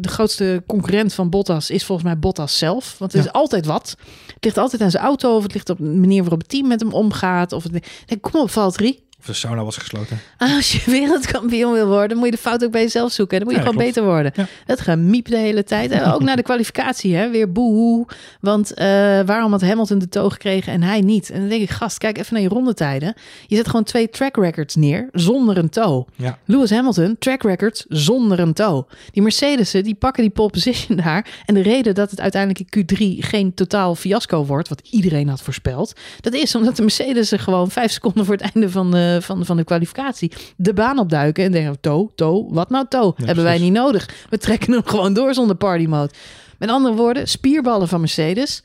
de 0.00 0.08
grootste 0.08 0.62
concurrent 0.66 1.14
van 1.14 1.30
Bottas 1.30 1.70
is 1.70 1.84
volgens 1.84 2.06
mij 2.08 2.18
Bottas 2.18 2.58
zelf. 2.58 2.98
Want 2.98 3.12
het 3.12 3.22
Ja. 3.22 3.28
is 3.28 3.34
altijd 3.34 3.66
wat. 3.66 3.96
Het 4.34 4.44
ligt 4.44 4.58
altijd 4.58 4.82
aan 4.82 4.90
zijn 4.90 5.02
auto. 5.02 5.36
Of 5.36 5.42
het 5.42 5.52
ligt 5.52 5.70
op 5.70 5.78
de 5.78 5.84
manier 5.84 6.20
waarop 6.20 6.38
het 6.40 6.48
team 6.48 6.66
met 6.66 6.80
hem 6.80 6.92
omgaat. 6.92 7.52
Of 7.52 7.62
het... 7.62 7.72
Nee, 7.72 8.18
kom 8.20 8.40
op, 8.40 8.50
Valtteri. 8.50 8.98
De 9.26 9.32
sauna 9.32 9.64
was 9.64 9.76
gesloten. 9.76 10.18
Als 10.38 10.72
je 10.72 10.82
wereldkampioen 10.90 11.72
wil 11.72 11.86
worden, 11.86 12.16
moet 12.16 12.26
je 12.26 12.32
de 12.32 12.38
fout 12.38 12.64
ook 12.64 12.70
bij 12.70 12.82
jezelf 12.82 13.12
zoeken. 13.12 13.38
En 13.38 13.44
dan 13.44 13.54
moet 13.54 13.62
je 13.62 13.64
Ja, 13.68 13.72
gewoon 13.72 13.92
klopt. 13.92 13.94
beter 14.04 14.12
worden. 14.12 14.32
Ja. 14.36 14.46
Dat 14.66 14.80
gemiep 14.80 15.28
de 15.28 15.36
hele 15.36 15.64
tijd. 15.64 15.90
En 15.90 16.12
ook 16.12 16.22
na 16.22 16.36
de 16.36 16.42
kwalificatie, 16.42 17.14
hè, 17.16 17.30
weer 17.30 17.52
boehoe. 17.52 18.06
Want 18.40 18.74
eh, 18.74 18.86
waarom 19.26 19.50
had 19.52 19.60
Hamilton 19.60 19.98
de 19.98 20.08
toog 20.08 20.32
gekregen 20.32 20.72
en 20.72 20.82
hij 20.82 21.00
niet? 21.00 21.30
En 21.30 21.40
dan 21.40 21.48
denk 21.48 21.62
ik, 21.62 21.70
gast, 21.70 21.98
kijk 21.98 22.18
even 22.18 22.32
naar 22.34 22.42
je 22.42 22.48
rondetijden. 22.48 23.14
Je 23.46 23.56
zet 23.56 23.66
gewoon 23.66 23.84
twee 23.84 24.08
track 24.10 24.36
records 24.36 24.74
neer 24.74 25.08
zonder 25.12 25.58
een 25.58 25.68
toe. 25.68 26.06
Ja. 26.16 26.38
Lewis 26.44 26.70
Hamilton, 26.70 27.16
track 27.18 27.42
records 27.42 27.84
zonder 27.88 28.38
een 28.38 28.52
toe. 28.52 28.84
Die 29.12 29.22
Mercedes'en, 29.22 29.82
die 29.84 29.94
pakken 29.94 30.22
die 30.22 30.32
pole 30.32 30.50
position 30.50 30.96
daar. 31.04 31.26
En 31.46 31.54
de 31.54 31.62
reden 31.62 31.94
dat 31.94 32.10
het 32.10 32.20
uiteindelijk 32.20 32.74
in 32.74 32.84
Q3 32.84 33.24
geen 33.26 33.54
totaal 33.54 33.94
fiasco 33.94 34.44
wordt, 34.44 34.68
wat 34.68 34.88
iedereen 34.90 35.28
had 35.28 35.42
voorspeld, 35.42 35.92
dat 36.20 36.34
is 36.34 36.54
omdat 36.54 36.76
de 36.76 36.82
Mercedes'en 36.82 37.38
gewoon 37.38 37.70
vijf 37.70 37.90
seconden 37.92 38.24
voor 38.24 38.34
het 38.34 38.50
einde 38.54 38.70
van 38.70 38.90
de, 38.90 39.15
van, 39.22 39.44
van 39.44 39.56
de 39.56 39.64
kwalificatie 39.64 40.32
de 40.56 40.72
baan 40.72 40.98
opduiken 40.98 41.44
en 41.44 41.52
denken, 41.52 41.80
toe, 41.80 42.10
toe, 42.14 42.54
wat 42.54 42.70
nou? 42.70 42.86
Ja, 42.90 43.12
Hebben 43.24 43.44
wij 43.44 43.58
niet 43.58 43.72
nodig. 43.72 44.08
We 44.30 44.38
trekken 44.38 44.72
hem 44.72 44.82
gewoon 44.84 45.12
door 45.12 45.34
zonder 45.34 45.56
party 45.56 45.86
mode. 45.86 46.12
Met 46.58 46.68
andere 46.68 46.94
woorden, 46.94 47.28
spierballen 47.28 47.88
van 47.88 48.00
Mercedes, 48.00 48.62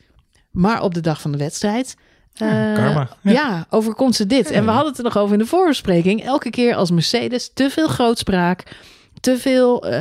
maar 0.50 0.82
op 0.82 0.94
de 0.94 1.00
dag 1.00 1.20
van 1.20 1.32
de 1.32 1.38
wedstrijd. 1.38 1.96
Ja, 2.32 2.76
eh. 2.76 2.94
Ja. 3.22 3.32
Ja. 3.32 3.66
overkomt 3.70 4.14
ze 4.14 4.26
dit. 4.26 4.48
Ja. 4.48 4.54
En 4.54 4.64
we 4.64 4.70
hadden 4.70 4.88
het 4.88 4.98
er 4.98 5.04
nog 5.04 5.18
over 5.18 5.32
in 5.32 5.38
de 5.38 5.46
voorbespreking. 5.46 6.24
Elke 6.24 6.50
keer 6.50 6.74
als 6.74 6.90
Mercedes 6.90 7.50
te 7.54 7.70
veel 7.70 7.88
grootspraak, 7.88 8.76
te 9.20 9.38
veel, 9.38 9.86
eh, 9.86 10.00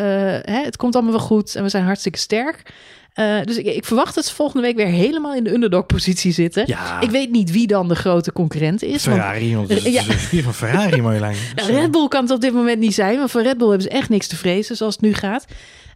hè, 0.53 0.63
het 0.63 0.77
komt 0.77 0.95
allemaal 0.95 1.13
wel 1.13 1.21
goed 1.21 1.55
en 1.55 1.63
we 1.63 1.69
zijn 1.69 1.85
hartstikke 1.85 2.17
sterk. 2.17 2.73
Eh, 3.13 3.41
dus 3.43 3.57
ik, 3.57 3.65
ik 3.65 3.85
verwacht 3.85 4.15
dat 4.15 4.25
ze 4.25 4.35
volgende 4.35 4.61
week 4.67 4.75
weer 4.75 4.85
helemaal 4.87 5.33
in 5.35 5.43
de 5.43 5.53
underdog-positie 5.53 6.31
zitten. 6.31 6.63
Ja. 6.67 7.01
Ik 7.01 7.09
weet 7.09 7.31
niet 7.31 7.51
wie 7.51 7.67
dan 7.67 7.87
de 7.87 7.95
grote 7.95 8.31
concurrent 8.33 8.83
is. 8.83 9.01
Ferrari, 9.03 9.55
want 9.55 9.69
het 9.69 9.83
Ja. 9.83 10.01
is 10.01 10.31
een 10.31 10.43
van 10.43 10.53
Ferrari, 10.53 11.01
Marjolein. 11.01 11.35
Red 11.55 11.91
Bull 11.91 12.07
kan 12.07 12.21
het 12.23 12.31
op 12.31 12.41
dit 12.41 12.53
moment 12.53 12.79
niet 12.79 12.93
zijn, 12.93 13.17
want 13.17 13.31
van 13.31 13.41
Red 13.41 13.57
Bull 13.57 13.67
hebben 13.69 13.87
ze 13.87 13.93
echt 13.97 14.09
niks 14.09 14.27
te 14.27 14.35
vrezen 14.35 14.75
zoals 14.75 14.93
het 14.93 15.01
nu 15.03 15.13
gaat. 15.13 15.45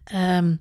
Ehm, 0.04 0.54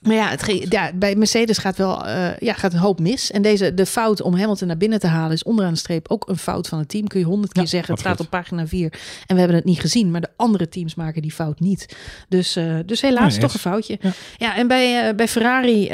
maar 0.00 0.14
ja, 0.14 0.28
het, 0.28 0.66
ja, 0.68 0.90
bij 0.94 1.14
Mercedes 1.16 1.58
gaat 1.58 1.76
wel 1.76 2.06
eh, 2.06 2.36
ja, 2.38 2.52
gaat 2.52 2.72
een 2.72 2.78
hoop 2.78 3.00
mis. 3.00 3.30
En 3.30 3.42
deze, 3.42 3.74
de 3.74 3.86
fout 3.86 4.22
om 4.22 4.34
Hamilton 4.34 4.66
naar 4.68 4.76
binnen 4.76 5.00
te 5.00 5.06
halen 5.06 5.32
is 5.32 5.42
onderaan 5.42 5.72
de 5.72 5.78
streep 5.78 6.10
ook 6.10 6.28
een 6.28 6.38
fout 6.38 6.68
van 6.68 6.78
het 6.78 6.88
team. 6.88 7.06
Kun 7.06 7.20
je 7.20 7.26
honderd 7.26 7.52
keer 7.52 7.62
Ja, 7.62 7.68
zeggen. 7.68 7.90
Het 7.92 8.00
staat 8.00 8.20
op 8.20 8.30
pagina 8.30 8.66
4 8.66 8.92
en 9.26 9.34
we 9.34 9.38
hebben 9.38 9.56
het 9.56 9.64
niet 9.64 9.80
gezien. 9.80 10.10
Maar 10.10 10.20
de 10.20 10.28
andere 10.36 10.68
teams 10.68 10.94
maken 10.94 11.22
die 11.22 11.32
fout 11.32 11.60
niet. 11.60 11.96
Dus, 12.28 12.56
eh, 12.56 12.76
dus 12.86 13.00
helaas 13.00 13.32
Nee, 13.32 13.40
toch 13.40 13.54
een 13.54 13.60
foutje. 13.60 13.98
Ja. 14.00 14.10
Ja, 14.38 14.56
en 14.56 14.66
bij, 14.68 15.08
eh, 15.08 15.14
bij 15.14 15.28
Ferrari, 15.28 15.88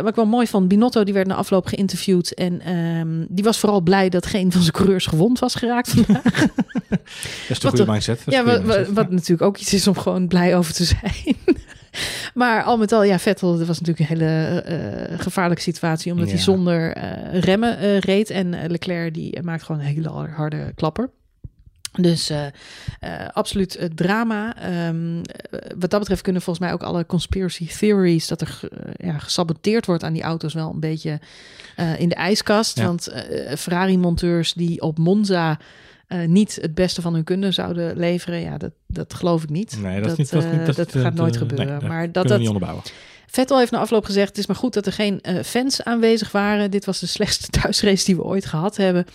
wat 0.00 0.08
ik 0.08 0.14
wel 0.14 0.26
mooi 0.26 0.46
vond, 0.46 0.68
Binotto 0.68 1.04
die 1.04 1.14
werd 1.14 1.26
na 1.26 1.34
afloop 1.34 1.66
geïnterviewd. 1.66 2.34
En 2.34 2.60
ehm, 2.60 3.24
die 3.28 3.44
was 3.44 3.58
vooral 3.58 3.80
blij 3.80 4.08
dat 4.08 4.26
geen 4.26 4.52
van 4.52 4.60
zijn 4.60 4.72
coureurs 4.72 5.06
gewond 5.06 5.38
was 5.38 5.54
geraakt 5.54 5.88
vandaag. 5.90 6.22
Dat 6.88 6.98
is 7.48 7.48
de 7.48 7.48
Wat 7.48 7.60
goede 7.60 7.76
toch- 7.76 7.86
mindset. 7.86 8.22
Ja, 8.26 8.44
wat 8.92 9.10
natuurlijk 9.10 9.42
ook 9.42 9.56
iets 9.58 9.72
is 9.72 9.86
om 9.86 9.96
gewoon 9.98 10.28
blij 10.28 10.56
over 10.56 10.72
te 10.74 10.84
zijn. 10.84 11.36
Maar 12.34 12.62
al 12.62 12.76
met 12.76 12.92
al, 12.92 13.02
ja, 13.02 13.18
Vettel, 13.18 13.58
dat 13.58 13.66
was 13.66 13.80
natuurlijk 13.80 14.10
een 14.10 14.18
hele 14.18 14.60
eh, 14.60 15.18
gevaarlijke 15.18 15.62
situatie. 15.62 16.12
Omdat 16.12 16.28
hij 16.28 16.38
zonder 16.38 16.92
eh, 16.92 17.40
remmen 17.40 17.78
eh, 17.78 17.98
reed. 17.98 18.30
En 18.30 18.54
eh, 18.54 18.68
Leclerc, 18.68 19.14
die 19.14 19.42
maakt 19.42 19.62
gewoon 19.62 19.80
een 19.80 19.86
hele 19.86 20.08
harde 20.08 20.72
klapper. 20.74 21.10
Dus 21.92 22.30
uh, 22.30 22.38
uh, 22.40 23.10
absoluut 23.32 23.88
drama. 23.94 24.56
Um, 24.88 25.22
wat 25.78 25.90
dat 25.90 26.00
betreft 26.00 26.22
kunnen 26.22 26.42
volgens 26.42 26.66
mij 26.66 26.74
ook 26.74 26.82
alle 26.82 27.06
conspiracy 27.06 27.68
theories 27.68 28.26
dat 28.26 28.40
er 28.40 28.60
ja, 28.96 29.18
gesaboteerd 29.18 29.86
wordt 29.86 30.02
aan 30.02 30.12
die 30.12 30.22
auto's 30.22 30.54
wel 30.54 30.70
een 30.70 30.80
beetje 30.80 31.20
in 31.98 32.08
de 32.08 32.14
ijskast. 32.14 32.78
Ja. 32.78 32.84
Want 32.84 33.14
Ferrari-monteurs 33.58 34.52
die 34.52 34.80
op 34.80 34.98
Monza 34.98 35.58
niet 36.26 36.58
het 36.60 36.74
beste 36.74 37.02
van 37.02 37.14
hun 37.14 37.24
kunde 37.24 37.50
zouden 37.50 37.96
leveren, 37.96 38.40
ja, 38.40 38.58
dat, 38.58 38.72
dat 38.86 39.14
geloof 39.14 39.42
ik 39.42 39.48
niet. 39.48 39.78
Nee, 39.82 40.00
dat, 40.00 40.08
dat, 40.08 40.18
niet, 40.18 40.30
dat, 40.30 40.52
niet, 40.52 40.66
dat, 40.66 40.76
dat 40.76 40.92
gaat 40.92 41.14
nooit 41.14 41.36
gebeuren. 41.36 41.78
Nee, 41.78 41.88
maar 41.88 42.12
dat 42.12 42.28
dat 42.28 42.46
onderbouwen. 42.46 42.82
Vettel 43.26 43.58
heeft 43.58 43.70
na 43.70 43.78
afloop 43.78 44.04
gezegd: 44.04 44.28
Het 44.28 44.38
is 44.38 44.46
maar 44.46 44.56
goed 44.56 44.74
dat 44.74 44.86
er 44.86 44.92
geen 44.92 45.20
uh, 45.22 45.42
fans 45.42 45.82
aanwezig 45.82 46.32
waren. 46.32 46.70
Dit 46.70 46.84
was 46.84 47.00
de 47.00 47.06
slechtste 47.06 47.48
thuisrace 47.60 48.04
die 48.04 48.16
we 48.16 48.24
ooit 48.24 48.46
gehad 48.46 48.76
hebben. 48.76 49.06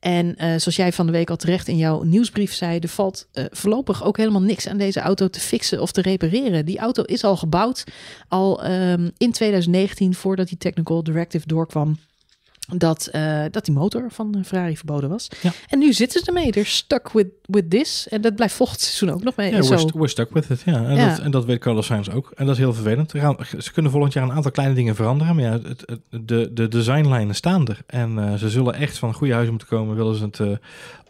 En 0.00 0.26
uh, 0.26 0.34
zoals 0.36 0.76
jij 0.76 0.92
van 0.92 1.06
de 1.06 1.12
week 1.12 1.30
al 1.30 1.36
terecht 1.36 1.68
in 1.68 1.76
jouw 1.76 2.02
nieuwsbrief 2.02 2.54
zei, 2.54 2.78
er 2.78 2.88
valt 2.88 3.26
uh, 3.32 3.44
voorlopig 3.50 4.04
ook 4.04 4.16
helemaal 4.16 4.42
niks 4.42 4.68
aan 4.68 4.76
deze 4.76 5.00
auto 5.00 5.28
te 5.28 5.40
fixen 5.40 5.80
of 5.80 5.92
te 5.92 6.02
repareren. 6.02 6.64
Die 6.64 6.78
auto 6.78 7.02
is 7.02 7.24
al 7.24 7.36
gebouwd, 7.36 7.84
al 8.28 8.70
um, 8.70 9.10
in 9.16 9.32
2019, 9.32 10.14
voordat 10.14 10.48
die 10.48 10.58
Technical 10.58 11.02
Directive 11.02 11.46
doorkwam 11.46 11.96
dat, 12.66 13.08
uh, 13.12 13.44
dat 13.50 13.64
die 13.64 13.74
motor 13.74 14.06
van 14.10 14.42
Ferrari 14.44 14.76
verboden 14.76 15.10
was. 15.10 15.28
Ja. 15.40 15.52
En 15.68 15.78
nu 15.78 15.92
zitten 15.92 16.20
ze 16.20 16.26
ermee. 16.26 16.50
They're 16.50 16.68
stuck 16.68 17.12
with, 17.12 17.26
with 17.42 17.70
this. 17.70 18.08
En 18.08 18.20
dat 18.20 18.34
blijft 18.34 18.54
volgend 18.54 18.80
seizoen 18.80 19.10
ook 19.10 19.22
nog 19.22 19.36
mee. 19.36 19.50
Ja, 19.50 19.62
zo. 19.62 19.68
we're, 19.68 19.80
st 19.80 19.92
we're 19.92 20.08
stuck 20.08 20.30
with 20.32 20.50
it. 20.50 20.62
Ja. 20.64 20.84
En, 20.84 20.96
Ja. 20.96 21.08
Dat, 21.08 21.18
en 21.18 21.30
dat 21.30 21.44
weet 21.44 21.58
Carlos 21.58 21.86
Sainz 21.86 22.08
ook. 22.08 22.32
En 22.34 22.46
dat 22.46 22.54
is 22.54 22.60
heel 22.60 22.72
vervelend. 22.72 23.12
Er 23.12 23.20
gaan, 23.20 23.36
ze 23.58 23.72
kunnen 23.72 23.90
volgend 23.90 24.12
jaar 24.12 24.24
een 24.24 24.32
aantal 24.32 24.50
kleine 24.50 24.74
dingen 24.74 24.94
veranderen. 24.94 25.34
Maar 25.34 25.44
ja, 25.44 25.52
het, 25.52 25.82
het, 25.86 26.28
de, 26.28 26.50
de 26.52 26.68
designlijnen 26.68 27.34
staan 27.34 27.66
er. 27.66 27.78
En 27.86 28.18
uh, 28.18 28.34
ze 28.34 28.48
zullen 28.50 28.74
echt 28.74 28.98
van 28.98 29.14
goede 29.14 29.32
huizen 29.32 29.52
moeten 29.54 29.76
komen. 29.76 29.96
Willen 29.96 30.16
ze 30.16 30.24
het 30.24 30.38
uh, 30.38 30.48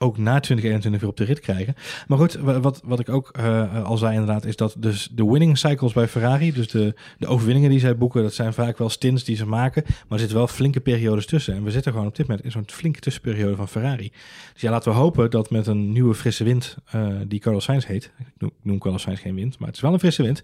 ook 0.05 0.19
na 0.19 0.41
2021 0.41 1.01
weer 1.01 1.11
op 1.11 1.17
de 1.17 1.25
rit 1.25 1.41
krijgen. 1.41 1.75
Maar 2.07 2.19
goed, 2.19 2.35
wat, 2.35 2.81
wat 2.85 3.01
ik 3.01 3.09
ook 3.09 3.31
uh, 3.39 3.85
al 3.85 3.97
zei 3.97 4.13
inderdaad, 4.13 4.45
is 4.45 4.57
dat 4.57 4.75
dus 4.79 5.09
de 5.13 5.27
winning 5.27 5.59
cycles 5.59 5.93
bij 5.93 6.09
Ferrari, 6.09 6.53
dus 6.53 6.69
de, 6.69 6.95
de 7.19 7.27
overwinningen 7.27 7.71
die 7.71 7.81
zij 7.81 7.97
boeken, 7.97 8.23
dat 8.23 8.35
zijn 8.35 8.53
vaak 8.53 8.79
wel 8.79 8.89
stints 8.89 9.25
die 9.25 9.37
ze 9.37 9.47
maken. 9.47 9.83
Maar 9.87 10.05
er 10.09 10.19
zitten 10.19 10.37
wel 10.37 10.49
flinke 10.49 10.81
periodes 10.81 11.27
tussen. 11.27 11.55
En 11.55 11.65
we 11.65 11.71
zitten 11.71 11.93
gewoon 11.93 12.07
op 12.07 12.17
dit 12.17 12.27
moment 12.27 12.45
in 12.45 12.51
zo'n 12.51 12.65
flinke 12.67 13.01
tussenperiode 13.01 13.57
van 13.57 13.69
Ferrari. 13.69 14.13
Dus 14.53 14.63
ja, 14.63 14.71
laten 14.71 14.93
we 14.93 14.99
hopen 14.99 15.31
dat 15.31 15.51
met 15.51 15.67
een 15.67 15.93
nieuwe 15.93 16.15
frisse 16.15 16.45
wind, 16.45 16.77
uh, 16.95 17.07
die 17.27 17.41
Carlos 17.41 17.65
Sainz 17.65 17.87
heet, 17.87 18.13
ik 18.19 18.27
noem, 18.39 18.51
noem 18.63 18.79
Carlos 18.79 19.03
Sainz 19.03 19.21
geen 19.21 19.35
wind, 19.35 19.59
maar 19.59 19.67
het 19.67 19.77
is 19.77 19.83
wel 19.83 19.93
een 19.93 19.99
frisse 19.99 20.23
wind. 20.23 20.43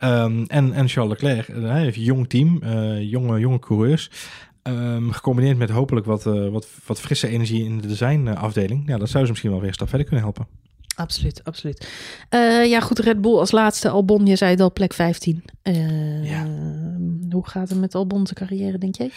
Um, 0.00 0.44
en, 0.46 0.72
en 0.72 0.88
Charles 0.88 1.12
Leclerc, 1.12 1.46
hij 1.46 1.80
heeft 1.80 1.96
een 1.96 2.02
jong 2.02 2.28
team, 2.28 2.60
uh, 2.64 3.10
jonge, 3.10 3.38
jonge 3.38 3.58
coureurs. 3.58 4.10
Um, 4.62 5.12
gecombineerd 5.12 5.58
met 5.58 5.70
hopelijk 5.70 6.06
wat, 6.06 6.26
uh, 6.26 6.48
wat, 6.48 6.68
wat 6.86 7.00
frisse 7.00 7.28
energie 7.28 7.64
in 7.64 7.78
de 7.78 7.86
designafdeling. 7.86 8.88
Ja, 8.88 8.98
dat 8.98 9.08
zou 9.08 9.24
ze 9.24 9.30
misschien 9.30 9.50
wel 9.50 9.60
weer 9.60 9.68
een 9.68 9.74
stap 9.74 9.88
verder 9.88 10.06
kunnen 10.06 10.24
helpen. 10.24 10.46
Absoluut, 10.94 11.44
absoluut. 11.44 11.88
Uh, 12.30 12.66
ja, 12.66 12.80
goed, 12.80 12.98
Red 12.98 13.20
Bull 13.20 13.38
als 13.38 13.50
laatste. 13.50 13.88
Albon, 13.88 14.26
je 14.26 14.36
zei 14.36 14.50
het 14.50 14.60
al, 14.60 14.72
plek 14.72 14.92
15. 14.92 15.44
Uh, 15.62 16.30
Ja. 16.30 16.46
Hoe 17.30 17.48
gaat 17.48 17.68
het 17.68 17.80
met 17.80 17.94
Albon 17.94 18.26
zijn 18.26 18.48
carrière, 18.48 18.78
denk 18.78 18.96
jij? 18.96 19.10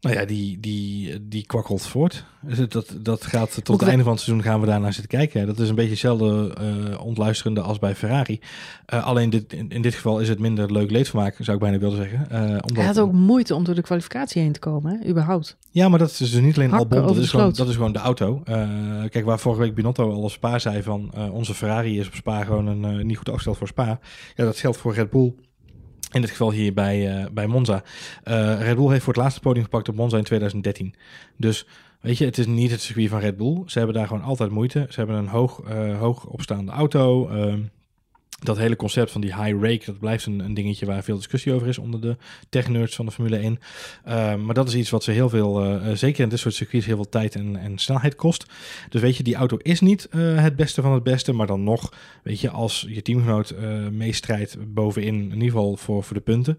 Nou 0.00 0.18
ja, 0.18 0.24
die, 0.24 0.60
die, 0.60 1.28
die 1.28 1.46
kwakkelt 1.46 1.86
voort. 1.86 2.24
Dus 2.40 2.68
dat, 2.68 2.96
dat 3.00 3.24
gaat 3.24 3.64
tot 3.64 3.80
het 3.80 3.88
einde 3.88 4.02
van 4.02 4.12
het 4.12 4.22
seizoen 4.22 4.44
gaan 4.44 4.60
we 4.60 4.66
daarnaar 4.66 4.92
zitten 4.92 5.18
kijken. 5.18 5.46
Dat 5.46 5.58
is 5.58 5.68
een 5.68 5.74
beetje 5.74 5.90
hetzelfde 5.90 6.54
eh, 6.58 7.04
ontluisterende 7.04 7.60
als 7.60 7.78
bij 7.78 7.94
Ferrari. 7.94 8.40
Eh, 8.86 9.04
alleen 9.04 9.30
dit, 9.30 9.52
in, 9.52 9.68
in 9.70 9.82
dit 9.82 9.94
geval 9.94 10.20
is 10.20 10.28
het 10.28 10.38
minder 10.38 10.72
leuk 10.72 10.90
leedvermaak, 10.90 11.36
zou 11.40 11.56
ik 11.56 11.62
bijna 11.62 11.78
willen 11.78 11.96
zeggen. 11.96 12.30
Eh, 12.30 12.40
omdat, 12.42 12.76
Hij 12.76 12.84
had 12.84 12.98
ook 12.98 13.12
moeite 13.12 13.54
om 13.54 13.64
door 13.64 13.74
de 13.74 13.82
kwalificatie 13.82 14.42
heen 14.42 14.52
te 14.52 14.58
komen, 14.58 14.98
hè? 14.98 15.08
überhaupt. 15.08 15.56
Ja, 15.70 15.88
maar 15.88 15.98
dat 15.98 16.10
is 16.10 16.16
dus 16.16 16.32
niet 16.32 16.56
alleen 16.56 16.72
Albon, 16.72 17.06
dat 17.06 17.16
is, 17.16 17.30
gewoon, 17.30 17.52
dat 17.52 17.68
is 17.68 17.74
gewoon 17.74 17.92
de 17.92 17.98
auto. 17.98 18.42
Kijk, 19.10 19.24
waar 19.24 19.38
vorige 19.38 19.60
week 19.60 19.74
Binotto 19.74 20.10
al 20.12 20.22
op 20.22 20.30
Spa 20.30 20.58
zei 20.58 20.82
van 20.82 21.12
onze 21.30 21.54
Ferrari 21.54 21.98
is 21.98 22.06
op 22.06 22.14
Spa 22.14 22.44
gewoon 22.44 22.66
een 22.66 23.06
niet 23.06 23.16
goed 23.16 23.28
afgesteld 23.28 23.56
voor 23.56 23.68
Spa. 23.68 23.98
Ja, 24.34 24.44
dat 24.44 24.58
geldt 24.58 24.76
voor 24.76 24.94
Red 24.94 25.10
Bull. 25.10 25.34
In 26.16 26.22
dit 26.22 26.30
geval 26.30 26.52
hier 26.52 26.72
bij, 26.74 27.16
eh, 27.16 27.26
bij 27.32 27.46
Monza. 27.46 27.82
Eh, 28.22 28.60
Red 28.60 28.76
Bull 28.76 28.90
heeft 28.90 29.04
voor 29.04 29.12
het 29.12 29.22
laatste 29.22 29.40
podium 29.40 29.64
gepakt 29.64 29.88
op 29.88 29.94
Monza 29.94 30.16
in 30.16 30.24
2013. 30.24 30.94
Dus 31.36 31.66
weet 32.00 32.18
je, 32.18 32.24
het 32.24 32.38
is 32.38 32.46
niet 32.46 32.70
het 32.70 32.80
circuit 32.80 33.08
van 33.08 33.18
Red 33.18 33.36
Bull. 33.36 33.62
Ze 33.66 33.78
hebben 33.78 33.96
daar 33.96 34.06
gewoon 34.06 34.22
altijd 34.22 34.50
moeite. 34.50 34.86
Ze 34.88 34.98
hebben 34.98 35.16
een 35.16 35.28
hoog, 35.28 35.60
eh, 35.60 35.98
hoog 35.98 36.26
opstaande 36.26 36.72
auto. 36.72 37.28
Ehm, 37.28 37.60
dat 38.42 38.56
hele 38.56 38.76
concept 38.76 39.10
van 39.10 39.20
die 39.20 39.34
high 39.42 39.62
rake, 39.62 39.82
dat 39.84 39.98
blijft 39.98 40.26
een, 40.26 40.38
een 40.40 40.54
dingetje 40.54 40.86
waar 40.86 41.02
veel 41.02 41.16
discussie 41.16 41.52
over 41.52 41.68
is 41.68 41.78
onder 41.78 42.00
de 42.00 42.16
tech-nerds 42.48 42.94
van 42.94 43.06
de 43.06 43.12
Formule 43.12 43.36
1. 43.36 43.58
Uh, 44.08 44.34
maar 44.34 44.54
dat 44.54 44.68
is 44.68 44.74
iets 44.74 44.90
wat 44.90 45.04
ze 45.04 45.10
heel 45.10 45.28
veel, 45.28 45.64
uh, 45.64 45.92
zeker 45.92 46.22
in 46.22 46.28
dit 46.28 46.38
soort 46.38 46.54
circuits, 46.54 46.86
heel 46.86 46.96
veel 46.96 47.08
tijd 47.08 47.34
en, 47.34 47.56
en 47.56 47.78
snelheid 47.78 48.14
kost. 48.14 48.46
Dus 48.88 49.00
weet 49.00 49.16
je, 49.16 49.22
die 49.22 49.34
auto 49.34 49.56
is 49.56 49.80
niet 49.80 50.08
uh, 50.10 50.42
het 50.42 50.56
beste 50.56 50.82
van 50.82 50.92
het 50.92 51.02
beste, 51.02 51.32
maar 51.32 51.46
dan 51.46 51.64
nog, 51.64 51.92
weet 52.22 52.40
je, 52.40 52.50
als 52.50 52.86
je 52.88 53.02
teamgenoot 53.02 53.54
meestrijdt 53.90 54.74
bovenin, 54.74 55.14
in 55.14 55.32
ieder 55.32 55.50
geval 55.50 55.76
voor, 55.76 56.02
voor 56.02 56.16
de 56.16 56.22
punten. 56.22 56.58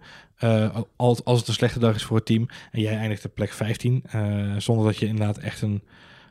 Als, 0.96 1.24
als 1.24 1.40
het 1.40 1.48
een 1.48 1.54
slechte 1.54 1.80
dag 1.80 1.96
is 1.96 2.04
voor 2.04 2.18
het 2.18 2.26
team 2.26 2.48
en 2.72 2.82
jij 2.82 2.98
eindigt 2.98 3.26
op 3.26 3.36
plek 3.36 3.54
15, 3.54 4.04
uh, 4.16 4.56
zonder 4.58 4.86
dat 4.86 4.98
je 4.98 5.06
inderdaad 5.06 5.38
echt 5.38 5.62
een 5.62 5.82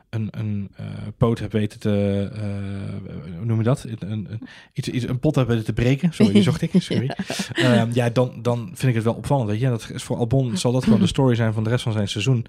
een, 0.09 0.27
een 0.31 0.71
uh, 0.79 0.85
poot 1.17 1.39
hebt 1.39 1.53
weten 1.53 1.79
te, 1.79 2.29
uh, 2.33 3.35
hoe 3.37 3.45
noem 3.45 3.57
je 3.57 3.63
dat? 3.63 3.83
Een, 3.83 4.11
een, 4.11 4.41
iets, 4.73 4.87
iets, 4.87 5.07
een 5.07 5.19
pot 5.19 5.35
hebt 5.35 5.47
weten 5.47 5.65
te 5.65 5.73
breken. 5.73 6.13
Sorry, 6.13 6.33
die 6.33 6.43
zocht 6.43 6.61
ik. 6.61 6.71
Sorry. 6.77 7.15
ja, 7.53 7.85
uh, 7.85 7.93
ja 7.93 8.09
dan, 8.09 8.41
dan 8.41 8.65
vind 8.65 8.87
ik 8.87 8.95
het 8.95 9.03
wel 9.03 9.13
opvallend. 9.13 9.49
Weet 9.49 9.59
je? 9.59 9.69
Dat 9.69 9.89
is 9.93 10.03
voor 10.03 10.17
Albon 10.17 10.57
zal 10.57 10.71
dat 10.71 10.83
gewoon 10.83 10.99
de 10.99 11.07
story 11.07 11.35
zijn 11.35 11.53
van 11.53 11.63
de 11.63 11.69
rest 11.69 11.83
van 11.83 11.91
zijn 11.91 12.07
seizoen. 12.07 12.45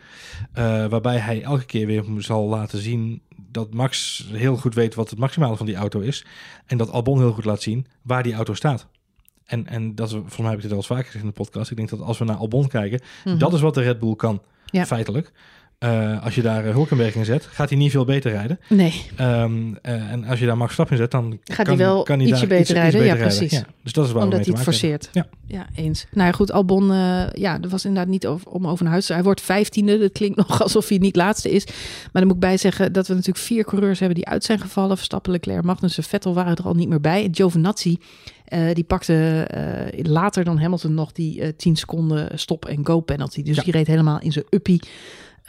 Uh, 0.59 0.87
waarbij 0.87 1.17
hij 1.17 1.43
elke 1.43 1.65
keer 1.65 1.87
weer 1.87 2.05
zal 2.19 2.49
laten 2.49 2.79
zien 2.79 3.23
dat 3.51 3.75
Max 3.75 4.25
heel 4.33 4.57
goed 4.57 4.75
weet 4.75 4.95
wat 4.95 5.11
het 5.11 5.19
maximale 5.19 5.57
van 5.57 5.67
die 5.67 5.77
auto 5.77 6.01
is. 6.01 6.25
En 6.67 6.77
dat 6.79 6.91
Albon 6.91 7.19
heel 7.19 7.33
goed 7.33 7.45
laat 7.45 7.63
zien 7.63 7.87
waar 8.03 8.23
die 8.23 8.35
auto 8.35 8.55
staat. 8.55 8.87
En, 9.45 9.67
en 9.67 9.95
dat 9.95 10.07
is, 10.07 10.13
volgens 10.13 10.37
mij 10.37 10.47
heb 10.47 10.57
ik 10.57 10.63
dit 10.63 10.71
al 10.71 10.77
eens 10.77 10.87
vaker 10.87 11.05
gezegd 11.05 11.25
in 11.25 11.31
de 11.31 11.37
podcast. 11.37 11.71
Ik 11.71 11.77
denk 11.77 11.89
dat 11.89 12.01
als 12.01 12.19
we 12.19 12.25
naar 12.25 12.37
Albon 12.37 12.69
kijken, 12.69 13.01
mm 13.01 13.31
-hmm. 13.31 13.39
dat 13.39 13.53
is 13.53 13.61
wat 13.61 13.75
de 13.75 13.83
Red 13.83 13.99
Bull 13.99 14.15
kan, 14.17 14.43
ja. 14.67 14.87
feitelijk. 14.87 15.33
Uh, 15.85 16.25
als 16.25 16.35
je 16.35 16.43
daar 16.43 16.65
Hulkenberg 16.65 17.15
in 17.15 17.25
zet, 17.25 17.45
gaat 17.45 17.69
hij 17.69 17.79
niet 17.79 17.91
veel 17.91 18.05
beter 18.05 18.31
rijden. 18.31 18.61
Nee. 18.69 19.05
Um, 19.21 19.71
uh, 19.71 20.11
en 20.13 20.25
als 20.25 20.39
je 20.39 20.47
daar 20.47 20.57
Max 20.57 20.75
Verstappen 20.75 20.97
in 20.97 21.03
zet, 21.03 21.11
dan 21.11 21.39
gaat 21.45 21.67
kan, 21.67 21.77
hij 21.77 21.87
wel 21.87 22.03
kan 22.03 22.19
hij 22.19 22.29
ietsje 22.29 22.47
beter 22.47 22.61
iets, 22.61 22.71
rijden. 22.71 23.01
iets 23.01 23.11
ja, 23.11 23.17
precies. 23.17 23.51
Ja, 23.53 23.65
dus 23.83 23.93
dat 23.93 24.07
is 24.07 24.13
waar 24.13 24.23
Omdat 24.23 24.45
hij 24.45 24.55
het 24.55 24.63
forceert. 24.63 25.09
Ja. 25.13 25.27
ja, 25.47 25.67
eens. 25.75 26.07
Nou 26.13 26.27
ja, 26.27 26.33
goed, 26.33 26.53
Albon, 26.53 26.91
uh, 26.91 27.31
ja, 27.33 27.59
er 27.61 27.69
was 27.69 27.85
inderdaad 27.85 28.11
niet 28.11 28.27
over, 28.27 28.51
om 28.51 28.67
over 28.67 28.83
naar 28.83 28.93
huis 28.93 29.07
te 29.07 29.13
Hij 29.13 29.23
wordt 29.23 29.41
vijftiende. 29.41 29.99
Dat 29.99 30.13
klinkt 30.13 30.37
nog 30.49 30.63
alsof 30.63 30.89
hij 30.89 30.99
niet 30.99 31.17
laatste 31.17 31.51
is. 31.51 31.65
Maar 31.67 32.09
dan 32.13 32.27
moet 32.27 32.35
ik 32.35 32.41
bij 32.41 32.57
zeggen 32.57 32.93
dat 32.93 33.07
we 33.07 33.15
natuurlijk 33.15 33.45
vier 33.45 33.65
coureurs 33.65 33.99
hebben 33.99 34.17
die 34.17 34.27
uit 34.27 34.45
zijn 34.45 34.61
gevallen. 34.61 34.97
Verstappen, 34.97 35.33
Leclerc, 35.33 35.63
Magnussen, 35.63 36.05
Vettel 36.05 36.35
waren 36.35 36.57
er 36.57 36.65
al 36.65 36.75
niet 36.75 36.89
meer 36.89 37.01
bij. 37.01 37.25
En 37.25 37.35
Giovinazzi, 37.35 37.99
die 38.73 38.85
pakte 38.85 39.47
later 40.03 40.45
dan 40.45 40.59
Hamilton 40.59 40.95
nog 40.95 41.13
die 41.13 41.41
uh, 41.41 41.49
10 41.57 41.77
seconden 41.77 42.39
stop- 42.39 42.65
en 42.65 42.87
go-penalty. 42.87 43.43
Dus 43.43 43.59
die 43.59 43.73
reed 43.73 43.87
helemaal 43.87 44.21
in 44.21 44.33
zijn 44.33 44.45
uppie. 44.51 44.81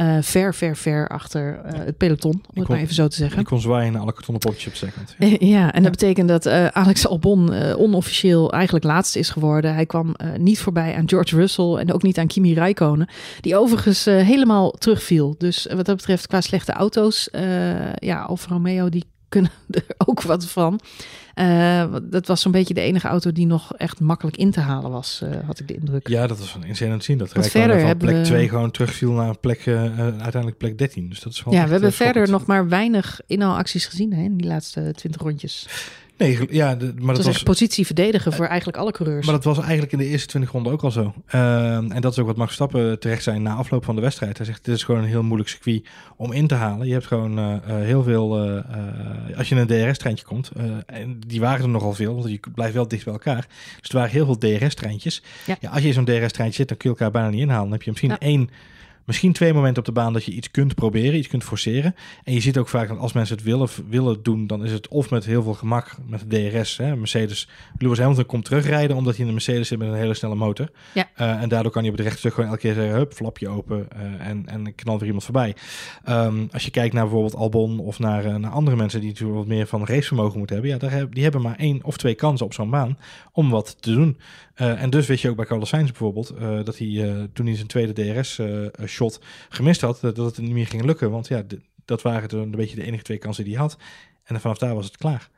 Uh, 0.01 0.17
ver, 0.21 0.55
ver, 0.55 0.77
ver 0.77 1.07
achter 1.07 1.61
uh, 1.65 1.71
het 1.85 1.97
peloton, 1.97 2.31
om 2.31 2.59
het 2.59 2.67
maar 2.67 2.77
even 2.77 2.95
zo 2.95 3.07
te 3.07 3.15
zeggen. 3.15 3.37
Die 3.37 3.47
kon 3.47 3.61
zwaaien 3.61 3.91
naar 3.91 4.01
alle 4.01 4.13
kartonnen 4.13 4.41
poppetjes 4.41 4.71
op 4.71 4.77
second. 4.77 5.15
Ja, 5.39 5.47
ja 5.47 5.73
en 5.73 5.81
dat 5.83 5.91
betekent 5.91 6.27
dat 6.27 6.45
uh, 6.45 6.65
Alex 6.65 7.07
Albon 7.07 7.53
onofficieel 7.73 8.51
eigenlijk 8.51 8.85
laatste 8.85 9.19
is 9.19 9.29
geworden. 9.29 9.73
Hij 9.73 9.85
kwam 9.85 10.15
niet 10.37 10.59
voorbij 10.59 10.95
aan 10.95 11.09
George 11.09 11.35
Russell 11.35 11.73
en 11.75 11.93
ook 11.93 12.03
niet 12.03 12.17
aan 12.17 12.27
Kimi 12.27 12.53
Räikkönen, 12.53 13.09
die 13.41 13.57
overigens 13.57 14.05
helemaal 14.05 14.71
terugviel. 14.71 15.35
Dus 15.37 15.67
wat 15.75 15.85
dat 15.85 15.95
betreft 15.95 16.27
qua 16.27 16.41
slechte 16.41 16.71
auto's, 16.71 17.29
ja, 17.95 18.21
Alfa 18.21 18.53
Romeo 18.53 18.89
die 18.89 19.05
kunnen 19.29 19.51
er 19.69 19.83
ook 19.97 20.21
wat 20.21 20.45
van. 20.45 20.79
Uh, 21.39 21.95
dat 22.03 22.27
was 22.27 22.41
zo'n 22.41 22.51
beetje 22.51 22.73
de 22.73 22.81
enige 22.81 23.07
auto 23.07 23.31
die 23.31 23.45
nog 23.45 23.73
echt 23.75 23.99
makkelijk 23.99 24.37
in 24.37 24.51
te 24.51 24.59
halen 24.59 24.91
was, 24.91 25.21
uh, 25.23 25.29
had 25.45 25.59
ik 25.59 25.67
de 25.67 25.73
indruk. 25.73 26.07
Ja, 26.07 26.27
dat 26.27 26.39
was 26.39 26.51
van 26.51 26.63
insane 26.63 26.89
aan 26.91 26.95
het 26.95 27.05
zien. 27.05 27.17
Dat 27.17 27.33
Want 27.33 27.47
verder 27.47 27.79
van 27.79 27.97
plek 27.97 28.15
we- 28.15 28.21
2 28.21 28.49
gewoon 28.49 28.71
terugviel 28.71 29.11
naar 29.11 29.37
plek, 29.37 29.65
uh, 29.65 29.81
uiteindelijk 29.99 30.57
plek 30.57 30.77
13. 30.77 31.09
Dus 31.09 31.19
dat 31.19 31.33
is 31.33 31.43
wel 31.43 31.53
Ja, 31.53 31.63
we 31.65 31.71
hebben 31.71 31.89
eh, 31.89 31.95
verder 31.95 32.29
nog 32.29 32.45
maar 32.45 32.67
weinig 32.69 33.21
inhaalacties 33.27 33.85
gezien 33.85 34.13
hè, 34.13 34.21
in 34.23 34.37
die 34.37 34.47
laatste 34.47 34.91
20 34.95 35.21
rondjes. 35.21 35.67
Nee, 36.19 36.39
ja, 36.49 36.75
de, 36.75 36.85
maar 36.85 37.15
Het 37.15 37.23
dat 37.23 37.33
was 37.33 37.43
positie 37.43 37.85
verdedigen 37.85 38.33
voor 38.33 38.45
eigenlijk 38.45 38.77
alle 38.77 38.91
coureurs. 38.91 39.25
Maar 39.25 39.35
dat 39.35 39.43
was 39.43 39.59
eigenlijk 39.59 39.91
in 39.91 39.97
de 39.97 40.05
eerste 40.05 40.27
20 40.27 40.51
ronden 40.51 40.71
ook 40.71 40.81
al 40.81 40.91
zo. 40.91 41.13
Ehm, 41.27 41.91
en 41.91 42.01
dat 42.01 42.11
is 42.11 42.19
ook 42.19 42.25
wat 42.25 42.35
Max 42.35 42.55
Verstappen 42.55 42.99
terecht 42.99 43.23
zijn 43.23 43.41
na 43.41 43.53
afloop 43.53 43.85
van 43.85 43.95
de 43.95 44.01
wedstrijd. 44.01 44.37
Hij 44.37 44.45
zegt, 44.45 44.65
dit 44.65 44.75
is 44.75 44.83
gewoon 44.83 45.01
een 45.01 45.07
heel 45.07 45.23
moeilijk 45.23 45.49
circuit 45.49 45.87
om 46.17 46.31
in 46.31 46.47
te 46.47 46.55
halen. 46.55 46.87
Je 46.87 46.93
hebt 46.93 47.05
gewoon 47.05 47.39
uh, 47.39 47.45
uh, 47.45 47.59
heel 47.67 48.03
veel... 48.03 48.37
Als 49.37 49.49
je 49.49 49.55
in 49.55 49.61
een 49.61 49.67
DRS-treintje 49.67 50.25
komt, 50.25 50.51
en 50.85 51.19
die 51.27 51.39
waren 51.39 51.61
er 51.61 51.69
nogal 51.69 51.93
veel, 51.93 52.15
want 52.15 52.29
je 52.29 52.39
blijft 52.53 52.73
wel 52.73 52.87
dicht 52.87 53.03
bij 53.03 53.13
elkaar. 53.13 53.47
Dus 53.81 53.89
er 53.89 53.95
waren 53.95 54.11
heel 54.11 54.25
veel 54.25 54.37
DRS-treintjes. 54.37 55.23
Ja. 55.45 55.57
Ja, 55.59 55.69
als 55.69 55.81
je 55.81 55.87
in 55.87 55.93
zo'n 55.93 56.05
DRS-treintje 56.05 56.57
zit, 56.57 56.67
dan 56.67 56.77
kun 56.77 56.89
je 56.89 56.95
elkaar 56.95 57.11
bijna 57.11 57.29
niet 57.29 57.41
inhalen. 57.41 57.63
Dan 57.63 57.71
heb 57.71 57.83
je 57.83 57.89
misschien 57.89 58.09
Ja. 58.09 58.19
één 58.19 58.49
Misschien 59.09 59.33
twee 59.33 59.53
momenten 59.53 59.79
op 59.79 59.85
de 59.85 59.91
baan 59.91 60.13
dat 60.13 60.23
je 60.23 60.31
iets 60.31 60.51
kunt 60.51 60.75
proberen, 60.75 61.17
iets 61.17 61.27
kunt 61.27 61.43
forceren. 61.43 61.95
En 62.23 62.33
je 62.33 62.39
ziet 62.39 62.57
ook 62.57 62.67
vaak 62.67 62.87
dat 62.87 62.97
als 62.97 63.13
mensen 63.13 63.35
het 63.35 63.45
willen, 63.45 63.67
willen 63.89 64.23
doen, 64.23 64.47
dan 64.47 64.65
is 64.65 64.71
het 64.71 64.87
of 64.87 65.09
met 65.09 65.25
heel 65.25 65.43
veel 65.43 65.53
gemak 65.53 65.95
met 66.07 66.23
de 66.27 66.49
DRS. 66.49 66.77
Hè, 66.77 66.95
Mercedes, 66.95 67.49
Lewis 67.77 67.97
Hamilton 67.97 68.25
komt 68.25 68.45
terugrijden 68.45 68.95
omdat 68.95 69.11
hij 69.11 69.21
in 69.21 69.27
de 69.27 69.33
Mercedes 69.33 69.67
zit 69.67 69.77
met 69.77 69.87
een 69.87 69.93
hele 69.93 70.13
snelle 70.13 70.35
motor. 70.35 70.69
Ja. 70.93 71.09
Eh, 71.15 71.41
en 71.41 71.49
daardoor 71.49 71.71
kan 71.71 71.83
je 71.83 71.91
op 71.91 71.97
het 71.97 72.05
rechtstuk 72.05 72.33
gewoon 72.33 72.49
elke 72.49 72.61
keer 72.61 72.73
zeggen, 72.73 72.95
hup, 72.95 73.13
flapje 73.13 73.47
open 73.47 73.87
eh, 73.91 74.27
en, 74.27 74.43
en 74.45 74.75
knal 74.75 74.97
weer 74.97 75.05
iemand 75.05 75.23
voorbij. 75.23 75.55
Ehm, 76.03 76.45
als 76.51 76.63
je 76.63 76.71
kijkt 76.71 76.93
naar 76.93 77.03
bijvoorbeeld 77.03 77.35
Albon 77.35 77.79
of 77.79 77.99
naar, 77.99 78.25
eh, 78.25 78.35
naar 78.35 78.51
andere 78.51 78.75
mensen 78.77 78.99
die 78.99 79.09
natuurlijk 79.09 79.37
wat 79.37 79.47
meer 79.47 79.67
van 79.67 79.85
racevermogen 79.85 80.37
moeten 80.37 80.55
hebben, 80.55 80.73
ja, 80.73 80.79
daar 80.79 80.91
heb, 80.91 81.13
die 81.13 81.23
hebben 81.23 81.41
maar 81.41 81.55
één 81.55 81.83
of 81.83 81.97
twee 81.97 82.15
kansen 82.15 82.45
op 82.45 82.53
zo'n 82.53 82.69
baan 82.69 82.97
om 83.31 83.49
wat 83.49 83.81
te 83.81 83.91
doen. 83.91 84.17
En 84.55 84.89
dus 84.89 85.07
weet 85.07 85.21
je 85.21 85.29
ook 85.29 85.35
bij 85.35 85.45
Carlos 85.45 85.69
Sainz 85.69 85.89
bijvoorbeeld, 85.89 86.33
dat 86.63 86.77
hij 86.77 87.27
toen 87.33 87.45
hij 87.45 87.55
zijn 87.55 87.67
tweede 87.67 87.93
Gemist 89.49 89.81
had, 89.81 89.99
dat, 90.01 90.17
het 90.17 90.37
niet 90.37 90.51
meer 90.51 90.67
ging 90.67 90.83
lukken. 90.83 91.11
Want 91.11 91.27
ja, 91.27 91.43
dat 91.85 92.01
waren 92.01 92.29
toen 92.29 92.41
een 92.41 92.51
beetje 92.51 92.75
de 92.75 92.83
enige 92.83 93.03
twee 93.03 93.17
kansen 93.17 93.43
die 93.43 93.53
hij 93.53 93.61
had. 93.61 93.77
En 94.23 94.39
vanaf 94.39 94.57
daar 94.57 94.75
was 94.75 94.85
het 94.85 94.97
klaar. 94.97 95.29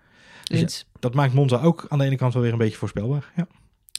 Dus 0.44 0.60
ja, 0.60 1.00
dat 1.00 1.14
maakt 1.14 1.34
Monza 1.34 1.62
ook 1.62 1.86
aan 1.88 1.98
de 1.98 2.06
ene 2.06 2.16
kant 2.16 2.34
wel 2.34 2.42
weer 2.42 2.52
een 2.52 2.58
beetje 2.58 2.78
voorspelbaar. 2.78 3.32
Ja. 3.36 3.48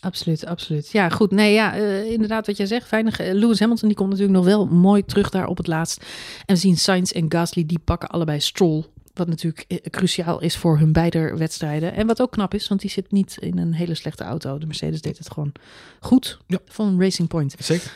Absoluut, 0.00 0.46
absoluut. 0.46 0.90
Ja, 0.90 1.08
goed. 1.08 1.30
Nee, 1.30 1.52
ja, 1.52 1.74
eh, 1.74 2.10
inderdaad 2.10 2.46
wat 2.46 2.56
jij 2.56 2.66
zegt. 2.66 2.88
Veilig. 2.88 3.18
Eh, 3.18 3.34
Lewis 3.34 3.60
Hamilton 3.60 3.88
die 3.88 3.96
komt 3.96 4.10
natuurlijk 4.10 4.36
nog 4.36 4.46
wel 4.46 4.66
mooi 4.66 5.04
terug 5.04 5.30
daar 5.30 5.46
op 5.46 5.56
het 5.56 5.66
laatst. 5.66 6.04
En 6.46 6.54
we 6.54 6.60
zien 6.60 6.76
Sainz 6.76 7.10
en 7.10 7.26
Gasly 7.28 7.66
die 7.66 7.78
pakken 7.78 8.08
allebei 8.08 8.40
Stroll. 8.40 8.84
Wat 9.14 9.28
natuurlijk 9.28 9.64
eh, 9.68 9.78
cruciaal 9.90 10.40
is 10.40 10.56
voor 10.56 10.78
hun 10.78 10.92
beide 10.92 11.36
wedstrijden. 11.36 11.94
En 11.94 12.06
wat 12.06 12.20
ook 12.20 12.30
knap 12.32 12.54
is, 12.54 12.68
want 12.68 12.80
die 12.80 12.90
zit 12.90 13.12
niet 13.12 13.36
in 13.40 13.58
een 13.58 13.72
hele 13.74 13.94
slechte 13.94 14.24
auto. 14.24 14.58
De 14.58 14.66
Mercedes 14.66 15.00
deed 15.00 15.18
het 15.18 15.30
gewoon 15.32 15.52
goed 16.00 16.38
Ja. 16.46 16.58
van 16.64 17.00
Racing 17.00 17.28
Point. 17.28 17.54
Zeker. 17.58 17.92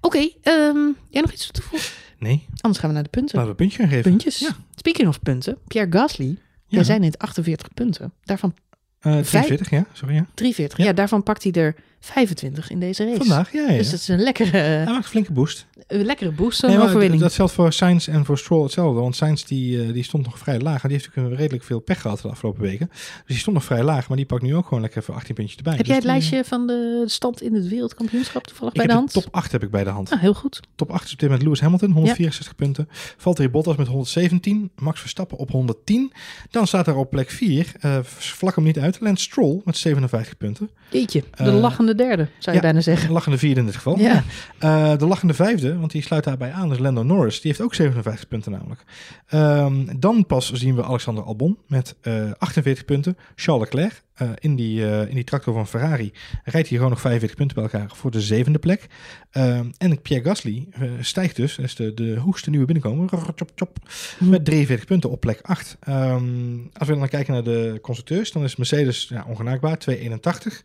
Oké, 0.00 0.18
ehm, 0.42 0.76
jij 1.10 1.20
nog 1.22 1.32
iets 1.32 1.44
toe 1.46 1.52
te 1.54 1.62
voegen? 1.62 1.88
Nee, 2.18 2.46
Anders 2.60 2.78
gaan 2.80 2.88
we 2.88 2.94
naar 2.94 3.04
de 3.04 3.10
punten. 3.10 3.36
laten 3.38 3.54
we 3.56 3.62
een 3.62 3.68
puntje 3.68 3.78
gaan 3.82 3.88
geven. 3.96 4.10
Puntjes. 4.10 4.38
Ja. 4.38 4.56
Speaking 4.74 5.08
of 5.08 5.20
punten, 5.20 5.58
Pierre 5.66 5.92
Gasly. 5.92 6.26
Ja. 6.66 6.76
Wij 6.76 6.84
zijn 6.84 7.00
in 7.02 7.10
het 7.10 7.18
48 7.18 7.74
punten. 7.74 8.12
Daarvan 8.24 8.54
43, 9.00 9.70
ja. 9.70 9.86
Sorry, 9.92 10.14
ja. 10.14 10.26
43. 10.34 10.78
Ja. 10.78 10.84
Ja. 10.84 10.92
daarvan 10.92 11.22
pakt 11.22 11.42
hij 11.42 11.52
er 11.52 11.74
25 12.06 12.70
in 12.70 12.80
deze 12.80 13.04
race. 13.04 13.16
Vandaag, 13.16 13.52
ja. 13.52 13.70
ja. 13.70 13.76
Dus 13.76 13.90
dat 13.90 14.00
is 14.00 14.08
een 14.08 14.18
lekkere, 14.20 14.50
Hij 14.56 14.84
maakt 14.84 14.96
een 15.04 15.10
flinke 15.10 15.32
boost. 15.32 15.66
een 15.86 16.04
lekkere 16.04 16.30
boost, 16.32 16.58
zo'n 16.58 16.70
Nee, 16.70 16.80
overwinning. 16.80 17.20
Dat 17.22 17.32
geldt 17.32 17.52
voor 17.52 17.72
Sainz 17.72 18.08
en 18.08 18.24
voor 18.24 18.38
Stroll 18.38 18.62
hetzelfde. 18.62 19.00
Want 19.00 19.16
Sainz 19.16 19.42
die, 19.44 19.82
eh, 19.82 19.92
die 19.92 20.02
stond 20.02 20.24
nog 20.24 20.38
vrij 20.38 20.58
laag. 20.60 20.82
En 20.82 20.88
die 20.88 20.98
heeft 20.98 21.08
natuurlijk 21.08 21.36
redelijk 21.40 21.64
veel 21.64 21.80
pech 21.80 22.00
gehad 22.00 22.20
de 22.20 22.28
afgelopen 22.28 22.62
weken. 22.62 22.88
Dus 22.90 23.22
die 23.26 23.36
stond 23.36 23.56
nog 23.56 23.64
vrij 23.64 23.82
laag. 23.82 24.08
Maar 24.08 24.16
die 24.16 24.26
pakt 24.26 24.42
nu 24.42 24.54
ook 24.56 24.66
gewoon 24.66 24.80
lekker 24.80 25.00
even 25.00 25.14
18 25.14 25.34
puntjes 25.34 25.56
erbij. 25.56 25.72
Heb 25.72 25.80
Dus 25.80 25.88
jij 25.90 25.96
het 26.02 26.06
lijstje 26.06 26.44
van 26.44 26.66
de 26.66 27.02
stand 27.06 27.42
in 27.42 27.54
het 27.54 27.68
wereldkampioenschap 27.68 28.46
toevallig 28.46 28.74
bij 28.74 28.86
de 28.86 28.92
hand? 28.92 29.12
de 29.12 29.20
top 29.20 29.34
8 29.34 29.52
heb 29.52 29.62
ik 29.62 29.70
bij 29.70 29.84
de 29.84 29.90
hand. 29.90 30.10
Ah, 30.12 30.20
heel 30.20 30.34
goed. 30.34 30.60
Top 30.74 30.90
8 30.90 31.04
is 31.04 31.12
op 31.12 31.18
dit 31.18 31.28
moment 31.28 31.44
Lewis 31.46 31.60
Hamilton, 31.60 31.90
164 31.90 32.54
punten. 32.54 32.88
Valtteri 33.16 33.48
Bottas 33.48 33.76
met 33.76 33.86
117. 33.86 34.70
Max 34.78 35.00
Verstappen 35.00 35.38
op 35.38 35.50
110. 35.50 36.12
Dan 36.50 36.66
staat 36.66 36.86
er 36.86 36.96
op 36.96 37.10
plek 37.10 37.30
4, 37.30 37.72
eh, 37.80 37.98
vlak 38.02 38.54
hem 38.54 38.64
niet 38.64 38.78
uit, 38.78 39.00
Lance 39.00 39.22
Stroll 39.24 39.60
met 39.64 39.76
57 39.76 40.36
punten. 40.36 40.70
Jeetje, 40.90 41.20
de 41.36 41.44
Eh, 41.44 41.60
lachende 41.60 41.94
derde, 41.96 42.28
zou 42.38 42.56
je 42.56 42.62
bijna 42.62 42.80
zeggen. 42.80 43.06
De 43.06 43.12
lachende 43.12 43.38
vierde 43.38 43.60
in 43.60 43.66
dit 43.66 43.76
geval. 43.76 43.98
Ja. 43.98 44.22
Eh, 44.58 44.96
de 44.98 45.06
lachende 45.06 45.34
vijfde, 45.34 45.78
want 45.78 45.90
die 45.90 46.02
sluit 46.02 46.24
daarbij 46.24 46.52
aan, 46.52 46.72
is 46.72 46.78
Lando 46.78 47.02
Norris. 47.02 47.40
Die 47.40 47.50
heeft 47.50 47.62
ook 47.62 47.74
57 47.74 48.28
punten 48.28 48.52
namelijk. 48.52 48.84
Ehm, 49.26 49.98
dan 49.98 50.26
pas 50.26 50.52
zien 50.52 50.74
we 50.74 50.84
Alexander 50.84 51.24
Albon 51.24 51.58
met 51.66 51.94
eh 52.00 52.30
48 52.38 52.84
punten. 52.84 53.16
Charles 53.34 53.64
Leclerc 53.64 54.04
eh, 54.16 54.30
in, 54.38 54.56
die, 54.56 54.86
eh, 54.86 55.08
in 55.08 55.14
die 55.14 55.24
tractor 55.24 55.54
van 55.54 55.66
Ferrari 55.66 56.12
rijdt 56.44 56.68
hij 56.68 56.76
gewoon 56.76 56.92
nog 56.92 57.00
45 57.00 57.36
punten 57.36 57.56
bij 57.56 57.64
elkaar 57.64 57.96
voor 57.96 58.10
de 58.10 58.20
zevende 58.20 58.58
plek. 58.58 58.86
Ehm, 59.30 59.70
en 59.78 60.02
Pierre 60.02 60.24
Gasly 60.24 60.66
eh, 60.70 60.90
stijgt 61.00 61.36
dus, 61.36 61.58
is 61.58 61.74
de, 61.74 61.94
de 61.94 62.16
hoogste 62.16 62.50
nieuwe 62.50 62.66
binnenkomer, 62.66 63.08
chop, 63.08 63.50
chop, 63.54 63.78
met 64.18 64.44
43 64.44 64.86
punten 64.86 65.10
op 65.10 65.20
plek 65.20 65.40
8. 65.42 65.76
Ehm, 65.80 66.58
als 66.72 66.88
we 66.88 66.96
dan 66.96 67.08
kijken 67.08 67.32
naar 67.32 67.42
de 67.42 67.78
constructeurs, 67.82 68.32
dan 68.32 68.44
is 68.44 68.56
Mercedes 68.56 69.06
ja, 69.08 69.24
ongenaakbaar, 69.28 69.78
281. 69.78 70.62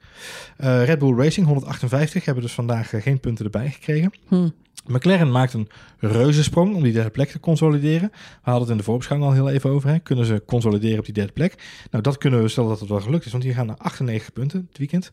Eh, 0.57 0.85
Red 0.85 0.99
Bull 0.99 1.15
Racing 1.15 1.45
158, 1.45 2.25
hebben 2.25 2.43
dus 2.43 2.53
vandaag 2.53 2.93
eh, 2.93 3.01
geen 3.01 3.19
punten 3.19 3.45
erbij 3.45 3.69
gekregen. 3.69 4.11
Hm. 4.27 4.49
McLaren 4.85 5.31
maakt 5.31 5.53
een 5.53 5.69
reuzensprong 5.99 6.75
om 6.75 6.83
die 6.83 6.93
derde 6.93 7.09
plek 7.09 7.29
te 7.29 7.39
consolideren. 7.39 8.09
We 8.11 8.17
hadden 8.41 8.61
het 8.61 8.71
in 8.71 8.77
de 8.77 8.83
voorbeschouwing 8.83 9.31
al 9.31 9.37
heel 9.37 9.49
even 9.49 9.69
over. 9.69 9.89
Hè. 9.89 9.99
Kunnen 9.99 10.25
ze 10.25 10.43
consolideren 10.45 10.99
op 10.99 11.05
die 11.05 11.13
derde 11.13 11.33
plek? 11.33 11.63
Nou, 11.91 12.03
dat 12.03 12.17
kunnen 12.17 12.41
we 12.41 12.47
stellen 12.47 12.69
dat 12.69 12.79
het 12.79 12.89
wel 12.89 13.01
gelukt 13.01 13.25
is, 13.25 13.31
want 13.31 13.43
die 13.43 13.53
gaan 13.53 13.65
naar 13.65 13.77
98 13.77 14.33
punten 14.33 14.67
het 14.69 14.77
weekend. 14.77 15.11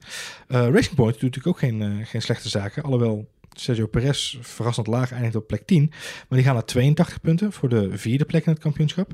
Eh, 0.49 0.61
Racing 0.61 0.95
Point 0.95 1.21
doet 1.21 1.23
natuurlijk 1.23 1.47
ook 1.47 1.59
geen, 1.59 1.83
eh, 1.83 2.07
geen 2.07 2.23
slechte 2.23 2.49
zaken. 2.49 2.83
Alhoewel 2.83 3.29
Sergio 3.53 3.87
Perez 3.87 4.37
verrassend 4.41 4.87
laag 4.87 5.13
eindigt 5.13 5.37
op 5.37 5.47
plek 5.47 5.67
10. 5.67 5.87
Maar 5.91 6.39
die 6.39 6.43
gaan 6.43 6.55
naar 6.55 6.65
82 6.65 7.21
punten 7.21 7.53
voor 7.53 7.69
de 7.69 7.99
vierde 7.99 8.25
plek 8.25 8.47
in 8.47 8.53
het 8.53 8.61
kampioenschap. 8.61 9.13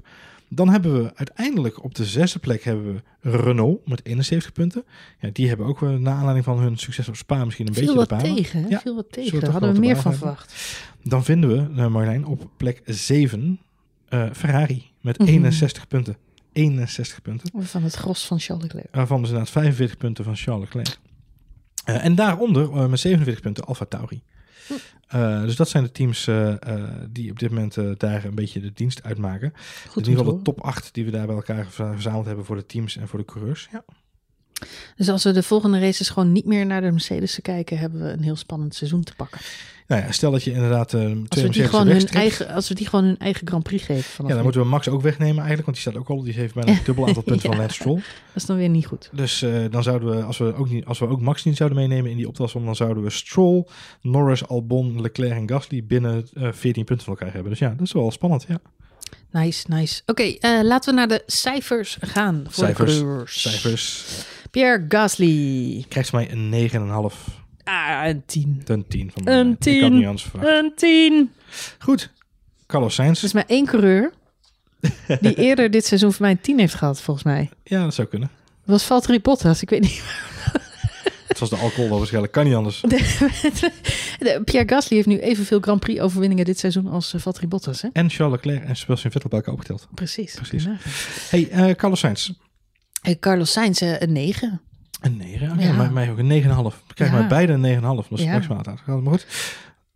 Dan 0.55 0.69
hebben 0.69 1.03
we 1.03 1.13
uiteindelijk 1.15 1.85
op 1.85 1.95
de 1.95 2.05
zesde 2.05 2.39
plek 2.39 2.63
hebben 2.65 2.95
we 2.95 3.03
Renault 3.31 3.89
met 3.89 4.05
71 4.05 4.53
punten. 4.53 4.85
Ja, 5.21 5.31
die 5.33 5.49
hebben 5.49 5.67
ook 5.67 5.81
wel, 5.81 5.91
naar 5.99 6.15
aanleiding 6.15 6.45
van 6.45 6.59
hun 6.59 6.77
succes 6.77 7.09
op 7.09 7.17
Spa 7.17 7.45
misschien 7.45 7.67
een 7.67 7.73
beetje 7.73 7.95
wat 7.95 8.09
de 8.09 8.15
balen. 8.17 8.35
tegen? 8.35 8.69
Ja, 8.69 8.81
Viel 8.81 8.95
wat 8.95 9.07
zullen 9.07 9.07
we 9.07 9.09
tegen. 9.11 9.41
toch 9.41 9.53
Hadden 9.53 9.73
we 9.73 9.79
meer 9.79 9.97
van 9.97 10.15
verwacht. 10.15 10.55
Dan 11.03 11.25
vinden 11.25 11.51
we, 11.75 11.81
uh, 11.83 11.87
Marlijn, 11.89 12.25
op 12.27 12.51
plek 12.57 12.83
7 12.85 13.61
eh, 14.09 14.27
Ferrari 14.33 14.91
met 15.01 15.19
Mhm. 15.19 15.29
61 15.29 15.89
punten. 15.89 16.17
61 16.53 17.23
punten. 17.23 17.51
Van 17.55 17.83
het 17.83 17.95
gros 17.95 18.27
van 18.27 18.39
Charles 18.41 18.65
Leclerc. 18.65 18.95
Waarvan 18.95 19.21
dus 19.21 19.29
inderdaad 19.29 19.53
45 19.53 19.97
punten 19.97 20.25
van 20.25 20.37
Charles 20.37 20.65
Leclerc. 20.65 20.99
Eh, 21.85 22.05
en 22.05 22.15
daaronder 22.15 22.63
eh, 22.73 22.87
met 22.87 23.01
47 23.01 23.43
punten 23.43 23.65
Alfa 23.65 23.85
Tauri. 23.85 24.23
Eh, 25.09 25.43
dus 25.43 25.57
dat 25.57 25.69
zijn 25.69 25.85
de 25.85 25.93
teams 25.93 26.27
eh, 26.27 26.53
eh, 26.53 26.93
die 27.11 27.31
op 27.31 27.39
dit 27.39 27.51
moment 27.51 28.01
daar 28.01 28.25
een 28.25 28.35
beetje 28.35 28.61
de 28.61 28.73
dienst 28.73 29.03
uitmaken. 29.03 29.53
Goed 29.89 30.03
in 30.03 30.09
ieder 30.09 30.25
geval 30.25 30.39
de 30.39 30.45
top 30.45 30.61
8 30.61 30.95
die 30.95 31.05
we 31.05 31.11
daar 31.11 31.27
bij 31.27 31.35
elkaar 31.35 31.65
verza- 31.65 31.93
verzameld 31.93 32.27
hebben 32.27 32.45
voor 32.45 32.57
de 32.57 32.67
teams 32.67 32.97
en 32.97 33.09
voor 33.09 33.19
de 33.19 33.25
coureurs. 33.25 33.69
Ja. 33.73 33.85
Dus 34.97 35.09
als 35.09 35.25
we 35.25 35.33
de 35.33 35.43
volgende 35.43 35.81
races 35.81 36.09
gewoon 36.09 36.33
niet 36.33 36.45
meer 36.45 36.67
naar 36.67 36.81
de 36.81 36.91
Mercedes 36.91 37.39
kijken, 37.43 37.79
hebben 37.79 38.03
we 38.03 38.13
een 38.13 38.23
heel 38.23 38.37
spannend 38.37 38.75
seizoen 38.75 39.05
te 39.05 39.15
pakken. 39.15 39.41
Nou 39.87 40.03
ja, 40.03 40.13
stel 40.13 40.31
dat 40.31 40.45
je 40.45 40.53
inderdaad 40.53 40.95
eh, 40.95 41.01
twee 41.01 41.23
Als 41.29 41.41
we, 41.43 41.49
die 41.49 41.65
gewoon 41.65 41.87
hun 41.87 42.09
eigen, 42.09 42.49
als 42.49 42.69
we 42.69 42.75
die 42.75 42.89
gewoon 42.89 43.05
hun 43.05 43.19
eigen 43.19 43.47
Grand 43.47 43.63
Prix 43.63 43.85
geven. 43.85 44.27
Ja, 44.27 44.35
dan 44.35 44.43
moeten 44.43 44.61
we 44.61 44.67
Max 44.67 44.89
ook 44.89 45.03
wegnemen 45.03 45.37
eigenlijk, 45.37 45.65
want 45.65 45.77
die 45.77 45.91
staat 45.91 46.03
ook 46.03 46.09
al. 46.09 46.23
Die 46.23 46.33
heeft 46.33 46.55
bijna 46.55 46.73
een 46.73 46.79
dubbel 46.85 47.07
aantal 47.07 47.23
punten 47.33 47.49
van. 47.49 47.59
Lance 47.59 47.75
Stroll. 47.75 47.95
Dat 47.95 48.05
is 48.35 48.45
dan 48.45 48.57
weer 48.57 48.69
niet 48.69 48.87
goed. 48.87 49.11
Dus 49.13 49.43
eh, 49.43 49.65
dan 49.71 49.83
zouden 49.83 50.17
we, 50.17 50.23
als 50.23 50.39
we, 50.39 50.55
ook 50.55 50.69
niet, 50.69 50.85
als 50.85 50.99
we 50.99 51.09
ook 51.09 51.21
Max 51.21 51.45
niet 51.45 51.57
zouden 51.57 51.79
meenemen 51.79 52.11
in 52.11 52.17
die 52.17 52.29
optelsom, 52.29 52.65
dan 52.65 52.77
zouden 52.77 53.03
we 53.03 53.11
Stroll, 53.11 53.67
Norris, 54.01 54.47
Albon, 54.47 55.01
Leclerc 55.01 55.33
en 55.33 55.49
Gasly 55.49 55.85
binnen 55.85 56.29
eh 56.35 56.49
14 56.53 56.85
punten 56.85 57.07
van 57.07 57.17
elkaar 57.17 57.33
hebben. 57.33 57.51
Dus 57.51 57.61
ja, 57.61 57.69
dat 57.69 57.87
is 57.87 57.93
wel 57.93 58.11
spannend. 58.11 58.45
Ja. 58.49 58.61
Nice, 59.31 59.65
nice. 59.69 60.03
Oké, 60.07 60.35
laten 60.63 60.91
we 60.91 60.99
naar 60.99 61.09
de 61.09 61.23
cijfers 61.27 61.97
gaan. 62.01 62.45
Voor 62.49 62.65
Cijfers, 62.65 62.99
de. 62.99 63.23
Cijfers. 63.25 64.05
Pierre 64.55 64.85
Gasly. 64.89 65.85
Krijgt 65.89 66.09
ze 66.09 66.17
mij 66.17 66.31
een 66.31 66.51
9,5 67.13 67.43
Ah, 67.65 68.03
een 68.07 68.23
10. 68.27 68.61
ten 68.65 68.87
10 68.89 69.11
van 69.15 69.29
Een 69.29 69.43
mij. 69.45 69.53
Ik 69.53 69.61
10. 69.61 69.83
had 69.83 69.91
niet 69.93 70.07
anders 70.07 70.23
verwacht. 70.23 70.51
Een 70.51 70.73
10. 70.77 71.33
Goed. 71.79 72.13
Carlos 72.67 72.95
Sainz. 72.95 73.19
Er 73.19 73.25
is 73.25 73.33
maar 73.33 73.45
één 73.47 73.67
coureur 73.67 74.13
die 75.21 75.35
eerder 75.47 75.71
dit 75.71 75.85
seizoen 75.87 76.13
voor 76.13 76.23
mij 76.23 76.31
een 76.31 76.41
10 76.41 76.59
heeft 76.59 76.75
gehad, 76.75 77.01
volgens 77.01 77.25
mij. 77.27 77.51
Ja, 77.65 77.83
dat 77.85 77.95
zou 77.95 78.09
kunnen. 78.09 78.29
Dat 78.45 78.67
was 78.67 78.85
Valtteri 78.85 79.21
Bottas. 79.21 79.63
Ik 79.63 79.71
weet 79.71 79.81
niet. 79.81 80.03
Het 81.29 81.39
was 81.39 81.51
de 81.51 81.57
alcohol 81.57 81.89
wel 81.89 81.97
waarschijnlijk. 81.99 82.33
Kan 82.33 82.45
niet 82.45 82.55
anders. 82.55 82.81
De- 82.81 84.43
Pierre 84.45 84.69
Gasly 84.69 84.97
heeft 84.97 85.09
nu 85.09 85.19
evenveel 85.19 85.61
Grand 85.61 85.81
Prix 85.81 86.01
overwinningen 86.01 86.45
dit 86.45 86.59
seizoen 86.59 86.87
als 86.87 87.15
uh, 87.15 87.21
Valtteri 87.21 87.47
Bottas. 87.49 87.83
Hè? 87.83 87.89
En 87.93 88.11
Charles 88.11 88.35
Leclerc 88.43 88.65
en 88.69 88.77
Sebastian 88.77 89.13
Vettel 89.13 89.29
bij 89.29 89.39
elkaar 89.39 89.55
opgeteld. 89.55 89.89
Precies. 89.95 90.35
Precies. 90.35 90.65
Ja. 90.65 90.77
Hey, 91.31 91.49
eh, 91.51 91.75
Carlos 91.75 91.99
Sainz. 92.01 92.31
Carlos 93.21 93.53
Sainz 93.53 93.83
eh, 93.83 94.01
een 94.01 94.13
9. 94.13 94.61
Een 95.01 95.17
9. 95.17 95.51
Oh, 95.51 95.61
Ja. 95.61 95.67
ja. 95.73 95.91
mij, 95.91 96.11
ook 96.11 96.19
een 96.19 96.27
9,5. 96.27 96.75
Ik 96.89 96.95
krijg 96.95 97.11
Ja. 97.11 97.19
mij 97.19 97.27
beide 97.29 97.53
een 97.53 97.61
9,5. 97.61 98.09
Dat 98.09 98.19
is 98.19 98.25
Ja. 98.25 98.33
maximaal 98.33 98.67
uitgaan. 98.67 99.03
Maar 99.03 99.13
goed. 99.13 99.27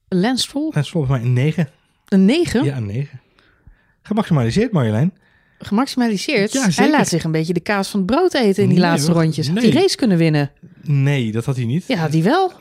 Lance 0.09 0.49
volgens 0.49 1.09
mij 1.09 1.21
een 1.21 1.33
9. 1.33 1.69
een 2.09 2.25
9. 2.25 2.65
Ja, 2.65 2.77
een 2.77 2.87
9. 2.87 3.21
Gemaximaliseerd, 4.03 4.73
Marjolein. 4.73 5.13
Gemaximaliseerd. 5.59 6.53
Ja, 6.53 6.69
Hij 6.71 6.91
laat 6.91 7.09
zich 7.09 7.25
een 7.25 7.31
beetje 7.33 7.53
de 7.53 7.61
kaas 7.61 7.89
van 7.89 8.01
het 8.01 8.11
brood 8.11 8.35
eten 8.35 8.63
in 8.63 8.69
die 8.69 8.79
Nee, 8.79 8.89
laatste 8.89 9.13
rondjes. 9.13 9.47
Had 9.47 9.57
Nee. 9.57 9.71
die 9.71 9.81
race 9.81 9.97
kunnen 9.97 10.19
winnen? 10.19 10.51
Nee, 10.83 11.33
dat 11.33 11.45
had 11.45 11.57
hij 11.57 11.65
niet. 11.65 11.85
Ja, 11.87 11.97
had 11.97 12.13
hij 12.13 12.23
wel. 12.23 12.53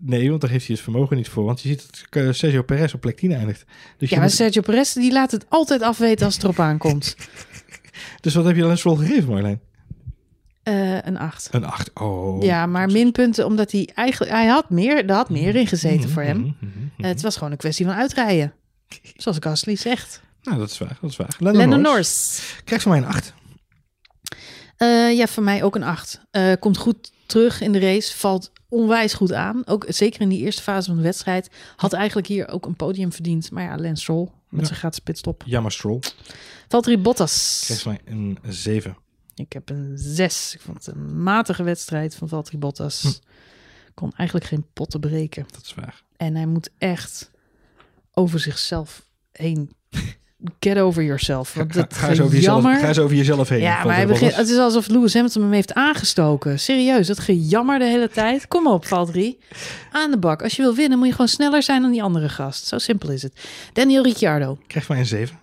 Nee, 0.00 0.28
want 0.28 0.40
daar 0.40 0.50
heeft 0.50 0.66
hij 0.66 0.74
het 0.74 0.84
vermogen 0.84 1.16
niet 1.16 1.28
voor. 1.28 1.44
Want 1.44 1.60
je 1.60 1.68
ziet 1.68 2.06
dat 2.10 2.22
eh, 2.24 2.32
Sergio 2.32 2.62
Perez 2.62 2.94
op 2.94 3.00
plek 3.00 3.16
10 3.16 3.32
eindigt. 3.32 3.64
Dus, 3.98 4.08
Ja, 4.10 4.16
maar 4.16 4.24
moet- 4.24 4.34
Sergio 4.34 4.60
Perez 4.62 4.92
die 4.92 5.12
laat 5.12 5.30
het 5.30 5.46
altijd 5.48 5.82
afweten 5.82 6.24
als 6.26 6.34
het 6.34 6.42
erop 6.44 6.60
aankomt. 6.60 7.16
dus 8.20 8.34
wat 8.34 8.44
heb 8.44 8.56
je 8.56 8.62
dan 8.62 8.76
Stroll 8.78 8.96
gegeven, 8.96 9.28
Marjolein? 9.28 9.60
Eh, 10.64 11.02
een 11.02 11.18
8. 11.18 11.48
Een 11.50 11.64
8. 11.64 11.90
Oh. 11.94 12.42
Ja, 12.42 12.66
maar 12.66 12.86
minpunten 12.90 13.46
omdat 13.46 13.72
hij 13.72 13.88
eigenlijk... 13.94 14.32
Hij 14.32 14.46
had 14.46 14.70
meer, 14.70 15.04
er 15.08 15.14
had 15.14 15.30
meer 15.30 15.54
in 15.56 15.66
gezeten 15.66 16.10
voor 16.10 16.22
hem. 16.22 16.38
Mhm, 16.38 16.52
mhm, 16.60 16.78
mhm. 16.78 17.02
Eh, 17.02 17.06
het 17.08 17.22
was 17.22 17.34
gewoon 17.36 17.52
een 17.52 17.58
kwestie 17.58 17.86
van 17.86 17.94
uitrijden. 17.94 18.52
Zoals 19.16 19.36
Gasly 19.40 19.76
zegt. 19.76 20.22
Nou, 20.42 20.58
dat 20.58 20.70
is 20.70 20.78
waar. 20.78 20.98
Dat 21.00 21.10
is 21.10 21.16
waar. 21.16 21.36
Lennon 21.38 21.80
Norris. 21.80 22.42
Krijgt 22.64 22.84
van 22.84 22.92
mij 22.92 23.00
een 23.02 23.08
8. 23.08 23.34
Eh, 24.76 25.16
ja, 25.16 25.26
voor 25.26 25.42
mij 25.42 25.62
ook 25.62 25.74
een 25.74 25.82
8. 25.82 26.20
Eh, 26.30 26.52
komt 26.58 26.76
goed 26.76 27.12
terug 27.26 27.60
in 27.60 27.72
de 27.72 27.78
race. 27.78 28.16
Valt 28.16 28.52
onwijs 28.68 29.14
goed 29.14 29.32
aan. 29.32 29.62
Ook 29.66 29.84
zeker 29.88 30.20
in 30.20 30.28
die 30.28 30.40
eerste 30.40 30.62
fase 30.62 30.86
van 30.86 30.96
de 30.96 31.02
wedstrijd. 31.02 31.50
Had 31.76 31.92
eigenlijk 31.92 32.26
hier 32.26 32.48
ook 32.48 32.66
een 32.66 32.76
podium 32.76 33.12
verdiend. 33.12 33.50
Maar 33.50 33.62
ja, 33.64 33.76
Lance 33.78 34.02
Stroll 34.02 34.28
met 34.48 34.60
Ja. 34.60 34.66
zijn 34.66 34.78
gratis 34.78 34.98
pitstop. 34.98 35.42
Jammer 35.46 35.72
Stroll. 35.72 35.98
Valtteri 36.68 36.98
Bottas. 36.98 37.62
Krijgt 37.64 37.84
mij 37.84 38.00
een 38.04 38.38
7. 38.48 38.96
Ik 39.34 39.52
heb 39.52 39.70
een 39.70 39.92
6. 39.94 40.54
Ik 40.54 40.60
vond 40.60 40.84
het 40.84 40.94
een 40.94 41.22
matige 41.22 41.62
wedstrijd 41.62 42.14
van 42.14 42.28
Valtteri 42.28 42.58
Bottas. 42.58 43.02
Hm. 43.02 43.08
Kon 43.94 44.12
eigenlijk 44.16 44.48
geen 44.48 44.66
potten 44.72 45.00
breken. 45.00 45.46
Dat 45.50 45.62
is 45.62 45.74
waar. 45.74 46.02
En 46.16 46.34
hij 46.34 46.46
moet 46.46 46.70
echt 46.78 47.30
over 48.12 48.40
zichzelf 48.40 49.02
heen. 49.32 49.70
Get 50.60 50.78
over 50.78 51.02
yourself. 51.02 51.54
Want 51.54 51.72
Ga, 51.72 51.80
dat 51.80 51.94
ga, 51.94 52.08
eens 52.08 52.20
over 52.20 52.34
jezelf, 52.34 52.62
ga 52.62 52.88
eens 52.88 52.98
over 52.98 53.16
jezelf 53.16 53.48
heen. 53.48 53.60
Ja, 53.60 53.84
maar 53.84 53.94
hij 53.94 54.06
begint, 54.06 54.36
het 54.36 54.48
is 54.48 54.56
alsof 54.56 54.86
Lewis 54.86 55.14
Hamilton 55.14 55.42
hem 55.42 55.52
heeft 55.52 55.74
aangestoken. 55.74 56.60
Serieus, 56.60 57.06
dat 57.06 57.18
gejammer 57.18 57.78
de 57.78 57.84
hele 57.84 58.08
tijd. 58.08 58.48
Kom 58.48 58.66
op, 58.66 58.86
Valtteri. 58.86 59.38
Aan 59.92 60.10
de 60.10 60.18
bak. 60.18 60.42
Als 60.42 60.56
je 60.56 60.62
wil 60.62 60.74
winnen, 60.74 60.98
moet 60.98 61.06
je 61.06 61.12
gewoon 61.12 61.28
sneller 61.28 61.62
zijn 61.62 61.82
dan 61.82 61.90
die 61.90 62.02
andere 62.02 62.28
gast. 62.28 62.66
Zo 62.66 62.78
simpel 62.78 63.10
is 63.10 63.22
het. 63.22 63.40
Daniel 63.72 64.02
Ricciardo. 64.02 64.58
Krijgt 64.66 64.88
mij 64.88 64.98
een 64.98 65.06
7. 65.06 65.38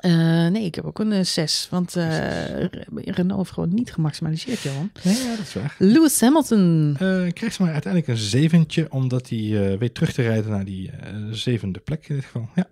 Eh, 0.00 0.46
nee, 0.46 0.64
ik 0.64 0.74
heb 0.74 0.84
ook 0.84 0.98
een 0.98 1.26
6. 1.26 1.66
Want 1.70 1.96
eh, 1.96 2.64
Renault 2.94 3.36
heeft 3.38 3.50
gewoon 3.50 3.74
niet 3.74 3.92
gemaximaliseerd, 3.92 4.60
Johan. 4.60 4.90
Nee, 5.02 5.16
ja, 5.16 5.30
dat 5.30 5.38
is 5.46 5.54
waar. 5.54 5.74
Lewis 5.78 6.20
Hamilton. 6.20 6.96
Eh 6.98 7.32
krijgt 7.32 7.58
mij 7.58 7.72
uiteindelijk 7.72 8.12
een 8.12 8.24
zeventje, 8.24 8.92
omdat 8.92 9.28
hij 9.28 9.38
eh, 9.72 9.78
weet 9.78 9.94
terug 9.94 10.12
te 10.12 10.22
rijden 10.22 10.50
naar 10.50 10.64
die 10.64 10.90
eh, 10.90 11.14
zevende 11.30 11.78
plek 11.78 12.08
in 12.08 12.14
dit 12.14 12.24
geval. 12.24 12.48
Ja, 12.54 12.66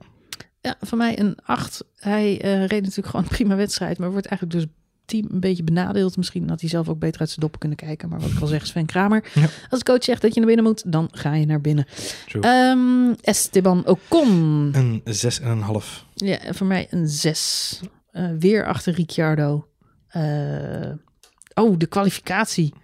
Ja, 0.60 0.76
van 0.80 0.98
mij 0.98 1.18
een 1.18 1.36
8. 1.44 1.84
Hij 1.96 2.40
eh, 2.40 2.66
reed 2.66 2.82
natuurlijk 2.82 3.06
gewoon 3.06 3.22
een 3.22 3.36
prima 3.36 3.56
wedstrijd. 3.56 3.98
Maar 3.98 4.10
wordt 4.12 4.26
eigenlijk 4.26 4.58
dus 4.58 4.74
team 5.04 5.26
een 5.30 5.40
beetje 5.40 5.62
benadeeld. 5.64 6.16
Misschien 6.16 6.48
had 6.48 6.60
hij 6.60 6.70
zelf 6.70 6.88
ook 6.88 6.98
beter 6.98 7.20
uit 7.20 7.28
zijn 7.28 7.40
doppen 7.40 7.60
kunnen 7.60 7.78
kijken. 7.78 8.08
Maar 8.08 8.20
wat 8.20 8.30
ik 8.30 8.40
al 8.40 8.46
zeg, 8.46 8.66
Sven 8.66 8.86
Kramer. 8.86 9.24
Ja. 9.34 9.46
Als 9.70 9.80
de 9.80 9.84
coach 9.92 10.04
zegt 10.04 10.22
dat 10.22 10.34
je 10.34 10.40
naar 10.40 10.48
binnen 10.48 10.64
moet, 10.64 10.92
dan 10.92 11.08
ga 11.12 11.34
je 11.34 11.46
naar 11.46 11.60
binnen. 11.60 11.86
Ehm, 12.40 13.12
Esteban 13.20 13.86
Ocon. 13.86 14.70
een 14.72 15.00
zes 15.04 15.40
en 15.40 15.50
een 15.50 15.60
half. 15.60 16.04
Ja, 16.14 16.38
voor 16.50 16.66
mij 16.66 16.86
een 16.90 17.08
6. 17.08 17.80
weer 18.38 18.66
achter 18.66 18.94
Ricciardo. 18.94 19.66
Eh, 20.08 20.90
oh, 21.54 21.78
de 21.78 21.86
kwalificatie. 21.86 22.74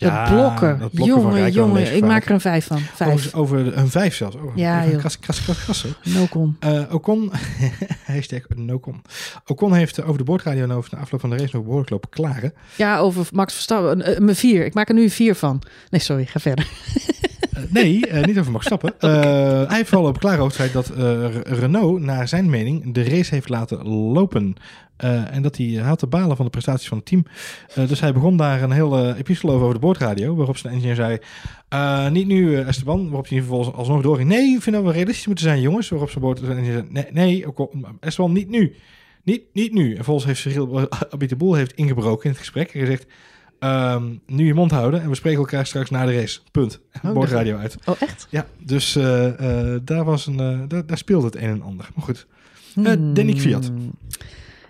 Ja, 0.00 0.24
de 0.24 0.30
blokken. 0.34 0.78
dat 0.78 0.92
blokken 0.92 1.22
van 1.22 1.32
jongen, 1.32 1.52
jongen. 1.52 1.94
Ik 1.96 2.04
maak 2.04 2.24
er 2.24 2.30
een 2.30 2.40
5 2.40 2.66
van. 2.66 2.78
5. 2.78 3.12
Over, 3.12 3.38
over 3.38 3.76
een 3.76 3.88
vijf 3.90 4.14
zelfs. 4.14 4.36
Oh, 4.36 4.56
Ja, 4.56 4.86
joh. 4.86 4.98
Kras, 4.98 5.18
kras, 5.18 5.42
kras, 5.44 5.64
kras. 5.64 5.86
Nocon. 6.04 6.56
Eh, 6.60 6.82
Ocon, 6.90 7.32
hashtag 8.04 8.40
Nocon. 8.54 9.02
Ocon 9.46 9.74
heeft 9.74 9.98
eh, 9.98 10.04
over 10.06 10.18
de 10.18 10.24
boordradio 10.24 10.62
en 10.62 10.72
over 10.72 10.90
de 10.90 10.96
afloop 10.96 11.20
van 11.20 11.30
de 11.30 11.36
race 11.36 11.50
nog 11.52 11.62
behoorlijk 11.62 11.90
lopen 11.90 12.08
klagen. 12.10 12.52
Ja, 12.76 12.98
over 12.98 13.26
Max 13.32 13.52
Verstappen. 13.52 13.90
Een- 13.90 14.16
een- 14.16 14.24
Mijn 14.24 14.36
4. 14.36 14.64
Ik 14.64 14.74
maak 14.74 14.88
er 14.88 14.94
nu 14.94 15.02
een 15.02 15.10
4 15.10 15.34
van. 15.34 15.62
Nee, 15.90 16.00
sorry. 16.00 16.24
Ga 16.26 16.40
verder. 16.40 16.66
Eh, 17.64 17.72
nee, 17.72 18.06
eh, 18.06 18.24
niet 18.24 18.38
over 18.38 18.52
Max 18.52 18.66
Stappen. 18.66 18.94
hij 19.68 19.76
heeft 19.76 19.88
vooral 19.88 20.08
op 20.08 20.18
klaar 20.18 20.38
over 20.38 20.46
het 20.46 20.54
feit 20.56 20.72
dat 20.72 20.88
eh, 20.90 20.96
Re- 20.96 21.42
Renault, 21.54 22.00
naar 22.00 22.28
zijn 22.28 22.50
mening, 22.50 22.94
de 22.94 23.02
race 23.02 23.34
heeft 23.34 23.48
laten 23.48 23.88
lopen. 23.88 24.54
Eh, 24.96 25.34
en 25.34 25.42
dat 25.42 25.56
hij, 25.56 25.66
hij 25.66 25.82
had 25.88 26.00
de 26.00 26.06
balen 26.06 26.36
van 26.36 26.44
de 26.44 26.50
prestaties 26.50 26.88
van 26.88 26.96
het 26.96 27.06
team. 27.06 27.24
Eh, 27.74 27.88
dus 27.88 28.00
hij 28.00 28.12
begon 28.12 28.36
daar 28.36 28.62
een 28.62 28.70
hele 28.70 29.14
epistel 29.18 29.48
over 29.50 29.62
over 29.62 29.74
de 29.74 29.80
boordradio. 29.80 30.34
Waarop 30.36 30.56
zijn 30.56 30.72
engineer 30.72 30.94
zei, 30.94 31.18
eh, 31.68 32.08
niet 32.10 32.26
nu 32.26 32.56
eh, 32.56 32.68
Esteban. 32.68 33.04
Waarop 33.04 33.28
hij 33.28 33.38
vervolgens 33.38 33.76
alsnog 33.76 34.02
doorging. 34.02 34.28
Nee, 34.28 34.54
ik 34.54 34.62
vind 34.62 34.76
dat 34.76 34.84
we 34.84 34.92
realistisch 34.92 35.26
moeten 35.26 35.44
zijn 35.44 35.60
jongens. 35.60 35.88
Waarop 35.88 36.10
zijn 36.10 36.24
boord 36.24 36.38
zei, 36.44 36.84
nee, 36.88 37.06
nee 37.12 37.46
Ocon- 37.48 37.86
Esteban, 38.00 38.32
niet 38.32 38.48
nu. 38.48 38.74
Niet, 39.24 39.42
niet 39.52 39.72
nu. 39.72 39.88
En 39.88 39.94
vervolgens 39.96 40.26
heeft 40.26 40.40
Cyril 40.40 41.54
heeft 41.54 41.72
ingebroken 41.72 42.24
in 42.24 42.30
het 42.30 42.38
gesprek. 42.38 42.74
En 42.74 42.80
gezegd, 42.80 43.06
ehm, 43.60 44.04
nu 44.26 44.46
je 44.46 44.54
mond 44.54 44.70
houden. 44.70 45.02
En 45.02 45.08
we 45.08 45.14
spreken 45.14 45.38
elkaar 45.38 45.66
straks 45.66 45.90
na 45.90 46.04
de 46.06 46.14
race. 46.20 46.40
Punt. 46.50 46.80
Oh, 47.04 47.12
boordradio 47.12 47.56
uit. 47.56 47.76
Oh, 47.84 47.94
echt? 48.00 48.26
Ja, 48.30 48.46
dus 48.58 48.96
eh, 48.96 49.26
eh, 49.74 49.80
daar, 49.84 50.04
was 50.04 50.26
een, 50.26 50.40
eh, 50.40 50.58
daar, 50.68 50.86
daar 50.86 50.98
speelde 50.98 51.26
het 51.26 51.36
een 51.36 51.42
en 51.42 51.62
ander. 51.62 51.88
Maar 51.94 52.04
goed, 52.04 52.26
Eh, 52.74 52.84
Danny. 52.84 53.32
Hmm. 53.32 53.90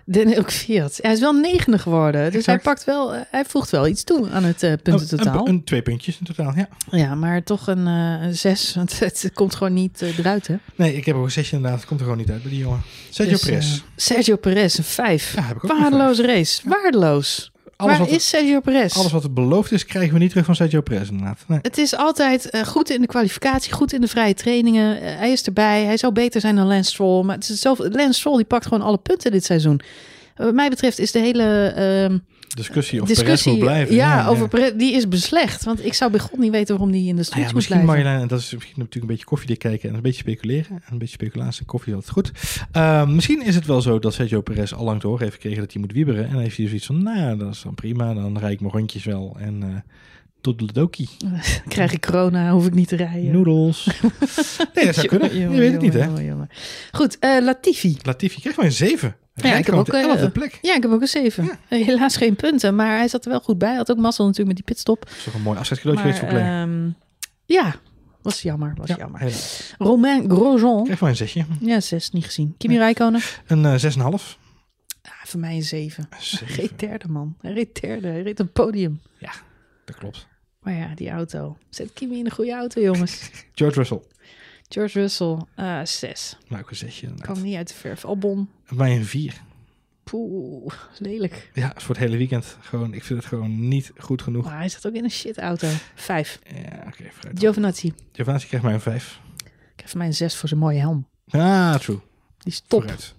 Danny 0.05 0.33
Kvyat. 0.43 0.99
Hij 1.01 1.11
is 1.11 1.19
wel 1.19 1.33
negende 1.33 1.77
geworden. 1.79 2.31
Dus 2.31 2.45
hij 2.45 2.59
pakt 2.59 2.83
wel, 2.83 3.13
hij 3.31 3.45
voegt 3.45 3.69
wel 3.69 3.87
iets 3.87 4.03
toe 4.03 4.29
aan 4.29 4.43
het 4.43 4.63
eh 4.63 4.73
puntentotaal. 4.83 5.47
Een, 5.47 5.53
een, 5.53 5.63
twee 5.63 5.81
puntjes 5.81 6.19
in 6.19 6.25
totaal, 6.25 6.53
ja. 6.55 6.67
Ja, 6.91 7.15
maar 7.15 7.43
toch 7.43 7.67
een, 7.67 7.85
een 7.85 8.35
zes. 8.35 8.73
Want 8.75 8.99
het 8.99 9.31
komt 9.33 9.55
gewoon 9.55 9.73
niet 9.73 10.01
eruit, 10.01 10.47
hè? 10.47 10.55
Nee, 10.75 10.95
ik 10.95 11.05
heb 11.05 11.15
ook 11.15 11.23
een 11.23 11.31
zesje 11.31 11.55
inderdaad. 11.55 11.79
Het 11.79 11.87
komt 11.87 11.99
er 11.99 12.05
gewoon 12.05 12.21
niet 12.21 12.31
uit 12.31 12.41
bij 12.41 12.51
die 12.51 12.59
jongen. 12.59 12.81
Sergio 13.09 13.33
Dus, 13.33 13.43
Perez. 13.45 13.81
Sergio 13.95 14.35
Perez, 14.35 14.77
een 14.77 14.83
vijf. 14.83 15.33
ja, 15.35 15.41
heb 15.41 15.55
ik 15.55 15.63
ook 15.63 15.71
een 15.71 15.79
Waardeloze 15.79 16.25
race. 16.25 16.69
Waardeloos. 16.69 17.50
Alles 17.81 17.97
Waar 17.97 18.07
wat, 18.07 18.15
is 18.15 18.29
Sergio 18.29 18.59
Perez? 18.59 18.97
alles 18.97 19.11
wat 19.11 19.23
het 19.23 19.33
beloofd 19.33 19.71
is, 19.71 19.85
krijgen 19.85 20.13
we 20.13 20.19
niet 20.19 20.29
terug 20.29 20.45
van 20.45 20.55
Sergio 20.55 20.81
Perez 20.81 21.09
inderdaad. 21.09 21.39
Nee. 21.47 21.59
Het 21.61 21.77
is 21.77 21.95
altijd 21.95 22.49
eh, 22.49 22.61
goed 22.61 22.89
in 22.89 23.01
de 23.01 23.07
kwalificatie, 23.07 23.73
goed 23.73 23.93
in 23.93 24.01
de 24.01 24.07
vrije 24.07 24.33
trainingen. 24.33 25.01
Eh, 25.01 25.17
hij 25.17 25.31
is 25.31 25.43
erbij. 25.43 25.83
Hij 25.83 25.97
zou 25.97 26.13
beter 26.13 26.41
zijn 26.41 26.55
dan 26.55 26.67
Lance 26.67 26.91
Stroll. 26.91 27.23
Maar 27.23 27.35
het 27.35 27.49
is 27.49 27.59
zelf, 27.59 27.77
Lance 27.79 28.19
Stroll 28.19 28.35
die 28.35 28.45
pakt 28.45 28.65
gewoon 28.67 28.83
alle 28.83 28.97
punten 28.97 29.31
dit 29.31 29.45
seizoen. 29.45 29.81
Wat 30.35 30.53
mij 30.53 30.69
betreft 30.69 30.99
is 30.99 31.11
de 31.11 31.19
hele 31.19 31.67
ehm, 31.75 32.17
Discussie 32.55 33.01
of 33.01 33.07
discussie 33.07 33.51
Perez 33.51 33.59
moet 33.59 33.69
blijven. 33.69 33.95
ja, 33.95 34.27
over 34.27 34.47
Perez, 34.47 34.71
die 34.75 34.93
is 34.93 35.07
beslecht. 35.07 35.63
Want 35.63 35.85
ik 35.85 35.93
zou 35.93 36.11
bij 36.11 36.19
God 36.19 36.39
niet 36.39 36.51
weten 36.51 36.75
waarom 36.77 36.91
die 36.91 37.01
in 37.01 37.07
de 37.07 37.13
Nou 37.13 37.23
streets 37.23 37.39
ja, 37.39 37.45
moet 37.45 37.55
misschien 37.55 37.75
blijven. 37.85 37.95
Marjolein, 37.95 38.21
en 38.21 38.27
dat 38.27 38.39
is 38.39 38.51
misschien 38.51 38.73
natuurlijk 38.75 39.03
een 39.03 39.07
beetje 39.07 39.25
koffiedik 39.25 39.59
kijken 39.59 39.89
en 39.89 39.95
een 39.95 40.01
beetje 40.01 40.19
speculeren. 40.21 40.71
En 40.71 40.91
een 40.91 40.97
beetje 40.97 41.13
speculatie 41.13 41.59
en 41.59 41.65
koffie 41.65 41.89
is 41.89 41.95
altijd 41.95 42.13
goed. 42.13 42.31
Ehm, 42.71 43.15
misschien 43.15 43.45
is 43.45 43.55
het 43.55 43.65
wel 43.65 43.81
zo 43.81 43.99
dat 43.99 44.13
Sergio 44.13 44.41
Perez 44.41 44.73
al 44.73 44.83
lang 44.83 44.99
te 44.99 45.07
horen 45.07 45.23
heeft 45.23 45.35
gekregen 45.35 45.59
dat 45.59 45.71
hij 45.71 45.81
moet 45.81 45.91
wieberen. 45.91 46.25
En 46.25 46.31
dan 46.31 46.41
heeft 46.41 46.57
hij 46.57 46.67
zoiets 46.67 46.85
van, 46.85 47.03
nou, 47.03 47.17
ja, 47.17 47.35
dat 47.35 47.53
is 47.53 47.61
dan 47.61 47.75
prima. 47.75 48.13
Dan 48.13 48.37
rijd 48.37 48.53
ik 48.53 48.59
mijn 48.61 48.73
rondjes 48.73 49.03
wel. 49.03 49.35
En 49.39 49.63
eh 49.63 49.69
tot 50.41 50.59
de 50.59 50.73
dokie. 50.73 51.09
Krijg 51.67 51.93
ik 51.93 52.01
corona, 52.01 52.51
hoef 52.51 52.65
ik 52.65 52.73
niet 52.73 52.87
te 52.87 52.95
rijden. 52.95 53.31
Noedels. 53.31 53.85
nee, 54.73 54.85
dat 54.85 54.95
zou 54.95 55.07
kunnen. 55.07 55.39
Jongen, 55.39 55.51
Je 55.53 55.59
weet 55.59 55.71
het 55.71 55.81
niet, 55.81 55.93
hè? 55.93 56.05
jongen. 56.05 56.49
Goed, 56.91 57.19
eh, 57.19 57.41
Latifi. 57.41 57.97
Latifi 58.01 58.39
krijgt 58.39 58.57
maar 58.57 58.67
een 58.67 58.71
7. 58.71 59.15
Ja, 59.33 59.55
ik 59.55 59.65
heb 59.65 59.75
ook, 59.75 59.85
de 59.85 59.97
eh, 59.97 60.29
11e 60.29 60.31
plek. 60.31 60.59
Ja, 60.61 60.75
ik 60.75 60.81
heb 60.81 60.91
ook 60.91 61.01
een 61.01 61.07
7. 61.07 61.49
Helaas 61.67 62.15
geen 62.17 62.35
punten, 62.35 62.75
maar 62.75 62.97
hij 62.97 63.07
zat 63.07 63.25
er 63.25 63.31
wel 63.31 63.39
goed 63.39 63.57
bij. 63.57 63.67
Hij 63.69 63.77
had 63.77 63.91
ook 63.91 63.97
mazzel 63.97 64.25
natuurlijk 64.25 64.57
met 64.57 64.65
die 64.65 64.75
pitstop. 64.75 65.05
Dat 65.05 65.13
is 65.17 65.23
toch 65.23 65.33
een 65.33 65.41
mooi 65.41 65.57
afscheidscadeautje 65.57 66.13
geweest 66.13 66.31
voor 66.31 66.39
Claire. 66.41 66.71
ehm, 66.71 66.89
ja, 67.45 67.75
was 68.21 68.41
jammer, 68.41 68.73
was 68.75 68.87
ja, 68.87 68.95
jammer. 68.97 69.19
helaas. 69.19 69.73
Romain 69.77 70.29
Grosjean. 70.29 70.89
Een 70.99 71.15
6. 71.15 71.33
Ja, 71.59 71.79
6, 71.79 72.09
niet 72.11 72.25
gezien. 72.25 72.55
Kimi 72.57 72.77
Räikkönen. 72.77 73.21
Een 73.47 73.65
eh, 73.65 73.79
6,5. 73.79 74.37
Ah, 75.01 75.11
voor 75.23 75.39
mij 75.39 75.55
een 75.55 75.63
7. 75.63 76.07
Hij 76.09 76.19
Zeven. 76.21 76.55
reed 76.55 76.79
derde, 76.79 77.07
man. 77.07 77.35
Hij 77.41 77.53
reed 77.53 77.81
derde. 77.81 78.07
Hij 78.07 78.21
reed 78.21 78.39
een 78.39 78.51
podium. 78.51 79.01
Dat 79.85 79.95
klopt. 79.95 80.27
Maar 80.59 80.73
ja, 80.73 80.95
die 80.95 81.09
auto. 81.09 81.57
Zet 81.69 81.93
Kimi 81.93 82.17
in 82.19 82.25
een 82.25 82.31
goede 82.31 82.53
auto, 82.53 82.81
jongens. 82.81 83.29
George 83.55 83.77
Russell. 83.77 84.01
George 84.73 84.99
Russell, 84.99 85.37
ah 85.55 85.85
6. 85.85 86.37
Nou, 86.47 86.63
een 86.69 86.75
6. 86.75 87.03
Kwam 87.19 87.41
niet 87.41 87.55
uit 87.55 87.67
de 87.67 87.73
verf. 87.73 88.05
Albon. 88.05 88.49
Bij 88.69 88.95
een 88.95 89.05
4. 89.05 89.41
Poeh, 90.03 90.73
lelijk. 90.97 91.51
Ja, 91.53 91.73
voor 91.75 91.95
het 91.95 92.03
hele 92.03 92.17
weekend. 92.17 92.57
Gewoon, 92.59 92.93
ik 92.93 93.03
vind 93.03 93.19
het 93.19 93.27
gewoon 93.27 93.67
niet 93.67 93.91
goed 93.97 94.21
genoeg. 94.21 94.45
Maar 94.45 94.57
hij 94.57 94.69
zat 94.69 94.87
ook 94.87 94.93
in 94.93 95.03
een 95.03 95.11
shit 95.11 95.37
auto. 95.37 95.67
5. 95.95 96.39
Ja, 96.43 96.83
oké, 96.87 97.03
vooruit. 97.11 97.39
Giovinazzi. 97.39 97.93
Krijgt 98.11 98.61
mij 98.61 98.73
een 98.73 98.81
5. 98.81 99.19
Ik 99.75 99.89
voor 99.89 99.97
mij 99.97 100.07
een 100.07 100.13
6 100.13 100.35
voor 100.35 100.49
zijn 100.49 100.61
mooie 100.61 100.79
helm. 100.79 101.07
Ah, 101.29 101.75
true. 101.75 101.99
Die 102.37 102.51
is 102.53 102.59
top. 102.67 102.81
Vooruit. 102.81 103.13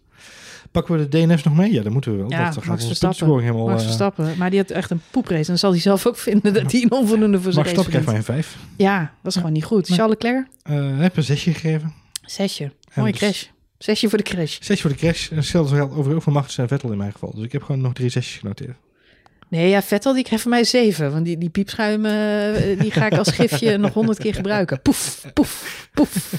Pakken 0.73 0.99
we 0.99 1.09
de 1.09 1.27
DNF's 1.27 1.43
nog 1.43 1.55
mee? 1.55 1.73
Ja, 1.73 1.83
dat 1.83 1.93
moeten 1.93 2.11
we 2.11 2.17
wel. 2.17 2.31
Ja, 2.31 2.45
dat 2.45 2.55
gaat 2.55 2.65
Max 2.65 2.85
onze 2.85 2.99
puntscoring 2.99 3.41
helemaal... 3.41 3.67
Max 3.67 3.79
eh, 3.79 3.85
Verstappen. 3.85 4.35
Maar 4.39 4.51
die 4.51 4.59
had 4.59 4.71
echt 4.71 4.91
een 4.91 5.03
poeprace. 5.11 5.41
En 5.41 5.47
dan 5.47 5.59
zal 5.59 5.71
hij 5.71 5.81
zelf 5.81 6.07
ook 6.07 6.17
vinden 6.17 6.55
dat 6.55 6.73
hij 6.73 6.83
een 6.83 6.93
onvoldoende 6.93 7.41
voor 7.41 7.53
zijn 7.53 7.65
Max 7.65 7.75
Verstappen 7.75 7.91
krijgt 7.91 8.27
mij 8.27 8.37
een 8.37 8.43
5. 8.43 8.57
Ja, 8.77 9.13
dat 9.23 9.33
is 9.33 9.37
gewoon 9.37 9.53
niet 9.53 9.65
goed. 9.65 9.89
Nee. 9.89 9.99
Charles 9.99 10.17
Leclerc? 10.23 10.47
Eh 10.63 10.99
heb 10.99 11.17
een 11.17 11.23
6 11.23 11.43
gegeven. 11.43 11.93
Zesje. 12.25 12.73
Mooie 12.95 13.11
dus- 13.11 13.21
crash. 13.21 13.45
Zesje 13.79 14.09
voor 14.09 14.19
de 14.19 14.25
crash. 14.25 14.59
6 14.61 14.81
voor 14.81 14.91
de 14.91 14.97
crash. 14.97 15.31
En 15.31 15.37
Hetzelfde 15.37 15.77
geldt 15.77 15.95
over 15.95 16.15
ook 16.15 16.23
voor 16.23 16.33
Magnus 16.33 16.59
en 16.59 16.69
Vettel 16.69 16.91
in 16.91 16.99
mijn 16.99 17.13
geval. 17.13 17.33
Dus 17.35 17.45
ik 17.45 17.53
heb 17.53 17.63
gewoon 17.63 17.81
nog 17.81 17.93
drie 17.93 18.09
zesjes 18.09 18.39
genoteerd. 18.39 18.77
Nee, 19.49 19.69
ja, 19.69 19.83
Vettel 19.83 20.13
die 20.15 20.25
kreeg 20.25 20.41
van 20.41 20.51
mij 20.51 20.65
zeven. 20.65 21.13
Want 21.13 21.25
die, 21.25 21.39
die 21.39 21.51
piepschuimen, 21.51 22.55
eh, 22.55 22.81
die 22.81 22.91
ga 22.91 23.07
ik 23.07 23.19
als 23.19 23.31
gifje 23.31 23.77
nog 23.79 23.93
honderd 23.93 24.19
keer 24.19 24.35
gebruiken. 24.35 24.83
Poef, 24.83 25.27
poef, 25.35 25.89
poef. 25.93 26.35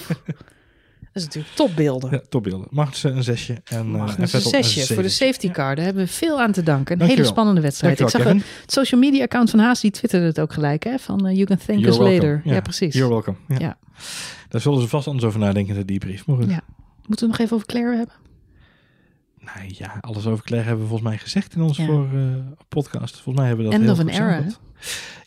Dat 1.14 1.22
is 1.22 1.24
natuurlijk 1.24 1.56
topbeelden. 1.56 2.12
Ja, 2.12 2.22
topbeelden. 2.30 2.68
Magnus 2.70 3.04
een 3.04 3.24
zesje. 3.24 3.54
En, 3.64 3.78
eh, 3.78 3.84
Magnus 3.86 4.16
en 4.16 4.22
een 4.22 4.28
Vettel 4.28 4.50
zesje 4.50 4.80
een 4.80 4.88
voor 4.88 5.04
de 5.04 5.10
safety 5.10 5.52
car. 5.52 5.76
Daar 5.76 5.86
hebben 5.86 6.04
we 6.04 6.10
veel 6.10 6.42
aan 6.42 6.52
te 6.52 6.64
danken. 6.64 6.92
Een 6.92 6.98
Dankjewel. 6.98 7.16
hele 7.16 7.28
spannende 7.28 7.62
wedstrijd. 7.62 7.98
Dankjewel, 7.98 8.26
ik 8.28 8.34
zag 8.34 8.42
Kevin. 8.44 8.62
het 8.62 8.72
social 8.72 9.00
media 9.02 9.24
account 9.24 9.50
van 9.50 9.60
Haas, 9.60 9.82
die 9.82 9.92
twitterde 9.92 10.26
het 10.26 10.40
ook 10.40 10.54
gelijk. 10.54 10.84
Hè? 10.84 10.98
Van 11.00 11.28
eh, 11.28 11.34
you 11.34 11.46
can 11.46 11.58
thank 11.58 11.80
You're 11.80 11.88
us 11.88 11.98
welcome. 11.98 12.16
later. 12.16 12.42
Ja, 12.44 12.62
precies. 12.62 12.94
You're 12.94 13.10
welcome. 13.10 13.38
Ja. 13.48 13.56
Ja. 13.60 13.78
Daar 14.50 14.62
zullen 14.62 14.82
ze 14.82 14.88
vast 14.88 15.08
anders 15.08 15.26
over 15.26 15.40
nadenken, 15.40 15.76
de 15.76 15.86
debrief. 15.86 16.26
Maar 16.26 16.36
goed. 16.36 16.50
Ja. 16.50 16.62
Moeten 17.08 17.26
we 17.26 17.32
nog 17.32 17.42
even 17.42 17.56
over 17.56 17.68
Claire 17.68 17.96
hebben? 17.98 18.16
Nou 19.46 19.74
ja, 19.78 19.98
alles 20.02 20.26
over 20.26 20.44
Claire 20.46 20.68
hebben 20.68 20.86
we 20.86 20.90
volgens 20.92 21.10
mij 21.10 21.20
gezegd 21.20 21.56
in 21.56 21.62
onze 21.62 21.82
Ja. 21.82 21.88
voor, 21.88 22.08
eh, 22.14 22.36
podcast. 22.68 23.14
Volgens 23.14 23.36
mij 23.38 23.48
hebben 23.48 23.66
we 23.66 23.72
dat 23.72 23.80
End 23.82 23.98
heel 23.98 24.06
of 24.06 24.14
an 24.20 24.28
era. 24.28 24.46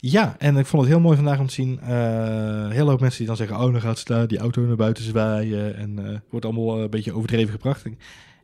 Ja, 0.01 0.34
en 0.38 0.56
ik 0.56 0.66
vond 0.66 0.82
het 0.82 0.90
heel 0.93 1.01
mooi 1.01 1.16
vandaag 1.16 1.38
om 1.38 1.47
te 1.47 1.52
zien. 1.52 1.80
eh 1.80 2.68
heel 2.68 2.88
hoop 2.88 3.01
mensen 3.01 3.18
die 3.18 3.26
dan 3.26 3.36
zeggen, 3.36 3.56
oh, 3.56 3.72
dan 3.72 3.80
gaat 3.80 3.98
ze 3.98 4.05
daar 4.05 4.26
die 4.26 4.38
auto 4.38 4.62
naar 4.62 4.76
buiten 4.76 5.05
zwaaien. 5.05 5.76
En 5.76 5.98
eh 6.06 6.18
wordt 6.30 6.44
allemaal 6.44 6.80
een 6.82 6.90
beetje 6.90 7.12
overdreven 7.12 7.51
gebracht. 7.52 7.84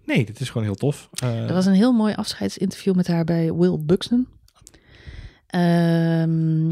Nee, 0.07 0.25
dit 0.25 0.41
is 0.41 0.49
gewoon 0.51 0.67
heel 0.67 0.75
tof. 0.75 1.09
Er 1.21 1.53
was 1.53 1.67
een 1.67 1.73
heel 1.75 1.93
mooi 1.93 2.15
afscheidsinterview 2.15 2.95
met 2.95 3.07
haar 3.07 3.25
bij 3.25 3.53
Will 3.55 3.79
Buxton. 3.81 4.29
Ehm, 5.47 6.71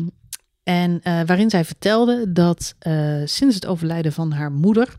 En 0.62 1.01
waarin 1.02 1.51
zij 1.51 1.64
vertelde 1.64 2.32
dat 2.32 2.74
sinds 3.24 3.55
het 3.55 3.66
overlijden 3.66 4.12
van 4.12 4.32
haar 4.32 4.52
moeder 4.52 4.97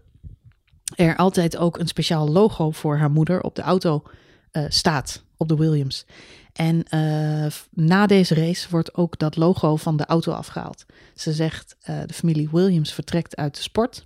er 0.95 1.15
altijd 1.15 1.57
ook 1.57 1.77
een 1.79 1.87
speciaal 1.87 2.29
logo 2.29 2.71
voor 2.71 2.97
haar 2.97 3.11
moeder 3.11 3.41
op 3.41 3.55
de 3.55 3.61
auto 3.61 4.03
eh, 4.51 4.63
staat, 4.67 5.23
op 5.37 5.47
de 5.47 5.55
Williams. 5.55 6.05
En 6.53 6.83
eh, 6.83 7.51
na 7.69 8.05
deze 8.07 8.35
race 8.35 8.69
wordt 8.69 8.95
ook 8.95 9.19
dat 9.19 9.35
logo 9.35 9.75
van 9.75 9.97
de 9.97 10.05
auto 10.05 10.31
afgehaald. 10.31 10.85
Ze 11.15 11.33
zegt, 11.33 11.75
eh, 11.81 11.99
de 12.05 12.13
familie 12.13 12.49
Williams 12.51 12.93
vertrekt 12.93 13.35
uit 13.35 13.55
de 13.55 13.61
sport. 13.61 14.05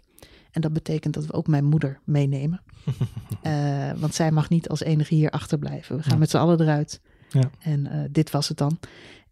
En 0.51 0.61
dat 0.61 0.73
betekent 0.73 1.13
dat 1.13 1.25
we 1.25 1.33
ook 1.33 1.47
mijn 1.47 1.65
moeder 1.65 1.99
meenemen. 2.03 2.61
Want 4.01 4.15
zij 4.15 4.31
mag 4.31 4.49
niet 4.49 4.69
als 4.69 4.81
enige 4.83 5.15
hier 5.15 5.29
achterblijven. 5.29 5.95
We 5.95 6.01
gaan 6.03 6.13
Ja. 6.13 6.19
met 6.19 6.29
z'n 6.29 6.37
allen 6.37 6.61
eruit. 6.61 6.99
Ja. 7.29 7.49
En 7.59 8.07
dit 8.11 8.31
was 8.31 8.47
het 8.47 8.57
dan. 8.57 8.79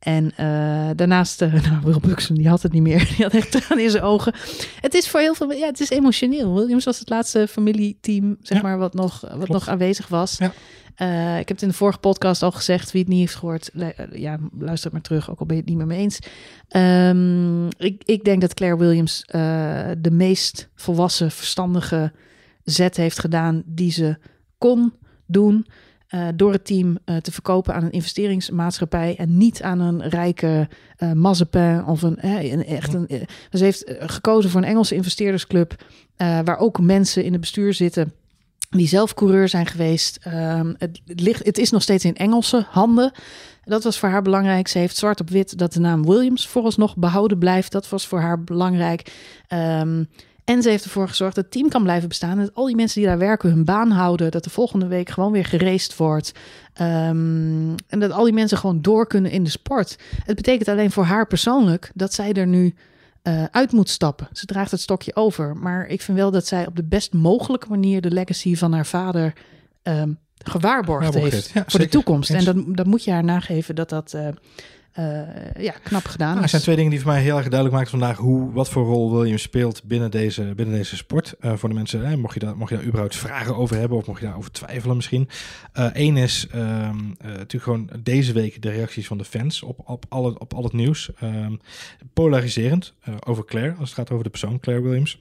En 0.04 0.32
eh, 0.36 0.90
daarnaast, 0.96 1.42
eh 1.42 1.54
nou, 1.70 1.82
Will 1.84 2.00
Buxton, 2.02 2.36
die 2.36 2.50
had 2.50 2.62
het 2.62 2.72
niet 2.72 2.82
meer. 2.82 3.08
Die 3.16 3.24
had 3.26 3.34
echt 3.34 3.52
tranen 3.52 3.84
in 3.84 3.90
zijn 3.90 4.04
ogen. 4.04 4.34
Het 4.82 4.94
is 4.94 5.10
voor 5.10 5.20
heel 5.20 5.34
veel, 5.34 5.52
ja, 5.52 5.68
het 5.68 5.80
is 5.80 5.90
emotioneel. 5.90 6.54
Williams 6.54 6.86
was 6.86 7.00
het 7.00 7.10
laatste 7.10 7.48
familieteam, 7.48 8.38
zeg 8.42 8.58
Ja, 8.58 8.64
maar, 8.64 8.78
wat 8.78 8.94
nog, 8.94 9.22
wat 9.22 9.32
klopt. 9.32 9.50
nog 9.50 9.68
aanwezig 9.68 10.08
was. 10.08 10.38
Ja. 10.38 10.54
Eh, 10.96 11.40
ik 11.40 11.48
heb 11.48 11.58
het 11.58 11.62
in 11.62 11.68
de 11.68 11.74
vorige 11.74 12.00
podcast 12.00 12.42
al 12.44 12.52
gezegd. 12.52 12.92
Wie 12.92 13.02
het 13.02 13.10
niet 13.10 13.20
heeft 13.20 13.36
gehoord, 13.36 13.70
eh, 13.74 13.88
ja, 14.12 14.40
luister 14.60 14.84
het 14.84 14.94
maar 14.94 15.02
terug, 15.02 15.32
ook 15.32 15.40
al 15.40 15.46
ben 15.46 15.56
je 15.56 15.62
het 15.62 15.70
niet 15.70 15.80
met 15.80 15.88
me 15.88 15.96
eens. 15.96 16.20
Ehm, 16.68 17.68
ik, 17.68 18.02
ik 18.06 18.24
denk 18.24 18.42
dat 18.42 18.54
Claire 18.54 18.78
Williams 18.78 19.24
de 19.98 20.12
meest 20.12 20.70
volwassen, 20.76 21.32
verstandige 21.32 22.12
zet 22.64 22.98
heeft 22.98 23.20
gedaan 23.20 23.64
die 23.66 23.92
ze 23.92 24.18
kon 24.58 24.94
doen. 25.26 25.66
Eh, 26.14 26.28
door 26.36 26.52
het 26.52 26.66
team 26.66 26.98
eh, 27.06 27.16
te 27.18 27.32
verkopen 27.32 27.74
aan 27.74 27.84
een 27.84 27.92
investeringsmaatschappij 27.92 29.16
en 29.18 29.38
niet 29.38 29.62
aan 29.62 29.80
een 29.80 30.10
rijke 30.10 30.68
Mazepin 31.14 31.86
of 31.86 32.02
een, 32.02 32.18
eh, 32.18 32.52
een 32.52 32.66
echt 32.66 32.94
een. 32.94 33.08
eh, 33.08 33.22
ze 33.52 33.64
heeft 33.64 33.84
eh, 33.84 34.10
gekozen 34.10 34.50
voor 34.50 34.62
een 34.62 34.68
Engelse 34.68 34.96
investeerdersclub 34.96 35.84
waar 36.18 36.58
ook 36.58 36.80
mensen 36.80 37.24
in 37.24 37.32
het 37.32 37.42
bestuur 37.42 37.74
zitten 37.74 38.14
die 38.70 38.88
zelf 38.88 39.14
coureur 39.14 39.50
zijn 39.50 39.66
geweest. 39.66 40.20
Ehm, 40.22 40.74
het, 40.78 41.02
het, 41.06 41.20
ligt, 41.20 41.46
het 41.46 41.58
is 41.58 41.70
nog 41.72 41.82
steeds 41.82 42.06
in 42.06 42.16
Engelse 42.16 42.66
handen. 42.70 43.12
Dat 43.64 43.84
was 43.84 44.00
voor 44.00 44.10
haar 44.10 44.22
belangrijk. 44.22 44.68
Ze 44.68 44.78
heeft 44.78 44.98
zwart 44.98 45.20
op 45.20 45.30
wit 45.30 45.58
dat 45.58 45.74
de 45.74 45.80
naam 45.80 46.06
Williams 46.06 46.48
vooralsnog 46.48 46.96
behouden 46.98 47.38
blijft. 47.38 47.72
Dat 47.72 47.90
was 47.90 48.08
voor 48.08 48.20
haar 48.20 48.44
belangrijk. 48.44 49.12
Ehm, 49.48 50.04
en 50.46 50.62
ze 50.62 50.70
heeft 50.70 50.84
ervoor 50.84 51.08
gezorgd 51.08 51.36
dat 51.36 51.44
het 51.44 51.54
team 51.54 51.70
kan 51.70 51.84
blijven 51.84 52.08
bestaan. 52.08 52.38
Dat 52.38 52.54
al 52.54 52.66
die 52.66 52.76
mensen 52.76 53.00
die 53.00 53.10
daar 53.10 53.18
werken 53.18 53.50
hun 53.50 53.66
baan 53.66 53.92
houden. 53.92 54.32
Dat 54.32 54.44
de 54.44 54.50
volgende 54.50 54.88
week 54.88 55.10
gewoon 55.10 55.32
weer 55.32 55.46
geraced 55.46 55.98
wordt. 55.98 56.32
Ehm, 56.74 57.76
en 57.88 58.00
dat 58.00 58.12
al 58.12 58.24
die 58.24 58.34
mensen 58.34 58.58
gewoon 58.58 58.82
door 58.82 59.08
kunnen 59.08 59.32
in 59.32 59.44
de 59.44 59.50
sport. 59.50 59.98
Het 60.26 60.36
betekent 60.36 60.68
alleen 60.68 60.92
voor 60.92 61.04
haar 61.04 61.28
persoonlijk 61.28 61.92
dat 61.94 62.14
zij 62.14 62.34
er 62.34 62.48
nu 62.48 62.74
eh, 63.22 63.44
uit 63.52 63.72
moet 63.72 63.90
stappen. 63.90 64.28
Ze 64.32 64.46
draagt 64.46 64.72
het 64.72 64.82
stokje 64.82 65.16
over. 65.16 65.58
Maar 65.58 65.88
ik 65.88 66.02
vind 66.02 66.18
wel 66.18 66.32
dat 66.32 66.48
zij 66.48 66.68
op 66.68 66.76
de 66.76 66.84
best 66.84 67.14
mogelijke 67.14 67.70
manier 67.70 68.02
de 68.02 68.12
legacy 68.12 68.56
van 68.56 68.74
haar 68.74 68.86
vader 68.86 69.34
ehm, 69.82 70.12
gewaarborgd 70.38 71.14
heeft 71.14 71.50
ja, 71.50 71.64
voor 71.68 71.80
de 71.80 71.88
toekomst. 71.88 72.30
En 72.30 72.44
dat, 72.44 72.56
dat 72.68 72.86
moet 72.86 73.04
je 73.04 73.12
haar 73.12 73.24
nageven 73.24 73.76
dat 73.76 73.90
dat 73.90 74.14
eh, 74.14 74.28
ja, 75.58 75.74
knap 75.84 76.06
gedaan 76.06 76.30
Nou, 76.32 76.44
er 76.44 76.50
zijn 76.50 76.62
twee 76.62 76.76
dingen 76.76 76.92
die 76.92 77.02
voor 77.02 77.12
mij 77.12 77.22
heel 77.22 77.38
erg 77.38 77.48
duidelijk 77.48 77.76
maken 77.76 77.90
vandaag 77.90 78.18
hoe, 78.18 78.52
wat 78.52 78.70
voor 78.70 78.86
rol 78.86 79.18
Williams 79.18 79.42
speelt 79.42 79.84
binnen 79.84 80.12
deze, 80.12 80.54
binnen 80.56 80.76
deze 80.76 80.96
sport. 80.96 81.36
Eh, 81.40 81.54
voor 81.54 81.70
de 81.70 81.76
mensen, 81.76 82.06
hè, 82.06 82.18
mocht, 82.18 82.34
je 82.34 82.40
daar, 82.40 82.58
mocht 82.58 82.70
je 82.70 82.76
daar 82.76 82.86
überhaupt 82.86 83.16
vragen 83.16 83.56
over 83.56 83.78
hebben 83.78 83.98
of 83.98 84.06
mocht 84.06 84.20
je 84.20 84.26
daarover 84.26 84.52
twijfelen 84.52 84.96
misschien. 84.96 85.30
Eén 85.74 86.18
is 86.18 86.48
ehm, 86.52 86.98
eh, 87.18 87.28
natuurlijk 87.28 87.64
gewoon 87.64 87.90
deze 88.00 88.34
week 88.34 88.62
de 88.62 88.70
reacties 88.70 89.08
van 89.08 89.18
de 89.18 89.26
fans 89.26 89.64
op, 89.64 89.80
op, 89.86 90.06
al, 90.10 90.26
het, 90.26 90.38
op 90.38 90.54
al 90.54 90.64
het 90.64 90.74
nieuws. 90.74 91.12
Ehm, 91.20 91.56
polariserend 92.14 92.94
eh, 93.02 93.14
over 93.26 93.46
Claire, 93.46 93.76
als 93.80 93.90
het 93.90 93.98
gaat 93.98 94.12
over 94.12 94.24
de 94.24 94.30
persoon 94.30 94.60
Claire 94.60 94.84
Williams. 94.84 95.20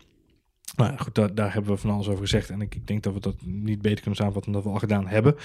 Nou 0.77 0.99
goed, 0.99 1.15
daar, 1.37 1.53
hebben 1.53 1.73
we 1.73 1.79
van 1.79 1.91
alles 1.91 2.09
over 2.09 2.21
gezegd. 2.21 2.51
En 2.51 2.61
ik, 2.61 2.75
ik 2.75 2.87
denk 2.87 3.03
dat 3.03 3.13
we 3.13 3.21
dat 3.21 3.35
niet 3.45 3.83
beter 3.83 4.01
kunnen 4.01 4.17
samenvatten 4.17 4.53
dan 4.53 4.63
dat 4.63 4.71
we 4.71 4.77
al 4.77 4.83
gedaan 4.89 5.07
hebben. 5.07 5.37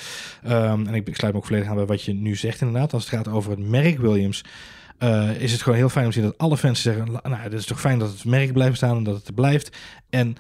Ehm, 0.44 0.88
en 0.88 0.94
ik, 0.94 1.08
ik 1.08 1.16
sluit 1.16 1.34
me 1.34 1.40
ook 1.40 1.46
volledig 1.46 1.70
aan 1.70 1.76
bij 1.76 1.86
wat 1.86 2.04
je 2.04 2.14
nu 2.14 2.36
zegt 2.36 2.62
inderdaad. 2.62 2.94
Als 2.94 3.10
het 3.10 3.14
gaat 3.14 3.28
over 3.28 3.52
het 3.52 3.60
merk 3.60 3.98
Williams... 3.98 4.44
eh, 4.98 5.42
is 5.42 5.52
het 5.52 5.62
gewoon 5.62 5.78
heel 5.78 5.90
fijn 5.90 6.06
om 6.06 6.12
te 6.12 6.20
zien 6.20 6.28
dat 6.30 6.38
alle 6.38 6.58
fans 6.58 6.82
zeggen... 6.82 7.12
"La- 7.12 7.22
nou, 7.24 7.42
het 7.42 7.54
is 7.54 7.66
toch 7.66 7.80
fijn 7.80 8.00
dat 8.00 8.12
het 8.12 8.26
merk 8.26 8.54
blijft 8.54 8.78
staan 8.78 8.98
en 8.98 9.04
dat 9.04 9.16
het 9.16 9.28
er 9.28 9.34
blijft. 9.34 9.78
En 10.10 10.36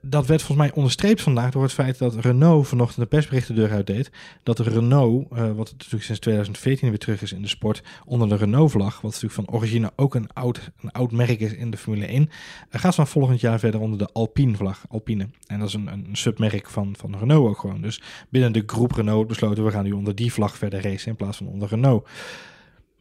dat 0.00 0.26
werd 0.26 0.42
volgens 0.42 0.66
mij 0.66 0.76
onderstreept 0.76 1.22
vandaag 1.22 1.50
door 1.50 1.62
het 1.62 1.72
feit 1.72 1.98
dat 1.98 2.14
Renault 2.14 2.68
vanochtend 2.68 3.00
een 3.00 3.08
persbericht 3.08 3.46
de 3.46 3.54
deur 3.54 3.70
uit 3.70 3.86
deed. 3.86 4.10
Dat 4.42 4.58
Renault, 4.58 5.26
eh, 5.32 5.38
wat 5.38 5.70
natuurlijk 5.70 6.04
sinds 6.04 6.20
2014 6.20 6.88
weer 6.88 6.98
terug 6.98 7.22
is 7.22 7.32
in 7.32 7.42
de 7.42 7.48
sport, 7.48 7.82
onder 8.04 8.28
de 8.28 8.36
Renault-vlag, 8.36 9.00
wat 9.00 9.12
natuurlijk 9.12 9.32
van 9.32 9.48
origine 9.54 9.92
ook 9.96 10.14
een 10.14 10.28
oud, 10.32 10.70
een 10.80 10.92
oud 10.92 11.12
merk 11.12 11.40
is 11.40 11.54
in 11.54 11.70
de 11.70 11.76
Formule 11.76 12.12
1, 12.12 12.30
eh, 12.70 12.80
gaat 12.80 12.94
van 12.94 13.06
volgend 13.06 13.40
jaar 13.40 13.58
verder 13.58 13.80
onder 13.80 13.98
de 13.98 14.08
Alpine-vlag. 14.12 14.84
Alpine. 14.88 15.28
En 15.46 15.58
dat 15.58 15.68
is 15.68 15.74
een, 15.74 15.86
een 15.86 16.08
submerk 16.12 16.70
van, 16.70 16.94
van 16.98 17.16
Renault 17.18 17.48
ook 17.48 17.58
gewoon. 17.58 17.80
Dus 17.80 18.02
binnen 18.28 18.52
de 18.52 18.62
groep 18.66 18.92
Renault 18.92 19.26
besloten 19.26 19.64
we 19.64 19.70
gaan 19.70 19.84
nu 19.84 19.92
onder 19.92 20.14
die 20.14 20.32
vlag 20.32 20.58
verder 20.58 20.82
racen 20.82 21.08
in 21.08 21.16
plaats 21.16 21.36
van 21.36 21.46
onder 21.46 21.68
Renault. 21.68 22.08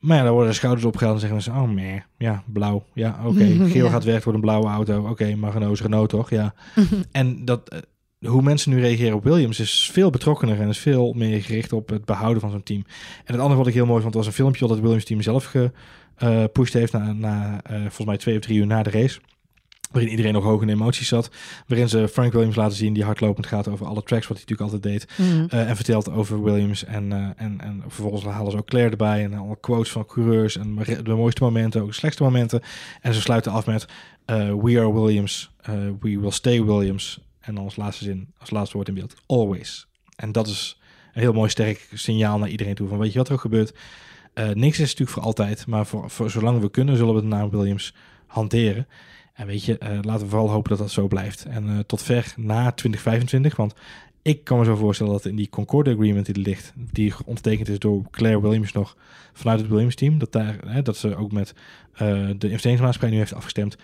Maar 0.03 0.17
ja, 0.17 0.23
daar 0.23 0.31
worden 0.31 0.49
de 0.49 0.55
schouders 0.55 0.85
opgehaald 0.85 1.15
en 1.15 1.21
zeggen 1.21 1.41
ze, 1.41 1.49
oh 1.51 1.69
meh, 1.69 1.99
ja, 2.17 2.43
blauw. 2.45 2.85
Ja, 2.93 3.19
oké, 3.25 3.45
geel 3.71 3.85
Ja. 3.85 3.91
gaat 3.91 4.03
weg 4.03 4.23
door 4.23 4.33
een 4.33 4.41
blauwe 4.41 4.67
auto. 4.67 5.07
Oké, 5.09 5.35
maar 5.35 5.51
Renault 5.51 5.73
is 5.73 5.81
Renault 5.81 6.09
toch? 6.09 6.29
Ja. 6.29 6.53
En 7.11 7.45
dat, 7.45 7.69
eh, 7.69 7.79
hoe 8.29 8.41
mensen 8.41 8.71
nu 8.71 8.79
reageren 8.79 9.15
op 9.15 9.23
Williams 9.23 9.59
is 9.59 9.89
veel 9.93 10.09
betrokkener 10.09 10.61
en 10.61 10.67
is 10.69 10.77
veel 10.77 11.13
meer 11.13 11.41
gericht 11.43 11.73
op 11.73 11.89
het 11.89 12.05
behouden 12.05 12.41
van 12.41 12.51
zo'n 12.51 12.63
team. 12.63 12.83
En 13.25 13.33
het 13.33 13.39
andere 13.39 13.57
wat 13.59 13.67
ik 13.67 13.73
heel 13.73 13.85
mooi 13.85 14.01
vond 14.01 14.13
was 14.13 14.25
een 14.25 14.31
filmpje 14.33 14.59
dat 14.59 14.69
het 14.69 14.79
Williams 14.79 15.05
team 15.05 15.21
zelf 15.21 15.53
gepusht 16.17 16.73
heeft 16.73 16.93
na, 16.93 17.13
na 17.13 17.59
eh, 17.63 17.79
volgens 17.79 18.05
mij 18.05 18.17
twee 18.17 18.35
of 18.35 18.41
drie 18.41 18.57
uur 18.57 18.67
na 18.67 18.83
de 18.83 18.89
race. 18.89 19.19
Waarin 19.93 20.11
iedereen 20.11 20.33
nog 20.33 20.43
hoog 20.43 20.61
in 20.61 20.67
de 20.67 20.73
emoties 20.73 21.07
zat. 21.07 21.29
Waarin 21.67 21.89
ze 21.89 22.07
Frank 22.07 22.33
Williams 22.33 22.55
laten 22.55 22.77
zien 22.77 22.93
die 22.93 23.03
hardlopend 23.03 23.47
gaat 23.47 23.67
over 23.67 23.85
alle 23.85 24.03
tracks 24.03 24.27
wat 24.27 24.37
hij 24.37 24.45
natuurlijk 24.47 24.71
altijd 24.71 24.83
deed. 24.83 25.27
Mhm. 25.27 25.45
Eh, 25.49 25.69
en 25.69 25.75
vertelt 25.75 26.09
over 26.11 26.43
Williams. 26.43 26.85
En, 26.85 27.11
eh, 27.11 27.29
en, 27.35 27.61
en 27.61 27.83
vervolgens 27.87 28.23
halen 28.23 28.51
ze 28.51 28.57
ook 28.57 28.67
Claire 28.67 28.91
erbij. 28.91 29.23
En 29.23 29.33
alle 29.33 29.57
quotes 29.59 29.91
van 29.91 30.05
coureurs. 30.05 30.57
En 30.57 30.75
de 31.03 31.13
mooiste 31.13 31.43
momenten, 31.43 31.81
ook 31.81 31.87
de 31.87 31.93
slechtste 31.93 32.23
momenten. 32.23 32.61
En 33.01 33.13
ze 33.13 33.21
sluiten 33.21 33.51
af 33.51 33.65
met... 33.65 33.85
eh, 34.25 34.35
we 34.35 34.79
are 34.79 34.93
Williams. 34.93 35.51
we 35.99 36.19
will 36.19 36.31
stay 36.31 36.63
Williams. 36.63 37.19
En 37.39 37.55
dan 37.55 37.63
als 37.63 37.75
laatste 37.75 38.03
zin, 38.03 38.33
als 38.37 38.49
laatste 38.49 38.75
woord 38.75 38.87
in 38.87 38.93
beeld. 38.93 39.15
Always. 39.25 39.87
En 40.15 40.31
dat 40.31 40.47
is 40.47 40.79
een 41.13 41.21
heel 41.21 41.33
mooi 41.33 41.49
sterk 41.49 41.87
signaal 41.93 42.37
naar 42.37 42.49
iedereen 42.49 42.75
toe. 42.75 42.87
Van 42.87 42.97
weet 42.97 43.11
je 43.11 43.17
wat 43.17 43.27
er 43.27 43.33
ook 43.33 43.41
gebeurt? 43.41 43.73
Niks 44.53 44.79
is 44.79 44.89
natuurlijk 44.89 45.09
voor 45.09 45.23
altijd. 45.23 45.67
Maar 45.67 45.85
voor, 45.85 46.09
voor 46.09 46.29
zolang 46.29 46.61
we 46.61 46.69
kunnen, 46.69 46.97
zullen 46.97 47.15
we 47.15 47.21
de 47.21 47.27
naam 47.27 47.49
Williams 47.49 47.93
hanteren. 48.27 48.87
En 49.33 49.47
weet 49.47 49.63
je, 49.63 49.77
eh, 49.77 49.89
laten 50.01 50.23
we 50.23 50.29
vooral 50.29 50.49
hopen 50.49 50.69
dat 50.69 50.79
dat 50.79 50.91
zo 50.91 51.07
blijft. 51.07 51.45
En 51.45 51.69
eh, 51.69 51.79
tot 51.79 52.01
ver 52.01 52.33
na 52.37 52.71
2025. 52.71 53.55
Want 53.55 53.73
ik 54.21 54.43
kan 54.43 54.57
me 54.57 54.65
zo 54.65 54.75
voorstellen 54.75 55.11
dat 55.11 55.25
in 55.25 55.35
die 55.35 55.49
Concorde 55.49 55.91
Agreement 55.91 56.25
die 56.25 56.35
er 56.35 56.41
ligt, 56.41 56.73
die 56.75 57.13
ondertekend 57.25 57.67
is 57.67 57.79
door 57.79 58.09
Claire 58.11 58.41
Williams 58.41 58.71
nog 58.71 58.97
vanuit 59.33 59.59
het 59.59 59.69
Williams 59.69 59.95
team, 59.95 60.17
dat, 60.17 60.31
daar, 60.31 60.57
hè, 60.65 60.81
dat 60.81 60.97
ze 60.97 61.15
ook 61.15 61.31
met 61.31 61.53
eh, 61.93 61.99
de 62.37 62.47
investeringsmaatschappij 62.47 63.09
nu 63.09 63.17
heeft 63.17 63.33
afgestemd. 63.33 63.77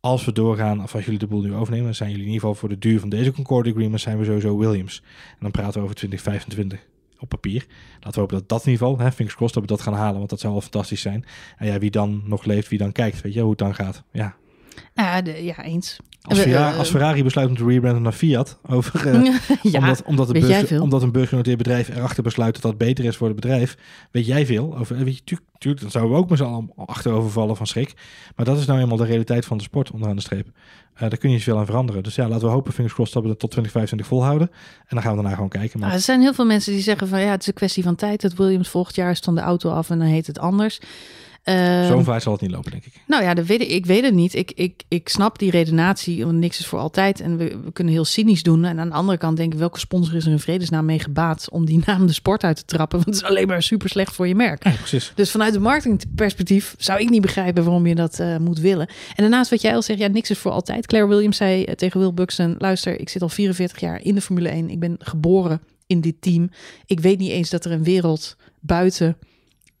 Als 0.00 0.24
we 0.24 0.32
doorgaan, 0.32 0.82
of 0.82 0.94
als 0.94 1.04
jullie 1.04 1.18
de 1.18 1.26
boel 1.26 1.42
nu 1.42 1.54
overnemen, 1.54 1.86
dan 1.86 1.94
zijn 1.94 2.10
jullie 2.10 2.24
in 2.24 2.32
ieder 2.32 2.48
geval 2.48 2.60
voor 2.60 2.68
de 2.68 2.78
duur 2.78 3.00
van 3.00 3.08
deze 3.08 3.32
Concorde 3.32 3.70
Agreement 3.70 4.00
zijn 4.00 4.18
we 4.18 4.24
sowieso 4.24 4.58
Williams. 4.58 5.02
En 5.30 5.38
dan 5.40 5.50
praten 5.50 5.74
we 5.74 5.80
over 5.80 5.94
2025 5.96 6.86
op 7.18 7.28
papier. 7.28 7.66
Laten 7.92 8.12
we 8.12 8.20
hopen 8.20 8.38
dat 8.38 8.48
dat 8.48 8.64
in 8.64 8.72
ieder 8.72 8.86
geval, 8.86 9.10
fingers 9.10 9.36
dat 9.36 9.54
we 9.54 9.66
dat 9.66 9.80
gaan 9.80 9.94
halen, 9.94 10.18
want 10.18 10.30
dat 10.30 10.40
zou 10.40 10.52
wel 10.52 10.62
fantastisch 10.62 11.00
zijn. 11.00 11.24
En 11.56 11.66
ja, 11.66 11.78
wie 11.78 11.90
dan 11.90 12.22
nog 12.24 12.44
leeft, 12.44 12.68
wie 12.68 12.78
dan 12.78 12.92
kijkt, 12.92 13.20
weet 13.20 13.34
je 13.34 13.40
hoe 13.40 13.50
het 13.50 13.58
dan 13.58 13.74
gaat. 13.74 14.04
Ja, 14.12 14.36
ja, 14.94 15.22
de- 15.22 15.44
ja, 15.44 15.62
eens. 15.64 15.96
als, 16.22 16.38
Ferrari, 16.38 16.72
eh, 16.72 16.78
als 16.78 16.90
Ferrari 16.90 17.22
besluit 17.22 17.48
om 17.48 17.56
te 17.56 17.64
rebranden 17.64 18.02
naar 18.02 18.12
Fiat, 18.12 18.58
over, 18.66 19.06
eh, 19.08 19.22
ja, 19.72 19.78
omdat, 19.78 20.02
omdat, 20.02 20.32
beurs, 20.32 20.68
veel. 20.68 20.82
omdat 20.82 21.02
een 21.02 21.12
beursgenoteerd 21.12 21.56
bedrijf 21.58 21.88
erachter 21.88 22.22
besluit 22.22 22.52
dat 22.54 22.62
dat 22.62 22.78
beter 22.78 23.04
is 23.04 23.16
voor 23.16 23.26
het 23.26 23.36
bedrijf, 23.36 23.76
weet 24.10 24.26
jij 24.26 24.46
veel. 24.46 24.76
Over, 24.78 25.04
weet 25.04 25.22
je, 25.24 25.36
tuurlijk, 25.58 25.82
dan 25.82 25.90
zouden 25.90 26.12
we 26.14 26.18
ook 26.18 26.28
met 26.28 26.38
z'n 26.38 26.44
allen 26.44 26.72
achterover 26.76 27.30
vallen 27.30 27.56
van 27.56 27.66
schrik. 27.66 27.92
Maar 28.36 28.46
dat 28.46 28.58
is 28.58 28.66
nou 28.66 28.80
eenmaal 28.80 28.96
de 28.96 29.04
realiteit 29.04 29.44
van 29.44 29.56
de 29.56 29.62
sport 29.62 29.90
onderaan 29.90 30.16
de 30.16 30.22
streep. 30.22 30.46
Eh, 30.94 31.00
daar 31.00 31.18
kun 31.18 31.28
je 31.28 31.34
niet 31.34 31.44
zoveel 31.44 31.60
aan 31.60 31.66
veranderen. 31.66 32.02
Dus 32.02 32.14
ja, 32.14 32.28
laten 32.28 32.46
we 32.46 32.52
hopen, 32.52 32.72
fingers 32.72 32.94
crossed, 32.94 33.14
dat 33.14 33.22
we 33.22 33.28
dat 33.28 33.38
tot 33.38 33.50
2025 33.50 34.06
volhouden. 34.06 34.48
En 34.78 34.86
dan 34.88 35.02
gaan 35.02 35.10
we 35.10 35.16
daarna 35.16 35.34
gewoon 35.34 35.48
kijken. 35.50 35.78
Maar 35.78 35.88
Nou, 35.88 36.00
er 36.00 36.04
zijn 36.04 36.20
heel 36.20 36.34
veel 36.34 36.44
mensen 36.46 36.72
die 36.72 36.82
zeggen 36.82 37.08
van 37.08 37.20
ja, 37.20 37.30
het 37.30 37.40
is 37.40 37.46
een 37.46 37.54
kwestie 37.54 37.82
van 37.82 37.94
tijd. 37.94 38.20
Dat 38.20 38.34
Williams 38.34 38.68
volgend 38.68 38.96
jaar 38.96 39.10
is 39.10 39.18
van 39.18 39.34
de 39.34 39.40
auto 39.40 39.70
af 39.70 39.90
en 39.90 39.98
dan 39.98 40.06
heet 40.08 40.26
het 40.26 40.38
anders. 40.38 40.80
Ehm, 41.42 41.86
zo'n 41.86 42.04
vaart 42.04 42.22
zal 42.22 42.32
het 42.32 42.40
niet 42.40 42.50
lopen, 42.50 42.70
denk 42.70 42.84
ik. 42.84 42.92
Nou 43.06 43.22
ja, 43.22 43.34
dat 43.34 43.46
weet 43.46 43.60
ik, 43.60 43.68
ik 43.68 43.86
weet 43.86 44.04
het 44.04 44.14
niet. 44.14 44.34
Ik, 44.34 44.52
ik, 44.52 44.82
ik 44.88 45.08
snap 45.08 45.38
die 45.38 45.50
redenatie, 45.50 46.24
want 46.24 46.38
niks 46.38 46.58
is 46.58 46.66
voor 46.66 46.78
altijd. 46.78 47.20
En 47.20 47.36
we, 47.36 47.58
we 47.64 47.72
kunnen 47.72 47.92
heel 47.92 48.04
cynisch 48.04 48.42
doen. 48.42 48.64
En 48.64 48.80
aan 48.80 48.88
de 48.88 48.94
andere 48.94 49.18
kant 49.18 49.36
denk 49.36 49.52
ik, 49.52 49.58
welke 49.58 49.78
sponsor 49.78 50.14
is 50.14 50.26
er 50.26 50.32
in 50.32 50.38
vredesnaam 50.38 50.84
mee 50.84 50.98
gebaat 50.98 51.48
om 51.50 51.64
die 51.64 51.82
naam 51.86 52.06
de 52.06 52.12
sport 52.12 52.44
uit 52.44 52.56
te 52.56 52.64
trappen? 52.64 52.98
Want 52.98 53.16
het 53.16 53.24
is 53.24 53.30
alleen 53.30 53.46
maar 53.46 53.62
super 53.62 53.88
slecht 53.88 54.14
voor 54.14 54.28
je 54.28 54.34
merk. 54.34 54.64
Ja, 54.64 54.70
precies. 54.70 55.12
Dus 55.14 55.30
vanuit 55.30 55.54
een 55.54 55.62
marketingperspectief 55.62 56.74
zou 56.78 57.00
ik 57.00 57.10
niet 57.10 57.22
begrijpen 57.22 57.64
waarom 57.64 57.86
je 57.86 57.94
dat 57.94 58.18
eh, 58.18 58.36
moet 58.36 58.58
willen. 58.58 58.86
En 58.88 59.22
daarnaast 59.22 59.50
wat 59.50 59.60
jij 59.60 59.74
al 59.74 59.82
zegt, 59.82 59.98
ja, 59.98 60.08
niks 60.08 60.30
is 60.30 60.38
voor 60.38 60.50
altijd. 60.52 60.86
Claire 60.86 61.08
Williams 61.08 61.36
zei 61.36 61.64
eh, 61.64 61.74
tegen 61.74 62.00
Will 62.00 62.14
Buxton, 62.14 62.54
luister, 62.58 63.00
ik 63.00 63.08
zit 63.08 63.22
al 63.22 63.28
44 63.28 63.80
jaar 63.80 64.02
in 64.02 64.14
de 64.14 64.20
Formule 64.20 64.48
1. 64.48 64.70
Ik 64.70 64.80
ben 64.80 64.96
geboren 64.98 65.60
in 65.86 66.00
dit 66.00 66.14
team. 66.20 66.50
Ik 66.86 67.00
weet 67.00 67.18
niet 67.18 67.30
eens 67.30 67.50
dat 67.50 67.64
er 67.64 67.72
een 67.72 67.84
wereld 67.84 68.36
buiten 68.60 69.16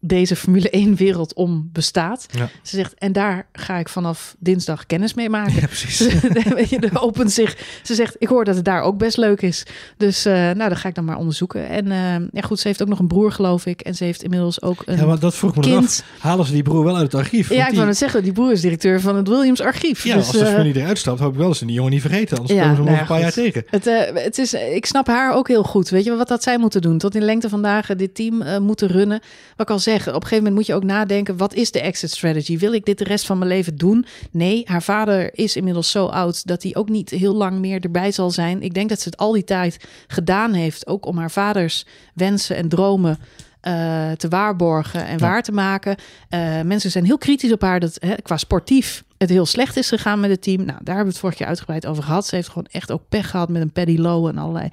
deze 0.04 0.36
Formule 0.36 0.70
1 0.70 0.94
wereld 0.94 1.34
om 1.34 1.68
bestaat. 1.72 2.26
Ja. 2.30 2.48
Ze 2.62 2.76
zegt, 2.76 2.94
en 2.98 3.12
daar 3.12 3.46
ga 3.52 3.76
ik 3.78 3.88
vanaf 3.88 4.36
dinsdag 4.38 4.86
kennis 4.86 5.14
mee 5.14 5.28
maken. 5.30 5.54
Ja, 5.62 5.66
precies. 5.66 5.98
Je, 6.70 6.90
opent 7.00 7.32
zich. 7.32 7.56
Ze 7.82 7.94
zegt, 7.94 8.16
ik 8.18 8.28
hoor 8.28 8.44
dat 8.44 8.54
het 8.56 8.64
daar 8.64 8.82
ook 8.82 8.98
best 8.98 9.16
leuk 9.16 9.42
is. 9.42 9.62
Dus 9.96 10.24
eh, 10.24 10.32
nou, 10.34 10.68
dat 10.68 10.78
ga 10.78 10.88
ik 10.88 10.94
dan 10.94 11.04
maar 11.04 11.16
onderzoeken. 11.16 11.68
En 11.68 11.92
eh, 11.92 11.98
ja, 12.32 12.40
goed, 12.40 12.60
ze 12.60 12.66
heeft 12.68 12.82
ook 12.82 12.88
nog 12.88 12.98
een 12.98 13.06
broer, 13.06 13.32
geloof 13.32 13.66
ik. 13.66 13.80
En 13.80 13.94
ze 13.94 14.04
heeft 14.04 14.22
inmiddels 14.22 14.62
ook 14.62 14.82
een 14.86 14.96
Ja, 14.96 15.04
maar 15.06 15.18
dat 15.18 15.34
vroeg 15.34 15.54
me 15.56 15.60
kind. 15.62 16.04
Halen 16.18 16.46
ze 16.46 16.52
die 16.52 16.62
broer 16.62 16.84
wel 16.84 16.96
uit 16.96 17.12
het 17.12 17.14
archief? 17.14 17.48
Ja, 17.48 17.60
ik 17.62 17.66
die- 17.66 17.74
wou 17.74 17.86
net 17.86 17.96
zeggen, 17.98 18.22
die 18.22 18.32
broer 18.32 18.52
is 18.52 18.60
directeur 18.60 19.00
van 19.00 19.16
het 19.16 19.28
Williams 19.28 19.60
archief. 19.60 20.04
Ja, 20.04 20.14
dus, 20.16 20.26
als 20.26 20.36
de 20.36 20.44
eh, 20.44 20.52
familie 20.52 20.76
eruit 20.82 20.98
stapt, 20.98 21.20
hoop 21.20 21.32
ik 21.32 21.38
wel 21.38 21.48
dat 21.48 21.56
ze 21.56 21.64
die 21.66 21.74
jongen 21.74 21.92
niet 21.92 22.00
vergeten. 22.00 22.36
Anders 22.38 22.54
Ja, 22.58 22.62
komen 22.62 22.76
ze 22.76 22.82
nou 22.82 22.94
ja, 22.94 23.00
een 23.00 23.06
paar 23.08 23.20
jaar 23.20 23.32
tegen. 23.32 23.64
Het, 23.66 23.86
eh, 23.86 24.22
het 24.24 24.38
is, 24.38 24.54
ik 24.54 24.86
snap 24.86 25.06
haar 25.06 25.34
ook 25.34 25.48
heel 25.48 25.62
goed. 25.62 25.88
Weet 25.88 26.04
je 26.04 26.16
wat 26.16 26.28
had 26.28 26.42
zij 26.42 26.58
moeten 26.58 26.80
doen? 26.80 26.98
Tot 26.98 27.14
in 27.14 27.22
lengte 27.22 27.48
vandaag 27.48 27.90
eh, 27.90 27.96
dit 27.96 28.14
team 28.14 28.42
eh, 28.42 28.58
moeten 28.58 28.88
runnen. 28.88 29.20
Wat 29.56 29.68
ik 29.68 29.70
al 29.70 29.78
op 30.00 30.06
een 30.06 30.12
gegeven 30.12 30.36
moment 30.36 30.54
moet 30.54 30.66
je 30.66 30.74
ook 30.74 30.84
nadenken: 30.84 31.36
wat 31.36 31.54
is 31.54 31.70
de 31.70 31.80
exit 31.80 32.10
strategy? 32.10 32.58
Wil 32.58 32.72
ik 32.72 32.84
dit 32.84 32.98
de 32.98 33.04
rest 33.04 33.26
van 33.26 33.38
mijn 33.38 33.50
leven 33.50 33.76
doen? 33.76 34.04
Nee, 34.30 34.62
haar 34.66 34.82
vader 34.82 35.30
is 35.38 35.56
inmiddels 35.56 35.90
zo 35.90 36.06
oud 36.06 36.46
dat 36.46 36.62
hij 36.62 36.74
ook 36.76 36.88
niet 36.88 37.10
heel 37.10 37.34
lang 37.34 37.58
meer 37.58 37.80
erbij 37.80 38.12
zal 38.12 38.30
zijn. 38.30 38.62
Ik 38.62 38.74
denk 38.74 38.88
dat 38.88 39.00
ze 39.00 39.08
het 39.08 39.18
al 39.18 39.32
die 39.32 39.44
tijd 39.44 39.76
gedaan 40.06 40.52
heeft, 40.52 40.86
ook 40.86 41.06
om 41.06 41.18
haar 41.18 41.30
vaders 41.30 41.86
wensen 42.14 42.56
en 42.56 42.68
dromen. 42.68 43.18
eh, 43.62 44.10
te 44.10 44.28
waarborgen 44.28 45.06
en 45.06 45.12
Ja. 45.12 45.18
waar 45.18 45.42
te 45.42 45.52
maken. 45.52 45.96
Eh, 46.28 46.60
mensen 46.60 46.90
zijn 46.90 47.04
heel 47.04 47.18
kritisch 47.18 47.52
op 47.52 47.60
haar 47.62 47.80
dat 47.80 47.96
hè, 48.00 48.14
qua 48.22 48.36
sportief 48.36 49.04
het 49.18 49.28
heel 49.30 49.46
slecht 49.46 49.76
is 49.76 49.88
gegaan 49.88 50.20
met 50.20 50.30
het 50.30 50.42
team. 50.42 50.56
Nou, 50.56 50.68
daar 50.68 50.78
hebben 50.84 51.04
we 51.04 51.10
het 51.10 51.18
vorige 51.18 51.38
keer 51.38 51.46
uitgebreid 51.46 51.86
over 51.86 52.02
gehad. 52.02 52.26
Ze 52.26 52.34
heeft 52.34 52.48
gewoon 52.48 52.66
echt 52.70 52.90
ook 52.90 53.02
pech 53.08 53.30
gehad 53.30 53.48
met 53.48 53.62
een 53.62 53.72
Paddy 53.72 53.96
Lowe 53.96 54.30
en 54.30 54.38
allerlei 54.38 54.68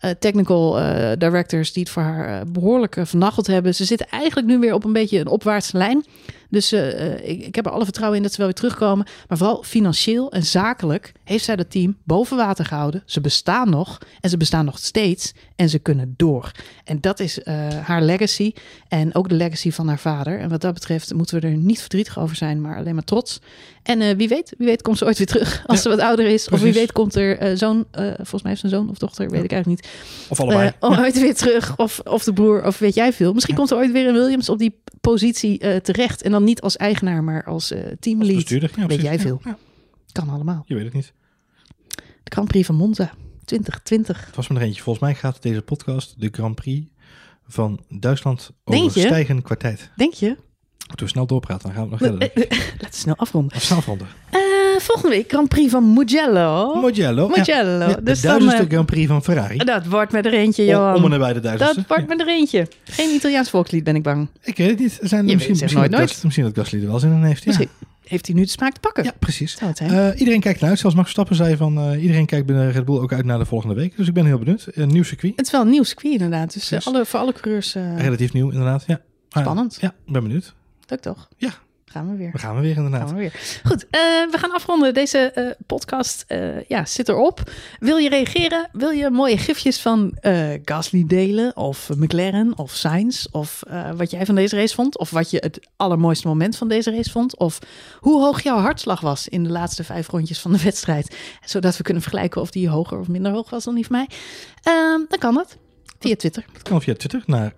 eh, 0.00 0.10
technical 0.10 0.80
eh, 0.80 1.12
directors 1.18 1.72
die 1.72 1.82
het 1.82 1.92
voor 1.92 2.02
haar 2.02 2.40
eh, 2.40 2.46
behoorlijk 2.52 2.96
eh, 2.96 3.04
vernacheld 3.04 3.46
hebben. 3.46 3.74
Ze 3.74 3.84
zitten 3.84 4.08
eigenlijk 4.08 4.46
nu 4.46 4.58
weer 4.58 4.74
op 4.74 4.84
een 4.84 4.92
beetje 4.92 5.20
een 5.20 5.26
opwaartse 5.26 5.76
lijn. 5.76 6.04
Dus 6.50 6.72
ik, 6.72 7.42
ik 7.46 7.54
heb 7.54 7.66
er 7.66 7.72
alle 7.72 7.84
vertrouwen 7.84 8.16
in 8.16 8.22
dat 8.22 8.32
ze 8.32 8.38
wel 8.38 8.46
weer 8.46 8.56
terugkomen. 8.56 9.06
Maar 9.28 9.38
vooral 9.38 9.62
financieel 9.62 10.32
en 10.32 10.42
zakelijk 10.42 11.12
heeft 11.24 11.44
zij 11.44 11.56
dat 11.56 11.70
team 11.70 11.96
boven 12.04 12.36
water 12.36 12.64
gehouden. 12.64 13.02
Ze 13.06 13.20
bestaan 13.20 13.70
nog 13.70 13.98
en 14.20 14.30
ze 14.30 14.36
bestaan 14.36 14.64
nog 14.64 14.78
steeds 14.78 15.32
en 15.56 15.68
ze 15.68 15.78
kunnen 15.78 16.14
door. 16.16 16.50
En 16.84 17.00
dat 17.00 17.20
is 17.20 17.40
haar 17.82 18.02
legacy 18.02 18.52
en 18.88 19.14
ook 19.14 19.28
de 19.28 19.34
legacy 19.34 19.70
van 19.70 19.88
haar 19.88 19.98
vader. 19.98 20.38
En 20.38 20.48
wat 20.48 20.60
dat 20.60 20.74
betreft 20.74 21.14
moeten 21.14 21.40
we 21.40 21.46
er 21.46 21.56
niet 21.56 21.80
verdrietig 21.80 22.18
over 22.18 22.36
zijn, 22.36 22.60
maar 22.60 22.76
alleen 22.76 22.94
maar 22.94 23.04
trots. 23.04 23.40
En 23.82 24.16
wie 24.16 24.28
weet, 24.28 24.54
wie 24.58 24.66
weet 24.66 24.82
komt 24.82 24.98
ze 24.98 25.04
ooit 25.04 25.18
weer 25.18 25.26
terug 25.26 25.62
als 25.66 25.76
Ja, 25.76 25.82
ze 25.82 25.88
wat 25.88 26.00
ouder 26.00 26.26
is. 26.26 26.48
Of 26.48 26.60
wie 26.60 26.72
weet 26.72 26.92
komt 26.92 27.14
er 27.14 27.58
zo'n, 27.58 27.86
eh, 27.90 28.04
volgens 28.14 28.42
mij 28.42 28.50
heeft 28.50 28.60
ze 28.60 28.66
een 28.66 28.72
zoon 28.72 28.90
of 28.90 28.98
dochter, 28.98 29.30
weet 29.30 29.44
ik 29.44 29.52
eigenlijk 29.52 29.82
niet. 29.82 29.85
Of 30.28 30.40
allebei. 30.40 30.72
Eh, 30.80 30.90
ooit 30.90 31.20
weer 31.20 31.34
terug. 31.34 31.76
Of, 31.76 32.00
of 32.04 32.24
de 32.24 32.32
broer, 32.32 32.64
of 32.64 32.78
weet 32.78 32.94
jij 32.94 33.12
veel. 33.12 33.32
Misschien 33.32 33.54
komt 33.54 33.70
er 33.70 33.76
ooit 33.76 33.92
weer 33.92 34.06
een 34.06 34.14
Williams 34.14 34.48
op 34.48 34.58
die 34.58 34.80
positie 35.00 35.58
eh, 35.58 35.76
terecht. 35.76 36.22
En 36.22 36.30
dan 36.30 36.44
niet 36.44 36.60
als 36.60 36.76
eigenaar, 36.76 37.24
maar 37.24 37.44
als 37.44 37.70
eh, 37.70 37.92
teamlead. 38.00 38.34
Bestuurder. 38.34 38.70
Ja, 38.76 38.86
weet 38.86 39.02
jij 39.02 39.18
veel. 39.18 39.40
ja, 39.44 39.58
Kan 40.12 40.28
allemaal. 40.28 40.62
je 40.66 40.74
weet 40.74 40.84
het 40.84 40.92
niet. 40.92 41.12
De 41.96 42.32
Grand 42.32 42.48
Prix 42.48 42.66
van 42.66 42.74
Monza 42.74 43.12
2020. 43.44 44.26
Het 44.26 44.36
was 44.36 44.48
me 44.48 44.56
er 44.56 44.62
eentje. 44.62 44.82
Volgens 44.82 45.04
mij 45.04 45.14
gaat 45.14 45.42
deze 45.42 45.62
podcast 45.62 46.14
de 46.20 46.28
Grand 46.32 46.54
Prix 46.54 46.86
van 47.46 47.84
Duitsland 47.88 48.50
qua 49.42 49.56
tijd. 49.56 49.90
Denk 49.96 50.14
je? 50.14 50.36
Moeten 50.86 51.06
we 51.06 51.12
snel 51.12 51.26
doorpraten, 51.26 51.62
dan 51.62 51.72
gaan 51.76 51.84
we 51.84 51.90
nog 51.90 51.98
verder. 51.98 52.18
Laten 52.34 52.48
we 52.78 52.86
snel 52.90 53.16
afronden. 53.16 53.56
Of 53.56 53.62
snel 53.62 53.78
afronden. 53.78 54.06
Eh, 54.30 54.40
volgende 54.78 55.16
week 55.16 55.30
Grand 55.30 55.48
Prix 55.48 55.70
van 55.70 55.92
Mugello. 55.92 56.80
Mugello. 56.80 57.28
Mugello. 57.28 57.88
Ja, 57.88 57.94
de 57.94 58.02
dus 58.02 58.20
duizendste 58.20 58.62
eh, 58.62 58.68
Grand 58.68 58.86
Prix 58.86 59.06
van 59.08 59.22
Ferrari. 59.22 59.56
dat 59.58 59.86
wordt 59.86 60.12
met 60.12 60.26
er 60.26 60.32
eentje, 60.32 60.62
Om, 60.62 60.68
Johan. 60.68 60.94
om 60.94 61.04
en 61.04 61.10
nabij 61.10 61.32
de 61.32 61.40
duizendste. 61.40 61.76
dat 61.76 61.86
wordt 61.88 62.08
met 62.08 62.20
er 62.20 62.28
eentje. 62.28 62.68
Geen 62.84 63.14
Italiaans 63.14 63.50
volkslied, 63.50 63.84
ben 63.84 63.96
ik 63.96 64.02
bang. 64.02 64.28
Ik 64.42 64.56
weet 64.56 64.68
het 64.70 64.78
niet. 64.78 64.98
Er 65.02 65.08
Zijn 65.08 65.26
Je 65.26 65.34
misschien, 65.34 65.56
misschien, 65.60 65.78
nooit, 65.80 65.90
dat 65.90 66.00
nooit. 66.00 66.22
Misschien 66.24 66.44
dat 66.44 66.56
Gasly 66.58 66.80
er 66.80 66.86
wel 66.86 66.98
zin 66.98 67.12
in 67.12 67.22
heeft. 67.22 67.38
Ja, 67.38 67.44
Misschien 67.46 67.68
heeft 68.04 68.26
hij 68.26 68.34
nu 68.36 68.42
de 68.42 68.48
smaak 68.48 68.72
te 68.72 68.80
pakken. 68.80 69.04
ja 69.04 69.12
precies. 69.18 69.58
Eh, 69.58 70.08
iedereen 70.16 70.40
kijkt 70.40 70.60
naar 70.60 70.70
uit. 70.70 70.78
Zelfs 70.78 70.96
Max 70.96 71.12
Verstappen 71.12 71.36
zei 71.36 71.56
van 71.56 71.78
eh, 71.78 72.02
iedereen 72.02 72.26
kijkt 72.26 72.46
binnen 72.46 72.72
Red 72.72 72.84
Bull 72.84 72.98
ook 72.98 73.12
uit 73.12 73.24
naar 73.24 73.38
de 73.38 73.44
volgende 73.44 73.74
week. 73.74 73.96
Dus 73.96 74.08
ik 74.08 74.14
ben 74.14 74.24
heel 74.26 74.38
benieuwd. 74.38 74.66
Een 74.72 74.88
nieuw 74.88 75.02
circuit. 75.02 75.32
het 75.36 75.46
is 75.46 75.52
wel 75.52 75.60
een 75.60 75.70
nieuw 75.70 75.82
circuit 75.82 76.12
inderdaad. 76.12 76.52
Dus 76.52 76.72
eh, 76.72 76.86
alle, 76.86 77.04
voor 77.06 77.20
alle 77.20 77.32
coureurs 77.32 77.74
eh 77.74 77.98
Relatief 77.98 78.32
nieuw 78.32 78.50
inderdaad. 78.50 78.84
Ja. 78.86 79.00
Spannend. 79.28 79.78
Ja, 79.80 79.94
ben 80.06 80.22
benieuwd. 80.22 80.54
Leuk 80.86 81.00
toch? 81.00 81.28
Ja. 81.36 81.50
Gaan 81.96 82.10
we 82.10 82.16
weer. 82.16 82.32
We 82.32 82.38
gaan 82.38 82.54
we 82.54 82.60
weer 82.60 82.76
inderdaad. 82.76 83.00
Gaan 83.00 83.14
we 83.14 83.20
weer. 83.20 83.60
Goed, 83.64 83.86
eh, 83.90 84.00
we 84.30 84.38
gaan 84.38 84.52
afronden. 84.52 84.94
Deze 84.94 85.18
eh, 85.18 85.50
podcast 85.66 86.24
eh, 86.26 86.64
ja, 86.64 86.84
zit 86.84 87.08
erop. 87.08 87.50
Wil 87.78 87.96
je 87.96 88.08
reageren? 88.08 88.68
Wil 88.72 88.90
je 88.90 89.10
mooie 89.10 89.38
gifjes 89.38 89.80
van 89.80 90.16
Gasly 90.64 91.04
delen? 91.06 91.56
Of 91.56 91.90
McLaren? 91.96 92.58
Of 92.58 92.72
Sainz? 92.72 93.26
Of 93.30 93.62
wat 93.96 94.10
jij 94.10 94.26
van 94.26 94.34
deze 94.34 94.56
race 94.56 94.74
vond? 94.74 94.98
Of 94.98 95.10
wat 95.10 95.30
je 95.30 95.38
het 95.38 95.68
allermooiste 95.76 96.26
moment 96.26 96.56
van 96.56 96.68
deze 96.68 96.90
race 96.90 97.10
vond? 97.10 97.38
Of 97.38 97.58
hoe 98.00 98.20
hoog 98.20 98.42
jouw 98.42 98.58
hartslag 98.58 99.00
was 99.00 99.28
in 99.28 99.44
de 99.44 99.50
laatste 99.50 99.84
vijf 99.84 100.08
rondjes 100.08 100.40
van 100.40 100.52
de 100.52 100.62
wedstrijd? 100.62 101.16
Zodat 101.44 101.76
we 101.76 101.82
kunnen 101.82 102.02
vergelijken 102.02 102.40
of 102.40 102.50
die 102.50 102.68
hoger 102.68 102.98
of 102.98 103.08
minder 103.08 103.32
hoog 103.32 103.50
was 103.50 103.64
dan 103.64 103.74
die 103.74 103.86
van 103.86 103.96
mij. 103.96 104.08
Ehm, 104.62 105.00
dan 105.08 105.18
kan 105.18 105.34
dat. 105.34 105.56
Via 105.98 106.16
Twitter. 106.16 106.44
Dat 106.52 106.62
kan 106.62 106.82
via 106.82 106.94
Twitter 106.94 107.22
naar 107.26 107.52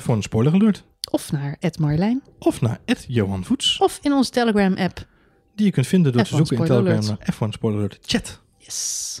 F1 0.00 0.18
Spoiler 0.18 0.52
Alert. 0.52 0.84
Of 1.10 1.32
naar 1.32 1.56
Ed 1.60 1.78
Marjolein. 1.78 2.22
Of 2.38 2.60
naar 2.60 2.80
Johan 3.08 3.44
Voets. 3.44 3.78
Of 3.78 3.98
in 4.02 4.12
onze 4.12 4.30
Telegram 4.30 4.74
app. 4.76 5.06
Die 5.54 5.66
je 5.66 5.72
kunt 5.72 5.86
vinden 5.86 6.12
door 6.12 6.22
te 6.22 6.28
F1 6.32 6.36
zoeken 6.36 6.56
in 6.56 6.64
Telegram 6.64 7.04
naar 7.06 7.34
F1 7.34 7.48
Spoiler 7.48 7.78
Alert 7.78 7.98
Chat. 8.06 8.40
Yes. 8.58 9.20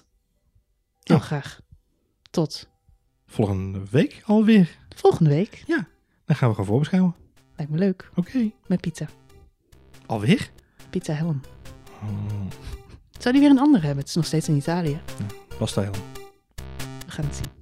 Heel 1.02 1.16
Ja. 1.16 1.22
graag. 1.22 1.60
Tot 2.30 2.68
Volgende 3.26 3.80
week 3.90 4.22
alweer. 4.26 4.78
volgende 4.96 5.30
week. 5.30 5.62
Dan 6.26 6.36
gaan 6.36 6.48
we 6.48 6.54
gaan 6.54 6.64
voorbeschouwen. 6.64 7.14
Lijkt 7.56 7.72
me 7.72 7.78
leuk. 7.78 8.10
Oké. 8.14 8.50
Met 8.66 8.80
pizza. 8.80 9.06
Alweer? 10.06 10.50
Pizza 10.90 11.12
Helm. 11.12 11.40
Oh, 12.02 12.08
Zou 13.18 13.32
die 13.34 13.42
weer 13.42 13.50
een 13.50 13.58
andere 13.58 13.84
hebben? 13.84 13.98
Het 14.00 14.08
is 14.08 14.14
nog 14.14 14.24
steeds 14.26 14.48
in 14.48 14.56
Italië. 14.56 15.00
pasta 15.58 15.80
helemaal. 15.80 16.06
We 17.06 17.10
gaan 17.12 17.24
het 17.24 17.34
zien. 17.36 17.61